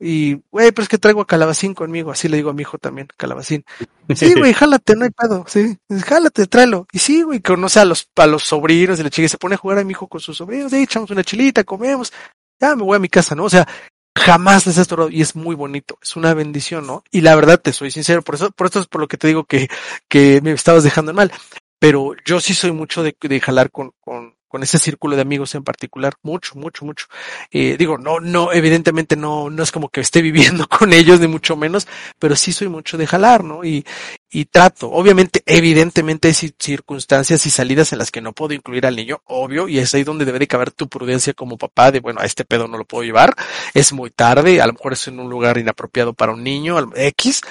Y, 0.00 0.34
güey, 0.50 0.70
pero 0.70 0.84
es 0.84 0.88
que 0.88 0.98
traigo 0.98 1.20
a 1.20 1.26
Calabacín 1.26 1.74
conmigo, 1.74 2.12
así 2.12 2.28
le 2.28 2.36
digo 2.36 2.50
a 2.50 2.52
mi 2.52 2.62
hijo 2.62 2.78
también, 2.78 3.08
Calabacín. 3.16 3.64
Sí, 4.14 4.32
güey, 4.32 4.54
jálate, 4.54 4.96
no 4.96 5.04
hay 5.04 5.10
pedo, 5.10 5.44
sí, 5.46 5.76
jálate, 6.02 6.46
tráelo. 6.46 6.86
Y 6.92 6.98
sí, 6.98 7.20
güey, 7.20 7.40
conoce 7.42 7.80
a 7.80 7.84
los, 7.84 8.08
a 8.16 8.26
los 8.26 8.42
sobrinos 8.42 8.96
de 8.96 9.04
la 9.04 9.10
chica, 9.10 9.28
se 9.28 9.36
pone 9.36 9.56
a 9.56 9.58
jugar 9.58 9.76
a 9.76 9.84
mi 9.84 9.90
hijo 9.90 10.06
con 10.06 10.18
sus 10.18 10.38
sobrinos, 10.38 10.70
sí, 10.70 10.78
echamos 10.78 11.10
una 11.10 11.22
chilita, 11.22 11.62
comemos, 11.62 12.10
ya 12.58 12.74
me 12.74 12.84
voy 12.84 12.96
a 12.96 13.00
mi 13.00 13.10
casa, 13.10 13.34
¿no? 13.34 13.44
O 13.44 13.50
sea, 13.50 13.68
jamás 14.16 14.66
les 14.66 14.78
ha 14.78 14.82
estorbado 14.82 15.10
y 15.10 15.20
es 15.20 15.36
muy 15.36 15.54
bonito, 15.54 15.98
es 16.02 16.16
una 16.16 16.32
bendición, 16.32 16.86
¿no? 16.86 17.04
Y 17.10 17.20
la 17.20 17.36
verdad, 17.36 17.60
te 17.60 17.74
soy 17.74 17.90
sincero, 17.90 18.22
por 18.22 18.36
eso, 18.36 18.50
por 18.50 18.66
esto 18.66 18.80
es 18.80 18.86
por 18.86 19.02
lo 19.02 19.08
que 19.08 19.18
te 19.18 19.28
digo 19.28 19.44
que, 19.44 19.68
que 20.08 20.40
me 20.40 20.52
estabas 20.52 20.84
dejando 20.84 21.10
en 21.10 21.16
mal. 21.16 21.32
Pero 21.78 22.14
yo 22.24 22.40
sí 22.40 22.54
soy 22.54 22.72
mucho 22.72 23.02
de, 23.02 23.16
de 23.20 23.40
jalar 23.40 23.70
con, 23.70 23.92
con, 24.00 24.34
con 24.48 24.62
ese 24.62 24.78
círculo 24.78 25.14
de 25.14 25.22
amigos 25.22 25.54
en 25.54 25.62
particular, 25.62 26.14
mucho, 26.22 26.54
mucho, 26.56 26.84
mucho. 26.84 27.06
Eh, 27.50 27.76
digo, 27.78 27.98
no, 27.98 28.18
no, 28.20 28.52
evidentemente 28.52 29.16
no, 29.16 29.50
no 29.50 29.62
es 29.62 29.70
como 29.70 29.88
que 29.88 30.00
esté 30.00 30.22
viviendo 30.28 30.66
con 30.68 30.92
ellos, 30.92 31.20
ni 31.20 31.28
mucho 31.28 31.56
menos, 31.56 31.86
pero 32.18 32.34
sí 32.34 32.52
soy 32.52 32.68
mucho 32.68 32.98
de 32.98 33.06
jalar, 33.06 33.44
¿no? 33.44 33.64
Y, 33.64 33.84
y 34.30 34.46
trato. 34.46 34.90
Obviamente, 34.90 35.42
evidentemente 35.46 36.28
hay 36.28 36.34
circunstancias 36.34 37.46
y 37.46 37.50
salidas 37.50 37.92
en 37.92 37.98
las 37.98 38.10
que 38.10 38.20
no 38.20 38.32
puedo 38.32 38.54
incluir 38.54 38.86
al 38.86 38.96
niño, 38.96 39.20
obvio, 39.26 39.68
y 39.68 39.78
es 39.78 39.94
ahí 39.94 40.04
donde 40.04 40.24
debe 40.24 40.38
de 40.38 40.46
caber 40.46 40.70
tu 40.70 40.88
prudencia 40.88 41.34
como 41.34 41.56
papá 41.56 41.90
de, 41.90 42.00
bueno, 42.00 42.20
a 42.20 42.24
este 42.24 42.44
pedo 42.44 42.68
no 42.68 42.78
lo 42.78 42.84
puedo 42.84 43.04
llevar, 43.04 43.34
es 43.74 43.92
muy 43.92 44.10
tarde, 44.10 44.60
a 44.60 44.66
lo 44.66 44.72
mejor 44.72 44.92
es 44.94 45.08
en 45.08 45.20
un 45.20 45.30
lugar 45.30 45.58
inapropiado 45.58 46.12
para 46.14 46.32
un 46.32 46.42
niño, 46.42 46.78
X, 46.94 47.42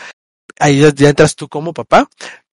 ahí 0.60 0.80
ya, 0.80 0.94
ya 0.94 1.10
entras 1.10 1.36
tú 1.36 1.48
como 1.48 1.74
papá, 1.74 2.10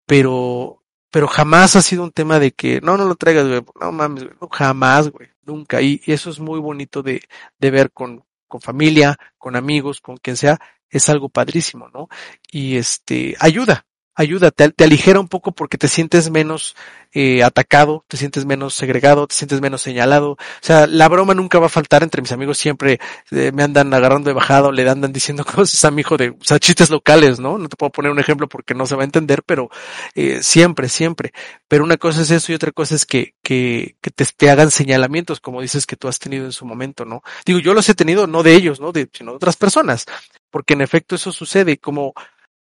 pero 0.05 0.82
pero 1.13 1.27
jamás 1.27 1.75
ha 1.75 1.83
sido 1.83 2.01
un 2.01 2.11
tema 2.11 2.39
de 2.39 2.53
que 2.53 2.81
no, 2.81 2.97
no 2.97 3.05
lo 3.05 3.13
traigas, 3.13 3.47
güey, 3.47 3.61
no 3.79 3.91
mames, 3.91 4.23
güey, 4.23 4.35
no, 4.41 4.49
jamás, 4.51 5.11
güey, 5.11 5.29
nunca. 5.43 5.79
Y, 5.79 6.01
y, 6.07 6.11
eso 6.11 6.31
es 6.31 6.39
muy 6.39 6.59
bonito 6.59 7.03
de, 7.03 7.21
de 7.59 7.69
ver 7.69 7.91
con, 7.91 8.25
con 8.47 8.61
familia, 8.61 9.19
con 9.37 9.55
amigos, 9.55 10.01
con 10.01 10.17
quien 10.17 10.37
sea, 10.37 10.59
es 10.89 11.09
algo 11.09 11.29
padrísimo, 11.29 11.87
¿no? 11.89 12.09
Y 12.51 12.77
este, 12.77 13.35
ayuda, 13.39 13.85
ayuda, 14.15 14.51
te, 14.51 14.71
aligera 14.83 15.19
un 15.19 15.27
poco 15.27 15.53
porque 15.53 15.77
te 15.77 15.87
sientes 15.87 16.29
menos 16.29 16.75
eh, 17.13 17.43
atacado, 17.43 18.05
te 18.07 18.17
sientes 18.17 18.45
menos 18.45 18.75
segregado, 18.75 19.27
te 19.27 19.35
sientes 19.35 19.61
menos 19.61 19.81
señalado. 19.81 20.31
O 20.31 20.37
sea, 20.61 20.87
la 20.87 21.07
broma 21.09 21.33
nunca 21.33 21.59
va 21.59 21.67
a 21.67 21.69
faltar 21.69 22.03
entre 22.03 22.21
mis 22.21 22.31
amigos, 22.31 22.57
siempre 22.57 22.99
eh, 23.31 23.51
me 23.53 23.63
andan 23.63 23.93
agarrando 23.93 24.29
de 24.29 24.33
bajado, 24.33 24.71
le 24.71 24.87
andan 24.89 25.13
diciendo 25.13 25.45
cosas 25.55 25.83
a 25.85 25.91
mi 25.91 26.01
hijo 26.01 26.17
de, 26.17 26.29
o 26.29 26.43
sea, 26.43 26.59
chistes 26.59 26.89
locales, 26.89 27.39
¿no? 27.39 27.57
No 27.57 27.69
te 27.69 27.75
puedo 27.75 27.91
poner 27.91 28.11
un 28.11 28.19
ejemplo 28.19 28.47
porque 28.47 28.73
no 28.73 28.85
se 28.85 28.95
va 28.95 29.01
a 29.01 29.05
entender, 29.05 29.43
pero 29.43 29.69
eh, 30.15 30.41
siempre, 30.41 30.89
siempre. 30.89 31.33
Pero 31.67 31.83
una 31.83 31.97
cosa 31.97 32.21
es 32.21 32.31
eso 32.31 32.51
y 32.51 32.55
otra 32.55 32.71
cosa 32.71 32.95
es 32.95 33.05
que, 33.05 33.35
que, 33.41 33.95
que 34.01 34.11
te, 34.11 34.25
te 34.25 34.49
hagan 34.49 34.71
señalamientos, 34.71 35.39
como 35.39 35.61
dices 35.61 35.85
que 35.85 35.95
tú 35.95 36.07
has 36.07 36.19
tenido 36.19 36.45
en 36.45 36.51
su 36.51 36.65
momento, 36.65 37.05
¿no? 37.05 37.23
Digo, 37.45 37.59
yo 37.59 37.73
los 37.73 37.87
he 37.89 37.95
tenido, 37.95 38.27
no 38.27 38.43
de 38.43 38.55
ellos, 38.55 38.79
¿no? 38.79 38.91
De, 38.91 39.09
sino 39.11 39.31
de 39.31 39.37
otras 39.37 39.55
personas. 39.55 40.05
Porque 40.51 40.73
en 40.73 40.81
efecto 40.81 41.15
eso 41.15 41.31
sucede 41.31 41.77
como, 41.77 42.13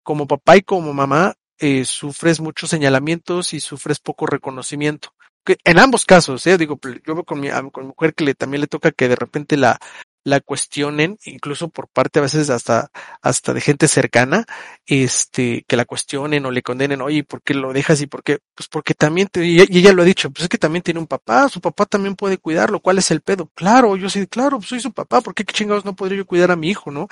como 0.03 0.27
papá 0.27 0.57
y 0.57 0.63
como 0.63 0.93
mamá, 0.95 1.35
eh, 1.63 1.85
sufres 1.85 2.41
muchos 2.41 2.71
señalamientos 2.71 3.55
y 3.55 3.61
sufres 3.61 4.01
poco 4.01 4.27
reconocimiento. 4.27 5.15
Que 5.45 5.57
en 5.65 5.79
ambos 5.79 6.05
casos, 6.05 6.47
eh, 6.47 6.59
digo, 6.59 6.79
yo 7.07 7.15
veo 7.15 7.25
con 7.25 7.41
mi, 7.41 7.51
con 7.71 7.85
mi 7.85 7.89
mujer 7.89 8.15
que 8.15 8.25
le, 8.25 8.35
también 8.35 8.61
le 8.61 8.67
toca 8.67 8.91
que 8.91 9.09
de 9.09 9.15
repente 9.17 9.57
la, 9.57 9.79
la 10.25 10.41
cuestionen, 10.41 11.19
incluso 11.25 11.69
por 11.69 11.89
parte 11.89 12.19
a 12.19 12.23
veces 12.23 12.51
hasta, 12.51 12.91
hasta 13.23 13.55
de 13.55 13.61
gente 13.61 13.87
cercana, 13.87 14.45
este, 14.87 15.65
que 15.69 15.77
la 15.77 15.85
cuestionen 15.85 16.45
o 16.47 16.51
le 16.51 16.63
condenen, 16.63 17.01
oye, 17.01 17.23
¿por 17.23 17.43
qué 17.43 17.55
lo 17.55 17.73
dejas 17.73 18.01
y 18.01 18.07
por 18.07 18.25
qué? 18.25 18.39
Pues 18.57 18.69
porque 18.69 18.95
también, 18.95 19.29
te, 19.29 19.45
y 19.47 19.61
ella 19.61 19.93
lo 19.93 20.03
ha 20.03 20.05
dicho, 20.05 20.31
pues 20.31 20.45
es 20.45 20.49
que 20.49 20.59
también 20.59 20.83
tiene 20.83 20.99
un 21.01 21.07
papá, 21.07 21.49
su 21.49 21.61
papá 21.61 21.87
también 21.87 22.17
puede 22.17 22.39
cuidarlo, 22.39 22.81
¿cuál 22.81 22.99
es 22.99 23.11
el 23.13 23.21
pedo? 23.21 23.51
Claro, 23.55 23.97
yo 23.97 24.09
sí, 24.11 24.27
claro, 24.27 24.59
pues 24.59 24.69
soy 24.69 24.81
su 24.81 24.93
papá, 24.93 25.21
¿por 25.21 25.35
qué 25.35 25.45
chingados 25.45 25.85
no 25.85 25.95
podría 25.95 26.19
yo 26.19 26.27
cuidar 26.27 26.51
a 26.51 26.57
mi 26.57 26.71
hijo, 26.71 26.91
no? 26.91 27.09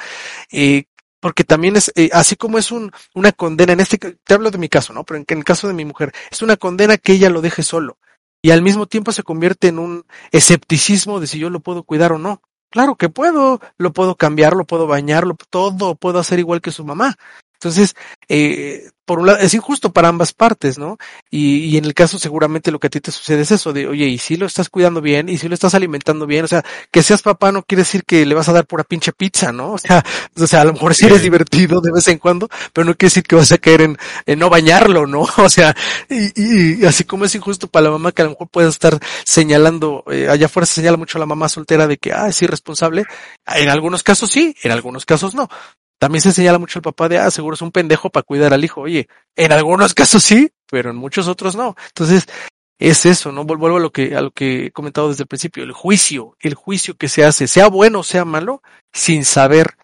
Eh, 0.52 0.84
porque 1.20 1.44
también 1.44 1.76
es, 1.76 1.92
eh, 1.94 2.10
así 2.12 2.36
como 2.36 2.58
es 2.58 2.72
un, 2.72 2.90
una 3.14 3.32
condena, 3.32 3.72
en 3.72 3.80
este, 3.80 3.98
te 3.98 4.34
hablo 4.34 4.50
de 4.50 4.58
mi 4.58 4.68
caso, 4.68 4.92
¿no? 4.92 5.04
Pero 5.04 5.18
en, 5.18 5.24
en 5.28 5.38
el 5.38 5.44
caso 5.44 5.68
de 5.68 5.74
mi 5.74 5.84
mujer, 5.84 6.12
es 6.30 6.42
una 6.42 6.56
condena 6.56 6.96
que 6.96 7.12
ella 7.12 7.30
lo 7.30 7.42
deje 7.42 7.62
solo. 7.62 7.98
Y 8.42 8.50
al 8.50 8.62
mismo 8.62 8.86
tiempo 8.86 9.12
se 9.12 9.22
convierte 9.22 9.68
en 9.68 9.78
un 9.78 10.04
escepticismo 10.32 11.20
de 11.20 11.26
si 11.26 11.38
yo 11.38 11.50
lo 11.50 11.60
puedo 11.60 11.82
cuidar 11.82 12.12
o 12.12 12.18
no. 12.18 12.40
Claro 12.70 12.96
que 12.96 13.08
puedo, 13.08 13.60
lo 13.78 13.92
puedo 13.92 14.16
cambiar, 14.16 14.54
lo 14.54 14.64
puedo 14.64 14.86
bañar, 14.86 15.26
lo, 15.26 15.36
todo 15.50 15.94
puedo 15.96 16.18
hacer 16.18 16.38
igual 16.38 16.60
que 16.60 16.70
su 16.70 16.84
mamá. 16.84 17.16
Entonces, 17.54 17.94
eh, 18.28 18.90
por 19.10 19.18
un 19.18 19.26
lado, 19.26 19.40
es 19.40 19.52
injusto 19.54 19.92
para 19.92 20.06
ambas 20.06 20.32
partes, 20.32 20.78
¿no? 20.78 20.96
Y, 21.32 21.64
y, 21.64 21.76
en 21.76 21.84
el 21.84 21.94
caso 21.94 22.16
seguramente 22.16 22.70
lo 22.70 22.78
que 22.78 22.86
a 22.86 22.90
ti 22.90 23.00
te 23.00 23.10
sucede 23.10 23.42
es 23.42 23.50
eso 23.50 23.72
de, 23.72 23.88
oye, 23.88 24.06
y 24.06 24.18
si 24.18 24.36
lo 24.36 24.46
estás 24.46 24.68
cuidando 24.68 25.00
bien, 25.00 25.28
y 25.28 25.36
si 25.36 25.48
lo 25.48 25.54
estás 25.54 25.74
alimentando 25.74 26.28
bien, 26.28 26.44
o 26.44 26.46
sea, 26.46 26.64
que 26.92 27.02
seas 27.02 27.20
papá 27.20 27.50
no 27.50 27.64
quiere 27.64 27.80
decir 27.80 28.04
que 28.04 28.24
le 28.24 28.36
vas 28.36 28.48
a 28.48 28.52
dar 28.52 28.66
pura 28.66 28.84
pinche 28.84 29.10
pizza, 29.10 29.50
¿no? 29.50 29.72
O 29.72 29.78
sea, 29.78 30.04
o 30.38 30.46
sea, 30.46 30.60
a 30.60 30.64
lo 30.64 30.74
mejor 30.74 30.94
sí 30.94 31.06
eres 31.06 31.22
divertido 31.22 31.80
de 31.80 31.90
vez 31.90 32.06
en 32.06 32.18
cuando, 32.18 32.48
pero 32.72 32.84
no 32.84 32.94
quiere 32.94 33.10
decir 33.10 33.24
que 33.24 33.34
vas 33.34 33.50
a 33.50 33.58
caer 33.58 33.80
en, 33.80 33.98
en 34.26 34.38
no 34.38 34.48
bañarlo, 34.48 35.08
¿no? 35.08 35.26
O 35.38 35.48
sea, 35.48 35.74
y, 36.08 36.80
y, 36.80 36.86
así 36.86 37.02
como 37.02 37.24
es 37.24 37.34
injusto 37.34 37.66
para 37.66 37.86
la 37.86 37.90
mamá 37.90 38.12
que 38.12 38.22
a 38.22 38.26
lo 38.26 38.30
mejor 38.30 38.48
puede 38.48 38.68
estar 38.68 38.96
señalando, 39.24 40.04
eh, 40.08 40.28
allá 40.30 40.46
afuera 40.46 40.66
se 40.66 40.74
señala 40.74 40.96
mucho 40.96 41.18
a 41.18 41.20
la 41.20 41.26
mamá 41.26 41.48
soltera 41.48 41.88
de 41.88 41.98
que, 41.98 42.12
ah, 42.12 42.28
es 42.28 42.40
irresponsable, 42.42 43.06
en 43.44 43.70
algunos 43.70 44.04
casos 44.04 44.30
sí, 44.30 44.54
en 44.62 44.70
algunos 44.70 45.04
casos 45.04 45.34
no. 45.34 45.48
También 46.00 46.22
se 46.22 46.32
señala 46.32 46.58
mucho 46.58 46.78
al 46.78 46.82
papá 46.82 47.10
de, 47.10 47.18
ah, 47.18 47.30
seguro 47.30 47.54
es 47.54 47.60
un 47.60 47.72
pendejo 47.72 48.08
para 48.08 48.22
cuidar 48.22 48.54
al 48.54 48.64
hijo. 48.64 48.80
Oye, 48.80 49.06
en 49.36 49.52
algunos 49.52 49.92
casos 49.92 50.22
sí, 50.22 50.50
pero 50.66 50.88
en 50.90 50.96
muchos 50.96 51.28
otros 51.28 51.54
no. 51.56 51.76
Entonces, 51.88 52.26
es 52.78 53.04
eso, 53.04 53.32
¿no? 53.32 53.44
Vuelvo 53.44 53.76
a 53.76 53.80
lo 53.80 53.92
que, 53.92 54.16
a 54.16 54.22
lo 54.22 54.30
que 54.30 54.66
he 54.66 54.70
comentado 54.70 55.10
desde 55.10 55.24
el 55.24 55.28
principio. 55.28 55.62
El 55.62 55.72
juicio, 55.72 56.38
el 56.40 56.54
juicio 56.54 56.96
que 56.96 57.10
se 57.10 57.22
hace, 57.22 57.46
sea 57.46 57.68
bueno 57.68 57.98
o 57.98 58.02
sea 58.02 58.24
malo, 58.24 58.62
sin 58.94 59.26
saber, 59.26 59.76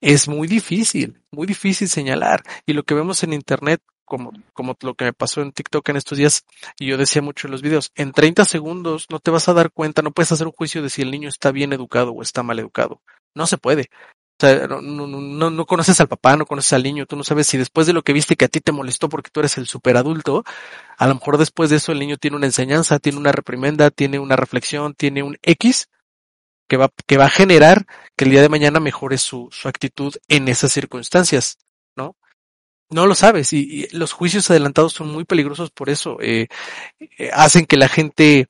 es 0.00 0.26
muy 0.26 0.48
difícil, 0.48 1.20
muy 1.30 1.46
difícil 1.46 1.86
señalar. 1.86 2.42
Y 2.64 2.72
lo 2.72 2.84
que 2.84 2.94
vemos 2.94 3.22
en 3.22 3.34
internet, 3.34 3.82
como, 4.06 4.32
como 4.54 4.74
lo 4.80 4.94
que 4.94 5.04
me 5.04 5.12
pasó 5.12 5.42
en 5.42 5.52
TikTok 5.52 5.86
en 5.90 5.96
estos 5.96 6.16
días, 6.16 6.46
y 6.78 6.86
yo 6.86 6.96
decía 6.96 7.20
mucho 7.20 7.46
en 7.46 7.50
los 7.50 7.60
videos, 7.60 7.92
en 7.94 8.12
30 8.12 8.46
segundos 8.46 9.04
no 9.10 9.18
te 9.18 9.30
vas 9.30 9.50
a 9.50 9.52
dar 9.52 9.70
cuenta, 9.70 10.00
no 10.00 10.12
puedes 10.12 10.32
hacer 10.32 10.46
un 10.46 10.54
juicio 10.54 10.80
de 10.80 10.88
si 10.88 11.02
el 11.02 11.10
niño 11.10 11.28
está 11.28 11.52
bien 11.52 11.74
educado 11.74 12.12
o 12.12 12.22
está 12.22 12.42
mal 12.42 12.58
educado. 12.58 13.02
No 13.34 13.46
se 13.46 13.58
puede. 13.58 13.90
O 14.40 14.46
sea, 14.46 14.68
no, 14.68 14.80
no, 14.80 15.06
no, 15.08 15.50
no, 15.50 15.66
conoces 15.66 16.00
al 16.00 16.06
papá, 16.06 16.36
no 16.36 16.46
conoces 16.46 16.72
al 16.72 16.84
niño, 16.84 17.06
tú 17.06 17.16
no 17.16 17.24
sabes 17.24 17.48
si 17.48 17.58
después 17.58 17.88
de 17.88 17.92
lo 17.92 18.02
que 18.02 18.12
viste 18.12 18.36
que 18.36 18.44
a 18.44 18.48
ti 18.48 18.60
te 18.60 18.70
molestó 18.70 19.08
porque 19.08 19.30
tú 19.30 19.40
eres 19.40 19.58
el 19.58 19.66
superadulto, 19.66 20.44
a 20.96 21.08
lo 21.08 21.14
mejor 21.14 21.38
después 21.38 21.70
de 21.70 21.76
eso 21.76 21.90
el 21.90 21.98
niño 21.98 22.18
tiene 22.18 22.36
una 22.36 22.46
enseñanza, 22.46 23.00
tiene 23.00 23.18
una 23.18 23.32
reprimenda, 23.32 23.90
tiene 23.90 24.20
una 24.20 24.36
reflexión, 24.36 24.94
tiene 24.94 25.24
un 25.24 25.38
X 25.42 25.88
que 26.68 26.76
va, 26.76 26.92
que 27.06 27.16
va 27.16 27.24
a 27.24 27.30
generar 27.30 27.86
que 28.14 28.26
el 28.26 28.30
día 28.30 28.42
de 28.42 28.48
mañana 28.48 28.78
mejore 28.78 29.18
su, 29.18 29.48
su 29.50 29.66
actitud 29.66 30.14
en 30.28 30.46
esas 30.46 30.70
circunstancias, 30.70 31.58
¿no? 31.96 32.14
No 32.90 33.06
lo 33.06 33.16
sabes 33.16 33.52
y, 33.52 33.58
y 33.58 33.96
los 33.96 34.12
juicios 34.12 34.48
adelantados 34.50 34.92
son 34.92 35.08
muy 35.08 35.24
peligrosos 35.24 35.72
por 35.72 35.90
eso, 35.90 36.18
eh, 36.20 36.46
eh, 37.00 37.30
hacen 37.32 37.66
que 37.66 37.76
la 37.76 37.88
gente, 37.88 38.46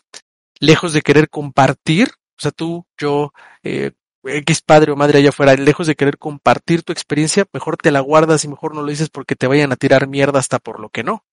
lejos 0.60 0.93
de 0.93 1.01
querer 1.01 1.31
compartir, 1.31 2.10
o 2.39 2.40
sea, 2.40 2.51
tú, 2.51 2.86
yo, 2.98 3.32
eh, 3.62 3.93
X 4.24 4.62
padre 4.62 4.93
o 4.93 4.97
madre 4.97 5.19
allá 5.19 5.31
afuera, 5.31 5.55
lejos 5.55 5.86
de 5.86 5.95
querer 5.95 6.19
compartir 6.19 6.82
tu 6.82 6.93
experiencia, 6.93 7.47
mejor 7.53 7.77
te 7.77 7.90
la 7.90 8.01
guardas 8.01 8.45
y 8.45 8.49
mejor 8.49 8.74
no 8.74 8.82
lo 8.82 8.89
dices 8.89 9.11
porque 9.11 9.36
te 9.36 9.47
vayan 9.47 9.73
a 9.73 9.77
tirar 9.77 10.09
mierda 10.09 10.39
hasta 10.39 10.59
por 10.59 10.81
lo 10.81 10.89
que 10.89 11.05
no. 11.05 11.24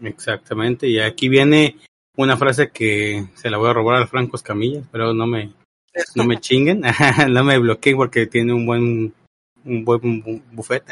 Exactamente, 0.00 0.88
y 0.88 0.98
aquí 1.00 1.28
viene 1.28 1.76
una 2.16 2.36
frase 2.36 2.70
que 2.70 3.26
se 3.34 3.50
la 3.50 3.58
voy 3.58 3.70
a 3.70 3.74
robar 3.74 3.96
al 3.96 4.08
Franco 4.08 4.36
Escamilla, 4.36 4.82
pero 4.90 5.14
no 5.14 5.26
me, 5.26 5.52
no 6.14 6.24
me 6.24 6.36
chinguen, 6.40 6.82
no 7.28 7.44
me 7.44 7.58
bloqueen 7.58 7.96
porque 7.96 8.26
tiene 8.26 8.52
un 8.52 8.66
buen 8.66 9.14
un 9.64 9.84
buen 9.84 10.42
buffet 10.52 10.84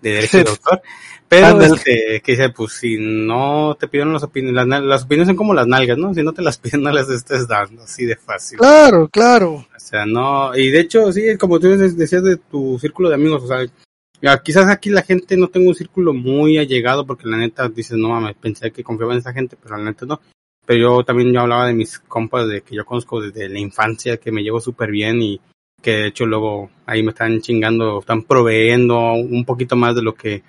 de 0.00 0.10
derecho 0.10 0.38
de 0.38 0.44
autor. 0.50 0.82
Pero 1.28 1.60
este, 1.62 2.20
que 2.22 2.32
dice, 2.32 2.50
pues 2.50 2.74
si 2.74 2.98
no 2.98 3.74
te 3.80 3.88
piden 3.88 4.12
las 4.12 4.22
opiniones, 4.22 4.66
las, 4.66 4.82
las, 4.82 5.04
opiniones 5.04 5.28
son 5.28 5.36
como 5.36 5.54
las 5.54 5.66
nalgas, 5.66 5.96
¿no? 5.96 6.12
Si 6.12 6.22
no 6.22 6.32
te 6.32 6.42
las 6.42 6.58
piden, 6.58 6.82
no 6.82 6.92
las 6.92 7.08
estés 7.08 7.48
dando, 7.48 7.84
así 7.84 8.04
de 8.04 8.16
fácil. 8.16 8.58
Claro, 8.58 9.08
claro. 9.08 9.66
O 9.74 9.80
sea, 9.80 10.04
no, 10.04 10.54
y 10.56 10.70
de 10.70 10.80
hecho, 10.80 11.10
sí, 11.10 11.36
como 11.38 11.58
tú 11.58 11.68
decías 11.68 12.22
de 12.22 12.36
tu 12.36 12.78
círculo 12.78 13.08
de 13.08 13.14
amigos, 13.14 13.44
o 13.44 13.46
sea, 13.46 13.66
quizás 14.42 14.68
aquí 14.68 14.90
la 14.90 15.02
gente 15.02 15.36
no 15.36 15.48
tengo 15.48 15.68
un 15.68 15.74
círculo 15.74 16.12
muy 16.12 16.58
allegado 16.58 17.06
porque 17.06 17.28
la 17.28 17.38
neta 17.38 17.68
dices, 17.68 17.96
no 17.96 18.08
mames, 18.08 18.36
pensé 18.36 18.70
que 18.70 18.84
confiaba 18.84 19.14
en 19.14 19.20
esa 19.20 19.32
gente, 19.32 19.56
pero 19.60 19.76
la 19.76 19.84
neta 19.84 20.06
no. 20.06 20.20
Pero 20.64 20.80
yo 20.80 21.04
también 21.04 21.32
yo 21.32 21.40
hablaba 21.40 21.66
de 21.66 21.74
mis 21.74 21.98
compas 21.98 22.46
de 22.46 22.60
que 22.60 22.76
yo 22.76 22.84
conozco 22.84 23.20
desde 23.20 23.48
la 23.48 23.58
infancia, 23.58 24.18
que 24.18 24.30
me 24.30 24.42
llevo 24.42 24.60
súper 24.60 24.90
bien 24.90 25.20
y 25.20 25.40
que 25.82 25.90
de 25.90 26.06
hecho 26.08 26.24
luego 26.24 26.70
ahí 26.86 27.02
me 27.02 27.10
están 27.10 27.40
chingando, 27.40 28.00
están 28.00 28.22
proveyendo 28.22 29.12
un 29.12 29.44
poquito 29.44 29.76
más 29.76 29.94
de 29.94 30.02
lo 30.02 30.14
que 30.14 30.42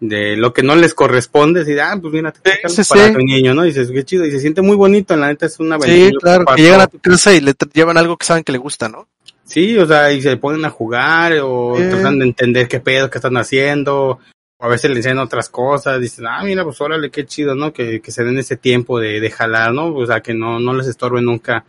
de 0.00 0.36
lo 0.36 0.52
que 0.52 0.62
no 0.62 0.74
les 0.76 0.92
corresponde, 0.92 1.64
y 1.66 1.78
ah, 1.78 1.96
pues 2.00 2.12
mira, 2.12 2.32
te 2.32 2.68
sí, 2.68 2.82
para 2.88 3.06
sí. 3.06 3.12
tu 3.14 3.20
niño, 3.20 3.54
¿no? 3.54 3.62
Dices, 3.62 3.90
qué 3.90 4.04
chido, 4.04 4.26
y 4.26 4.30
se 4.30 4.40
siente 4.40 4.60
muy 4.60 4.76
bonito, 4.76 5.16
la 5.16 5.28
neta 5.28 5.46
es 5.46 5.58
una 5.60 5.78
bendición. 5.78 6.10
Sí, 6.10 6.16
claro, 6.18 6.44
que 6.54 6.62
llegan 6.62 6.80
a 6.80 6.86
tu 6.88 6.98
casa 6.98 7.32
y 7.32 7.40
le 7.40 7.54
llevan 7.72 7.96
algo 7.96 8.16
que 8.16 8.26
saben 8.26 8.44
que 8.44 8.52
le 8.52 8.58
gusta, 8.58 8.88
¿no? 8.88 9.08
Sí, 9.44 9.78
o 9.78 9.86
sea, 9.86 10.12
y 10.12 10.20
se 10.20 10.36
ponen 10.36 10.64
a 10.64 10.70
jugar, 10.70 11.34
o 11.42 11.74
tratan 11.76 12.18
de 12.18 12.26
entender 12.26 12.68
qué 12.68 12.80
pedo 12.80 13.08
que 13.08 13.18
están 13.18 13.36
haciendo, 13.36 14.20
o 14.58 14.64
a 14.64 14.68
veces 14.68 14.90
le 14.90 14.96
enseñan 14.96 15.18
otras 15.20 15.48
cosas, 15.48 16.00
dicen, 16.00 16.26
ah, 16.26 16.42
mira, 16.44 16.64
pues 16.64 16.80
órale, 16.80 17.10
qué 17.10 17.24
chido, 17.24 17.54
¿no? 17.54 17.72
Que, 17.72 18.00
que 18.00 18.10
se 18.10 18.24
den 18.24 18.38
ese 18.38 18.56
tiempo 18.56 18.98
de, 18.98 19.20
de 19.20 19.30
jalar, 19.30 19.72
¿no? 19.72 19.94
O 19.94 20.06
sea, 20.06 20.20
que 20.20 20.34
no, 20.34 20.58
no 20.58 20.74
les 20.74 20.88
estorbe 20.88 21.22
nunca 21.22 21.64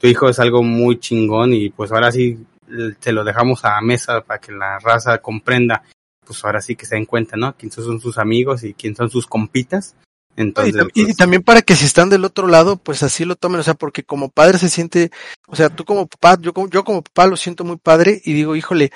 tu 0.00 0.06
hijo 0.06 0.28
es 0.28 0.38
algo 0.40 0.62
muy 0.62 0.98
chingón 0.98 1.52
y 1.52 1.68
pues 1.68 1.92
ahora 1.92 2.10
sí 2.10 2.38
se 3.00 3.12
lo 3.12 3.22
dejamos 3.22 3.64
a 3.64 3.80
mesa 3.82 4.22
para 4.22 4.40
que 4.40 4.52
la 4.52 4.78
raza 4.78 5.18
comprenda, 5.18 5.82
pues 6.24 6.42
ahora 6.44 6.62
sí 6.62 6.74
que 6.74 6.86
se 6.86 6.94
den 6.94 7.04
cuenta, 7.04 7.36
¿no? 7.36 7.54
Quién 7.56 7.70
son 7.70 8.00
sus 8.00 8.16
amigos 8.16 8.64
y 8.64 8.72
quién 8.72 8.96
son 8.96 9.10
sus 9.10 9.26
compitas. 9.26 9.94
Entonces, 10.36 10.74
y, 10.94 11.02
pues, 11.02 11.08
y, 11.10 11.14
también 11.14 11.42
para 11.42 11.60
que 11.60 11.76
si 11.76 11.84
están 11.84 12.08
del 12.08 12.24
otro 12.24 12.46
lado, 12.46 12.76
pues 12.76 13.02
así 13.02 13.26
lo 13.26 13.36
tomen, 13.36 13.60
o 13.60 13.62
sea, 13.62 13.74
porque 13.74 14.02
como 14.04 14.30
padre 14.30 14.58
se 14.58 14.70
siente, 14.70 15.10
o 15.48 15.56
sea, 15.56 15.68
tú 15.68 15.84
como 15.84 16.06
papá, 16.06 16.38
yo 16.40 16.54
como, 16.54 16.70
yo 16.70 16.82
como 16.82 17.02
papá 17.02 17.26
lo 17.26 17.36
siento 17.36 17.64
muy 17.64 17.76
padre 17.76 18.22
y 18.24 18.32
digo, 18.32 18.56
híjole, 18.56 18.92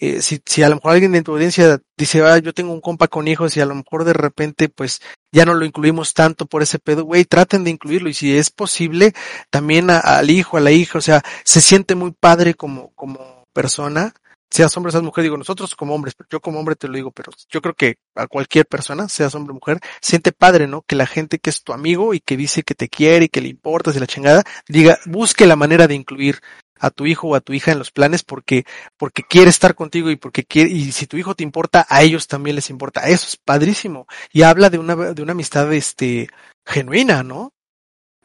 eh, 0.00 0.22
si, 0.22 0.40
si 0.44 0.62
a 0.62 0.68
lo 0.68 0.76
mejor 0.76 0.92
alguien 0.92 1.12
de 1.12 1.22
tu 1.22 1.32
audiencia 1.32 1.80
dice, 1.96 2.22
ah, 2.22 2.38
yo 2.38 2.54
tengo 2.54 2.72
un 2.72 2.80
compa 2.80 3.08
con 3.08 3.26
hijos 3.26 3.56
y 3.56 3.60
a 3.60 3.66
lo 3.66 3.74
mejor 3.74 4.04
de 4.04 4.12
repente 4.12 4.68
pues 4.68 5.00
ya 5.32 5.44
no 5.44 5.54
lo 5.54 5.64
incluimos 5.64 6.14
tanto 6.14 6.46
por 6.46 6.62
ese 6.62 6.78
pedo, 6.78 7.04
güey, 7.04 7.24
traten 7.24 7.64
de 7.64 7.70
incluirlo 7.70 8.08
y 8.08 8.14
si 8.14 8.36
es 8.36 8.50
posible, 8.50 9.12
también 9.50 9.90
al 9.90 10.30
hijo, 10.30 10.56
a 10.56 10.60
la 10.60 10.70
hija, 10.70 10.98
o 10.98 11.02
sea, 11.02 11.22
se 11.44 11.60
siente 11.60 11.94
muy 11.94 12.12
padre 12.12 12.54
como, 12.54 12.92
como 12.94 13.44
persona, 13.52 14.14
seas 14.50 14.74
hombre, 14.76 14.92
seas 14.92 15.02
mujer, 15.02 15.24
digo 15.24 15.36
nosotros 15.36 15.74
como 15.74 15.94
hombres, 15.94 16.14
yo 16.30 16.40
como 16.40 16.58
hombre 16.58 16.76
te 16.76 16.88
lo 16.88 16.94
digo, 16.94 17.10
pero 17.10 17.32
yo 17.50 17.60
creo 17.60 17.74
que 17.74 17.96
a 18.14 18.26
cualquier 18.26 18.66
persona, 18.66 19.08
seas 19.08 19.34
hombre 19.34 19.50
o 19.52 19.54
mujer, 19.54 19.80
siente 20.00 20.32
padre, 20.32 20.66
¿no? 20.66 20.82
Que 20.82 20.96
la 20.96 21.06
gente 21.06 21.38
que 21.38 21.50
es 21.50 21.62
tu 21.62 21.72
amigo 21.72 22.14
y 22.14 22.20
que 22.20 22.36
dice 22.36 22.62
que 22.62 22.74
te 22.74 22.88
quiere 22.88 23.26
y 23.26 23.28
que 23.28 23.40
le 23.40 23.48
importas 23.48 23.96
y 23.96 24.00
la 24.00 24.06
chingada, 24.06 24.44
diga, 24.68 24.98
busque 25.06 25.46
la 25.46 25.56
manera 25.56 25.86
de 25.86 25.94
incluir 25.94 26.40
a 26.80 26.90
tu 26.90 27.06
hijo 27.06 27.28
o 27.28 27.34
a 27.34 27.40
tu 27.40 27.52
hija 27.52 27.72
en 27.72 27.78
los 27.78 27.90
planes 27.90 28.22
porque, 28.22 28.64
porque 28.96 29.22
quiere 29.22 29.50
estar 29.50 29.74
contigo 29.74 30.10
y 30.10 30.16
porque 30.16 30.44
quiere, 30.44 30.70
y 30.70 30.92
si 30.92 31.06
tu 31.06 31.16
hijo 31.16 31.34
te 31.34 31.44
importa, 31.44 31.86
a 31.88 32.02
ellos 32.02 32.26
también 32.26 32.56
les 32.56 32.70
importa. 32.70 33.08
Eso 33.08 33.26
es 33.26 33.36
padrísimo. 33.36 34.06
Y 34.32 34.42
habla 34.42 34.70
de 34.70 34.78
una, 34.78 34.96
de 34.96 35.22
una 35.22 35.32
amistad, 35.32 35.72
este, 35.72 36.28
genuina, 36.66 37.22
¿no? 37.22 37.52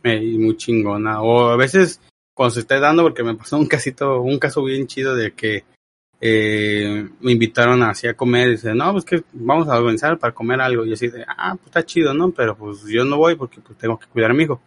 Y 0.03 0.37
muy 0.37 0.57
chingona. 0.57 1.21
O 1.21 1.49
a 1.49 1.57
veces, 1.57 2.01
cuando 2.33 2.55
se 2.55 2.61
esté 2.61 2.79
dando, 2.79 3.03
porque 3.03 3.23
me 3.23 3.35
pasó 3.35 3.57
un 3.57 3.67
casito, 3.67 4.21
un 4.21 4.39
caso 4.39 4.63
bien 4.63 4.87
chido 4.87 5.15
de 5.15 5.33
que, 5.33 5.63
eh, 6.25 7.09
me 7.19 7.33
invitaron 7.33 7.83
así 7.83 8.07
a 8.07 8.15
comer 8.15 8.47
y 8.47 8.51
dice, 8.51 8.73
no, 8.73 8.93
pues 8.93 9.03
que 9.03 9.23
vamos 9.33 9.67
a 9.67 9.77
organizar 9.77 10.17
para 10.17 10.33
comer 10.33 10.61
algo. 10.61 10.85
Y 10.85 10.93
así 10.93 11.07
de, 11.07 11.25
ah, 11.27 11.55
pues 11.55 11.67
está 11.67 11.85
chido, 11.85 12.13
¿no? 12.13 12.31
Pero 12.31 12.55
pues 12.55 12.83
yo 12.85 13.03
no 13.03 13.17
voy 13.17 13.35
porque 13.35 13.59
pues 13.59 13.77
tengo 13.77 13.99
que 13.99 14.07
cuidar 14.07 14.31
a 14.31 14.33
mi 14.33 14.43
hijo 14.43 14.61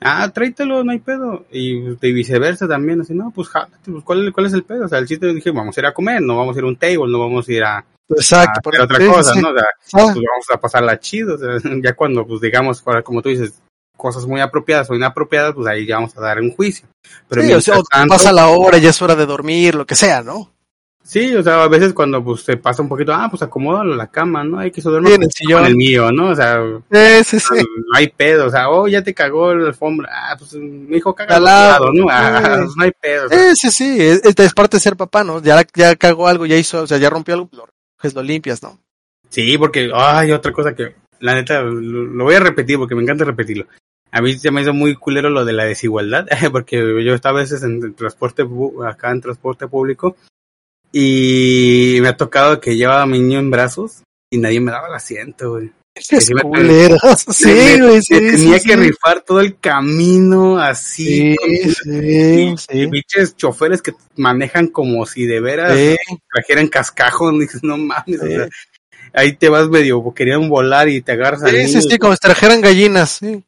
ah, 0.00 0.30
tráetelo, 0.32 0.84
no 0.84 0.92
hay 0.92 0.98
pedo. 0.98 1.46
Y 1.50 1.96
de 1.96 2.12
viceversa 2.12 2.66
también, 2.66 3.00
así, 3.00 3.14
no, 3.14 3.30
pues 3.30 3.48
jálate, 3.48 3.90
pues 3.90 4.04
¿cuál, 4.04 4.32
cuál 4.32 4.46
es 4.46 4.52
el 4.52 4.64
pedo? 4.64 4.86
O 4.86 4.88
sea, 4.88 4.98
el 4.98 5.06
chiste 5.06 5.32
dije, 5.32 5.50
vamos 5.50 5.76
a 5.76 5.80
ir 5.80 5.86
a 5.86 5.94
comer, 5.94 6.20
no 6.22 6.36
vamos 6.36 6.56
a 6.56 6.58
ir 6.58 6.64
a 6.64 6.68
un 6.68 6.76
table, 6.76 7.08
no 7.08 7.18
vamos 7.18 7.48
a 7.48 7.52
ir 7.52 7.64
a, 7.64 7.84
Exacto, 8.10 8.60
a 8.64 8.70
hacer 8.70 8.80
otra 8.82 9.06
cosa, 9.06 9.34
¿no? 9.36 9.50
O 9.50 9.54
sea, 9.54 9.64
ah. 9.64 10.12
pues 10.12 10.14
vamos 10.14 10.46
a 10.52 10.60
pasarla 10.60 10.98
chido, 10.98 11.36
o 11.36 11.38
sea, 11.38 11.48
ya 11.82 11.94
cuando, 11.94 12.26
pues 12.26 12.40
digamos, 12.40 12.82
como 13.04 13.22
tú 13.22 13.28
dices, 13.28 13.60
cosas 13.96 14.26
muy 14.26 14.40
apropiadas 14.40 14.90
o 14.90 14.94
inapropiadas, 14.94 15.54
pues 15.54 15.68
ahí 15.68 15.86
ya 15.86 15.96
vamos 15.96 16.16
a 16.16 16.20
dar 16.20 16.40
un 16.40 16.50
juicio. 16.50 16.88
Pero 17.28 17.42
sí, 17.42 17.52
o 17.52 17.60
sea, 17.60 17.76
tanto, 17.90 18.14
pasa 18.14 18.32
la 18.32 18.48
hora, 18.48 18.78
ya 18.78 18.90
es 18.90 19.02
hora 19.02 19.14
de 19.14 19.26
dormir, 19.26 19.74
lo 19.74 19.86
que 19.86 19.94
sea, 19.94 20.22
¿no? 20.22 20.49
Sí, 21.10 21.34
o 21.34 21.42
sea, 21.42 21.64
a 21.64 21.68
veces 21.68 21.92
cuando 21.92 22.22
pues 22.22 22.42
se 22.42 22.56
pasa 22.56 22.82
un 22.82 22.88
poquito, 22.88 23.12
ah, 23.12 23.26
pues 23.28 23.42
acomódalo 23.42 23.96
la 23.96 24.06
cama, 24.06 24.44
¿no? 24.44 24.60
Hay 24.60 24.70
que 24.70 24.80
se 24.80 24.88
duerma 24.88 25.10
con 25.10 25.66
el 25.66 25.74
mío, 25.74 26.12
¿no? 26.12 26.28
O 26.28 26.36
sea, 26.36 26.62
sí, 26.88 27.24
sí, 27.24 27.40
sí. 27.40 27.54
no 27.56 27.96
hay 27.96 28.06
pedo, 28.06 28.46
o 28.46 28.50
sea, 28.50 28.70
oh, 28.70 28.86
ya 28.86 29.02
te 29.02 29.12
cagó 29.12 29.52
la 29.52 29.66
alfombra, 29.66 30.08
ah, 30.12 30.36
pues 30.38 30.54
mi 30.54 30.98
hijo 30.98 31.12
caga 31.12 31.38
al 31.38 31.42
lado, 31.42 31.92
¿no? 31.92 32.06
Ah, 32.08 32.58
pues, 32.60 32.76
no 32.76 32.84
hay 32.84 32.92
pedo. 32.92 33.26
O 33.26 33.28
sea. 33.28 33.54
Sí, 33.56 33.56
sí, 33.56 33.70
sí, 33.72 33.96
es, 34.00 34.22
es, 34.24 34.54
parte 34.54 34.76
de 34.76 34.82
ser 34.82 34.96
papá, 34.96 35.24
¿no? 35.24 35.42
Ya, 35.42 35.66
ya 35.74 35.96
cagó 35.96 36.28
algo, 36.28 36.46
ya 36.46 36.56
hizo, 36.56 36.82
o 36.82 36.86
sea, 36.86 36.98
ya 36.98 37.10
rompió 37.10 37.34
algo, 37.34 37.48
lo, 37.54 37.68
pues 38.00 38.14
lo 38.14 38.22
limpias, 38.22 38.62
¿no? 38.62 38.78
Sí, 39.30 39.58
porque, 39.58 39.90
ay, 39.92 40.30
otra 40.30 40.52
cosa 40.52 40.76
que, 40.76 40.94
la 41.18 41.34
neta, 41.34 41.60
lo, 41.60 42.04
lo 42.04 42.22
voy 42.22 42.36
a 42.36 42.40
repetir 42.40 42.78
porque 42.78 42.94
me 42.94 43.02
encanta 43.02 43.24
repetirlo. 43.24 43.66
A 44.12 44.22
mí 44.22 44.38
se 44.38 44.52
me 44.52 44.62
hizo 44.62 44.72
muy 44.72 44.94
culero 44.94 45.28
lo 45.28 45.44
de 45.44 45.54
la 45.54 45.64
desigualdad, 45.64 46.28
porque 46.52 46.76
yo 47.04 47.14
estaba 47.14 47.40
a 47.40 47.42
veces 47.42 47.64
en 47.64 47.94
transporte, 47.94 48.46
acá 48.86 49.10
en 49.10 49.20
transporte 49.20 49.66
público, 49.66 50.16
Y 50.92 51.98
me 52.00 52.08
ha 52.08 52.16
tocado 52.16 52.60
que 52.60 52.76
llevaba 52.76 53.02
a 53.02 53.06
mi 53.06 53.20
niño 53.20 53.38
en 53.38 53.50
brazos 53.50 54.02
y 54.30 54.38
nadie 54.38 54.60
me 54.60 54.72
daba 54.72 54.88
el 54.88 54.94
asiento, 54.94 55.50
güey. 55.52 55.70
Es 55.94 56.24
sí 56.24 56.34
me- 56.34 56.42
culero. 56.42 56.96
Sí, 57.32 57.46
Me- 57.46 57.78
güey, 57.80 57.94
me 57.96 58.02
sí, 58.02 58.14
tenía 58.14 58.58
sí, 58.58 58.68
que 58.68 58.74
sí. 58.74 58.76
rifar 58.76 59.22
todo 59.22 59.40
el 59.40 59.58
camino 59.58 60.58
así. 60.58 61.04
Sí, 61.04 61.36
con- 61.36 61.50
sí, 61.50 61.98
y, 62.52 62.56
sí. 62.56 62.66
y 62.70 62.86
pinches 62.88 63.36
choferes 63.36 63.82
que 63.82 63.92
manejan 64.16 64.68
como 64.68 65.04
si 65.06 65.26
de 65.26 65.40
veras 65.40 65.76
Sí. 65.76 65.96
trajeran 66.32 66.68
cascajo. 66.68 67.30
Dices, 67.38 67.62
no 67.62 67.76
mames. 67.76 68.20
o 68.22 68.26
sea, 68.26 68.48
ahí 69.12 69.36
te 69.36 69.48
vas 69.48 69.68
medio, 69.68 70.02
querían 70.14 70.48
volar 70.48 70.88
y 70.88 71.02
te 71.02 71.12
agarras 71.12 71.42
Sí, 71.50 71.68
sí, 71.68 71.82
sí, 71.82 71.98
como 71.98 72.12
si 72.14 72.20
trajeran 72.20 72.60
gallinas, 72.60 73.10
sí. 73.10 73.44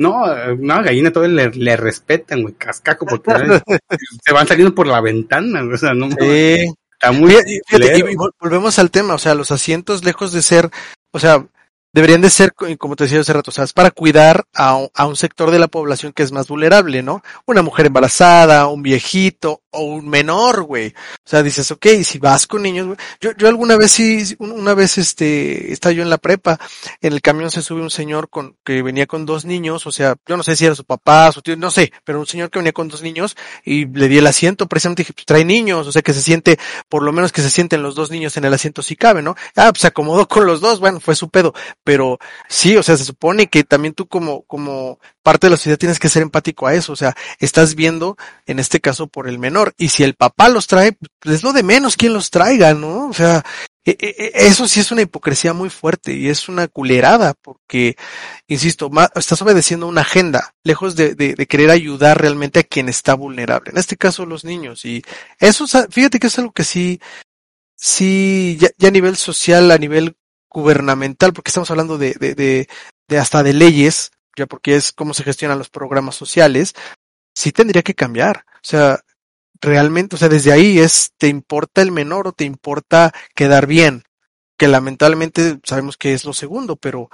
No, 0.00 0.24
no, 0.56 0.82
gallina 0.82 1.12
todavía 1.12 1.50
le, 1.50 1.50
le 1.50 1.76
respetan, 1.76 2.42
güey, 2.42 2.54
cascaco, 2.54 3.04
porque 3.06 3.30
se 4.24 4.32
van 4.32 4.46
saliendo 4.46 4.74
por 4.74 4.86
la 4.86 5.00
ventana, 5.00 5.62
o 5.62 5.76
sea, 5.76 5.92
no 5.94 6.08
Sí. 6.18 6.66
está 6.92 7.12
muy 7.12 7.32
Fíjate, 7.68 7.98
y 7.98 8.02
vol- 8.14 8.32
volvemos 8.40 8.78
al 8.78 8.90
tema, 8.90 9.14
o 9.14 9.18
sea, 9.18 9.34
los 9.34 9.50
asientos 9.50 10.02
lejos 10.04 10.32
de 10.32 10.40
ser, 10.42 10.70
o 11.12 11.18
sea, 11.18 11.44
deberían 11.92 12.20
de 12.22 12.30
ser, 12.30 12.54
co- 12.54 12.66
como 12.78 12.96
te 12.96 13.04
decía 13.04 13.20
hace 13.20 13.32
rato, 13.32 13.50
o 13.50 13.52
sea, 13.52 13.64
es 13.64 13.72
para 13.74 13.90
cuidar 13.90 14.44
a, 14.54 14.86
a 14.94 15.06
un 15.06 15.16
sector 15.16 15.50
de 15.50 15.58
la 15.58 15.68
población 15.68 16.12
que 16.14 16.22
es 16.22 16.32
más 16.32 16.48
vulnerable, 16.48 17.02
¿no? 17.02 17.22
Una 17.46 17.60
mujer 17.62 17.86
embarazada, 17.86 18.68
un 18.68 18.82
viejito 18.82 19.60
o 19.72 19.82
un 19.82 20.08
menor, 20.08 20.62
güey. 20.62 20.88
O 20.88 21.28
sea, 21.28 21.42
dices, 21.42 21.70
ok, 21.70 21.86
si 22.04 22.18
vas 22.18 22.46
con 22.46 22.62
niños, 22.62 22.86
güey. 22.86 22.98
Yo, 23.20 23.30
yo 23.36 23.48
alguna 23.48 23.76
vez 23.76 23.92
sí, 23.92 24.24
sí, 24.26 24.36
un- 24.38 24.52
una 24.52 24.74
vez 24.74 24.98
este, 24.98 25.72
estaba 25.72 25.92
yo 25.92 26.02
en 26.02 26.10
la 26.10 26.18
prepa, 26.18 26.58
en 27.00 27.12
el 27.12 27.22
camión 27.22 27.50
se 27.50 27.62
sube 27.62 27.80
un 27.82 27.90
señor 27.90 28.28
con, 28.30 28.56
que 28.64 28.82
venía 28.82 29.06
con 29.06 29.26
dos 29.26 29.44
niños, 29.44 29.86
o 29.86 29.92
sea, 29.92 30.16
yo 30.26 30.36
no 30.36 30.42
sé 30.42 30.56
si 30.56 30.66
era 30.66 30.74
su 30.74 30.84
papá, 30.84 31.30
su 31.32 31.42
tío, 31.42 31.56
no 31.56 31.70
sé, 31.70 31.92
pero 32.04 32.20
un 32.20 32.26
señor 32.26 32.50
que 32.50 32.58
venía 32.58 32.72
con 32.72 32.88
dos 32.88 33.02
niños 33.02 33.36
y 33.64 33.86
le 33.86 34.08
di 34.08 34.18
el 34.18 34.26
asiento, 34.26 34.66
precisamente 34.66 35.02
dije, 35.02 35.12
pues 35.12 35.26
trae 35.26 35.44
niños, 35.44 35.86
o 35.86 35.92
sea, 35.92 36.02
que 36.02 36.12
se 36.12 36.22
siente, 36.22 36.58
por 36.88 37.02
lo 37.02 37.12
menos 37.12 37.32
que 37.32 37.42
se 37.42 37.50
sienten 37.50 37.82
los 37.82 37.94
dos 37.94 38.10
niños 38.10 38.36
en 38.36 38.44
el 38.44 38.54
asiento 38.54 38.82
si 38.82 38.96
cabe, 38.96 39.22
¿no? 39.22 39.36
Ah, 39.56 39.70
pues 39.72 39.82
se 39.82 39.86
acomodó 39.88 40.26
con 40.28 40.46
los 40.46 40.60
dos, 40.60 40.80
bueno, 40.80 41.00
fue 41.00 41.14
su 41.14 41.28
pedo, 41.30 41.54
pero 41.84 42.18
sí, 42.48 42.76
o 42.76 42.82
sea, 42.82 42.96
se 42.96 43.04
supone 43.04 43.46
que 43.48 43.64
también 43.64 43.94
tú 43.94 44.06
como, 44.08 44.42
como 44.42 44.98
parte 45.22 45.46
de 45.46 45.50
la 45.50 45.56
sociedad 45.56 45.78
tienes 45.78 45.98
que 45.98 46.08
ser 46.08 46.22
empático 46.22 46.66
a 46.66 46.74
eso, 46.74 46.92
o 46.92 46.96
sea, 46.96 47.14
estás 47.38 47.74
viendo, 47.74 48.16
en 48.46 48.58
este 48.58 48.80
caso, 48.80 49.06
por 49.06 49.28
el 49.28 49.38
menor, 49.38 49.59
y 49.76 49.88
si 49.88 50.02
el 50.02 50.14
papá 50.14 50.48
los 50.48 50.66
trae, 50.66 50.92
pues 50.92 51.36
es 51.36 51.42
lo 51.42 51.52
de 51.52 51.62
menos 51.62 51.96
quien 51.96 52.12
los 52.12 52.30
traiga, 52.30 52.74
¿no? 52.74 53.08
O 53.08 53.12
sea, 53.12 53.44
e- 53.84 53.96
e- 53.98 54.14
e- 54.18 54.46
eso 54.46 54.68
sí 54.68 54.80
es 54.80 54.90
una 54.92 55.02
hipocresía 55.02 55.52
muy 55.52 55.70
fuerte 55.70 56.12
y 56.12 56.28
es 56.28 56.48
una 56.48 56.68
culerada 56.68 57.34
porque, 57.34 57.96
insisto, 58.46 58.90
estás 59.14 59.40
obedeciendo 59.42 59.86
una 59.86 60.02
agenda, 60.02 60.54
lejos 60.64 60.96
de, 60.96 61.34
querer 61.48 61.70
ayudar 61.70 62.20
realmente 62.20 62.60
a 62.60 62.64
quien 62.64 62.88
está 62.88 63.14
vulnerable, 63.14 63.70
en 63.70 63.78
este 63.78 63.96
caso 63.96 64.26
los 64.26 64.44
niños. 64.44 64.84
Y 64.84 65.02
eso, 65.38 65.66
fíjate 65.90 66.18
que 66.18 66.26
es 66.28 66.38
algo 66.38 66.52
que 66.52 66.64
sí, 66.64 67.00
sí, 67.76 68.58
ya, 68.60 68.68
ya 68.78 68.88
a 68.88 68.92
nivel 68.92 69.16
social, 69.16 69.70
a 69.70 69.78
nivel 69.78 70.16
gubernamental, 70.50 71.32
porque 71.32 71.50
estamos 71.50 71.70
hablando 71.70 71.98
de, 71.98 72.14
de 72.14 73.18
hasta 73.18 73.42
de 73.42 73.54
leyes, 73.54 74.10
ya 74.36 74.46
porque 74.46 74.76
es 74.76 74.92
cómo 74.92 75.14
se 75.14 75.24
gestionan 75.24 75.58
los 75.58 75.70
programas 75.70 76.16
sociales, 76.16 76.74
sí 77.34 77.52
tendría 77.52 77.82
que 77.82 77.94
cambiar. 77.94 78.44
O 78.56 78.66
sea, 78.66 79.00
realmente, 79.60 80.16
o 80.16 80.18
sea, 80.18 80.28
desde 80.28 80.52
ahí 80.52 80.78
es, 80.78 81.12
¿te 81.18 81.28
importa 81.28 81.82
el 81.82 81.92
menor 81.92 82.28
o 82.28 82.32
te 82.32 82.44
importa 82.44 83.12
quedar 83.34 83.66
bien? 83.66 84.04
Que 84.58 84.68
lamentablemente 84.68 85.58
sabemos 85.64 85.96
que 85.96 86.12
es 86.12 86.24
lo 86.24 86.32
segundo, 86.32 86.76
pero 86.76 87.10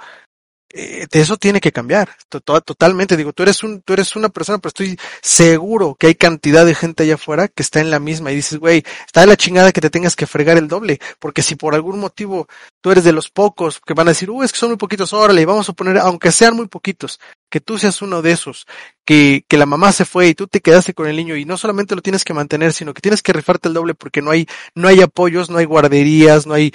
eh, 0.77 1.07
eso 1.11 1.37
tiene 1.37 1.59
que 1.61 1.71
cambiar. 1.71 2.09
To- 2.29 2.41
to- 2.41 2.61
Totalmente, 2.61 3.17
digo, 3.17 3.33
tú 3.33 3.43
eres 3.43 3.63
un, 3.63 3.81
tú 3.81 3.93
eres 3.93 4.15
una 4.15 4.29
persona, 4.29 4.57
pero 4.59 4.69
estoy 4.69 4.97
seguro 5.21 5.95
que 5.99 6.07
hay 6.07 6.15
cantidad 6.15 6.65
de 6.65 6.75
gente 6.75 7.03
allá 7.03 7.15
afuera 7.15 7.47
que 7.47 7.63
está 7.63 7.79
en 7.79 7.89
la 7.89 7.99
misma 7.99 8.31
y 8.31 8.35
dices, 8.35 8.59
güey, 8.59 8.83
está 9.05 9.21
de 9.21 9.27
la 9.27 9.37
chingada 9.37 9.71
que 9.71 9.81
te 9.81 9.89
tengas 9.89 10.15
que 10.15 10.27
fregar 10.27 10.57
el 10.57 10.67
doble, 10.67 10.99
porque 11.19 11.41
si 11.41 11.55
por 11.55 11.75
algún 11.75 11.99
motivo 11.99 12.47
tú 12.81 12.91
eres 12.91 13.03
de 13.03 13.11
los 13.13 13.29
pocos 13.29 13.79
que 13.85 13.93
van 13.93 14.07
a 14.07 14.11
decir, 14.11 14.29
uh, 14.29 14.43
es 14.43 14.51
que 14.51 14.59
son 14.59 14.69
muy 14.69 14.77
poquitos, 14.77 15.13
órale, 15.13 15.45
vamos 15.45 15.67
a 15.69 15.73
poner, 15.73 15.97
aunque 15.97 16.31
sean 16.31 16.55
muy 16.55 16.67
poquitos, 16.67 17.19
que 17.49 17.59
tú 17.61 17.77
seas 17.77 18.01
uno 18.01 18.21
de 18.21 18.31
esos, 18.31 18.65
que, 19.05 19.45
que 19.47 19.57
la 19.57 19.65
mamá 19.65 19.91
se 19.93 20.03
fue 20.05 20.27
y 20.27 20.35
tú 20.35 20.47
te 20.47 20.59
quedaste 20.61 20.93
con 20.93 21.07
el 21.07 21.15
niño 21.15 21.35
y 21.37 21.45
no 21.45 21.57
solamente 21.57 21.95
lo 21.95 22.01
tienes 22.01 22.23
que 22.25 22.33
mantener, 22.33 22.73
sino 22.73 22.93
que 22.93 23.01
tienes 23.01 23.21
que 23.21 23.33
rifarte 23.33 23.67
el 23.69 23.73
doble 23.73 23.93
porque 23.95 24.21
no 24.21 24.31
hay, 24.31 24.47
no 24.75 24.87
hay 24.89 25.01
apoyos, 25.01 25.49
no 25.49 25.57
hay 25.57 25.65
guarderías, 25.65 26.45
no 26.45 26.53
hay 26.53 26.73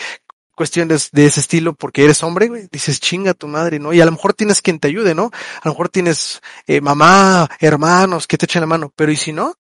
cuestiones 0.55 1.11
de 1.13 1.27
ese 1.27 1.41
estilo 1.41 1.75
porque 1.75 2.05
eres 2.05 2.23
hombre, 2.23 2.49
güey, 2.49 2.69
dices 2.71 3.01
chinga 3.01 3.35
tu 3.35 3.49
madre, 3.49 3.79
¿no? 3.79 3.93
Y 3.93 4.01
a 4.01 4.05
lo 4.05 4.13
mejor 4.13 4.35
tienes 4.35 4.63
quien 4.63 4.79
te 4.79 4.89
ayude, 4.89 5.15
¿no? 5.15 5.31
A 5.63 5.69
lo 5.69 5.73
mejor 5.73 5.89
tienes 5.89 6.41
eh, 6.67 6.81
mamá, 6.81 7.49
hermanos 7.61 8.27
que 8.27 8.39
te 8.39 8.47
echen 8.47 8.61
la 8.61 8.67
mano, 8.67 8.93
pero 8.95 9.13
¿y 9.13 9.17
si 9.17 9.33
no? 9.33 9.55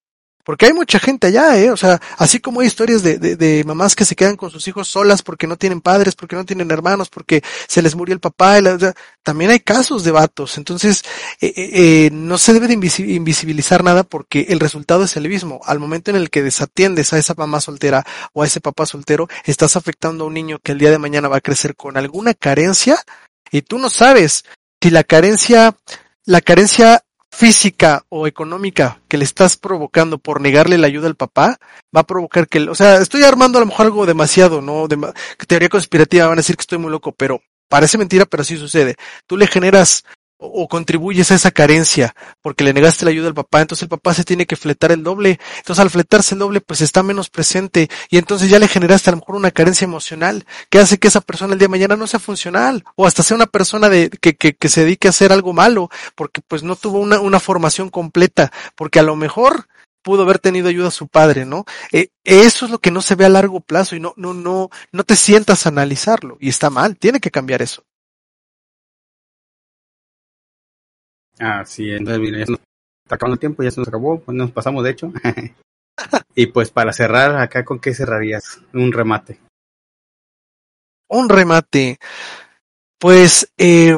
Porque 0.45 0.67
hay 0.67 0.73
mucha 0.73 0.99
gente 0.99 1.29
allá, 1.29 1.57
¿eh? 1.59 1.71
O 1.71 1.77
sea, 1.77 2.01
así 2.19 2.41
como 2.41 2.61
hay 2.61 2.67
historias 2.67 3.03
de, 3.03 3.19
de, 3.19 3.37
de 3.37 3.63
mamás 3.65 3.95
que 3.95 4.05
se 4.05 4.17
quedan 4.17 4.37
con 4.37 4.51
sus 4.51 4.67
hijos 4.67 4.89
solas 4.89 5.23
porque 5.23 5.47
no 5.47 5.57
tienen 5.57 5.81
padres, 5.81 6.17
porque 6.17 6.35
no 6.35 6.45
tienen 6.45 6.71
hermanos, 6.71 7.09
porque 7.11 7.43
se 7.69 7.81
les 7.81 7.95
murió 7.95 8.13
el 8.13 8.21
papá, 8.21 8.59
también 9.23 9.51
hay 9.53 9.61
casos 9.61 10.03
de 10.03 10.11
vatos. 10.11 10.59
Entonces, 10.59 11.05
eh, 11.41 11.53
eh, 11.57 11.71
eh, 11.73 12.11
no 12.13 12.39
se 12.39 12.53
debe 12.53 12.67
de 12.67 12.77
invisi- 12.77 13.09
invisibilizar 13.15 13.85
nada 13.85 14.03
porque 14.03 14.47
el 14.49 14.59
resultado 14.59 15.05
es 15.05 15.17
el 15.17 15.29
mismo. 15.29 15.61
Al 15.65 15.79
momento 15.79 16.11
en 16.11 16.17
el 16.17 16.29
que 16.29 16.43
desatiendes 16.43 17.13
a 17.13 17.19
esa 17.19 17.35
mamá 17.37 17.61
soltera 17.61 18.05
o 18.33 18.43
a 18.43 18.47
ese 18.47 18.61
papá 18.61 18.85
soltero, 18.87 19.29
estás 19.45 19.77
afectando 19.77 20.25
a 20.25 20.27
un 20.27 20.35
niño 20.35 20.59
que 20.63 20.73
el 20.73 20.79
día 20.79 20.91
de 20.91 20.99
mañana 20.99 21.29
va 21.29 21.37
a 21.37 21.41
crecer 21.41 21.77
con 21.77 21.97
alguna 21.97 22.35
carencia 22.35 22.99
y 23.51 23.63
tú 23.63 23.79
no 23.79 23.91
sabes 23.91 24.45
si 24.83 24.91
la 24.91 25.05
carencia, 25.05 25.77
la 26.25 26.41
carencia 26.41 27.05
física 27.33 28.05
o 28.11 28.27
económica 28.27 29.01
que 29.09 29.17
le 29.17 29.25
estás 29.25 29.57
provocando 29.57 30.19
por 30.19 30.43
negarle 30.43 30.77
la 30.77 30.87
ayuda 30.87 31.09
al 31.09 31.17
papá 31.17 31.59
va 31.95 32.01
a 32.01 32.07
provocar 32.07 32.47
que, 32.47 32.61
o 32.69 32.75
sea, 32.75 32.99
estoy 32.99 33.25
armando 33.25 33.59
a 33.59 33.63
lo 33.63 33.67
mejor 33.67 33.87
algo 33.87 34.05
demasiado, 34.07 34.61
¿no? 34.61 34.87
Teoría 35.49 35.71
conspirativa, 35.71 36.27
van 36.27 36.35
a 36.35 36.43
decir 36.43 36.57
que 36.57 36.61
estoy 36.61 36.79
muy 36.79 36.91
loco, 36.91 37.13
pero 37.13 37.41
parece 37.69 37.97
mentira, 37.97 38.27
pero 38.27 38.43
así 38.43 38.59
sucede. 38.59 38.97
Tú 39.27 39.39
le 39.39 39.47
generas 39.47 40.05
o, 40.43 40.69
contribuyes 40.69 41.31
a 41.31 41.35
esa 41.35 41.51
carencia 41.51 42.15
porque 42.41 42.65
le 42.65 42.73
negaste 42.73 43.05
la 43.05 43.11
ayuda 43.11 43.29
al 43.29 43.35
papá, 43.35 43.61
entonces 43.61 43.85
el 43.85 43.89
papá 43.89 44.15
se 44.15 44.25
tiene 44.25 44.47
que 44.47 44.57
fletar 44.57 44.93
el 44.93 45.03
doble. 45.03 45.39
Entonces 45.59 45.81
al 45.81 45.91
fletarse 45.91 46.35
el 46.35 46.41
doble, 46.41 46.61
pues 46.61 46.81
está 46.81 47.03
menos 47.03 47.31
presente 47.31 47.89
y 48.11 48.19
entonces 48.19 48.51
ya 48.51 48.59
le 48.59 48.69
generaste 48.69 49.11
a 49.11 49.13
lo 49.13 49.19
mejor 49.19 49.37
una 49.37 49.51
carencia 49.51 49.85
emocional 49.85 50.45
que 50.71 50.79
hace 50.79 50.99
que 50.99 51.09
esa 51.09 51.21
persona 51.21 51.53
el 51.53 51.59
día 51.59 51.67
de 51.67 51.73
mañana 51.73 51.97
no 51.97 52.07
sea 52.07 52.21
funcional 52.21 52.85
o 52.97 53.07
hasta 53.07 53.23
sea 53.23 53.37
una 53.37 53.47
persona 53.47 53.89
de, 53.89 54.11
que, 54.11 54.35
que, 54.35 54.55
que 54.55 54.69
se 54.69 54.83
dedique 54.83 55.09
a 55.09 55.11
hacer 55.11 55.33
algo 55.33 55.53
malo 55.53 55.91
porque 56.15 56.41
pues 56.47 56.63
no 56.63 56.77
tuvo 56.77 56.99
una, 56.99 57.21
una 57.21 57.41
formación 57.41 57.91
completa, 57.91 58.53
porque 58.75 58.99
a 58.99 59.03
lo 59.03 59.17
mejor 59.17 59.67
pudo 60.03 60.23
haber 60.23 60.39
tenido 60.39 60.69
ayuda 60.69 60.89
a 60.89 60.93
su 60.93 61.09
padre, 61.09 61.47
¿no? 61.47 61.65
Eh, 61.93 62.09
eso 62.25 62.67
es 62.67 62.71
lo 62.71 62.79
que 62.79 62.91
no 62.91 63.03
se 63.03 63.15
ve 63.15 63.25
a 63.25 63.29
largo 63.29 63.61
plazo 63.61 63.97
y 63.97 64.01
no, 64.01 64.15
no, 64.17 64.35
no, 64.35 64.71
no 64.91 65.05
te 65.05 65.17
sientas 65.17 65.65
a 65.65 65.71
analizarlo 65.71 66.37
y 66.41 66.49
está 66.49 66.71
mal, 66.71 66.97
tiene 66.97 67.21
que 67.21 67.31
cambiar 67.31 67.63
eso. 67.63 67.85
Ah, 71.45 71.65
sí, 71.65 71.91
entonces 71.91 72.21
mira, 72.21 72.39
ya 72.39 72.47
se 72.47 72.53
nos 72.53 72.61
está 73.05 73.17
acabando 73.17 73.35
el 73.35 73.41
tiempo, 73.41 73.65
ya 73.65 73.71
se 73.73 73.81
nos 73.81 73.89
acabó, 73.89 74.21
pues 74.21 74.37
nos 74.37 74.53
pasamos 74.53 74.85
de 74.85 74.91
hecho. 74.91 75.13
y 76.37 76.47
pues 76.47 76.71
para 76.71 76.93
cerrar, 76.93 77.35
acá 77.37 77.65
con 77.65 77.81
qué 77.81 77.93
cerrarías 77.93 78.61
un 78.73 78.93
remate. 78.93 79.41
Un 81.09 81.29
remate. 81.29 81.99
Pues 82.97 83.53
eh, 83.59 83.97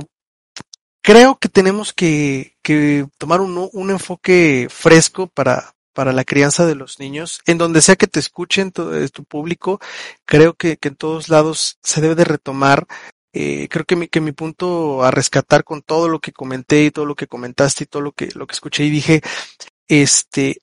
creo 1.03 1.37
que 1.37 1.51
tenemos 1.51 1.93
que, 1.93 2.57
que 2.62 3.07
tomar 3.19 3.43
un, 3.43 3.69
un 3.71 3.91
enfoque 3.91 4.69
fresco 4.71 5.27
para, 5.27 5.75
para 5.93 6.15
la 6.15 6.25
crianza 6.25 6.65
de 6.65 6.77
los 6.77 6.99
niños, 6.99 7.43
en 7.45 7.59
donde 7.59 7.83
sea 7.83 7.97
que 7.97 8.07
te 8.07 8.21
escuchen 8.21 8.73
tu, 8.73 8.91
eh, 8.95 9.11
tu 9.11 9.25
público, 9.25 9.81
creo 10.25 10.55
que, 10.55 10.79
que 10.79 10.89
en 10.89 10.97
todos 10.97 11.29
lados 11.29 11.79
se 11.83 12.01
debe 12.01 12.15
de 12.15 12.25
retomar. 12.25 12.87
Eh, 13.36 13.66
creo 13.69 13.85
que 13.85 13.97
mi, 13.97 14.06
que 14.06 14.20
mi 14.20 14.31
punto 14.31 15.02
a 15.02 15.11
rescatar 15.11 15.65
con 15.65 15.82
todo 15.82 16.09
lo 16.09 16.20
que 16.20 16.32
comenté 16.32 16.85
y 16.85 16.90
todo 16.93 17.05
lo 17.05 17.16
que 17.16 17.27
comentaste 17.27 17.82
y 17.82 17.86
todo 17.89 18.01
lo 18.01 18.12
que, 18.12 18.28
lo 18.35 18.47
que 18.47 18.52
escuché 18.52 18.85
y 18.85 18.90
dije, 18.90 19.23
este, 19.89 20.59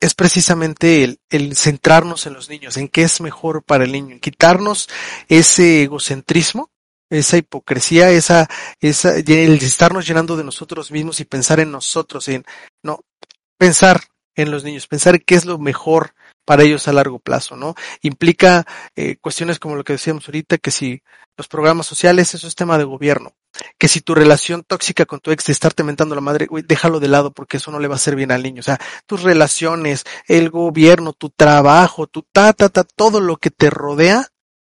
es 0.00 0.14
precisamente 0.14 1.18
el, 1.30 1.56
centrarnos 1.56 2.26
en 2.26 2.34
los 2.34 2.50
niños, 2.50 2.76
en 2.78 2.88
qué 2.88 3.02
es 3.02 3.20
mejor 3.20 3.62
para 3.62 3.84
el 3.84 3.92
niño, 3.92 4.12
en 4.12 4.20
quitarnos 4.20 4.88
ese 5.28 5.84
egocentrismo, 5.84 6.70
esa 7.10 7.36
hipocresía, 7.36 8.10
esa, 8.10 8.48
esa, 8.80 9.14
el 9.14 9.54
estarnos 9.62 10.04
llenando 10.04 10.36
de 10.36 10.42
nosotros 10.42 10.90
mismos 10.90 11.20
y 11.20 11.24
pensar 11.24 11.60
en 11.60 11.70
nosotros, 11.70 12.26
en, 12.26 12.44
no, 12.82 13.04
pensar 13.56 14.00
en 14.34 14.50
los 14.50 14.64
niños, 14.64 14.88
pensar 14.88 15.22
qué 15.22 15.36
es 15.36 15.44
lo 15.44 15.58
mejor 15.58 16.12
para 16.46 16.62
ellos 16.62 16.88
a 16.88 16.92
largo 16.94 17.18
plazo, 17.18 17.56
¿no? 17.56 17.74
Implica 18.00 18.64
eh, 18.94 19.16
cuestiones 19.16 19.58
como 19.58 19.74
lo 19.74 19.84
que 19.84 19.92
decíamos 19.94 20.26
ahorita, 20.26 20.56
que 20.56 20.70
si 20.70 21.02
los 21.36 21.48
programas 21.48 21.86
sociales, 21.86 22.32
eso 22.34 22.48
es 22.48 22.54
tema 22.54 22.78
de 22.78 22.84
gobierno, 22.84 23.34
que 23.76 23.88
si 23.88 24.00
tu 24.00 24.14
relación 24.14 24.62
tóxica 24.62 25.04
con 25.04 25.20
tu 25.20 25.32
ex 25.32 25.44
de 25.44 25.52
estarte 25.52 25.82
mentando 25.82 26.14
la 26.14 26.22
madre, 26.22 26.46
déjalo 26.66 27.00
de 27.00 27.08
lado 27.08 27.32
porque 27.32 27.58
eso 27.58 27.70
no 27.70 27.80
le 27.80 27.88
va 27.88 27.94
a 27.94 27.96
hacer 27.96 28.16
bien 28.16 28.30
al 28.30 28.42
niño, 28.42 28.60
o 28.60 28.62
sea, 28.62 28.80
tus 29.04 29.22
relaciones, 29.22 30.04
el 30.28 30.48
gobierno, 30.48 31.12
tu 31.12 31.28
trabajo, 31.28 32.06
tu 32.06 32.22
ta, 32.22 32.52
ta, 32.52 32.70
ta, 32.70 32.84
todo 32.84 33.20
lo 33.20 33.36
que 33.36 33.50
te 33.50 33.68
rodea, 33.68 34.28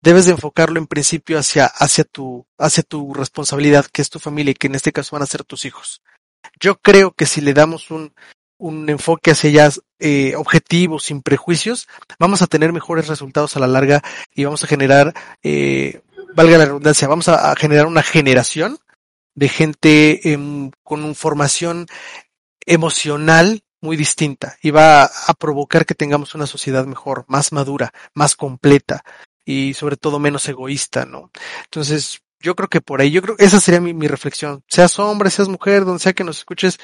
debes 0.01 0.25
de 0.25 0.33
enfocarlo 0.33 0.79
en 0.79 0.87
principio 0.87 1.39
hacia, 1.39 1.67
hacia 1.67 2.05
tu, 2.05 2.47
hacia 2.57 2.83
tu 2.83 3.13
responsabilidad, 3.13 3.87
que 3.93 4.03
es 4.03 4.11
tu 4.11 4.19
familia 4.19 4.53
y 4.53 4.55
que 4.55 4.69
en 4.69 4.75
este 4.75 4.93
caso 4.93 5.17
van 5.17 5.23
a 5.23 5.27
ser 5.27 5.45
tus 5.45 5.67
hijos. 5.67 6.03
Yo 6.59 6.81
creo 6.81 7.13
que 7.13 7.27
si 7.27 7.41
le 7.41 7.53
damos 7.53 7.91
un, 7.91 8.15
un 8.59 8.89
enfoque 8.91 9.31
hacia 9.31 9.51
ellas 9.51 9.83
eh, 10.01 10.35
objetivo, 10.37 10.99
sin 10.99 11.23
prejuicios, 11.23 11.89
vamos 12.19 12.43
a 12.43 12.47
tener 12.47 12.73
mejores 12.73 13.09
resultados 13.09 13.57
a 13.57 13.61
la 13.61 13.67
larga 13.67 14.03
y 14.35 14.45
vamos 14.45 14.63
a 14.65 14.67
generar, 14.67 15.15
eh, 15.43 16.03
valga 16.35 16.59
la 16.59 16.67
redundancia, 16.67 17.09
vamos 17.09 17.29
a, 17.29 17.55
generar 17.57 17.87
una 17.87 18.03
generación 18.03 18.79
de 19.35 19.49
gente 19.49 20.33
eh, 20.33 20.71
con 20.83 21.15
formación 21.15 21.87
emocional 22.67 23.63
muy 23.81 23.97
distinta 23.97 24.57
y 24.61 24.71
va 24.71 25.05
a, 25.05 25.11
a 25.29 25.35
provocar 25.35 25.87
que 25.87 25.95
tengamos 25.95 26.35
una 26.35 26.47
sociedad 26.47 26.85
mejor, 26.87 27.25
más 27.29 27.53
madura, 27.53 27.93
más 28.13 28.35
completa 28.35 29.05
y 29.45 29.75
sobre 29.75 29.97
todo 29.97 30.19
menos 30.19 30.49
egoísta, 30.49 31.07
¿no? 31.07 31.31
Entonces, 31.65 32.21
yo 32.41 32.55
creo 32.55 32.69
que 32.69 32.81
por 32.81 33.01
ahí, 33.01 33.11
yo 33.11 33.23
creo, 33.23 33.37
esa 33.39 33.61
sería 33.61 33.81
mi, 33.81 33.95
mi 33.95 34.07
reflexión. 34.09 34.63
Seas 34.69 34.99
hombre, 34.99 35.31
seas 35.31 35.49
mujer, 35.49 35.85
donde 35.85 36.03
sea 36.03 36.13
que 36.13 36.25
nos 36.25 36.39
escuches, 36.39 36.79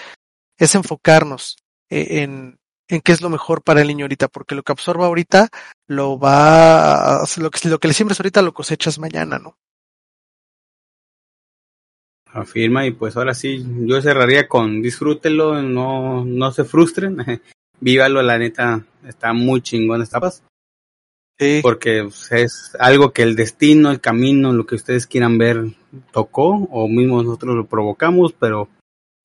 es 0.56 0.74
enfocarnos 0.74 1.56
en, 1.94 2.58
en 2.88 3.00
qué 3.00 3.12
es 3.12 3.20
lo 3.20 3.30
mejor 3.30 3.62
para 3.62 3.80
el 3.80 3.88
niño 3.88 4.04
ahorita, 4.04 4.28
porque 4.28 4.54
lo 4.54 4.62
que 4.62 4.72
absorba 4.72 5.06
ahorita 5.06 5.48
lo 5.86 6.18
va, 6.18 7.22
a, 7.22 7.26
lo 7.38 7.50
que, 7.50 7.68
lo 7.68 7.78
que 7.78 7.88
le 7.88 7.94
siembres 7.94 8.20
ahorita 8.20 8.42
lo 8.42 8.52
cosechas 8.52 8.98
mañana, 8.98 9.38
¿no? 9.38 9.56
Afirma 12.26 12.84
y 12.84 12.90
pues 12.90 13.16
ahora 13.16 13.32
sí, 13.32 13.64
yo 13.86 14.02
cerraría 14.02 14.48
con 14.48 14.82
disfrútelo, 14.82 15.62
no, 15.62 16.24
no 16.24 16.50
se 16.50 16.64
frustren, 16.64 17.16
vívalo, 17.80 18.22
la 18.22 18.38
neta, 18.38 18.84
está 19.06 19.32
muy 19.32 19.62
chingón 19.62 20.02
esta 20.02 20.20
paz. 20.20 20.42
Sí. 21.38 21.60
Porque 21.62 22.02
pues, 22.04 22.32
es 22.32 22.76
algo 22.78 23.12
que 23.12 23.22
el 23.22 23.36
destino, 23.36 23.90
el 23.90 24.00
camino, 24.00 24.52
lo 24.52 24.66
que 24.66 24.74
ustedes 24.74 25.06
quieran 25.06 25.38
ver 25.38 25.64
tocó, 26.12 26.68
o 26.70 26.88
mismo 26.88 27.22
nosotros 27.22 27.54
lo 27.54 27.66
provocamos, 27.66 28.32
pero 28.32 28.68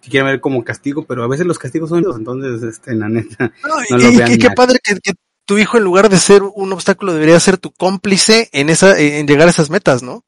si 0.02 0.10
quieren 0.10 0.28
ver 0.28 0.40
como 0.40 0.64
castigo, 0.64 1.06
pero 1.06 1.24
a 1.24 1.28
veces 1.28 1.46
los 1.46 1.60
castigos 1.60 1.90
son 1.90 2.06
entonces, 2.18 2.64
este, 2.64 2.96
la 2.96 3.10
neta. 3.10 3.52
No, 3.68 3.98
no 3.98 4.32
y, 4.32 4.38
qué 4.38 4.50
padre 4.52 4.80
que, 4.84 4.96
que, 5.00 5.14
tu 5.46 5.58
hijo, 5.58 5.78
en 5.78 5.84
lugar 5.84 6.10
de 6.10 6.18
ser 6.18 6.44
un 6.44 6.72
obstáculo, 6.72 7.14
debería 7.14 7.40
ser 7.40 7.58
tu 7.58 7.72
cómplice 7.72 8.50
en 8.52 8.70
esa, 8.70 9.00
en 9.00 9.28
llegar 9.28 9.48
a 9.48 9.52
esas 9.52 9.70
metas, 9.70 10.04
¿no? 10.04 10.24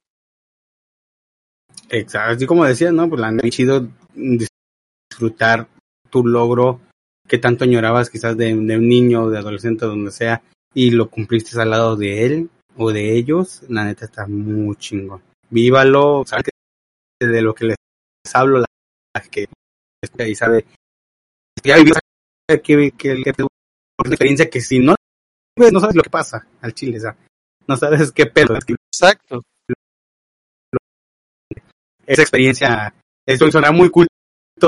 Exacto, 1.90 2.36
así 2.36 2.46
como 2.46 2.66
decía, 2.66 2.92
¿no? 2.92 3.08
Pues 3.08 3.22
la 3.22 3.32
neta, 3.32 3.50
chido 3.50 3.88
disfrutar 4.16 5.68
tu 6.10 6.26
logro 6.26 6.82
que 7.28 7.38
tanto 7.38 7.64
añorabas 7.64 8.10
quizás 8.10 8.36
de, 8.36 8.46
de 8.46 8.78
un 8.78 8.90
niño, 8.90 9.30
de 9.30 9.38
adolescente, 9.38 9.86
donde 9.86 10.12
sea, 10.12 10.42
y 10.74 10.92
lo 10.92 11.10
cumpliste 11.10 11.60
al 11.62 11.70
lado 11.70 11.96
de 11.96 12.26
él 12.26 12.50
o 12.76 12.92
de 12.92 13.16
ellos, 13.16 13.62
la 13.70 13.86
neta 13.86 14.06
está 14.06 14.26
muy 14.28 14.76
chingón. 14.78 15.22
Vívalo, 15.50 16.24
sabes 16.26 16.46
que 17.20 17.28
de 17.28 17.42
lo 17.42 17.54
que 17.54 17.66
les 17.66 17.76
hablo, 18.34 18.60
la 18.60 18.66
que 19.30 19.48
y 20.28 20.36
sabe 20.36 20.66
ya 21.64 21.78
vivió 21.78 21.94
que, 22.48 22.92
que, 22.92 23.24
que, 23.24 23.34
por 23.34 24.08
experiencia 24.08 24.50
que 24.50 24.62
si 24.62 24.80
no 24.80 24.96
no 25.58 25.80
sabes 25.80 25.96
lo 25.96 26.02
que 26.02 26.10
pasa 26.10 26.48
al 26.62 26.74
chile, 26.74 26.98
o 26.98 27.02
sea, 27.02 27.16
no 27.68 27.76
sabes 27.76 28.12
qué 28.12 28.26
pedo. 28.26 28.56
Exacto. 28.56 29.44
Esa 32.06 32.22
experiencia, 32.22 32.94
eso 33.26 33.52
suena 33.52 33.72
muy 33.72 33.90
culto 33.90 34.10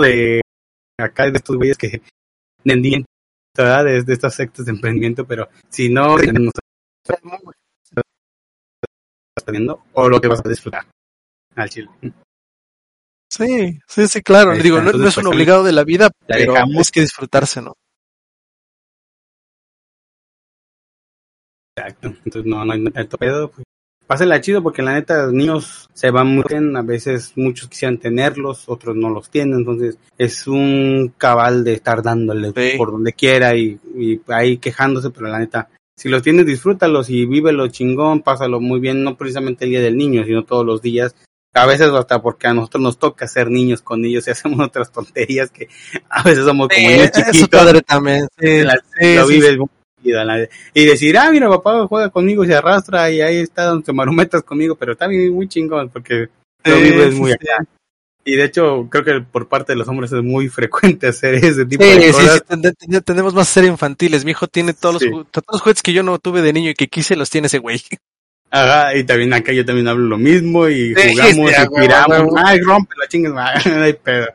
de 0.02 0.42
acá 1.00 1.24
de 1.26 1.38
estos 1.38 1.56
güeyes 1.58 1.78
que 1.78 2.02
vendían 2.64 3.06
¿verdad? 3.58 3.86
de, 3.86 4.04
de 4.04 4.14
estas 4.14 4.36
sectas 4.36 4.66
de 4.66 4.72
emprendimiento, 4.72 5.26
pero 5.26 5.50
si 5.70 5.90
no, 5.90 6.18
no 6.18 6.52
estás 9.36 9.52
viendo 9.52 9.84
o 9.94 10.10
lo 10.10 10.22
que 10.22 10.28
vas 10.28 10.46
a 10.46 10.50
disfrutar 10.50 10.86
al 11.56 11.70
chile. 11.70 11.90
Sí, 13.36 13.80
sí, 13.88 14.08
sí, 14.08 14.22
claro. 14.22 14.52
Ahí 14.52 14.62
Digo, 14.62 14.78
está, 14.78 14.92
no, 14.92 14.98
no, 15.00 15.08
es 15.08 15.18
un 15.18 15.24
pues, 15.24 15.36
obligado 15.36 15.64
de 15.64 15.72
la 15.72 15.84
vida, 15.84 16.12
la 16.28 16.36
pero 16.38 16.54
dejamos. 16.54 16.82
es 16.82 16.92
que 16.92 17.02
disfrutarse, 17.02 17.64
¿no? 17.64 17.74
Exacto. 21.76 22.10
Entonces, 22.10 22.46
no, 22.46 22.64
no 22.64 22.74
hay 22.74 22.84
tanto 22.92 23.18
pedo. 23.18 23.50
Pues, 23.50 23.66
pásenla 24.06 24.40
chido 24.40 24.62
porque 24.62 24.84
la 24.84 24.94
neta 24.94 25.24
los 25.24 25.34
niños 25.34 25.90
se 25.96 26.12
van 26.12 26.28
muy 26.28 26.44
bien. 26.48 26.78
A 26.78 26.84
veces 26.84 27.34
muchos 27.36 27.70
quisieran 27.70 27.98
tenerlos, 27.98 28.70
otros 28.70 28.96
no 28.96 29.10
los 29.10 29.32
tienen. 29.32 29.60
Entonces, 29.60 29.98
es 30.16 30.46
un 30.46 31.16
cabal 31.18 31.64
de 31.64 31.74
estar 31.74 32.04
dándole 32.04 32.52
sí. 32.56 32.78
por 32.78 32.92
donde 32.92 33.14
quiera 33.14 33.56
y, 33.56 33.80
y 33.96 34.22
ahí 34.28 34.58
quejándose, 34.58 35.10
pero 35.10 35.30
la 35.30 35.40
neta, 35.40 35.70
si 35.98 36.08
los 36.08 36.22
tienes, 36.22 36.46
disfrútalos 36.46 37.10
y 37.10 37.26
vívelo 37.26 37.68
chingón, 37.70 38.22
pásalo 38.22 38.60
muy 38.60 38.80
bien, 38.80 39.04
no 39.04 39.18
precisamente 39.18 39.66
el 39.66 39.72
día 39.72 39.82
del 39.82 39.98
niño, 39.98 40.24
sino 40.24 40.44
todos 40.44 40.64
los 40.64 40.84
días 40.84 41.16
a 41.54 41.66
veces 41.66 41.90
hasta 41.90 42.22
porque 42.22 42.48
a 42.48 42.54
nosotros 42.54 42.84
nos 42.84 42.98
toca 42.98 43.28
ser 43.28 43.50
niños 43.50 43.82
con 43.82 44.04
ellos 44.04 44.28
y 44.28 44.32
hacemos 44.32 44.60
otras 44.60 44.92
tonterías 44.92 45.52
que 45.52 45.68
a 46.10 46.24
veces 46.24 46.46
somos 46.46 46.68
como 46.68 46.80
sí, 46.80 46.88
niños 46.88 47.12
chiquitos. 47.12 47.68
Eso 47.68 47.82
también. 47.82 48.28
Sí, 48.40 48.64
la, 48.64 48.76
sí, 49.00 49.16
lo 49.16 49.28
vives 49.28 49.58
y 50.74 50.86
decir, 50.86 51.18
ah, 51.18 51.32
mira, 51.32 51.50
papá 51.50 51.88
juega 51.88 52.10
conmigo, 52.10 52.46
se 52.46 52.56
arrastra 52.56 53.10
y 53.10 53.22
ahí 53.22 53.38
está 53.38 53.66
donde 53.66 53.94
marumetas 53.94 54.44
conmigo, 54.44 54.76
pero 54.76 54.94
está 54.94 55.08
bien, 55.08 55.34
muy 55.34 55.48
chingón 55.48 55.90
porque 55.90 56.30
lo 56.66 56.78
vives 56.78 57.14
muy. 57.16 57.34
Y 58.26 58.38
de 58.38 58.46
hecho, 58.46 58.88
creo 58.90 59.04
que 59.04 59.20
por 59.20 59.50
parte 59.50 59.74
de 59.74 59.78
los 59.78 59.88
hombres 59.88 60.12
es 60.12 60.24
muy 60.24 60.48
frecuente 60.50 61.08
hacer 61.08 61.36
ese 61.36 61.66
tipo 61.66 61.84
de 61.84 62.12
cosas. 62.12 62.44
Sí, 62.80 63.02
tenemos 63.02 63.34
más 63.34 63.50
ser 63.50 63.66
infantiles. 63.66 64.24
Mi 64.24 64.32
hijo 64.32 64.48
tiene 64.48 64.74
todos 64.74 65.02
los, 65.02 65.32
todos 65.32 65.46
los 65.52 65.62
juguetes 65.62 65.84
que 65.84 65.94
yo 65.94 66.04
no 66.04 66.20
tuve 66.20 66.42
de 66.42 66.54
niño 66.54 66.70
y 66.70 66.74
que 66.74 66.88
quise, 66.88 67.16
los 67.16 67.30
tiene 67.30 67.48
ese 67.48 67.60
güey. 67.60 67.82
Ajá, 68.56 68.96
y 68.96 69.04
también 69.04 69.34
acá 69.34 69.52
yo 69.52 69.66
también 69.66 69.88
hablo 69.88 70.06
lo 70.06 70.18
mismo 70.20 70.70
y 70.70 70.94
sí, 70.94 71.10
jugamos 71.10 71.52
sí, 71.52 71.62
y 71.64 71.82
tiramos. 71.82 72.34
Ay, 72.46 72.60
rompe 72.60 72.94
la 73.00 73.08
chingas, 73.08 73.66
no 73.66 73.82
hay 73.82 73.94
pedo. 73.94 74.28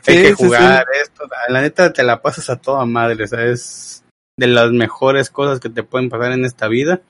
Sí, 0.00 0.12
hay 0.12 0.22
que 0.22 0.32
jugar 0.32 0.86
esto. 1.02 1.28
La 1.48 1.60
neta 1.60 1.92
te 1.92 2.02
la 2.02 2.22
pasas 2.22 2.48
a 2.48 2.56
toda 2.56 2.86
madre, 2.86 3.24
o 3.24 3.26
sea, 3.26 3.44
es 3.44 4.02
de 4.38 4.46
las 4.46 4.70
mejores 4.70 5.28
cosas 5.28 5.60
que 5.60 5.68
te 5.68 5.82
pueden 5.82 6.08
pasar 6.08 6.32
en 6.32 6.46
esta 6.46 6.68
vida. 6.68 7.02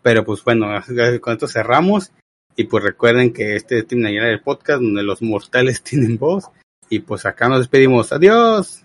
Pero 0.00 0.24
pues 0.24 0.42
bueno, 0.42 0.68
con 1.20 1.34
esto 1.34 1.48
cerramos. 1.48 2.12
Y 2.58 2.64
pues 2.64 2.82
recuerden 2.82 3.34
que 3.34 3.54
este 3.54 3.80
es 3.80 3.86
Team 3.86 4.06
el 4.06 4.40
podcast 4.40 4.80
donde 4.80 5.02
los 5.02 5.20
mortales 5.20 5.82
tienen 5.82 6.16
voz. 6.16 6.46
Y 6.88 7.00
pues 7.00 7.26
acá 7.26 7.46
nos 7.50 7.58
despedimos. 7.58 8.10
Adiós. 8.10 8.82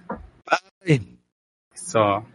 Bye. 0.85 1.01
Eso. 1.73 2.25